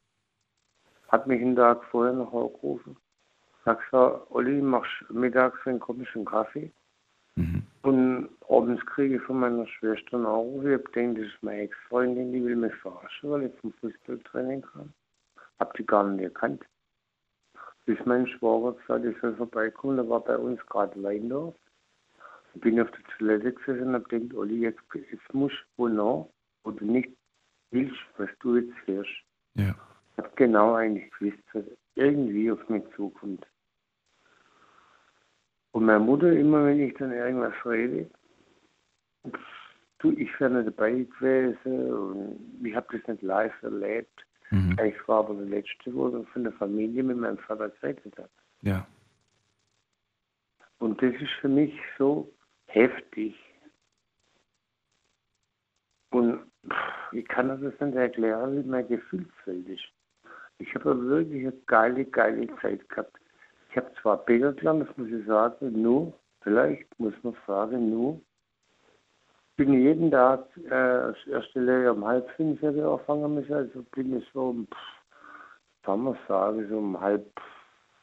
Hat 1.09 1.27
mich 1.27 1.41
einen 1.41 1.57
Tag 1.57 1.85
vorher 1.85 2.13
noch 2.13 2.33
angerufen. 2.33 2.97
Hat 3.64 3.80
gesagt, 3.80 4.30
Olli, 4.30 4.62
machst 4.62 4.93
mittags 5.10 5.59
einen 5.66 5.80
komischen 5.80 6.24
Kaffee. 6.24 6.72
Und 7.82 8.28
abends 8.48 8.85
kriege 8.86 9.16
ich 9.16 9.22
von 9.22 9.40
meiner 9.40 9.66
Schwester 9.66 10.16
einen 10.16 10.26
Anruf. 10.26 10.64
Ich 10.64 10.72
habe 10.72 10.82
gedacht, 10.82 11.18
das 11.18 11.26
ist 11.26 11.43
meine 11.43 11.62
Ex-Freundin, 11.62 12.32
die 12.32 12.44
will 12.44 12.56
mich 12.56 12.74
verarschen, 12.76 13.30
weil 13.30 13.44
ich 13.44 13.60
zum 13.60 13.72
Fußballtraining 13.74 14.62
kam. 14.62 14.93
Hab 15.60 15.74
die 15.74 15.86
gar 15.86 16.05
nicht 16.05 16.24
erkannt. 16.24 16.64
Bis 17.86 17.98
mein 18.05 18.26
Schwager 18.26 18.72
gesagt, 18.72 19.05
ich 19.05 19.16
soll 19.20 19.35
vorbeikommen, 19.36 19.97
da 19.97 20.09
war 20.09 20.20
bei 20.20 20.36
uns 20.36 20.60
gerade 20.66 21.01
Wein 21.02 21.28
da. 21.28 21.52
Ich 22.55 22.60
bin 22.60 22.80
auf 22.80 22.90
der 22.90 23.05
Toilette 23.16 23.52
gesessen 23.52 23.89
und 23.89 23.94
hab 23.94 24.09
gedacht, 24.09 24.36
Olli, 24.36 24.59
jetzt, 24.59 24.80
jetzt 24.94 25.32
musst 25.32 25.56
du 25.56 25.85
wo 25.85 25.89
nach, 25.89 26.26
wo 26.64 26.72
du 26.72 26.85
nicht 26.85 27.10
willst, 27.70 27.97
was 28.16 28.28
du 28.40 28.56
jetzt 28.56 28.74
hörst. 28.86 29.10
Ja. 29.55 29.74
Ich 30.16 30.24
hab 30.24 30.36
genau 30.36 30.74
eigentlich 30.74 31.10
gewusst, 31.12 31.39
irgendwie 31.99 32.51
auf 32.51 32.69
mich 32.69 32.85
zukommt. 32.97 33.47
Und 35.73 35.85
meine 35.85 36.01
Mutter, 36.01 36.33
immer 36.33 36.65
wenn 36.65 36.81
ich 36.81 36.95
dann 36.95 37.12
irgendwas 37.12 37.55
rede, 37.65 38.09
du, 39.99 40.12
ich 40.12 40.41
wäre 40.41 40.51
nicht 40.51 40.69
dabei 40.69 40.93
gewesen 40.93 41.93
und 41.93 42.66
ich 42.66 42.75
habe 42.75 42.97
das 42.97 43.07
nicht 43.07 43.23
live 43.23 43.62
erlebt. 43.62 44.25
Ich 44.83 45.09
war 45.09 45.19
aber 45.19 45.35
der 45.35 45.45
Letzte, 45.45 45.93
wo 45.93 46.09
ich 46.09 46.29
von 46.29 46.45
der 46.45 46.55
Familie 46.55 47.03
mit 47.03 47.19
meinem 47.19 47.37
Vater 47.37 47.69
geredet 47.69 48.16
habe. 48.16 48.31
Ja. 48.62 48.87
Und 50.79 51.03
das 51.03 51.12
ist 51.20 51.33
für 51.41 51.49
mich 51.49 51.79
so 51.99 52.33
heftig. 52.66 53.35
Und 56.11 56.41
ich 57.12 57.29
kann 57.29 57.49
das 57.49 57.61
nicht 57.61 57.95
erklären, 57.95 58.57
wie 58.57 58.66
mein 58.66 58.89
Gefühlsfeld 58.89 59.69
ist. 59.69 59.85
Ich 60.59 60.74
habe 60.74 61.09
wirklich 61.09 61.43
eine 61.43 61.52
geile, 61.66 62.05
geile 62.05 62.48
Zeit 62.60 62.89
gehabt. 62.89 63.16
Ich 63.70 63.76
habe 63.76 63.90
zwar 64.01 64.18
Bäcker 64.18 64.52
gelernt, 64.52 64.89
das 64.89 64.97
muss 64.97 65.09
ich 65.09 65.26
sagen, 65.26 65.82
nur, 65.82 66.12
vielleicht 66.40 66.98
muss 66.98 67.14
man 67.22 67.36
sagen, 67.47 67.90
nur, 67.90 68.20
bin 69.56 69.72
jeden 69.72 70.10
Tag 70.10 70.47
äh, 70.56 70.70
das 70.70 71.16
erste 71.26 71.60
Lehrjahr 71.60 71.94
um 71.94 72.06
halb 72.06 72.30
fünf 72.36 72.62
hätte 72.62 72.78
ich 72.78 72.85
anfangen 72.85 73.35
müssen, 73.35 73.52
also 73.52 73.82
bin 73.93 74.16
ich 74.16 74.24
so 74.32 74.51
um, 74.51 74.68
kann 75.82 76.01
man 76.01 76.16
sagen, 76.28 76.66
so 76.68 76.78
um 76.78 76.98
halb, 77.01 77.28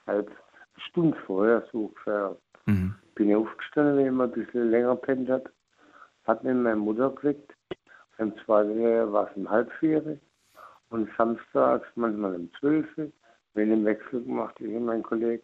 halb 0.06 0.30
Stunde 0.78 1.18
vorher 1.26 1.66
so 1.72 1.86
ungefähr. 1.86 2.36
Bin 3.16 3.30
ich 3.30 3.36
aufgestanden, 3.36 3.98
wenn 3.98 4.06
ich 4.08 4.12
mal 4.12 4.26
ein 4.26 4.32
bisschen 4.32 4.70
länger 4.70 4.96
pennt 4.98 5.30
habe. 5.30 5.50
Hat 6.26 6.44
mir 6.44 6.54
meine 6.54 6.76
Mutter 6.76 7.12
geweckt. 7.12 7.56
Im 8.18 8.36
zweiten 8.40 8.76
Lehrjahr 8.76 9.14
war 9.14 9.30
es 9.30 9.38
um 9.38 9.50
halb 9.50 9.72
vier. 9.80 10.20
Und 10.96 11.10
samstags 11.18 11.86
manchmal 11.96 12.36
um 12.36 12.50
zwölf. 12.58 12.88
Wenn 12.96 13.70
ich 13.70 13.76
den 13.76 13.86
Wechsel 13.86 14.24
gemacht, 14.24 14.60
und 14.62 14.86
mein 14.86 15.04
Kollege, 15.04 15.44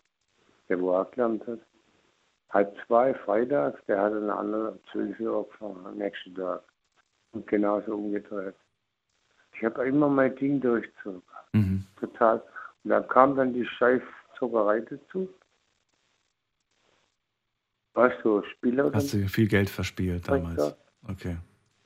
der 0.70 0.80
wo 0.80 0.94
auch 0.94 1.12
gelernt 1.12 1.46
hat. 1.46 1.60
halb 2.52 2.74
zwei 2.86 3.14
freitags, 3.14 3.80
der 3.86 4.02
hat 4.02 4.14
eine 4.14 4.34
andere 4.34 4.80
12 4.94 5.20
Uhr 5.20 5.48
gefahren 5.50 5.86
am 5.86 5.98
nächsten 5.98 6.34
Tag. 6.36 6.64
Und 7.34 7.48
genauso 7.48 7.96
umgedreht. 7.96 8.56
Ich 9.54 9.64
habe 9.66 9.86
immer 9.88 10.08
mein 10.08 10.34
Ding 10.38 10.62
durchgezogen. 10.62 11.22
Mhm. 11.52 11.86
Total. 12.00 12.42
Und 12.84 12.90
dann 12.90 13.08
kam 13.10 13.36
dann 13.36 13.54
die 13.54 13.66
scheiß 13.66 14.02
Zuckerei 14.40 14.80
dazu. 14.80 15.30
Weißt 17.94 18.24
du, 18.24 18.42
Spieler. 18.44 18.90
Hast 18.94 19.14
du 19.14 19.28
viel 19.28 19.50
Geld 19.50 19.70
verspielt 19.70 20.28
damals? 20.28 20.78
Okay. 21.10 21.36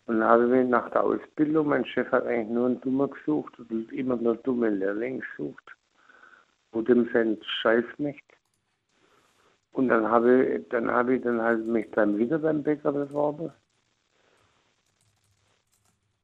Und 0.07 0.19
dann 0.19 0.29
habe 0.29 0.61
ich 0.61 0.67
nach 0.67 0.89
der 0.91 1.03
Ausbildung, 1.03 1.67
mein 1.67 1.85
Chef 1.85 2.11
hat 2.11 2.25
eigentlich 2.25 2.49
nur 2.49 2.67
einen 2.67 2.81
Dummer 2.81 3.07
gesucht 3.07 3.59
und 3.59 3.91
immer 3.91 4.15
nur 4.17 4.35
dumme 4.35 4.69
Lehrlinge 4.69 5.19
gesucht. 5.19 5.75
Und 6.71 6.87
dem 6.87 7.09
sein 7.11 7.37
Scheiß 7.61 7.85
nicht. 7.97 8.23
Und 9.71 9.89
dann 9.89 10.07
habe 10.07 10.45
ich, 10.45 10.69
dann 10.69 10.91
habe 10.91 11.15
ich 11.15 11.23
dann 11.23 11.41
halt 11.41 11.65
mich 11.65 11.89
dann 11.91 12.17
wieder 12.17 12.37
beim 12.37 12.61
Bäcker 12.61 12.91
beworben. 12.91 13.51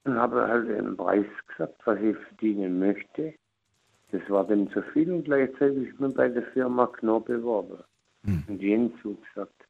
Und 0.04 0.16
habe 0.16 0.48
halt 0.48 0.70
einen 0.70 0.96
Preis 0.96 1.26
gesagt, 1.48 1.76
was 1.86 2.00
ich 2.00 2.18
verdienen 2.18 2.80
möchte. 2.80 3.34
Das 4.12 4.22
war 4.30 4.46
dem 4.46 4.70
zu 4.72 4.82
viel 4.94 5.12
und 5.12 5.24
gleichzeitig 5.24 5.96
bin 5.98 6.10
ich 6.10 6.16
bei 6.16 6.30
der 6.30 6.44
Firma 6.44 6.88
Knorr 6.88 7.24
beworben. 7.24 7.84
Hm. 8.26 8.44
Und 8.48 8.62
jenen 8.62 8.94
zugesagt. 9.02 9.68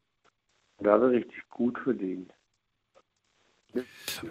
Und 0.78 0.88
da 0.88 0.94
habe 0.94 1.16
ich 1.16 1.26
richtig 1.26 1.50
gut 1.50 1.78
verdient. 1.80 2.32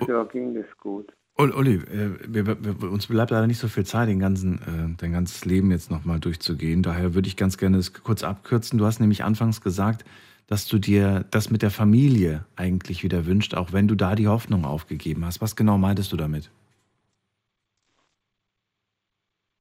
Ja, 0.07 0.25
ging 0.25 0.55
das 0.55 0.67
gut. 0.79 1.13
Uli, 1.37 1.77
äh, 1.77 2.19
wir, 2.27 2.47
wir, 2.47 2.91
uns 2.91 3.07
bleibt 3.07 3.31
leider 3.31 3.47
nicht 3.47 3.59
so 3.59 3.69
viel 3.69 3.87
Zeit, 3.87 4.09
den 4.09 4.19
ganzen, 4.19 4.59
äh, 4.59 4.97
dein 4.99 5.13
ganzes 5.13 5.45
Leben 5.45 5.71
jetzt 5.71 5.91
nochmal 5.91 6.21
durchzugehen. 6.21 6.83
Daher 6.83 7.15
würde 7.15 7.29
ich 7.29 7.37
ganz 7.37 7.57
gerne 7.57 7.79
das 7.79 7.93
kurz 7.93 8.23
abkürzen. 8.23 8.79
Du 8.79 8.85
hast 8.85 9.01
nämlich 9.01 9.25
anfangs 9.25 9.61
gesagt, 9.61 10.05
dass 10.47 10.67
du 10.67 10.79
dir 10.79 11.25
das 11.31 11.51
mit 11.51 11.63
der 11.63 11.71
Familie 11.71 12.45
eigentlich 12.57 13.03
wieder 13.03 13.25
wünscht, 13.25 13.55
auch 13.55 13.73
wenn 13.73 13.89
du 13.89 13.95
da 13.95 14.15
die 14.15 14.29
Hoffnung 14.29 14.65
aufgegeben 14.65 15.25
hast. 15.25 15.41
Was 15.41 15.57
genau 15.57 15.79
meintest 15.79 16.13
du 16.13 16.17
damit? 16.17 16.51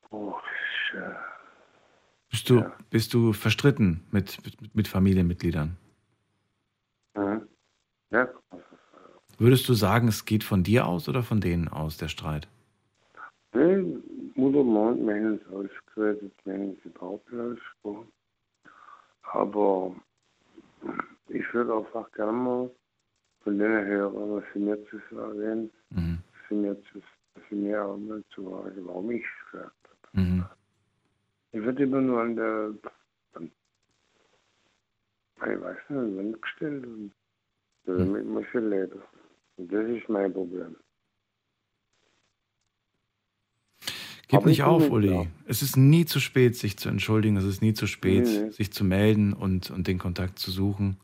Oh, 0.09 0.33
ja. 0.95 1.15
Bist 2.29 2.49
du, 2.49 2.55
ja. 2.55 2.73
bist 2.89 3.13
du 3.13 3.33
verstritten 3.33 4.03
mit, 4.11 4.43
mit, 4.43 4.75
mit 4.75 4.87
Familienmitgliedern? 4.87 5.77
Mhm. 7.15 7.47
Ja. 8.11 8.27
Würdest 9.39 9.69
du 9.69 9.73
sagen, 9.73 10.09
es 10.09 10.25
geht 10.25 10.43
von 10.43 10.63
dir 10.63 10.85
aus 10.85 11.07
oder 11.07 11.23
von 11.23 11.39
denen 11.39 11.69
aus, 11.69 11.95
der 11.95 12.09
Streit? 12.09 12.49
Nee, 13.53 13.85
Mutter 14.35 14.63
meint, 14.63 15.01
meinen 15.05 15.39
es 15.39 15.53
ausgeredet, 15.53 16.33
meinen 16.45 16.77
sie 16.83 16.89
überhaupt 16.89 17.31
nicht 17.31 17.41
ausgesprochen. 17.41 18.07
Aber 19.23 19.95
ich 21.29 21.53
würde 21.53 21.73
einfach 21.73 22.11
gerne 22.11 22.31
mal 22.33 22.69
von 23.41 23.57
denen 23.57 23.85
hören, 23.85 24.13
was 24.13 24.43
sie 24.53 24.59
mir 24.59 24.77
zu 24.87 24.99
sagen 25.09 25.69
mhm. 25.91 26.19
was 26.31 26.49
sie 26.49 26.55
mir, 26.55 26.75
zu, 26.91 27.01
was 27.35 27.43
sie 27.49 27.55
mir 27.55 27.85
auch 27.85 27.97
mal 27.97 28.21
zu 28.35 28.43
sagen, 28.43 28.81
warum 28.85 29.11
ich 29.11 29.23
es 29.23 29.51
gesagt 29.51 29.73
habe. 29.87 30.21
Mhm. 30.21 30.45
Ich 31.53 31.61
würde 31.61 31.83
immer 31.83 32.01
nur 32.01 32.21
an 32.21 32.35
der, 32.35 32.73
an, 33.35 33.51
ich 35.37 35.61
weiß 35.61 35.77
nicht, 35.89 35.97
an 35.97 36.11
die 36.11 36.17
Wand 36.17 36.41
gestellt 36.41 36.85
und 36.85 37.11
damit 37.85 38.25
mhm. 38.25 38.33
muss 38.33 38.43
ich 38.43 38.53
leben. 38.53 39.01
Das 39.67 39.85
ist 39.89 40.07
mein 40.07 40.31
Problem. 40.31 40.75
Gib 44.29 44.45
nicht 44.45 44.63
auf, 44.63 44.89
Uli. 44.89 45.11
Auf. 45.11 45.27
Es 45.45 45.61
ist 45.61 45.75
nie 45.75 46.05
zu 46.05 46.19
spät, 46.19 46.55
sich 46.55 46.77
zu 46.77 46.87
entschuldigen. 46.87 47.35
Es 47.35 47.43
ist 47.43 47.61
nie 47.61 47.73
zu 47.73 47.87
spät, 47.87 48.25
nee, 48.25 48.41
nee. 48.43 48.51
sich 48.51 48.71
zu 48.71 48.83
melden 48.83 49.33
und, 49.33 49.71
und 49.71 49.87
den 49.87 49.97
Kontakt 49.97 50.39
zu 50.39 50.51
suchen. 50.51 50.97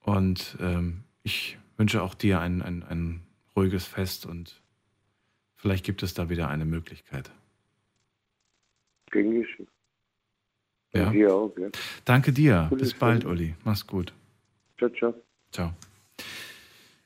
Und 0.00 0.56
ähm, 0.60 1.04
ich 1.22 1.58
wünsche 1.76 2.02
auch 2.02 2.14
dir 2.14 2.40
ein, 2.40 2.62
ein, 2.62 2.82
ein 2.82 3.20
ruhiges 3.54 3.84
Fest 3.84 4.26
und 4.26 4.60
vielleicht 5.54 5.84
gibt 5.84 6.02
es 6.02 6.14
da 6.14 6.30
wieder 6.30 6.48
eine 6.48 6.64
Möglichkeit. 6.64 7.30
Ich. 9.14 9.66
Ja. 10.94 11.10
Dir 11.10 11.34
auch, 11.34 11.54
ja. 11.58 11.68
Danke 12.06 12.32
dir. 12.32 12.66
Gutes 12.70 12.90
Bis 12.90 12.98
bald, 12.98 13.24
Uli. 13.24 13.54
Mach's 13.62 13.86
gut. 13.86 14.12
Ciao, 14.78 14.90
ciao. 14.90 15.14
Ciao. 15.52 15.72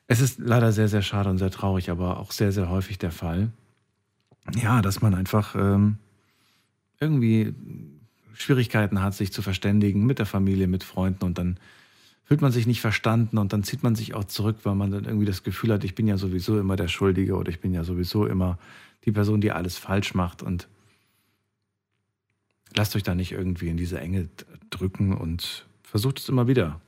Es 0.07 0.21
ist 0.21 0.39
leider 0.39 0.71
sehr, 0.71 0.87
sehr 0.87 1.01
schade 1.01 1.29
und 1.29 1.37
sehr 1.37 1.51
traurig, 1.51 1.89
aber 1.89 2.19
auch 2.19 2.31
sehr, 2.31 2.51
sehr 2.51 2.69
häufig 2.69 2.97
der 2.97 3.11
Fall, 3.11 3.51
ja, 4.55 4.81
dass 4.81 5.01
man 5.01 5.13
einfach 5.13 5.55
ähm, 5.55 5.97
irgendwie 6.99 7.53
Schwierigkeiten 8.33 9.01
hat, 9.01 9.13
sich 9.13 9.33
zu 9.33 9.41
verständigen 9.41 10.05
mit 10.05 10.19
der 10.19 10.25
Familie, 10.25 10.67
mit 10.67 10.83
Freunden 10.83 11.25
und 11.25 11.37
dann 11.37 11.59
fühlt 12.23 12.41
man 12.41 12.51
sich 12.51 12.67
nicht 12.67 12.81
verstanden 12.81 13.37
und 13.37 13.53
dann 13.53 13.63
zieht 13.63 13.83
man 13.83 13.95
sich 13.95 14.13
auch 14.13 14.25
zurück, 14.25 14.57
weil 14.63 14.75
man 14.75 14.91
dann 14.91 15.05
irgendwie 15.05 15.25
das 15.25 15.43
Gefühl 15.43 15.73
hat, 15.73 15.83
ich 15.83 15.95
bin 15.95 16.07
ja 16.07 16.17
sowieso 16.17 16.59
immer 16.59 16.75
der 16.75 16.87
Schuldige 16.87 17.35
oder 17.35 17.49
ich 17.49 17.59
bin 17.59 17.73
ja 17.73 17.83
sowieso 17.83 18.25
immer 18.25 18.57
die 19.05 19.11
Person, 19.11 19.41
die 19.41 19.51
alles 19.51 19.77
falsch 19.77 20.13
macht 20.13 20.43
und 20.43 20.67
lasst 22.75 22.95
euch 22.95 23.03
da 23.03 23.15
nicht 23.15 23.31
irgendwie 23.31 23.69
in 23.69 23.77
diese 23.77 23.99
Enge 23.99 24.29
drücken 24.69 25.15
und 25.15 25.65
versucht 25.83 26.19
es 26.19 26.29
immer 26.29 26.47
wieder 26.47 26.81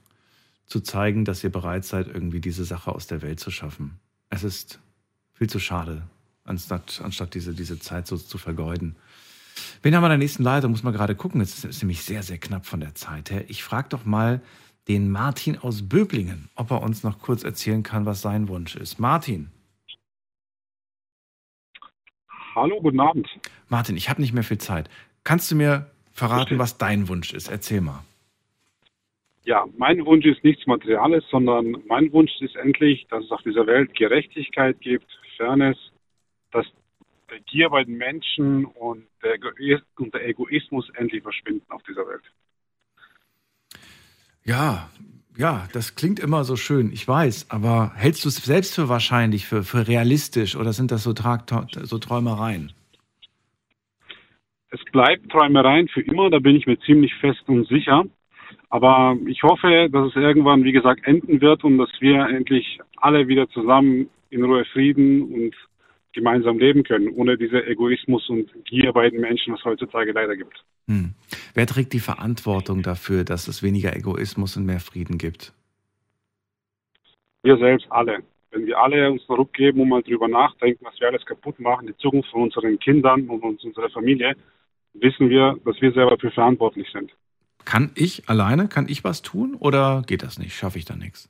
zu 0.70 0.82
zeigen, 0.82 1.26
dass 1.26 1.44
ihr 1.44 1.52
bereit 1.52 1.84
seid, 1.84 2.08
irgendwie 2.08 2.40
diese 2.40 2.64
Sache 2.64 2.94
aus 2.94 3.08
der 3.08 3.22
Welt 3.22 3.40
zu 3.40 3.52
schaffen. 3.52 4.00
Es 4.30 4.44
ist 4.44 4.80
viel 5.34 5.50
zu 5.50 5.60
schade, 5.60 6.04
anstatt, 6.46 7.02
anstatt 7.04 7.34
diese, 7.34 7.54
diese 7.54 7.80
Zeit 7.80 8.08
so 8.08 8.18
zu 8.18 8.38
vergeuden. 8.38 8.96
Wen 9.82 9.96
haben 9.96 10.04
wir 10.04 10.08
in 10.08 10.12
der 10.12 10.18
nächsten 10.20 10.44
Leitung? 10.44 10.72
Muss 10.72 10.84
man 10.84 10.94
gerade 10.94 11.16
gucken. 11.16 11.41
Es 11.41 11.66
ist 11.66 11.82
nämlich 11.82 12.04
sehr, 12.04 12.24
sehr 12.24 12.38
knapp 12.38 12.66
von 12.66 12.80
der 12.80 12.96
Zeit 12.96 13.32
her. 13.32 13.50
Ich 13.50 13.64
frage 13.64 13.90
doch 13.90 14.06
mal 14.06 14.41
den 14.88 15.12
Martin 15.12 15.58
aus 15.58 15.88
Böblingen, 15.90 16.50
ob 16.56 16.72
er 16.72 16.82
uns 16.82 17.04
noch 17.04 17.20
kurz 17.20 17.44
erzählen 17.44 17.84
kann, 17.84 18.06
was 18.06 18.22
sein 18.22 18.48
Wunsch 18.48 18.76
ist. 18.76 19.00
Martin. 19.00 19.52
Hallo, 22.56 22.80
guten 22.82 23.00
Abend. 23.00 23.28
Martin, 23.70 23.98
ich 23.98 24.10
habe 24.10 24.22
nicht 24.22 24.34
mehr 24.34 24.44
viel 24.44 24.58
Zeit. 24.58 24.90
Kannst 25.24 25.50
du 25.52 25.56
mir 25.56 25.90
verraten, 26.14 26.60
was 26.60 26.78
dein 26.78 27.08
Wunsch 27.08 27.34
ist? 27.34 27.50
Erzähl 27.50 27.82
mal. 27.82 28.04
Ja, 29.49 29.65
mein 29.80 30.05
Wunsch 30.05 30.27
ist 30.27 30.43
nichts 30.43 30.67
Materiales, 30.67 31.23
sondern 31.31 31.81
mein 31.88 32.13
Wunsch 32.13 32.39
ist 32.39 32.55
endlich, 32.55 33.07
dass 33.09 33.23
es 33.23 33.31
auf 33.31 33.41
dieser 33.41 33.65
Welt 33.65 33.95
Gerechtigkeit 33.95 34.80
gibt, 34.80 35.07
Fairness, 35.38 35.76
dass 36.51 36.67
der 37.31 37.39
Gier 37.39 37.71
bei 37.71 37.84
den 37.84 37.97
Menschen 37.97 38.65
und 38.65 39.07
der, 39.23 39.39
und 39.97 40.13
der 40.13 40.27
Egoismus 40.27 40.88
endlich 40.93 41.23
verschwinden 41.23 41.65
auf 41.69 41.81
dieser 41.81 42.07
Welt. 42.07 42.21
Ja, 44.43 44.91
ja, 45.35 45.67
das 45.73 45.95
klingt 45.95 46.19
immer 46.19 46.43
so 46.43 46.55
schön, 46.55 46.91
ich 46.93 47.07
weiß, 47.07 47.49
aber 47.49 47.93
hältst 47.95 48.26
du 48.26 48.30
es 48.30 48.35
selbst 48.35 48.76
für 48.76 48.88
wahrscheinlich, 48.88 49.47
für, 49.47 49.63
für 49.63 49.88
realistisch 49.88 50.55
oder 50.57 50.73
sind 50.73 50.91
das 50.91 51.01
so, 51.01 51.15
so 51.15 51.97
Träumereien? 51.97 52.71
Es 54.69 54.81
bleibt 54.91 55.31
Träumereien 55.31 55.88
für 55.88 56.01
immer, 56.01 56.30
da 56.30 56.38
bin 56.38 56.55
ich 56.55 56.67
mir 56.67 56.80
ziemlich 56.81 57.15
fest 57.15 57.41
und 57.47 57.67
sicher. 57.67 58.05
Aber 58.70 59.18
ich 59.26 59.41
hoffe, 59.44 59.90
dass 59.91 60.10
es 60.10 60.16
irgendwann, 60.16 60.64
wie 60.64 60.72
gesagt, 60.72 61.06
enden 61.06 61.41
wird 61.41 61.64
und 61.64 61.80
dass 61.80 61.90
wir 62.00 62.28
endlich 62.28 62.80
alle 62.98 63.28
wieder 63.28 63.50
zusammen 63.50 64.10
in 64.30 64.44
Ruhe 64.44 64.64
Frieden 64.66 65.24
und 65.24 65.56
gemeinsam 66.14 66.60
leben 66.60 66.84
können, 66.84 67.10
ohne 67.10 67.38
diese 67.38 67.66
Egoismus 67.66 68.30
und 68.30 68.52
Gier 68.66 68.94
bei 68.94 69.10
den 69.10 69.22
Menschen, 69.22 69.54
was 69.54 69.64
heutzutage 69.64 70.12
leider 70.12 70.36
gibt. 70.36 70.64
Hm. 70.88 71.14
Wer 71.54 71.68
trägt 71.68 71.94
die 71.94 72.00
Verantwortung 72.00 72.82
dafür, 72.82 73.24
dass 73.24 73.48
es 73.48 73.64
weniger 73.64 73.96
Egoismus 73.96 74.58
und 74.58 74.66
mehr 74.66 74.80
Frieden 74.80 75.18
gibt? 75.18 75.54
Wir 77.44 77.58
selbst 77.58 77.88
alle. 77.91 78.20
Wenn 78.52 78.66
wir 78.66 78.80
alle 78.80 79.12
uns 79.12 79.24
zurückgeben 79.26 79.82
und 79.82 79.90
mal 79.90 80.02
drüber 80.02 80.28
nachdenken, 80.28 80.84
was 80.86 81.00
wir 81.00 81.08
alles 81.08 81.26
kaputt 81.26 81.60
machen, 81.60 81.88
die 81.88 81.98
Zukunft 81.98 82.30
von 82.30 82.44
unseren 82.44 82.80
Kindern 82.80 83.30
und 83.30 83.44
unserer 83.64 83.90
Familie, 83.90 84.36
wissen 84.94 85.30
wir, 85.30 85.58
dass 85.64 85.80
wir 85.82 85.91
selber 85.91 86.12
dafür 86.12 86.32
verantwortlich 86.32 86.88
sind. 86.91 87.12
Kann 87.65 87.91
ich 87.95 88.27
alleine, 88.30 88.68
kann 88.68 88.88
ich 88.90 89.03
was 89.03 89.22
tun 89.22 89.56
oder 89.56 90.03
geht 90.07 90.23
das 90.23 90.40
nicht? 90.40 90.53
Schaffe 90.53 90.80
ich 90.80 90.86
da 90.86 90.95
nichts? 90.95 91.30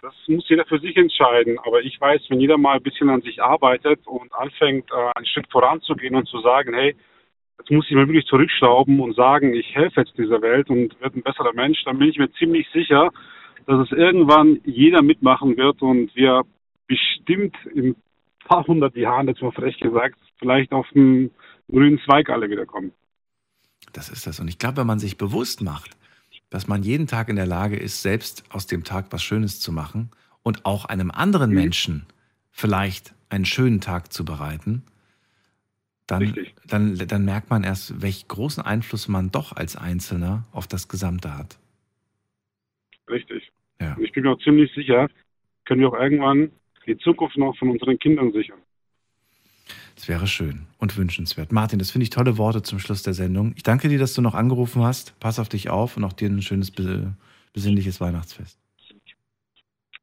Das 0.00 0.14
muss 0.28 0.48
jeder 0.48 0.64
für 0.64 0.78
sich 0.78 0.96
entscheiden. 0.96 1.58
Aber 1.64 1.82
ich 1.82 2.00
weiß, 2.00 2.22
wenn 2.28 2.40
jeder 2.40 2.56
mal 2.56 2.76
ein 2.76 2.82
bisschen 2.82 3.10
an 3.10 3.22
sich 3.22 3.42
arbeitet 3.42 4.06
und 4.06 4.32
anfängt, 4.32 4.90
äh, 4.90 5.12
einen 5.14 5.26
Schritt 5.26 5.50
voranzugehen 5.50 6.14
und 6.14 6.28
zu 6.28 6.40
sagen, 6.40 6.72
hey, 6.74 6.94
jetzt 7.58 7.70
muss 7.70 7.86
ich 7.88 7.96
mal 7.96 8.06
wirklich 8.06 8.26
zurückschrauben 8.26 9.00
und 9.00 9.16
sagen, 9.16 9.54
ich 9.54 9.74
helfe 9.74 10.00
jetzt 10.00 10.16
dieser 10.16 10.40
Welt 10.40 10.70
und 10.70 11.00
werde 11.00 11.18
ein 11.18 11.22
besserer 11.22 11.52
Mensch, 11.52 11.82
dann 11.84 11.98
bin 11.98 12.08
ich 12.08 12.18
mir 12.18 12.30
ziemlich 12.32 12.68
sicher, 12.72 13.10
dass 13.66 13.86
es 13.86 13.92
irgendwann 13.92 14.60
jeder 14.64 15.02
mitmachen 15.02 15.56
wird 15.56 15.82
und 15.82 16.14
wir 16.14 16.42
bestimmt 16.86 17.56
in 17.74 17.90
ein 17.90 17.96
paar 18.46 18.66
hundert 18.66 18.96
Jahren, 18.96 19.28
jetzt 19.28 19.42
mal 19.42 19.52
frech 19.52 19.78
gesagt, 19.78 20.18
vielleicht 20.38 20.72
auf 20.72 20.88
den 20.94 21.30
grünen 21.70 22.00
Zweig 22.04 22.30
alle 22.30 22.48
wiederkommen. 22.48 22.92
Das 23.98 24.10
ist 24.10 24.28
das. 24.28 24.38
Und 24.38 24.46
ich 24.46 24.60
glaube, 24.60 24.76
wenn 24.76 24.86
man 24.86 25.00
sich 25.00 25.18
bewusst 25.18 25.60
macht, 25.60 25.96
dass 26.50 26.68
man 26.68 26.84
jeden 26.84 27.08
Tag 27.08 27.28
in 27.28 27.34
der 27.34 27.48
Lage 27.48 27.74
ist, 27.74 28.00
selbst 28.00 28.44
aus 28.48 28.68
dem 28.68 28.84
Tag 28.84 29.06
was 29.10 29.24
Schönes 29.24 29.58
zu 29.58 29.72
machen 29.72 30.10
und 30.44 30.64
auch 30.64 30.84
einem 30.84 31.10
anderen 31.10 31.50
mhm. 31.50 31.56
Menschen 31.56 32.06
vielleicht 32.52 33.12
einen 33.28 33.44
schönen 33.44 33.80
Tag 33.80 34.12
zu 34.12 34.24
bereiten, 34.24 34.84
dann, 36.06 36.32
dann, 36.68 36.94
dann 36.94 37.24
merkt 37.24 37.50
man 37.50 37.64
erst, 37.64 38.00
welchen 38.00 38.28
großen 38.28 38.62
Einfluss 38.62 39.08
man 39.08 39.32
doch 39.32 39.50
als 39.56 39.74
Einzelner 39.74 40.44
auf 40.52 40.68
das 40.68 40.86
Gesamte 40.86 41.36
hat. 41.36 41.58
Richtig. 43.10 43.50
Ja. 43.80 43.94
Und 43.94 44.04
ich 44.04 44.12
bin 44.12 44.22
mir 44.22 44.30
auch 44.30 44.42
ziemlich 44.44 44.72
sicher, 44.76 45.08
können 45.64 45.80
wir 45.80 45.88
auch 45.88 45.98
irgendwann 45.98 46.52
die 46.86 46.96
Zukunft 46.98 47.36
noch 47.36 47.58
von 47.58 47.70
unseren 47.70 47.98
Kindern 47.98 48.30
sichern. 48.30 48.60
Das 49.96 50.08
wäre 50.08 50.26
schön 50.26 50.66
und 50.78 50.96
wünschenswert. 50.96 51.52
Martin, 51.52 51.78
das 51.78 51.90
finde 51.90 52.04
ich 52.04 52.10
tolle 52.10 52.38
Worte 52.38 52.62
zum 52.62 52.78
Schluss 52.78 53.02
der 53.02 53.14
Sendung. 53.14 53.52
Ich 53.56 53.62
danke 53.62 53.88
dir, 53.88 53.98
dass 53.98 54.14
du 54.14 54.22
noch 54.22 54.34
angerufen 54.34 54.82
hast. 54.82 55.18
Pass 55.20 55.38
auf 55.38 55.48
dich 55.48 55.70
auf 55.70 55.96
und 55.96 56.04
auch 56.04 56.12
dir 56.12 56.28
ein 56.28 56.42
schönes, 56.42 56.72
besinnliches 57.52 58.00
Weihnachtsfest. 58.00 58.58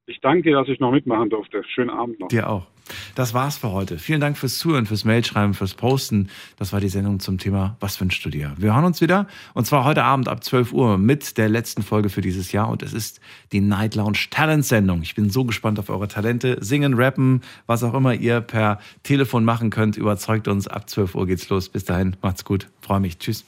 Ich 0.07 0.21
danke 0.21 0.43
dir, 0.43 0.55
dass 0.55 0.67
ich 0.67 0.79
noch 0.79 0.91
mitmachen 0.91 1.29
durfte. 1.29 1.63
Schönen 1.73 1.89
Abend 1.89 2.19
noch. 2.19 2.27
Dir 2.27 2.47
auch. 2.47 2.67
Das 3.15 3.33
war's 3.33 3.57
für 3.57 3.71
heute. 3.71 3.97
Vielen 3.97 4.21
Dank 4.21 4.37
fürs 4.37 4.59
Zuhören, 4.59 4.85
fürs 4.85 5.05
Mailschreiben, 5.05 5.55
fürs 5.55 5.73
Posten. 5.73 6.29
Das 6.57 6.71
war 6.71 6.79
die 6.79 6.89
Sendung 6.89 7.19
zum 7.19 7.39
Thema 7.39 7.77
Was 7.79 7.99
wünschst 7.99 8.23
du 8.23 8.29
dir? 8.29 8.53
Wir 8.57 8.75
hören 8.75 8.85
uns 8.85 9.01
wieder 9.01 9.27
und 9.55 9.65
zwar 9.65 9.85
heute 9.85 10.03
Abend 10.03 10.27
ab 10.27 10.43
12 10.43 10.71
Uhr 10.73 10.99
mit 10.99 11.39
der 11.39 11.49
letzten 11.49 11.81
Folge 11.81 12.09
für 12.09 12.21
dieses 12.21 12.51
Jahr 12.51 12.69
und 12.69 12.83
es 12.83 12.93
ist 12.93 13.19
die 13.51 13.61
Night 13.61 13.95
Lounge 13.95 14.19
Talent 14.29 14.65
Sendung. 14.65 15.01
Ich 15.01 15.15
bin 15.15 15.31
so 15.31 15.45
gespannt 15.45 15.79
auf 15.79 15.89
eure 15.89 16.07
Talente. 16.07 16.57
Singen, 16.61 16.93
rappen, 16.93 17.41
was 17.65 17.83
auch 17.83 17.95
immer 17.95 18.13
ihr 18.13 18.41
per 18.41 18.79
Telefon 19.01 19.45
machen 19.45 19.71
könnt. 19.71 19.97
Überzeugt 19.97 20.47
uns. 20.47 20.67
Ab 20.67 20.87
12 20.87 21.15
Uhr 21.15 21.25
geht's 21.25 21.49
los. 21.49 21.69
Bis 21.69 21.85
dahin, 21.85 22.15
macht's 22.21 22.45
gut. 22.45 22.67
Freue 22.81 22.99
mich. 22.99 23.17
Tschüss. 23.17 23.45